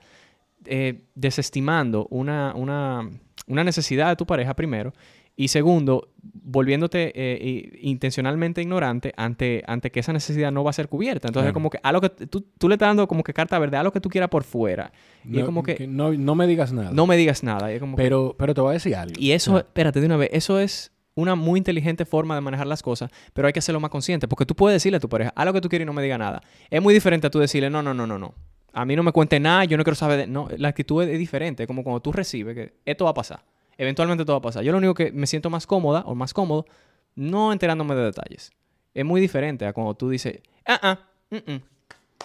eh, 0.70 1.02
desestimando 1.16 2.08
una, 2.10 2.54
una, 2.56 3.10
una 3.48 3.64
necesidad 3.64 4.10
de 4.10 4.16
tu 4.16 4.26
pareja 4.26 4.56
primero. 4.56 4.94
Y 5.40 5.50
segundo, 5.50 6.10
volviéndote 6.24 7.12
eh, 7.16 7.78
intencionalmente 7.82 8.60
ignorante 8.62 9.14
ante, 9.18 9.64
ante 9.68 9.92
que 9.92 10.00
esa 10.00 10.12
necesidad 10.12 10.52
no 10.52 10.64
va 10.64 10.72
a 10.72 10.74
ser 10.74 10.88
cubierta. 10.90 11.28
Entonces, 11.28 11.46
Claro. 11.52 11.54
como 11.54 11.70
que 11.70 11.80
a 11.84 11.92
lo 11.92 12.02
que 12.02 12.10
tú, 12.10 12.44
tú 12.58 12.68
le 12.68 12.74
estás 12.74 12.90
dando 12.90 13.08
como 13.08 13.24
que 13.24 13.34
carta 13.34 13.60
verde 13.60 13.78
a 13.78 13.84
lo 13.84 13.92
que 13.92 14.02
tú 14.02 14.10
quieras 14.10 14.30
por 14.32 14.44
fuera. 14.44 14.92
Y 15.24 15.36
es 15.36 15.40
No, 15.42 15.46
como 15.46 15.62
que, 15.62 15.86
no, 15.88 16.12
no 16.14 16.34
me 16.34 16.48
digas 16.48 16.74
nada. 16.74 16.90
no 16.92 17.06
me 17.06 17.18
digas 17.18 17.44
nada. 17.44 17.72
Es 17.72 17.80
como 17.80 17.96
que- 17.98 18.02
pero, 18.04 18.36
pero 18.38 18.56
te 18.56 18.62
voy 18.62 18.72
a 18.72 18.74
decir 18.74 18.96
algo. 18.96 19.14
y 19.20 19.32
eso, 19.32 19.60
espérate 19.60 20.00
de 20.00 20.08
una 20.08 20.18
vez, 20.18 20.30
eso 20.34 20.60
es 20.60 20.92
una 21.14 21.36
muy 21.36 21.60
inteligente 21.60 22.06
forma 22.06 22.34
de 22.34 22.42
manejar 22.42 22.66
las 22.66 22.82
cosas, 22.82 23.12
pero 23.34 23.46
hay 23.48 23.54
que 23.54 23.60
hacerlo 23.60 23.80
más 23.80 23.92
consciente, 23.92 24.28
porque 24.28 24.46
tú 24.46 24.56
puedes 24.56 24.76
decirle 24.76 24.98
a 24.98 25.00
tu 25.00 25.10
pareja, 25.10 25.34
haz 25.36 25.46
lo 25.46 25.54
que 25.54 25.62
tú 25.62 25.70
quieres 25.70 25.84
y 25.84 25.88
no 25.88 25.94
me 25.94 26.02
diga 26.02 26.18
nada. 26.18 26.42
Es 26.72 26.82
muy 26.82 26.94
diferente 26.96 27.28
a 27.28 27.30
tú 27.30 27.38
decirle, 27.40 27.70
no, 27.70 27.82
no, 27.84 27.94
no, 27.94 28.08
no, 28.08 28.18
no. 28.18 28.34
A 28.78 28.86
mí 28.86 28.96
no 28.96 29.02
me 29.02 29.12
cuente 29.12 29.40
nada, 29.40 29.66
yo 29.66 29.76
no 29.76 29.84
quiero 29.84 29.96
saber 29.96 30.20
de... 30.20 30.28
No, 30.28 30.48
la 30.56 30.68
actitud 30.68 31.02
es, 31.02 31.18
diferente, 31.18 31.66
como 31.66 31.84
cuando 31.84 32.00
tú 32.00 32.12
recibes 32.12 32.54
que 32.54 32.74
esto 32.86 33.06
va 33.06 33.10
a 33.10 33.14
pasar. 33.16 33.44
Eventualmente 33.76 34.24
todo 34.24 34.36
va 34.36 34.38
a 34.38 34.42
pasar. 34.44 34.64
Yo 34.64 34.72
lo 34.72 34.78
único 34.78 34.94
que 34.94 35.12
me 35.12 35.26
siento 35.26 35.50
más 35.50 35.66
cómoda 35.66 36.04
o 36.06 36.14
más 36.14 36.32
cómodo, 36.32 36.68
no 37.16 37.52
enterándome 37.52 37.96
de 37.96 38.04
detalles. 38.04 38.52
Es 38.94 39.04
muy 39.04 39.20
diferente 39.20 39.66
a 39.66 39.74
cuando 39.74 39.96
tú 39.96 40.12
dices, 40.12 40.42
ah, 40.68 40.80
ah, 40.84 41.00
mm, 41.32 41.52
mm. 41.54 41.62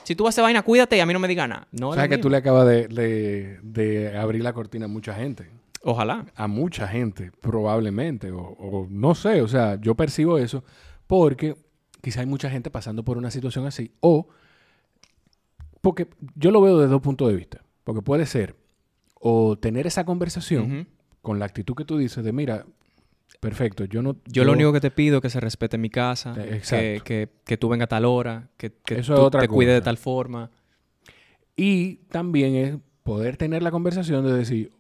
Si 0.05 0.14
tú 0.14 0.24
vas 0.24 0.28
a 0.28 0.32
hacer 0.34 0.42
vaina, 0.42 0.61
cuídate 0.61 0.98
y 0.98 1.00
a 1.00 1.07
mí 1.07 1.14
no 1.14 1.20
me 1.20 1.28
digas 1.28 1.48
nada. 1.48 1.68
No 1.72 1.88
o 1.88 1.94
sea 1.94 2.03
que 2.05 2.16
mismo. 2.16 2.22
tú 2.24 2.28
le 2.30 2.36
acabas 2.36 2.66
de, 2.66 2.86
de- 2.88 3.59
de 3.62 4.18
abrir 4.18 4.42
la 4.42 4.53
cortina 4.53 4.84
a 4.84 4.88
mucha 4.88 5.14
gente. 5.14 5.48
Ojalá. 5.82 6.26
A 6.34 6.46
mucha 6.48 6.86
gente, 6.86 7.32
probablemente. 7.40 8.30
O, 8.30 8.40
o 8.42 8.86
no 8.90 9.14
sé, 9.14 9.40
o 9.40 9.48
sea, 9.48 9.80
yo 9.80 9.94
percibo 9.94 10.36
eso 10.36 10.64
porque 11.07 11.55
quizá 12.03 12.20
hay 12.20 12.26
mucha 12.26 12.50
gente 12.50 12.70
pasando 12.70 13.05
por 13.05 13.16
una 13.16 13.30
situación 13.30 13.64
así. 13.66 13.92
O 14.00 14.28
porque 15.83 16.09
yo 16.35 16.51
lo 16.51 16.62
veo 16.62 16.78
desde 16.78 16.91
dos 16.93 17.03
puntos 17.03 17.28
de 17.28 17.37
vista. 17.37 17.62
Porque 17.85 18.01
puede 18.01 18.24
ser 18.24 18.57
o 19.20 19.57
tener 19.59 19.87
esa 19.87 20.05
conversación 20.07 20.89
con 21.20 21.39
la 21.39 21.45
actitud 21.45 21.74
que 21.74 21.85
tú 21.85 21.99
dices 21.99 22.24
de, 22.24 22.33
mira, 22.33 22.64
perfecto, 23.41 23.85
yo 23.85 24.01
no... 24.03 24.16
Yo 24.26 24.45
lo 24.45 24.53
único 24.53 24.72
que 24.72 24.80
te 24.80 24.91
pido 24.91 25.16
es 25.18 25.22
que 25.22 25.30
se 25.30 25.41
respete 25.41 25.76
mi 25.78 25.91
casa, 25.91 26.35
Eh, 26.39 26.62
que, 26.68 27.03
que, 27.05 27.28
que 27.45 27.57
tú 27.57 27.68
vengas 27.68 27.87
a 27.87 27.89
tal 27.89 28.05
hora, 28.05 28.49
que, 28.57 28.72
que 28.85 29.01
Eso 29.01 29.14
tú 29.14 29.20
es 29.20 29.26
otra 29.26 29.41
te 29.43 29.49
cuides 29.49 29.74
de 29.74 29.80
cosa. 29.80 29.85
tal 29.85 29.99
forma. 29.99 30.51
Y 31.57 31.97
también 32.09 32.55
es 32.55 32.76
poder 33.03 33.37
tener 33.37 33.62
la 33.62 33.70
conversación 33.70 34.24
de 34.24 34.33
decir, 34.33 34.70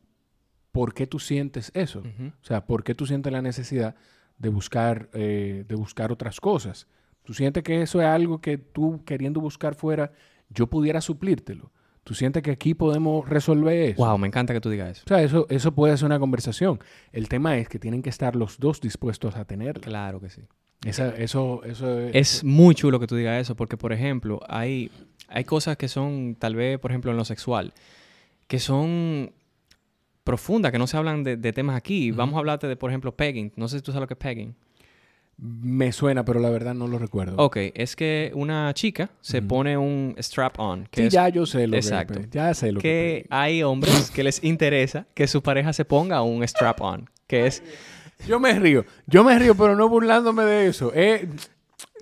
¿por 0.70 0.94
qué 0.94 1.06
tú 1.06 1.18
sientes 1.18 1.70
eso? 1.74 2.00
O 2.00 2.44
sea, 2.44 2.64
¿por 2.66 2.82
qué 2.84 2.94
tú 2.94 3.06
sientes 3.06 3.32
la 3.32 3.42
necesidad 3.42 3.94
de 4.38 4.48
buscar, 4.48 5.08
eh, 5.12 5.64
de 5.68 5.74
buscar 5.74 6.10
otras 6.12 6.40
cosas? 6.40 6.86
¿Tú 7.24 7.34
sientes 7.34 7.62
que 7.62 7.82
eso 7.82 8.00
es 8.00 8.06
algo 8.06 8.40
que 8.40 8.58
tú 8.58 9.02
queriendo 9.04 9.40
buscar 9.40 9.74
fuera, 9.74 10.12
yo 10.54 10.66
pudiera 10.68 11.00
suplírtelo? 11.00 11.70
¿Tú 12.04 12.14
sientes 12.14 12.42
que 12.42 12.50
aquí 12.50 12.74
podemos 12.74 13.28
resolver 13.28 13.90
eso? 13.90 14.04
Wow, 14.04 14.18
me 14.18 14.26
encanta 14.26 14.52
que 14.52 14.60
tú 14.60 14.68
digas 14.70 14.90
eso. 14.90 15.02
O 15.06 15.08
sea, 15.08 15.22
eso, 15.22 15.46
eso 15.48 15.72
puede 15.72 15.96
ser 15.96 16.06
una 16.06 16.18
conversación. 16.18 16.80
El 17.12 17.28
tema 17.28 17.56
es 17.58 17.68
que 17.68 17.78
tienen 17.78 18.02
que 18.02 18.10
estar 18.10 18.34
los 18.34 18.58
dos 18.58 18.80
dispuestos 18.80 19.36
a 19.36 19.44
tenerla. 19.44 19.82
Claro 19.82 20.20
que 20.20 20.28
sí. 20.28 20.42
Esa- 20.84 21.14
eso, 21.16 21.62
eso 21.64 22.00
es... 22.00 22.14
Es 22.14 22.44
muy 22.44 22.74
chulo 22.74 22.98
que 22.98 23.06
tú 23.06 23.14
digas 23.14 23.40
eso, 23.40 23.54
porque, 23.54 23.76
por 23.76 23.92
ejemplo, 23.92 24.40
hay, 24.48 24.90
hay 25.28 25.44
cosas 25.44 25.76
que 25.76 25.86
son, 25.86 26.34
tal 26.36 26.56
vez, 26.56 26.78
por 26.80 26.90
ejemplo, 26.90 27.12
en 27.12 27.16
lo 27.16 27.24
sexual, 27.24 27.72
que 28.48 28.58
son 28.58 29.30
profundas, 30.24 30.72
que 30.72 30.78
no 30.78 30.88
se 30.88 30.96
hablan 30.96 31.22
de, 31.22 31.36
de 31.36 31.52
temas 31.52 31.76
aquí. 31.76 32.10
Vamos 32.10 32.34
a 32.34 32.38
hablarte 32.38 32.66
de, 32.66 32.74
por 32.76 32.90
ejemplo, 32.90 33.14
pegging. 33.14 33.52
No 33.56 33.68
sé 33.68 33.78
si 33.78 33.82
tú 33.82 33.92
sabes 33.92 34.02
lo 34.02 34.06
que 34.08 34.14
es 34.14 34.18
pegging. 34.18 34.54
Me 35.38 35.90
suena, 35.92 36.24
pero 36.24 36.38
la 36.38 36.50
verdad 36.50 36.74
no 36.74 36.86
lo 36.86 36.98
recuerdo. 36.98 37.34
Ok, 37.36 37.56
es 37.74 37.96
que 37.96 38.30
una 38.34 38.72
chica 38.74 39.10
se 39.20 39.42
pone 39.42 39.76
un 39.76 40.14
strap-on. 40.18 40.86
que 40.90 41.00
sí, 41.02 41.06
es 41.08 41.12
ya 41.12 41.28
yo 41.30 41.46
sé 41.46 41.66
lo 41.66 41.76
Exacto. 41.76 42.20
que... 42.20 42.28
Ya 42.30 42.54
sé 42.54 42.70
lo 42.70 42.80
que... 42.80 43.24
que 43.24 43.26
hay 43.30 43.62
hombres 43.64 44.10
que 44.12 44.22
les 44.22 44.44
interesa 44.44 45.06
que 45.14 45.26
su 45.26 45.42
pareja 45.42 45.72
se 45.72 45.84
ponga 45.84 46.22
un 46.22 46.44
strap-on, 46.44 47.10
que 47.26 47.46
es 47.46 47.62
Yo 48.28 48.38
me 48.38 48.56
río. 48.58 48.84
Yo 49.06 49.24
me 49.24 49.36
río, 49.36 49.56
pero 49.56 49.74
no 49.74 49.88
burlándome 49.88 50.44
de 50.44 50.68
eso. 50.68 50.92
Eh, 50.94 51.28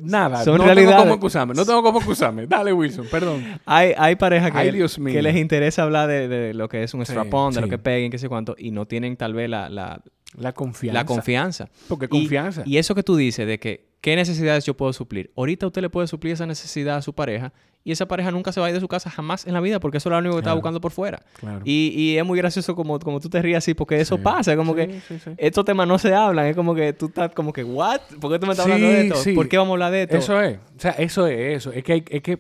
nada. 0.01 0.45
Son 0.45 0.59
no 0.59 0.65
realidades. 0.65 0.91
tengo 0.97 1.03
cómo 1.05 1.15
excusarme. 1.15 1.55
No 1.55 1.65
tengo 1.65 1.83
cómo 1.83 1.99
excusarme. 1.99 2.47
Dale, 2.47 2.75
Wilson. 2.75 3.07
Perdón. 3.11 3.43
hay, 3.65 3.95
hay 3.97 4.17
parejas 4.17 4.51
que, 4.51 4.59
Ay, 4.59 4.71
Dios 4.71 4.99
mío. 4.99 5.15
que 5.15 5.23
les 5.23 5.37
interesa 5.37 5.83
hablar 5.85 6.09
de, 6.09 6.29
de 6.29 6.53
lo 6.53 6.69
que 6.69 6.83
es 6.83 6.93
un 6.93 7.07
Sí, 7.07 7.13
strap-on, 7.13 7.55
de 7.55 7.63
lo 7.63 7.69
que 7.69 7.79
peguen, 7.79 8.11
qué 8.11 8.19
sé 8.19 8.29
cuánto, 8.29 8.55
y 8.59 8.71
no 8.71 8.85
tienen 8.87 9.17
tal 9.17 9.33
vez 9.33 9.49
la, 9.49 9.71
la, 9.71 10.03
La 10.37 10.53
confianza. 10.53 11.01
la 11.01 11.05
confianza. 11.07 11.69
Porque 11.89 12.09
confianza. 12.09 12.63
Y, 12.65 12.77
eso 12.79 12.95
que 12.95 13.03
tú 13.03 13.17
dices 13.17 13.47
de 13.47 13.59
que 13.59 13.89
qué 14.01 14.15
necesidades 14.17 14.65
yo 14.65 14.75
puedo 14.77 14.93
suplir. 14.93 15.31
Ahorita 15.37 15.67
usted 15.67 15.83
le 15.83 15.91
puede 15.91 16.07
suplir 16.07 16.33
esa 16.35 16.47
necesidad 16.47 16.97
a 16.97 17.03
su 17.03 17.13
pareja 17.15 17.53
y 17.83 17.93
esa 17.93 18.07
pareja 18.07 18.31
nunca 18.31 18.53
se 18.53 18.61
va 18.61 18.67
a 18.67 18.69
ir 18.71 18.75
de 18.75 18.81
su 18.81 18.89
casa 18.89 19.11
jamás 19.11 19.47
en 19.47 19.55
la 19.55 19.61
vida 19.61 19.81
porque 19.81 19.99
eso 19.99 20.09
es 20.09 20.13
lo 20.13 20.19
único 20.19 20.35
que 20.35 20.39
está 20.41 20.51
Claro. 20.51 20.57
buscando 20.59 20.81
por 20.81 20.93
fuera. 20.93 21.21
claro. 21.39 21.61
Y, 21.65 21.89
y 21.97 22.17
es 22.19 22.25
muy 22.25 22.39
gracioso 22.39 22.77
como, 22.77 22.99
como 23.01 23.21
tú 23.21 23.29
te 23.29 23.43
rías 23.43 23.65
así 23.65 23.75
porque 23.75 24.01
eso 24.01 24.17
Sí. 24.17 24.23
pasa, 24.23 24.55
como 24.57 24.73
Sí, 24.75 24.87
que 24.87 25.01
sí, 25.19 25.31
estos 25.37 25.65
temas 25.65 25.89
no 25.89 25.99
se 25.99 26.15
hablan, 26.15 26.47
es 26.47 26.55
como 26.57 26.75
que 26.75 26.93
tú 26.93 27.07
estás 27.07 27.33
como 27.33 27.53
que, 27.53 27.65
¿what? 27.65 28.01
¿Por 28.21 28.31
qué 28.33 28.39
tú 28.39 28.47
me 28.47 28.53
estás 28.53 28.67
hablando 28.67 28.87
de 28.87 29.09
esto? 29.09 29.35
¿Por 29.35 29.49
qué 29.49 29.59
vamos 29.59 29.73
a 29.73 29.75
hablar 29.75 29.93
de 29.93 30.03
esto? 30.03 30.17
Eso 30.17 30.41
es. 30.41 30.59
O 30.77 30.81
sea, 30.81 30.93
eso 30.93 31.27
es 31.27 31.57
eso. 31.57 31.73
Es 31.73 31.83
que, 31.85 31.93
hay- 31.95 32.05
es 32.09 32.23
que, 32.23 32.39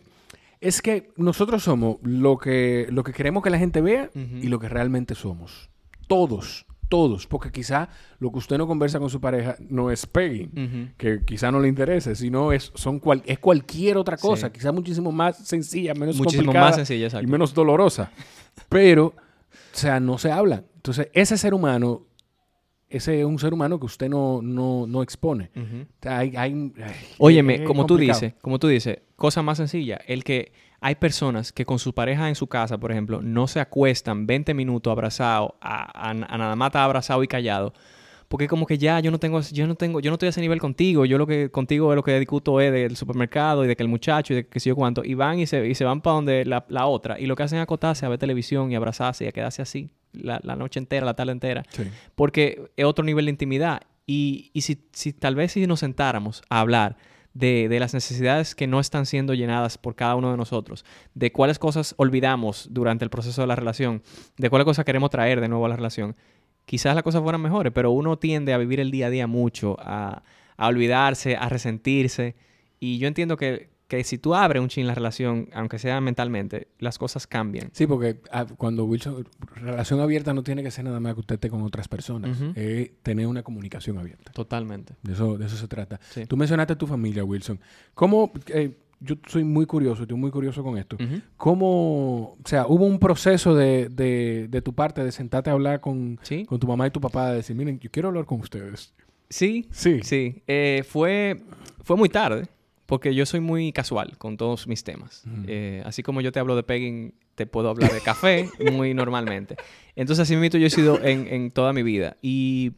es 0.60 0.80
que 0.82 1.10
nosotros 1.16 1.62
somos 1.64 1.96
lo 2.02 2.38
que, 2.38 2.86
lo 2.90 3.02
que 3.02 3.12
queremos 3.12 3.42
que 3.42 3.50
la 3.50 3.58
gente 3.58 3.80
vea 3.80 4.10
y 4.14 4.46
lo 4.48 4.58
que 4.60 4.68
realmente 4.68 5.14
somos. 5.14 5.68
Todos. 6.06 6.66
Todos. 6.90 7.26
Porque 7.26 7.50
quizá 7.50 7.88
lo 8.18 8.30
que 8.30 8.38
usted 8.38 8.58
no 8.58 8.66
conversa 8.66 8.98
con 8.98 9.08
su 9.08 9.18
pareja 9.20 9.56
no 9.70 9.90
es 9.90 10.04
pegging. 10.06 10.92
Que 10.98 11.24
quizá 11.24 11.50
no 11.50 11.58
le 11.60 11.68
interese, 11.68 12.14
sino 12.14 12.52
es, 12.52 12.70
son 12.74 12.98
cual- 12.98 13.22
es 13.24 13.38
cualquier 13.38 13.96
otra 13.96 14.18
cosa, 14.18 14.48
Sí. 14.48 14.52
quizá 14.54 14.72
muchísimo 14.72 15.10
más 15.12 15.38
sencilla, 15.38 15.94
menos 15.94 16.16
Muchísimo 16.18 16.42
complicada 16.46 16.66
más 16.66 16.76
sencilla, 16.76 17.20
y 17.22 17.26
menos 17.26 17.54
dolorosa. 17.54 18.10
Pero, 18.68 19.06
o 19.06 19.14
sea, 19.72 20.00
no 20.00 20.18
se 20.18 20.30
hablan. 20.30 20.66
Entonces, 20.76 21.08
ese 21.14 21.38
ser 21.38 21.54
humano, 21.54 22.06
ese 22.88 23.20
es 23.20 23.24
un 23.24 23.38
ser 23.38 23.54
humano 23.54 23.78
que 23.78 23.86
usted 23.86 24.08
no, 24.08 24.40
no, 24.42 24.86
no 24.86 25.02
expone. 25.02 25.50
Hay, 26.02 26.34
hay- 26.36 26.72
ay, 26.82 26.92
Óyeme, 27.18 27.62
como 27.64 27.86
tú 27.86 27.96
dices, 27.96 28.34
como 28.42 28.58
tú 28.58 28.66
dices, 28.66 28.98
cosa 29.16 29.42
más 29.42 29.58
sencilla, 29.58 30.00
el 30.08 30.24
que 30.24 30.52
hay 30.80 30.94
personas 30.94 31.52
que 31.52 31.64
con 31.66 31.78
su 31.78 31.92
pareja 31.94 32.28
en 32.28 32.34
su 32.34 32.46
casa, 32.46 32.78
por 32.78 32.90
ejemplo, 32.92 33.20
no 33.22 33.46
se 33.46 33.60
acuestan 33.60 34.26
20 34.26 34.54
minutos 34.54 34.90
abrazados, 34.90 35.52
a, 35.60 36.08
a- 36.08 36.10
a 36.10 36.14
nada 36.38 36.56
más 36.56 36.68
estar 36.68 36.82
abrazado 36.82 37.22
y 37.22 37.28
callado, 37.28 37.72
porque 38.28 38.46
como 38.46 38.64
que 38.64 38.78
ya 38.78 39.00
yo 39.00 39.10
no 39.10 39.18
tengo, 39.18 39.40
yo 39.40 39.66
no 39.66 39.74
tengo, 39.74 39.98
yo 40.00 40.10
no 40.10 40.14
estoy 40.14 40.28
a 40.28 40.30
ese 40.30 40.40
nivel 40.40 40.60
contigo, 40.60 41.04
yo 41.04 41.18
lo 41.18 41.26
que 41.26 41.50
contigo 41.50 41.92
es 41.92 41.96
lo 41.96 42.02
que 42.04 42.18
discuto 42.18 42.60
es 42.60 42.72
del 42.72 42.96
supermercado 42.96 43.64
y 43.64 43.68
de 43.68 43.74
que 43.76 43.82
el 43.82 43.88
muchacho 43.88 44.32
y 44.32 44.36
de 44.36 44.46
que 44.46 44.60
sé 44.60 44.68
yo 44.68 44.76
cuánto, 44.76 45.02
y 45.04 45.14
van 45.14 45.40
y 45.40 45.46
se, 45.46 45.66
y 45.66 45.74
se 45.74 45.84
van 45.84 46.00
para 46.00 46.14
donde 46.14 46.44
la, 46.44 46.64
la 46.68 46.86
otra, 46.86 47.18
y 47.18 47.26
lo 47.26 47.34
que 47.36 47.42
hacen 47.42 47.58
es 47.58 47.62
acotarse 47.64 48.06
a 48.06 48.08
ver 48.08 48.18
televisión 48.18 48.70
y 48.70 48.76
abrazarse 48.76 49.24
y 49.24 49.28
a 49.28 49.32
quedarse 49.32 49.62
así 49.62 49.90
la, 50.12 50.40
la 50.44 50.54
noche 50.56 50.78
entera, 50.78 51.04
la 51.04 51.14
tarde 51.14 51.32
entera 51.32 51.64
Sí. 51.70 51.82
porque 52.14 52.70
es 52.76 52.84
otro 52.84 53.04
nivel 53.04 53.24
de 53.26 53.30
intimidad. 53.32 53.82
Y, 54.06 54.50
y 54.54 54.62
si, 54.62 54.88
si 54.92 55.12
tal 55.12 55.36
vez 55.36 55.52
si 55.52 55.66
nos 55.68 55.80
sentáramos 55.80 56.42
a 56.48 56.60
hablar 56.60 56.96
de, 57.34 57.68
de 57.68 57.80
las 57.80 57.94
necesidades 57.94 58.54
que 58.54 58.66
no 58.66 58.80
están 58.80 59.06
siendo 59.06 59.34
llenadas 59.34 59.78
por 59.78 59.94
cada 59.94 60.16
uno 60.16 60.30
de 60.30 60.36
nosotros, 60.36 60.84
de 61.14 61.32
cuáles 61.32 61.58
cosas 61.58 61.94
olvidamos 61.96 62.68
durante 62.70 63.04
el 63.04 63.10
proceso 63.10 63.40
de 63.40 63.46
la 63.46 63.56
relación, 63.56 64.02
de 64.36 64.50
cuáles 64.50 64.64
cosas 64.64 64.84
queremos 64.84 65.10
traer 65.10 65.40
de 65.40 65.48
nuevo 65.48 65.66
a 65.66 65.68
la 65.68 65.76
relación, 65.76 66.16
quizás 66.66 66.94
las 66.94 67.04
cosas 67.04 67.22
fueran 67.22 67.40
mejores, 67.40 67.72
pero 67.72 67.90
uno 67.90 68.18
tiende 68.18 68.52
a 68.52 68.58
vivir 68.58 68.80
el 68.80 68.90
día 68.90 69.06
a 69.06 69.10
día 69.10 69.26
mucho, 69.26 69.76
a, 69.80 70.22
a 70.56 70.68
olvidarse, 70.68 71.36
a 71.36 71.48
resentirse. 71.48 72.36
Y 72.78 72.98
yo 72.98 73.08
entiendo 73.08 73.36
que, 73.36 73.69
que 73.90 74.04
si 74.04 74.18
tú 74.18 74.34
abres 74.34 74.62
un 74.62 74.68
chin 74.68 74.86
la 74.86 74.94
relación, 74.94 75.48
aunque 75.52 75.78
sea 75.80 76.00
mentalmente, 76.00 76.68
las 76.78 76.96
cosas 76.96 77.26
cambian. 77.26 77.70
Sí, 77.72 77.86
porque 77.86 78.20
ah, 78.30 78.46
cuando 78.56 78.84
Wilson, 78.84 79.26
relación 79.56 79.98
abierta 80.00 80.32
no 80.32 80.42
tiene 80.44 80.62
que 80.62 80.70
ser 80.70 80.84
nada 80.84 81.00
más 81.00 81.14
que 81.14 81.20
usted 81.20 81.34
esté 81.34 81.50
con 81.50 81.62
otras 81.62 81.88
personas, 81.88 82.38
es 82.54 82.90
tener 83.02 83.26
una 83.26 83.42
comunicación 83.42 83.98
abierta. 83.98 84.30
Totalmente. 84.32 84.94
De 85.02 85.12
eso, 85.14 85.36
de 85.36 85.44
eso 85.46 85.56
se 85.56 85.66
trata. 85.68 85.98
Sí. 86.08 86.24
Tú 86.26 86.36
mencionaste 86.36 86.72
a 86.74 86.78
tu 86.78 86.86
familia, 86.86 87.24
Wilson. 87.24 87.58
¿Cómo, 87.94 88.32
eh, 88.46 88.76
yo 89.00 89.16
soy 89.26 89.42
muy 89.42 89.66
curioso, 89.66 90.02
estoy 90.02 90.16
muy 90.16 90.30
curioso 90.30 90.62
con 90.62 90.78
esto. 90.78 90.96
¿Cómo, 91.36 92.36
o 92.42 92.48
sea, 92.48 92.66
hubo 92.68 92.86
un 92.86 92.98
proceso 93.00 93.54
de, 93.56 93.88
de, 93.88 94.46
de 94.48 94.62
tu 94.62 94.72
parte 94.72 95.02
de 95.02 95.10
sentarte 95.10 95.50
a 95.50 95.54
hablar 95.54 95.80
con, 95.80 96.18
Sí. 96.22 96.44
con 96.44 96.60
tu 96.60 96.66
mamá 96.68 96.86
y 96.86 96.90
tu 96.90 97.00
papá, 97.00 97.30
de 97.30 97.36
decir, 97.36 97.56
miren, 97.56 97.80
yo 97.80 97.90
quiero 97.90 98.08
hablar 98.08 98.24
con 98.24 98.40
ustedes? 98.40 98.92
Sí, 99.28 99.66
Sí. 99.72 100.00
Sí, 100.04 100.42
eh, 100.46 100.84
fue, 100.88 101.40
fue 101.82 101.96
muy 101.96 102.08
tarde, 102.08 102.46
porque 102.90 103.14
yo 103.14 103.24
soy 103.24 103.40
muy 103.40 103.72
casual 103.72 104.18
con 104.18 104.36
todos 104.36 104.66
mis 104.66 104.84
temas. 104.84 105.22
Ujú. 105.26 105.44
Eh, 105.48 105.82
así 105.86 106.02
como 106.02 106.20
yo 106.20 106.30
te 106.32 106.40
hablo 106.40 106.56
de 106.56 106.62
pegging, 106.62 107.14
te 107.36 107.46
puedo 107.46 107.70
hablar 107.70 107.90
de 107.92 108.00
café 108.00 108.48
muy 108.72 108.92
normalmente. 108.92 109.56
Entonces, 109.96 110.24
así 110.24 110.36
mismo 110.36 110.58
yo 110.58 110.66
he 110.66 110.70
sido 110.70 111.02
en, 111.02 111.26
en 111.28 111.50
toda 111.50 111.72
mi 111.72 111.82
vida. 111.82 112.16
Y, 112.20 112.72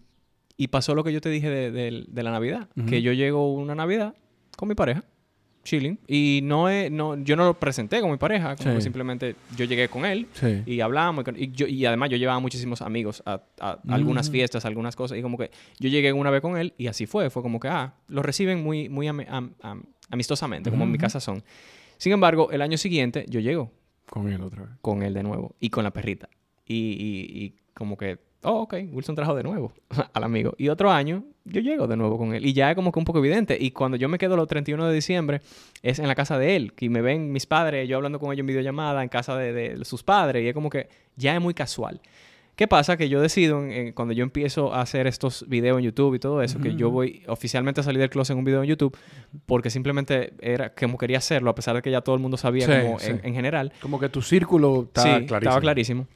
Y 0.56 0.68
pasó 0.68 0.94
lo 0.94 1.02
que 1.02 1.12
yo 1.12 1.20
te 1.20 1.30
dije 1.30 1.48
de, 1.50 1.70
de- 1.72 2.04
de 2.06 2.22
la 2.22 2.30
Navidad. 2.30 2.68
Ujú. 2.76 2.86
Que 2.86 3.02
yo 3.02 3.12
llego 3.12 3.52
una 3.52 3.74
Navidad 3.74 4.14
con 4.56 4.68
mi 4.68 4.74
pareja, 4.76 5.02
chilling. 5.64 5.98
Y 6.06 6.40
no 6.44 6.68
es, 6.68 6.90
no, 6.90 7.16
yo 7.22 7.34
no 7.36 7.44
lo 7.44 7.54
presenté 7.54 8.00
con 8.00 8.10
mi 8.10 8.16
pareja, 8.18 8.54
como 8.56 8.74
Sí. 8.76 8.82
simplemente 8.82 9.34
yo 9.56 9.64
llegué 9.64 9.88
con 9.88 10.04
él. 10.04 10.26
Sí. 10.34 10.62
Y 10.66 10.80
hablamos, 10.80 11.24
y, 11.36 11.50
yo, 11.52 11.66
y 11.66 11.86
además 11.86 12.10
yo 12.10 12.16
llevaba 12.16 12.38
muchísimos 12.40 12.82
amigos 12.82 13.22
a, 13.26 13.40
a 13.60 13.78
algunas 13.88 14.28
Mm. 14.28 14.32
fiestas, 14.32 14.64
algunas 14.66 14.94
cosas, 14.94 15.18
y 15.18 15.22
como 15.22 15.38
que 15.38 15.50
yo 15.80 15.88
llegué 15.88 16.12
una 16.12 16.30
vez 16.30 16.42
con 16.42 16.56
él 16.58 16.74
y 16.78 16.86
así 16.88 17.06
fue, 17.06 17.30
fue 17.30 17.42
como 17.42 17.58
que, 17.58 17.68
ah, 17.68 17.94
lo 18.08 18.22
reciben 18.22 18.62
muy, 18.62 18.88
muy 18.88 19.06
ami- 19.08 19.26
am- 19.28 19.54
am- 19.62 19.84
amistosamente, 20.12 20.70
como 20.70 20.84
en 20.84 20.92
mi 20.92 20.98
casa 20.98 21.18
son. 21.18 21.42
Sin 21.98 22.12
embargo, 22.12 22.50
el 22.52 22.62
año 22.62 22.78
siguiente 22.78 23.24
yo 23.28 23.40
llego 23.40 23.72
Con 24.08 24.28
él 24.30 24.40
otra 24.42 24.62
vez. 24.62 24.70
con 24.80 25.02
él 25.02 25.14
de 25.14 25.22
nuevo 25.24 25.56
y 25.58 25.70
con 25.70 25.82
la 25.82 25.90
perrita. 25.90 26.28
Y, 26.66 26.74
y- 26.76 27.44
y 27.44 27.54
como 27.74 27.96
que, 27.96 28.18
oh, 28.44 28.60
ok, 28.62 28.74
Wilson 28.92 29.14
trajo 29.16 29.34
de 29.34 29.42
nuevo 29.42 29.72
al 30.12 30.24
amigo. 30.24 30.54
Y 30.58 30.68
otro 30.68 30.90
año 30.92 31.24
yo 31.44 31.60
llego 31.60 31.86
de 31.88 31.96
nuevo 31.96 32.18
con 32.18 32.34
él. 32.34 32.44
Y 32.46 32.52
ya 32.52 32.70
es 32.70 32.76
como 32.76 32.92
que 32.92 32.98
un 32.98 33.04
poco 33.04 33.18
evidente. 33.18 33.56
Y 33.60 33.70
cuando 33.72 33.96
yo 33.96 34.08
me 34.08 34.18
quedo 34.18 34.36
los 34.36 34.46
31 34.46 34.86
de 34.86 34.94
diciembre, 34.94 35.40
es 35.82 35.98
en 35.98 36.06
la 36.06 36.14
casa 36.14 36.38
de 36.38 36.54
él. 36.56 36.72
Que 36.74 36.88
me 36.90 37.00
ven 37.02 37.32
mis 37.32 37.46
padres, 37.46 37.88
yo 37.88 37.96
hablando 37.96 38.20
con 38.20 38.30
ellos 38.32 38.40
en 38.40 38.46
videollamada, 38.46 39.02
en 39.02 39.08
casa 39.08 39.36
de, 39.36 39.52
de 39.52 39.84
sus 39.84 40.02
padres. 40.02 40.44
Y 40.44 40.48
es 40.48 40.54
como 40.54 40.70
que 40.70 40.88
ya 41.16 41.34
es 41.34 41.40
muy 41.40 41.54
casual. 41.54 42.00
¿Qué 42.62 42.68
pasa? 42.68 42.96
Que 42.96 43.08
yo 43.08 43.20
decido, 43.20 43.60
en- 43.64 43.72
en- 43.72 43.92
cuando 43.92 44.14
yo 44.14 44.22
empiezo 44.22 44.72
a 44.72 44.82
hacer 44.82 45.08
estos 45.08 45.44
videos 45.48 45.78
en 45.78 45.84
YouTube 45.86 46.14
y 46.14 46.20
todo 46.20 46.42
eso, 46.42 46.60
que 46.60 46.76
yo 46.76 46.92
voy 46.92 47.24
oficialmente 47.26 47.80
a 47.80 47.82
salir 47.82 47.98
del 47.98 48.08
closet 48.08 48.34
en 48.34 48.38
un 48.38 48.44
video 48.44 48.62
en 48.62 48.68
YouTube, 48.68 48.96
porque 49.46 49.68
simplemente 49.68 50.34
era 50.40 50.72
como 50.72 50.96
quería 50.96 51.18
hacerlo, 51.18 51.50
a 51.50 51.56
pesar 51.56 51.74
de 51.74 51.82
que 51.82 51.90
ya 51.90 52.02
todo 52.02 52.14
el 52.14 52.20
mundo 52.20 52.36
sabía 52.36 52.66
Sí, 52.66 52.72
como 52.86 53.00
sí. 53.00 53.10
en- 53.10 53.20
en 53.24 53.34
general 53.34 53.72
Como 53.82 53.98
que 53.98 54.08
tu 54.08 54.22
círculo 54.22 54.84
está 54.84 55.02
sí, 55.02 55.08
clarísimo. 55.08 55.38
estaba 55.38 55.60
clarísimo. 55.60 56.06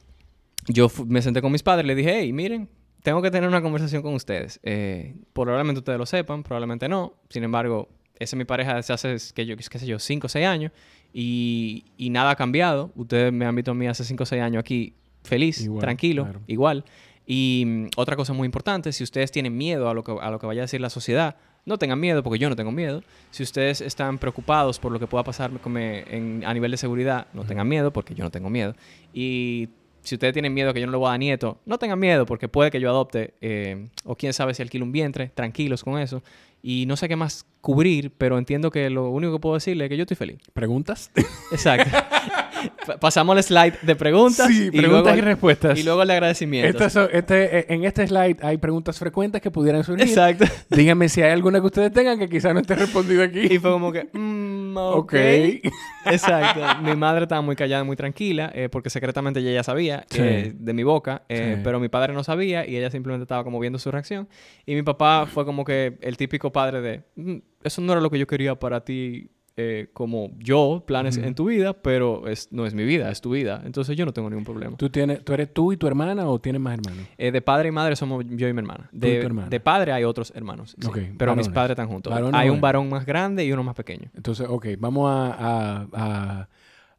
Yo 0.68 0.88
me 1.04 1.20
senté 1.20 1.42
con 1.42 1.50
mis 1.50 1.64
padres 1.64 1.82
y 1.84 1.88
le 1.88 1.94
dije, 1.96 2.12
hey, 2.20 2.32
miren, 2.32 2.68
tengo 3.02 3.20
que 3.22 3.32
tener 3.32 3.48
una 3.48 3.60
conversación 3.60 4.02
con 4.02 4.14
ustedes. 4.14 4.60
Eh, 4.62 5.16
probablemente 5.32 5.80
ustedes 5.80 5.98
lo 5.98 6.06
sepan, 6.06 6.44
probablemente 6.44 6.88
no. 6.88 7.14
Sin 7.28 7.42
embargo, 7.42 7.88
esa 8.20 8.36
es 8.36 8.38
mi 8.38 8.44
pareja 8.44 8.76
desde 8.76 8.94
hace, 8.94 9.16
que 9.34 9.46
yo, 9.46 9.56
qué 9.56 9.64
sé 9.80 9.84
yo, 9.84 9.98
5 9.98 10.26
o 10.26 10.28
6 10.28 10.46
años. 10.46 10.70
Y, 11.12 11.86
y 11.96 12.10
nada 12.10 12.30
ha 12.30 12.36
cambiado. 12.36 12.92
Ustedes 12.94 13.32
me 13.32 13.46
han 13.46 13.56
visto 13.56 13.72
a 13.72 13.74
mí 13.74 13.88
hace 13.88 14.04
5 14.04 14.22
o 14.22 14.26
6 14.26 14.40
años 14.40 14.60
aquí 14.60 14.94
feliz, 15.26 15.60
Igual, 15.60 15.80
tranquilo, 15.80 16.24
claro. 16.24 16.40
igual. 16.46 16.84
Y 17.26 17.64
mm, 17.66 17.86
otra 17.96 18.16
cosa 18.16 18.32
muy 18.32 18.46
importante, 18.46 18.92
si 18.92 19.02
ustedes 19.04 19.30
tienen 19.32 19.56
miedo 19.56 19.88
a 19.88 19.94
lo, 19.94 20.02
que, 20.04 20.16
a 20.20 20.30
lo 20.30 20.38
que 20.38 20.46
vaya 20.46 20.62
a 20.62 20.64
decir 20.64 20.80
la 20.80 20.90
sociedad, 20.90 21.36
no 21.64 21.78
tengan 21.78 21.98
miedo, 21.98 22.22
porque 22.22 22.38
yo 22.38 22.48
no 22.48 22.54
tengo 22.54 22.70
miedo. 22.70 23.02
Si 23.32 23.42
ustedes 23.42 23.80
están 23.80 24.18
preocupados 24.18 24.78
por 24.78 24.92
lo 24.92 25.00
que 25.00 25.08
pueda 25.08 25.24
pasar 25.24 25.50
con- 25.60 25.76
en- 25.76 26.44
a 26.46 26.54
nivel 26.54 26.70
de 26.70 26.76
seguridad, 26.76 27.26
no 27.34 27.44
tengan 27.44 27.66
miedo, 27.68 27.92
porque 27.92 28.14
yo 28.14 28.22
no 28.22 28.30
tengo 28.30 28.48
miedo. 28.48 28.76
Y 29.12 29.68
si 30.02 30.14
ustedes 30.14 30.32
tienen 30.32 30.54
miedo 30.54 30.72
que 30.72 30.78
yo 30.80 30.86
no 30.86 30.92
le 30.92 30.98
voy 30.98 31.08
a 31.08 31.10
dar 31.10 31.18
nieto, 31.18 31.58
no 31.66 31.78
tengan 31.78 31.98
miedo, 31.98 32.24
porque 32.26 32.46
puede 32.46 32.70
que 32.70 32.78
yo 32.78 32.88
adopte, 32.88 33.34
eh, 33.40 33.88
o 34.04 34.14
quién 34.14 34.32
sabe 34.32 34.54
si 34.54 34.62
alquilo 34.62 34.84
un 34.84 34.92
vientre, 34.92 35.32
tranquilos 35.34 35.82
con 35.82 35.98
eso. 35.98 36.22
Y 36.62 36.86
no 36.86 36.96
sé 36.96 37.08
qué 37.08 37.16
más 37.16 37.44
cubrir, 37.60 38.12
pero 38.16 38.38
entiendo 38.38 38.70
que 38.70 38.88
lo 38.88 39.10
único 39.10 39.32
que 39.32 39.40
puedo 39.40 39.54
decirle 39.56 39.84
es 39.86 39.90
que 39.90 39.96
yo 39.96 40.02
estoy 40.04 40.16
feliz. 40.16 40.38
¿Preguntas? 40.52 41.10
Exacto. 41.50 41.90
Pa- 42.86 42.98
Pasamos 42.98 43.36
al 43.36 43.42
slide 43.42 43.74
de 43.82 43.96
preguntas. 43.96 44.46
sí, 44.48 44.66
y 44.66 44.70
preguntas 44.78 45.02
luego 45.02 45.16
y 45.16 45.18
el- 45.18 45.24
respuestas. 45.24 45.78
y 45.78 45.82
luego 45.82 46.02
el 46.02 46.08
de 46.08 46.14
agradecimientos. 46.14 46.70
Estas 46.80 46.92
son- 46.92 47.08
este, 47.12 47.58
eh, 47.60 47.66
en 47.68 47.84
este 47.84 48.06
slide 48.06 48.36
hay 48.42 48.56
preguntas 48.58 48.98
frecuentes 48.98 49.40
que 49.42 49.50
pudieran 49.50 49.84
surgir. 49.84 50.06
Exacto. 50.06 50.44
Díganme 50.70 51.08
si 51.08 51.22
hay 51.22 51.30
alguna 51.32 51.60
que 51.60 51.66
ustedes 51.66 51.92
tengan 51.92 52.18
que 52.18 52.28
quizás 52.28 52.54
no 52.54 52.60
esté 52.60 52.74
respondida 52.76 53.24
aquí. 53.24 53.40
Y 53.50 53.58
fue 53.58 53.70
como 53.70 53.92
que, 53.92 54.08
mm, 54.12 54.76
ok. 54.76 54.96
ok. 54.96 55.14
Exacto. 56.06 56.60
Mi 56.82 56.94
madre 56.96 57.22
estaba 57.24 57.40
muy 57.42 57.56
callada, 57.56 57.84
muy 57.84 57.96
tranquila, 57.96 58.50
eh, 58.54 58.68
porque 58.70 58.90
secretamente 58.90 59.40
ella 59.40 59.50
ya 59.52 59.62
sabía 59.62 60.04
Sí. 60.10 60.20
eh, 60.22 60.52
de 60.54 60.72
mi 60.72 60.82
boca, 60.82 61.22
eh, 61.28 61.54
Sí. 61.56 61.60
pero 61.64 61.80
mi 61.80 61.88
padre 61.88 62.12
no 62.12 62.22
sabía 62.24 62.66
y 62.66 62.76
ella 62.76 62.90
simplemente 62.90 63.22
estaba 63.24 63.44
como 63.44 63.58
viendo 63.58 63.78
su 63.78 63.90
reacción. 63.90 64.28
Y 64.66 64.74
mi 64.74 64.82
papá 64.82 65.26
fue 65.26 65.44
como 65.44 65.64
que 65.64 65.98
el 66.00 66.16
típico 66.16 66.52
padre 66.52 66.80
de, 66.80 67.02
"Mm, 67.16 67.36
eso 67.64 67.80
no 67.80 67.92
era 67.92 68.00
lo 68.00 68.10
que 68.10 68.18
yo 68.18 68.26
quería 68.26 68.54
para 68.54 68.84
ti. 68.84 69.30
Eh, 69.58 69.88
como 69.94 70.32
yo, 70.38 70.84
planes 70.86 71.16
en 71.16 71.34
tu 71.34 71.46
vida, 71.46 71.72
pero 71.72 72.28
es, 72.28 72.52
no 72.52 72.66
es 72.66 72.74
mi 72.74 72.84
vida, 72.84 73.10
es 73.10 73.20
tu 73.22 73.30
vida. 73.30 73.62
Entonces 73.64 73.96
yo 73.96 74.04
no 74.04 74.12
tengo 74.12 74.28
ningún 74.28 74.44
problema. 74.44 74.76
¿Tú, 74.76 74.90
tienes, 74.90 75.24
¿Tú 75.24 75.32
eres 75.32 75.52
tú 75.54 75.72
y 75.72 75.76
tu 75.78 75.86
hermana 75.86 76.28
o 76.28 76.38
tienes 76.38 76.60
más 76.60 76.74
hermanos? 76.78 77.06
Eh, 77.16 77.32
de 77.32 77.40
padre 77.40 77.68
y 77.68 77.72
madre 77.72 77.96
somos 77.96 78.22
yo 78.28 78.48
y 78.48 78.52
mi 78.52 78.58
hermana. 78.60 78.90
Tú 78.90 79.06
y 79.06 79.10
De, 79.12 79.20
tu 79.20 79.26
hermana. 79.26 79.48
de 79.48 79.60
padre 79.60 79.92
hay 79.92 80.04
otros 80.04 80.32
hermanos. 80.36 80.76
sí. 80.78 80.88
Pero 81.16 81.34
mis 81.34 81.48
padres 81.48 81.70
están 81.70 81.88
juntos. 81.88 82.12
Hay 82.32 82.50
un 82.50 82.60
varón 82.60 82.88
más 82.90 83.06
grande 83.06 83.44
y 83.46 83.52
uno 83.52 83.62
más 83.62 83.74
pequeño. 83.74 84.10
Entonces, 84.14 84.46
ok, 84.48 84.66
vamos 84.78 85.10
a, 85.10 85.32
a, 85.32 85.86
a- 85.92 86.48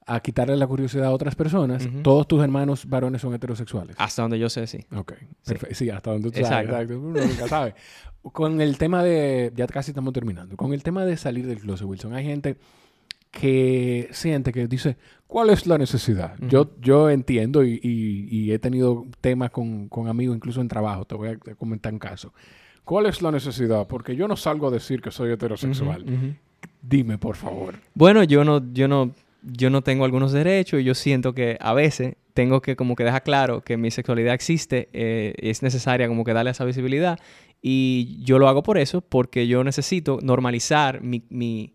a 0.10 0.22
quitarle 0.22 0.56
la 0.56 0.66
curiosidad 0.66 1.08
a 1.08 1.12
otras 1.12 1.36
personas. 1.36 1.86
Todos 2.02 2.28
tus 2.30 2.42
hermanos 2.42 2.86
varones 2.88 3.22
son 3.22 3.34
heterosexuales. 3.34 3.94
Hasta 4.00 4.22
donde 4.22 4.40
yo 4.40 4.48
sé, 4.50 4.66
sí. 4.66 4.80
Ok, 4.96 5.12
perfecto. 5.46 5.76
Sí, 5.76 5.90
hasta 5.90 6.12
donde 6.12 6.32
tú 6.32 6.40
sabes. 6.40 6.70
Exacto. 6.70 6.72
Exacto. 6.94 7.00
Uno 7.02 7.20
nunca 7.28 7.48
sabe. 7.50 7.76
Con 8.22 8.60
el 8.62 8.78
tema 8.78 9.04
de... 9.04 9.52
Ya 9.56 9.68
casi 9.68 9.92
estamos 9.92 10.14
terminando. 10.14 10.58
Con 10.58 10.74
el 10.74 10.84
tema 10.84 11.06
de 11.06 11.16
salir 11.18 11.48
del 11.48 11.60
closet, 11.60 11.88
Wilson, 11.88 12.14
hay 12.14 12.26
gente 12.26 12.58
que 13.32 14.08
siente 14.12 14.52
que 14.52 14.68
dice, 14.68 14.98
¿cuál 15.28 15.50
es 15.50 15.68
la 15.68 15.78
necesidad? 15.78 16.36
Yo, 16.48 16.72
yo 16.82 17.10
entiendo 17.10 17.64
y, 17.64 17.80
y- 17.84 18.28
y 18.30 18.52
he 18.52 18.60
tenido 18.60 19.06
temas 19.22 19.52
con, 19.52 19.90
con 19.90 20.08
amigos, 20.08 20.36
incluso 20.36 20.62
en 20.62 20.68
trabajo. 20.68 21.06
Te 21.06 21.16
voy 21.16 21.30
a 21.30 21.38
comentar 21.56 21.94
un 21.94 22.00
caso. 22.00 22.34
¿Cuál 22.84 23.06
es 23.06 23.22
la 23.22 23.32
necesidad? 23.32 23.86
Porque 23.88 24.16
yo 24.16 24.28
no 24.28 24.36
salgo 24.38 24.68
a 24.68 24.72
decir 24.72 25.02
que 25.02 25.12
soy 25.12 25.32
heterosexual. 25.32 26.06
Dime, 26.82 27.18
por 27.18 27.36
favor. 27.36 27.76
Bueno, 27.94 28.24
yo 28.24 28.44
no, 28.44 28.62
yo 28.74 28.88
no, 28.88 29.12
yo 29.44 29.70
no 29.70 29.82
tengo 29.82 30.06
algunos 30.06 30.32
derechos 30.32 30.80
y 30.80 30.84
yo 30.86 30.96
siento 30.96 31.34
que 31.34 31.58
a 31.60 31.74
veces 31.74 32.16
tengo 32.34 32.62
que 32.62 32.76
como 32.76 32.96
que 32.96 33.04
dejar 33.04 33.24
claro 33.24 33.62
que 33.62 33.78
mi 33.78 33.92
sexualidad 33.92 34.34
existe, 34.34 34.90
eh, 34.94 35.34
es 35.38 35.64
necesaria 35.64 36.08
como 36.08 36.24
que 36.24 36.34
darle 36.34 36.52
esa 36.52 36.66
visibilidad 36.66 37.20
y 37.62 38.24
yo 38.24 38.40
lo 38.40 38.48
hago 38.48 38.64
por 38.64 38.78
eso, 38.78 39.02
porque 39.02 39.48
yo 39.48 39.64
necesito 39.64 40.20
normalizar 40.22 41.02
mi, 41.02 41.24
mi 41.30 41.74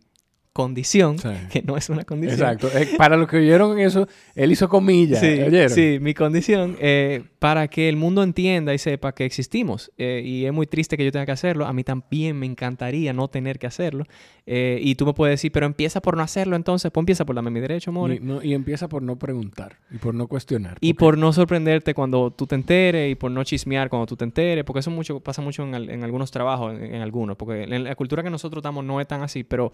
condición, 0.53 1.19
Sí. 1.19 1.29
que 1.51 1.63
no 1.63 1.77
es 1.77 1.89
una 1.89 2.05
condición. 2.05 2.41
Exacto. 2.41 2.69
Eh, 2.79 2.89
para 2.99 3.17
los 3.17 3.27
que 3.29 3.39
oyeron 3.39 3.79
eso, 3.79 4.07
él 4.35 4.53
hizo 4.53 4.69
comillas. 4.69 5.21
Sí, 5.21 5.41
¿oyeron? 5.41 5.71
sí, 5.71 5.99
mi 6.01 6.13
condición, 6.15 6.77
eh, 6.81 7.23
para 7.39 7.69
que 7.69 7.89
el 7.89 7.97
mundo 7.97 8.23
entienda 8.23 8.75
y 8.75 8.79
sepa 8.79 9.13
que 9.15 9.25
existimos. 9.25 9.91
Eh, 9.99 10.23
y 10.25 10.45
es 10.45 10.53
muy 10.53 10.67
triste 10.67 10.97
que 10.97 11.05
yo 11.05 11.11
tenga 11.13 11.27
que 11.27 11.33
hacerlo. 11.33 11.67
A 11.67 11.73
mí 11.73 11.85
también 11.85 12.39
me 12.39 12.47
encantaría 12.47 13.13
no 13.13 13.29
tener 13.29 13.59
que 13.59 13.67
hacerlo. 13.67 14.05
Eh, 14.47 14.79
y 14.83 14.95
tú 14.97 15.07
me 15.07 15.15
puedes 15.15 15.35
decir, 15.35 15.51
pero 15.53 15.67
empieza 15.67 16.01
por 16.03 16.17
no 16.17 16.23
hacerlo 16.23 16.55
entonces. 16.57 16.91
Pues 16.93 17.03
empieza 17.03 17.25
por 17.25 17.35
darme 17.35 17.51
mi 17.51 17.61
derecho, 17.61 17.91
amor. 17.91 18.13
Y, 18.13 18.21
no- 18.21 18.43
y 18.43 18.53
empieza 18.55 18.89
por 18.89 19.03
no 19.03 19.19
preguntar 19.19 19.79
y 19.91 19.99
por 19.99 20.15
no 20.15 20.27
cuestionar. 20.29 20.77
Y 20.81 20.95
por 20.95 21.17
no 21.19 21.33
sorprenderte 21.33 21.95
cuando 21.95 22.31
tú 22.31 22.47
te 22.47 22.55
enteres 22.55 23.11
y 23.11 23.15
por 23.15 23.31
no 23.31 23.43
chismear 23.45 23.89
cuando 23.89 24.07
tú 24.07 24.17
te 24.17 24.25
enteres, 24.25 24.65
porque 24.65 24.81
eso 24.81 24.91
mucho, 24.91 25.19
pasa 25.21 25.41
mucho 25.43 25.63
en, 25.65 25.75
al- 25.75 25.91
en 25.91 26.05
algunos 26.05 26.31
trabajos, 26.31 26.75
en, 26.75 26.95
en 26.95 27.03
algunos, 27.03 27.37
porque 27.37 27.63
en 27.65 27.85
la 27.85 27.95
cultura 27.97 28.23
que 28.23 28.31
nosotros 28.31 28.61
estamos 28.61 28.85
no 28.85 29.01
es 29.01 29.09
tan 29.09 29.23
así, 29.23 29.43
pero 29.45 29.73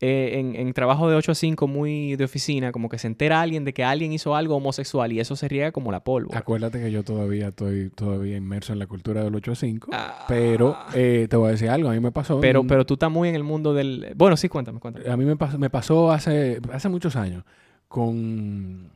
eh, 0.00 0.15
en, 0.38 0.54
en 0.56 0.72
trabajo 0.72 1.08
de 1.08 1.16
8 1.16 1.32
a 1.32 1.34
5 1.34 1.66
muy 1.68 2.16
de 2.16 2.24
oficina, 2.24 2.72
como 2.72 2.88
que 2.88 2.98
se 2.98 3.06
entera 3.06 3.40
alguien 3.40 3.64
de 3.64 3.72
que 3.74 3.84
alguien 3.84 4.12
hizo 4.12 4.34
algo 4.34 4.56
homosexual 4.56 5.12
y 5.12 5.20
eso 5.20 5.36
se 5.36 5.48
riega 5.48 5.72
como 5.72 5.92
la 5.92 6.00
pólvora. 6.04 6.38
Acuérdate 6.38 6.80
que 6.80 6.90
yo 6.90 7.02
todavía 7.04 7.48
estoy 7.48 7.90
todavía 7.90 8.36
inmerso 8.36 8.72
en 8.72 8.78
la 8.78 8.86
cultura 8.86 9.22
del 9.24 9.34
8 9.34 9.52
a 9.52 9.54
5. 9.54 9.90
Ah. 9.92 10.24
Pero 10.28 10.76
eh, 10.94 11.26
te 11.30 11.36
voy 11.36 11.48
a 11.48 11.50
decir 11.52 11.68
algo. 11.70 11.88
A 11.90 11.92
mí 11.92 12.00
me 12.00 12.12
pasó. 12.12 12.40
Pero, 12.40 12.60
en- 12.60 12.66
pero 12.66 12.84
tú 12.86 12.94
estás 12.94 13.10
muy 13.10 13.28
en 13.28 13.34
el 13.34 13.44
mundo 13.44 13.74
del... 13.74 14.12
Bueno, 14.16 14.36
sí, 14.36 14.48
cuéntame, 14.48 14.80
cuéntame. 14.80 15.08
A 15.10 15.16
mí 15.16 15.24
me 15.24 15.36
pasó, 15.36 15.58
me 15.58 15.70
pasó 15.70 16.10
hace, 16.12 16.60
hace 16.72 16.88
muchos 16.88 17.16
años 17.16 17.44
con... 17.88 18.90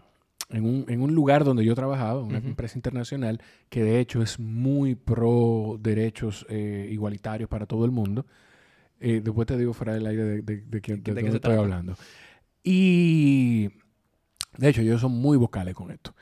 En 0.52 0.64
un, 0.64 0.84
en 0.88 1.00
un 1.00 1.14
lugar 1.14 1.44
donde 1.44 1.64
yo 1.64 1.76
trabajaba, 1.76 2.20
una 2.24 2.38
Ujú. 2.38 2.48
empresa 2.48 2.76
internacional, 2.76 3.40
que 3.68 3.84
de 3.84 4.00
hecho 4.00 4.20
es 4.20 4.40
muy 4.40 4.96
pro 4.96 5.78
derechos 5.80 6.44
eh, 6.48 6.88
igualitarios 6.90 7.48
para 7.48 7.66
todo 7.66 7.84
el 7.84 7.92
mundo. 7.92 8.26
Eh, 9.00 9.20
después 9.24 9.46
te 9.46 9.56
digo 9.56 9.72
fuera 9.72 9.94
del 9.94 10.06
aire 10.06 10.22
de, 10.24 10.42
de, 10.42 10.56
de 10.62 10.80
quién- 10.80 11.02
de 11.02 11.14
¿De 11.14 11.20
qué 11.20 11.22
dónde 11.22 11.30
se 11.30 11.36
estoy 11.36 11.40
trata? 11.52 11.60
hablando. 11.62 11.96
Y 12.62 13.70
de 14.58 14.68
hecho, 14.68 14.80
ellos 14.82 15.00
son 15.00 15.12
muy 15.12 15.36
vocales 15.36 15.74
con 15.74 15.90
esto. 15.90 16.14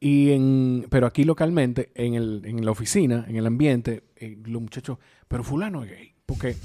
Y 0.00 0.30
en, 0.32 0.86
pero 0.90 1.06
aquí 1.06 1.24
localmente, 1.24 1.90
en, 1.94 2.14
el, 2.14 2.42
en 2.44 2.64
la 2.64 2.70
oficina, 2.70 3.24
en 3.28 3.36
el 3.36 3.46
ambiente, 3.46 4.04
eh, 4.16 4.38
los 4.46 4.62
muchachos, 4.62 4.98
pero 5.26 5.42
fulano 5.42 5.82
es 5.84 5.90
gay. 5.90 6.14
Porque, 6.26 6.56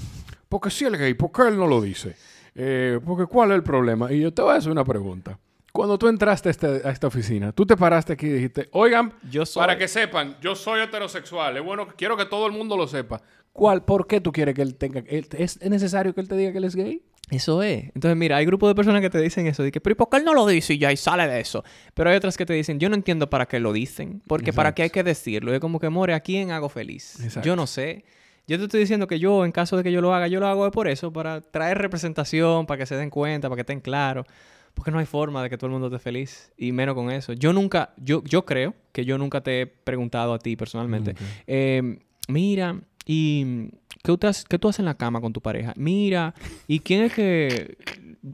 porque 0.48 0.70
si 0.70 0.84
él 0.84 0.94
es 0.94 1.00
gay, 1.00 1.14
¿por 1.14 1.32
qué 1.32 1.48
él 1.48 1.56
no 1.56 1.66
lo 1.66 1.80
dice? 1.80 2.14
Eh, 2.54 3.00
porque 3.04 3.26
¿cuál 3.26 3.50
es 3.50 3.56
el 3.56 3.62
problema? 3.62 4.12
Y 4.12 4.20
yo 4.20 4.32
te 4.32 4.42
voy 4.42 4.52
a 4.52 4.56
hacer 4.56 4.70
una 4.70 4.84
pregunta. 4.84 5.38
Cuando 5.72 5.98
tú 5.98 6.06
entraste 6.06 6.48
a, 6.48 6.52
este- 6.52 6.82
a 6.86 6.90
esta 6.90 7.08
oficina, 7.08 7.50
tú 7.50 7.66
te 7.66 7.76
paraste 7.76 8.12
aquí 8.12 8.26
y 8.26 8.32
dijiste, 8.32 8.68
oigan, 8.70 9.12
Yo 9.28 9.44
soy... 9.44 9.60
para 9.60 9.76
que 9.76 9.88
sepan, 9.88 10.36
yo 10.40 10.54
soy 10.54 10.80
heterosexual. 10.82 11.56
Es 11.56 11.64
bueno, 11.64 11.88
quiero 11.96 12.16
que 12.16 12.26
todo 12.26 12.46
el 12.46 12.52
mundo 12.52 12.76
lo 12.76 12.86
sepa. 12.86 13.20
¿Cuál, 13.54 13.84
¿Por 13.84 14.08
qué 14.08 14.20
tú 14.20 14.32
quieres 14.32 14.52
que 14.52 14.62
él 14.62 14.74
tenga... 14.74 15.04
¿Es 15.08 15.62
necesario 15.62 16.12
que 16.12 16.20
él 16.20 16.26
te 16.26 16.36
diga 16.36 16.50
que 16.50 16.58
él 16.58 16.64
es 16.64 16.74
gay? 16.74 17.02
Eso 17.30 17.62
es. 17.62 17.84
Entonces, 17.94 18.16
mira, 18.16 18.36
hay 18.36 18.44
grupos 18.44 18.68
de 18.68 18.74
personas 18.74 19.00
que 19.00 19.10
te 19.10 19.20
dicen 19.20 19.46
eso. 19.46 19.62
Que, 19.70 19.80
pero 19.80 19.92
¿y 19.92 19.96
por 19.96 20.08
qué 20.08 20.16
él 20.16 20.24
no 20.24 20.34
lo 20.34 20.44
dice 20.44 20.74
y 20.74 20.78
ya 20.78 20.90
y 20.90 20.96
sale 20.96 21.28
de 21.28 21.38
eso? 21.38 21.62
Pero 21.94 22.10
hay 22.10 22.16
otras 22.16 22.36
que 22.36 22.44
te 22.44 22.52
dicen, 22.52 22.80
yo 22.80 22.88
no 22.88 22.96
entiendo 22.96 23.30
para 23.30 23.46
qué 23.46 23.60
lo 23.60 23.72
dicen. 23.72 24.22
Porque 24.26 24.52
para 24.52 24.74
qué 24.74 24.82
hay 24.82 24.90
que 24.90 25.04
decirlo. 25.04 25.54
Es 25.54 25.60
como 25.60 25.78
que, 25.78 25.88
more, 25.88 26.14
¿a 26.14 26.20
quién 26.20 26.50
hago 26.50 26.68
feliz? 26.68 27.20
Exacto. 27.22 27.46
Yo 27.46 27.54
no 27.54 27.68
sé. 27.68 28.04
Yo 28.48 28.58
te 28.58 28.64
estoy 28.64 28.80
diciendo 28.80 29.06
que 29.06 29.20
yo, 29.20 29.44
en 29.44 29.52
caso 29.52 29.76
de 29.76 29.84
que 29.84 29.92
yo 29.92 30.00
lo 30.00 30.12
haga, 30.12 30.26
yo 30.26 30.40
lo 30.40 30.48
hago 30.48 30.68
por 30.72 30.88
eso, 30.88 31.12
para 31.12 31.40
traer 31.40 31.78
representación, 31.78 32.66
para 32.66 32.78
que 32.78 32.86
se 32.86 32.96
den 32.96 33.08
cuenta, 33.08 33.48
para 33.48 33.56
que 33.56 33.62
estén 33.62 33.80
claros. 33.80 34.26
Porque 34.74 34.90
no 34.90 34.98
hay 34.98 35.06
forma 35.06 35.44
de 35.44 35.48
que 35.48 35.56
todo 35.56 35.68
el 35.68 35.72
mundo 35.74 35.86
esté 35.86 36.00
feliz. 36.00 36.50
Y 36.58 36.72
menos 36.72 36.96
con 36.96 37.12
eso. 37.12 37.34
Yo 37.34 37.52
nunca, 37.52 37.94
yo, 37.96 38.24
yo 38.24 38.44
creo 38.44 38.74
que 38.90 39.04
yo 39.04 39.16
nunca 39.16 39.40
te 39.40 39.60
he 39.60 39.66
preguntado 39.68 40.34
a 40.34 40.40
ti 40.40 40.56
personalmente. 40.56 41.12
Ok. 41.12 41.18
eh, 41.46 41.98
mira, 42.26 42.80
¿y 43.06 43.68
qué, 44.02 44.16
tú 44.16 44.26
haces- 44.26 44.44
qué 44.48 44.58
tú 44.58 44.68
haces 44.68 44.80
en 44.80 44.86
la 44.86 44.94
cama 44.94 45.20
con 45.20 45.32
tu 45.32 45.40
pareja? 45.40 45.72
Mira, 45.76 46.34
¿y 46.66 46.80
quién 46.80 47.02
es 47.04 47.12
que 47.14 47.76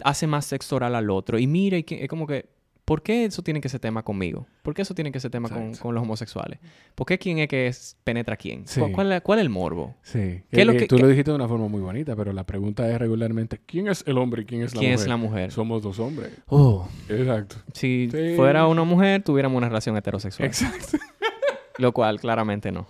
hace 0.04 0.26
más 0.26 0.46
sexo 0.46 0.76
oral 0.76 0.94
al 0.94 1.10
otro? 1.10 1.38
Y 1.38 1.46
mira, 1.46 1.76
y 1.78 1.84
quién- 1.84 2.02
es 2.02 2.08
como 2.08 2.26
que, 2.26 2.48
¿por 2.84 3.02
qué 3.02 3.24
eso 3.24 3.42
tiene 3.42 3.60
que 3.60 3.68
ser 3.68 3.78
tema 3.80 4.02
conmigo? 4.02 4.46
¿Por 4.62 4.74
qué 4.74 4.82
eso 4.82 4.94
tiene 4.94 5.12
que 5.12 5.20
ser 5.20 5.30
tema 5.30 5.48
con, 5.48 5.70
los 5.94 6.02
homosexuales? 6.02 6.58
¿Por 6.96 7.06
qué 7.06 7.18
quién 7.18 7.38
es 7.38 7.46
que 7.48 7.68
es- 7.68 7.96
penetra 8.04 8.34
a 8.34 8.36
quién? 8.36 8.66
Sí. 8.66 8.80
¿Cuál, 8.80 8.92
cuál 8.92 9.12
es- 9.12 9.20
cuál 9.22 9.38
es 9.38 9.42
el 9.44 9.48
morbo? 9.50 9.94
Sí. 10.02 10.42
¿Qué 10.50 10.60
es 10.60 10.66
lo 10.66 10.72
Eh, 10.72 10.76
que- 10.76 10.86
tú 10.88 10.98
lo 10.98 11.06
dijiste 11.06 11.30
de 11.30 11.36
una 11.36 11.46
forma 11.48 11.68
muy 11.68 11.80
bonita, 11.80 12.16
pero 12.16 12.32
la 12.32 12.44
pregunta 12.44 12.90
es 12.90 12.98
regularmente, 12.98 13.60
¿quién 13.64 13.86
es 13.88 14.02
el 14.08 14.18
hombre 14.18 14.42
y 14.42 14.44
quién 14.44 14.62
es 14.62 14.74
la 14.74 14.80
¿Quién 14.80 14.92
mujer? 14.92 15.02
es 15.04 15.08
la 15.08 15.16
mujer? 15.16 15.52
Somos 15.52 15.82
dos 15.82 15.98
hombres. 16.00 16.30
Oh, 16.46 16.88
Exacto. 17.08 17.56
si 17.74 18.08
Sí. 18.10 18.34
fuera 18.36 18.66
una 18.66 18.82
mujer, 18.84 19.22
tuviéramos 19.22 19.56
una 19.56 19.68
relación 19.68 19.96
heterosexual. 19.96 20.46
Exacto. 20.48 20.98
Lo 21.78 21.92
cual, 21.92 22.20
claramente 22.20 22.70
no. 22.72 22.86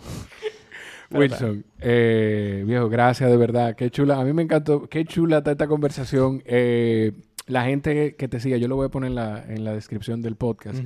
Wilson, 1.11 1.65
eh, 1.81 2.63
viejo, 2.67 2.89
gracias 2.89 3.31
de 3.31 3.37
verdad. 3.37 3.75
Qué 3.75 3.91
chula. 3.91 4.21
A 4.21 4.25
mí 4.25 4.33
me 4.33 4.43
encantó. 4.43 4.89
Qué 4.89 5.05
chula 5.05 5.39
está 5.39 5.53
esta 5.53 5.67
conversación. 5.67 6.43
Eh, 6.45 7.13
la 7.47 7.65
gente 7.65 8.15
que 8.15 8.29
te 8.29 8.39
siga, 8.39 8.57
yo 8.57 8.69
lo 8.69 8.77
voy 8.77 8.87
a 8.87 8.91
poner 8.91 9.09
en 9.09 9.15
la, 9.17 9.45
en 9.49 9.65
la 9.65 9.73
descripción 9.73 10.23
del 10.23 10.37
podcast. 10.37 10.83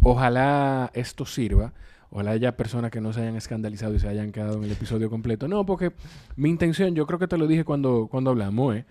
Ojalá 0.00 0.90
esto 0.94 1.26
sirva. 1.26 1.72
Ojalá 2.10 2.30
haya 2.30 2.56
personas 2.56 2.90
que 2.90 3.00
no 3.00 3.12
se 3.12 3.20
hayan 3.20 3.36
escandalizado 3.36 3.94
y 3.94 3.98
se 3.98 4.08
hayan 4.08 4.30
quedado 4.30 4.58
en 4.58 4.64
el 4.64 4.72
episodio 4.72 5.10
completo. 5.10 5.48
No, 5.48 5.66
porque 5.66 5.92
mi 6.36 6.48
intención, 6.48 6.94
yo 6.94 7.06
creo 7.06 7.18
que 7.18 7.26
te 7.26 7.36
lo 7.36 7.46
dije 7.46 7.64
cuando, 7.64 8.06
cuando 8.08 8.30
hablamos, 8.30 8.76
es 8.76 8.84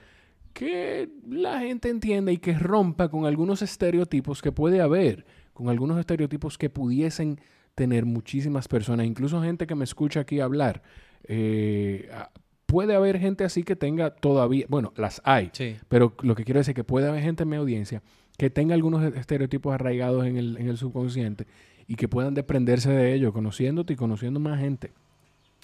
que 0.53 1.09
la 1.27 1.59
gente 1.59 1.89
entienda 1.89 2.31
y 2.31 2.37
que 2.37 2.53
rompa 2.53 3.09
con 3.09 3.25
algunos 3.25 3.61
estereotipos 3.61 4.41
que 4.41 4.51
puede 4.51 4.81
haber, 4.81 5.25
con 5.53 5.69
algunos 5.69 5.99
estereotipos 5.99 6.57
que 6.57 6.69
pudiesen 6.69 7.39
tener 7.75 8.05
muchísimas 8.05 8.67
personas, 8.67 9.05
incluso 9.05 9.41
gente 9.41 9.67
que 9.67 9.75
me 9.75 9.83
escucha 9.83 10.21
aquí 10.21 10.39
hablar. 10.39 10.81
Eh, 11.27 12.09
ah, 12.13 12.29
puede 12.65 12.95
haber 12.95 13.19
gente 13.19 13.43
así 13.43 13.63
que 13.63 13.75
tenga 13.75 14.11
todavía, 14.11 14.65
bueno, 14.69 14.93
las 14.95 15.21
hay, 15.23 15.49
Sí. 15.53 15.75
pero 15.87 16.15
lo 16.21 16.35
que 16.35 16.43
quiero 16.43 16.59
decir 16.59 16.71
es 16.71 16.75
que 16.75 16.83
puede 16.83 17.07
haber 17.07 17.21
gente 17.21 17.43
en 17.43 17.49
mi 17.49 17.55
audiencia 17.57 18.01
que 18.37 18.49
tenga 18.49 18.73
algunos 18.75 19.03
e- 19.03 19.17
estereotipos 19.19 19.73
arraigados 19.73 20.25
en 20.25 20.37
el, 20.37 20.57
en 20.57 20.67
el 20.67 20.77
subconsciente 20.77 21.47
y 21.87 21.95
que 21.95 22.07
puedan 22.07 22.33
desprenderse 22.33 22.91
de 22.91 23.13
ellos, 23.13 23.31
conociéndote 23.33 23.93
y 23.93 23.95
conociendo 23.95 24.39
más 24.39 24.59
gente. 24.59 24.91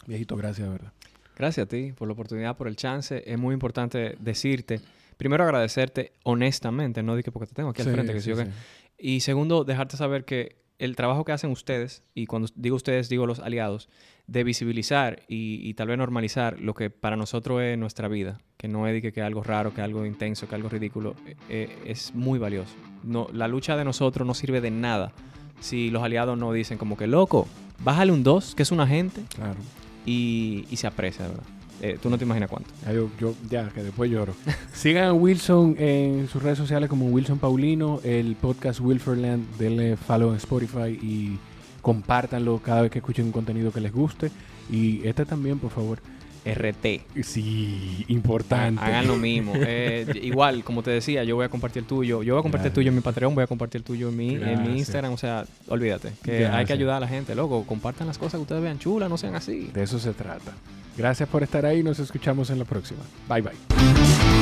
Viejito, 0.08 0.36
gracias, 0.36 0.68
de 0.68 0.72
verdad. 0.72 0.94
Gracias 1.38 1.66
a 1.66 1.68
ti 1.68 1.94
por 1.94 2.08
la 2.08 2.14
oportunidad, 2.14 2.56
por 2.58 2.68
el 2.68 2.76
chance. 2.76 3.24
Es 3.26 3.38
muy 3.38 3.54
importante 3.54 4.16
decirte, 4.20 4.80
primero 5.18 5.44
agradecerte 5.44 6.12
honestamente, 6.24 7.02
no 7.04 7.16
di 7.16 7.24
que 7.24 7.32
porque 7.32 7.48
te 7.48 7.54
tengo 7.56 7.70
aquí 7.70 7.82
al 7.82 7.90
frente, 7.92 8.14
que 8.14 8.20
sí, 8.22 8.26
sí 8.26 8.32
o 8.34 8.38
qué. 8.38 8.46
sí. 8.46 8.52
Y 9.00 9.20
segundo, 9.22 9.64
dejarte 9.64 9.98
saber 9.98 10.26
que 10.26 10.56
el 10.82 10.96
trabajo 10.96 11.24
que 11.24 11.32
hacen 11.32 11.52
ustedes, 11.52 12.04
y 12.16 12.26
cuando 12.26 12.50
digo 12.56 12.76
ustedes, 12.76 13.08
digo 13.08 13.26
los 13.28 13.40
aliados, 13.40 13.88
de 14.28 14.44
visibilizar 14.44 15.22
y, 15.28 15.60
y 15.68 15.74
tal 15.76 15.88
vez 15.90 15.98
normalizar 15.98 16.60
lo 16.60 16.74
que 16.74 16.90
para 16.90 17.16
nosotros 17.16 17.62
es 17.62 17.78
nuestra 17.78 18.08
vida, 18.08 18.40
que 18.58 18.68
no 18.68 18.88
es 18.88 19.02
que, 19.02 19.12
que 19.12 19.22
algo 19.22 19.44
raro, 19.44 19.74
que 19.74 19.82
algo 19.82 20.06
intenso, 20.06 20.48
que 20.48 20.56
algo 20.56 20.70
ridículo, 20.70 21.16
eh, 21.26 21.36
eh, 21.50 21.78
es 21.86 22.14
muy 22.16 22.40
valioso. 22.40 22.74
No, 23.04 23.28
la 23.34 23.48
lucha 23.48 23.78
de 23.78 23.84
nosotros 23.86 24.26
no 24.28 24.34
sirve 24.34 24.60
de 24.62 24.72
nada 24.72 25.12
si 25.60 25.90
los 25.92 26.02
aliados 26.02 26.38
no 26.38 26.52
dicen 26.54 26.78
como 26.78 26.98
que, 26.98 27.08
loco, 27.08 27.48
bájale 27.84 28.12
un 28.12 28.24
2, 28.24 28.56
que 28.56 28.64
es 28.64 28.72
un 28.72 28.80
agente, 28.80 29.22
Claro. 29.36 29.60
y, 30.06 30.66
y 30.72 30.78
se 30.78 30.88
aprecia, 30.88 31.28
verdad. 31.28 31.44
Eh, 31.82 31.98
tú 32.02 32.10
no 32.10 32.18
te 32.18 32.26
imaginas 32.26 32.50
cuánto. 32.50 32.70
Ya, 32.86 32.94
yo, 32.94 33.10
yo- 33.20 33.34
ya, 33.50 33.70
que 33.70 33.82
después 33.84 34.10
lloro. 34.12 34.34
Sigan 34.74 35.06
a 35.06 35.14
Wilson 35.14 35.76
en 35.80 36.28
sus 36.28 36.42
redes 36.44 36.58
sociales 36.58 36.90
como 36.90 37.08
Wilson 37.08 37.40
Paulino, 37.40 38.00
el 38.04 38.36
podcast 38.36 38.80
Wilferland, 38.80 39.58
denle 39.58 39.98
follow 39.98 40.30
en 40.32 40.38
Spotify 40.38 40.90
y 41.02 41.40
compártanlo 41.82 42.60
cada 42.60 42.84
vez 42.84 42.92
que 42.92 43.00
escuchen 43.00 43.26
un 43.26 43.32
contenido 43.32 43.72
que 43.72 43.82
les 43.82 43.92
guste. 43.92 44.30
Y 44.70 45.06
este 45.08 45.26
también, 45.26 45.58
por 45.60 45.72
favor. 45.72 46.00
RT. 46.44 47.02
Sí, 47.24 48.04
importante. 48.08 48.82
Hagan 48.84 49.08
lo 49.08 49.16
mismo. 49.16 49.54
Eh, 49.56 50.08
igual, 50.24 50.64
como 50.64 50.82
te 50.82 50.90
decía, 50.90 51.24
yo 51.24 51.36
voy 51.36 51.46
a 51.46 51.50
compartir 51.50 51.82
el 51.84 51.88
tuyo. 51.88 52.24
Yo 52.24 52.34
voy 52.34 52.40
a 52.40 52.44
compartir 52.44 52.68
el 52.68 52.74
tuyo 52.74 52.90
en 52.90 52.96
mi 52.96 53.02
Patreon, 53.02 53.36
voy 53.36 53.44
a 53.44 53.48
compartir 53.48 53.80
el 53.80 53.84
tuyo 53.84 54.10
en 54.10 54.18
mi, 54.18 54.36
en 54.36 54.64
mi 54.64 54.78
Instagram. 54.80 55.14
O 55.14 55.18
sea, 55.18 55.46
olvídate. 55.68 56.14
Que 56.24 56.48
hay 56.48 56.66
que 56.66 56.74
ayudar 56.74 56.98
a 56.98 57.00
la 57.02 57.08
gente, 57.08 57.36
loco. 57.36 57.64
Compartan 57.68 58.08
las 58.08 58.18
cosas 58.18 58.34
que 58.34 58.42
ustedes 58.42 58.62
vean 58.62 58.80
chulas, 58.80 59.08
no 59.10 59.18
sean 59.18 59.36
así. 59.36 59.70
De 59.74 59.84
eso 59.84 60.00
se 60.00 60.14
trata. 60.14 60.52
Gracias 60.98 61.28
por 61.30 61.44
estar 61.44 61.66
ahí. 61.66 61.84
Nos 61.84 62.00
escuchamos 62.00 62.50
en 62.50 62.60
la 62.60 62.66
próxima. 62.66 63.02
Bye 63.28 63.42
bye. 63.42 64.41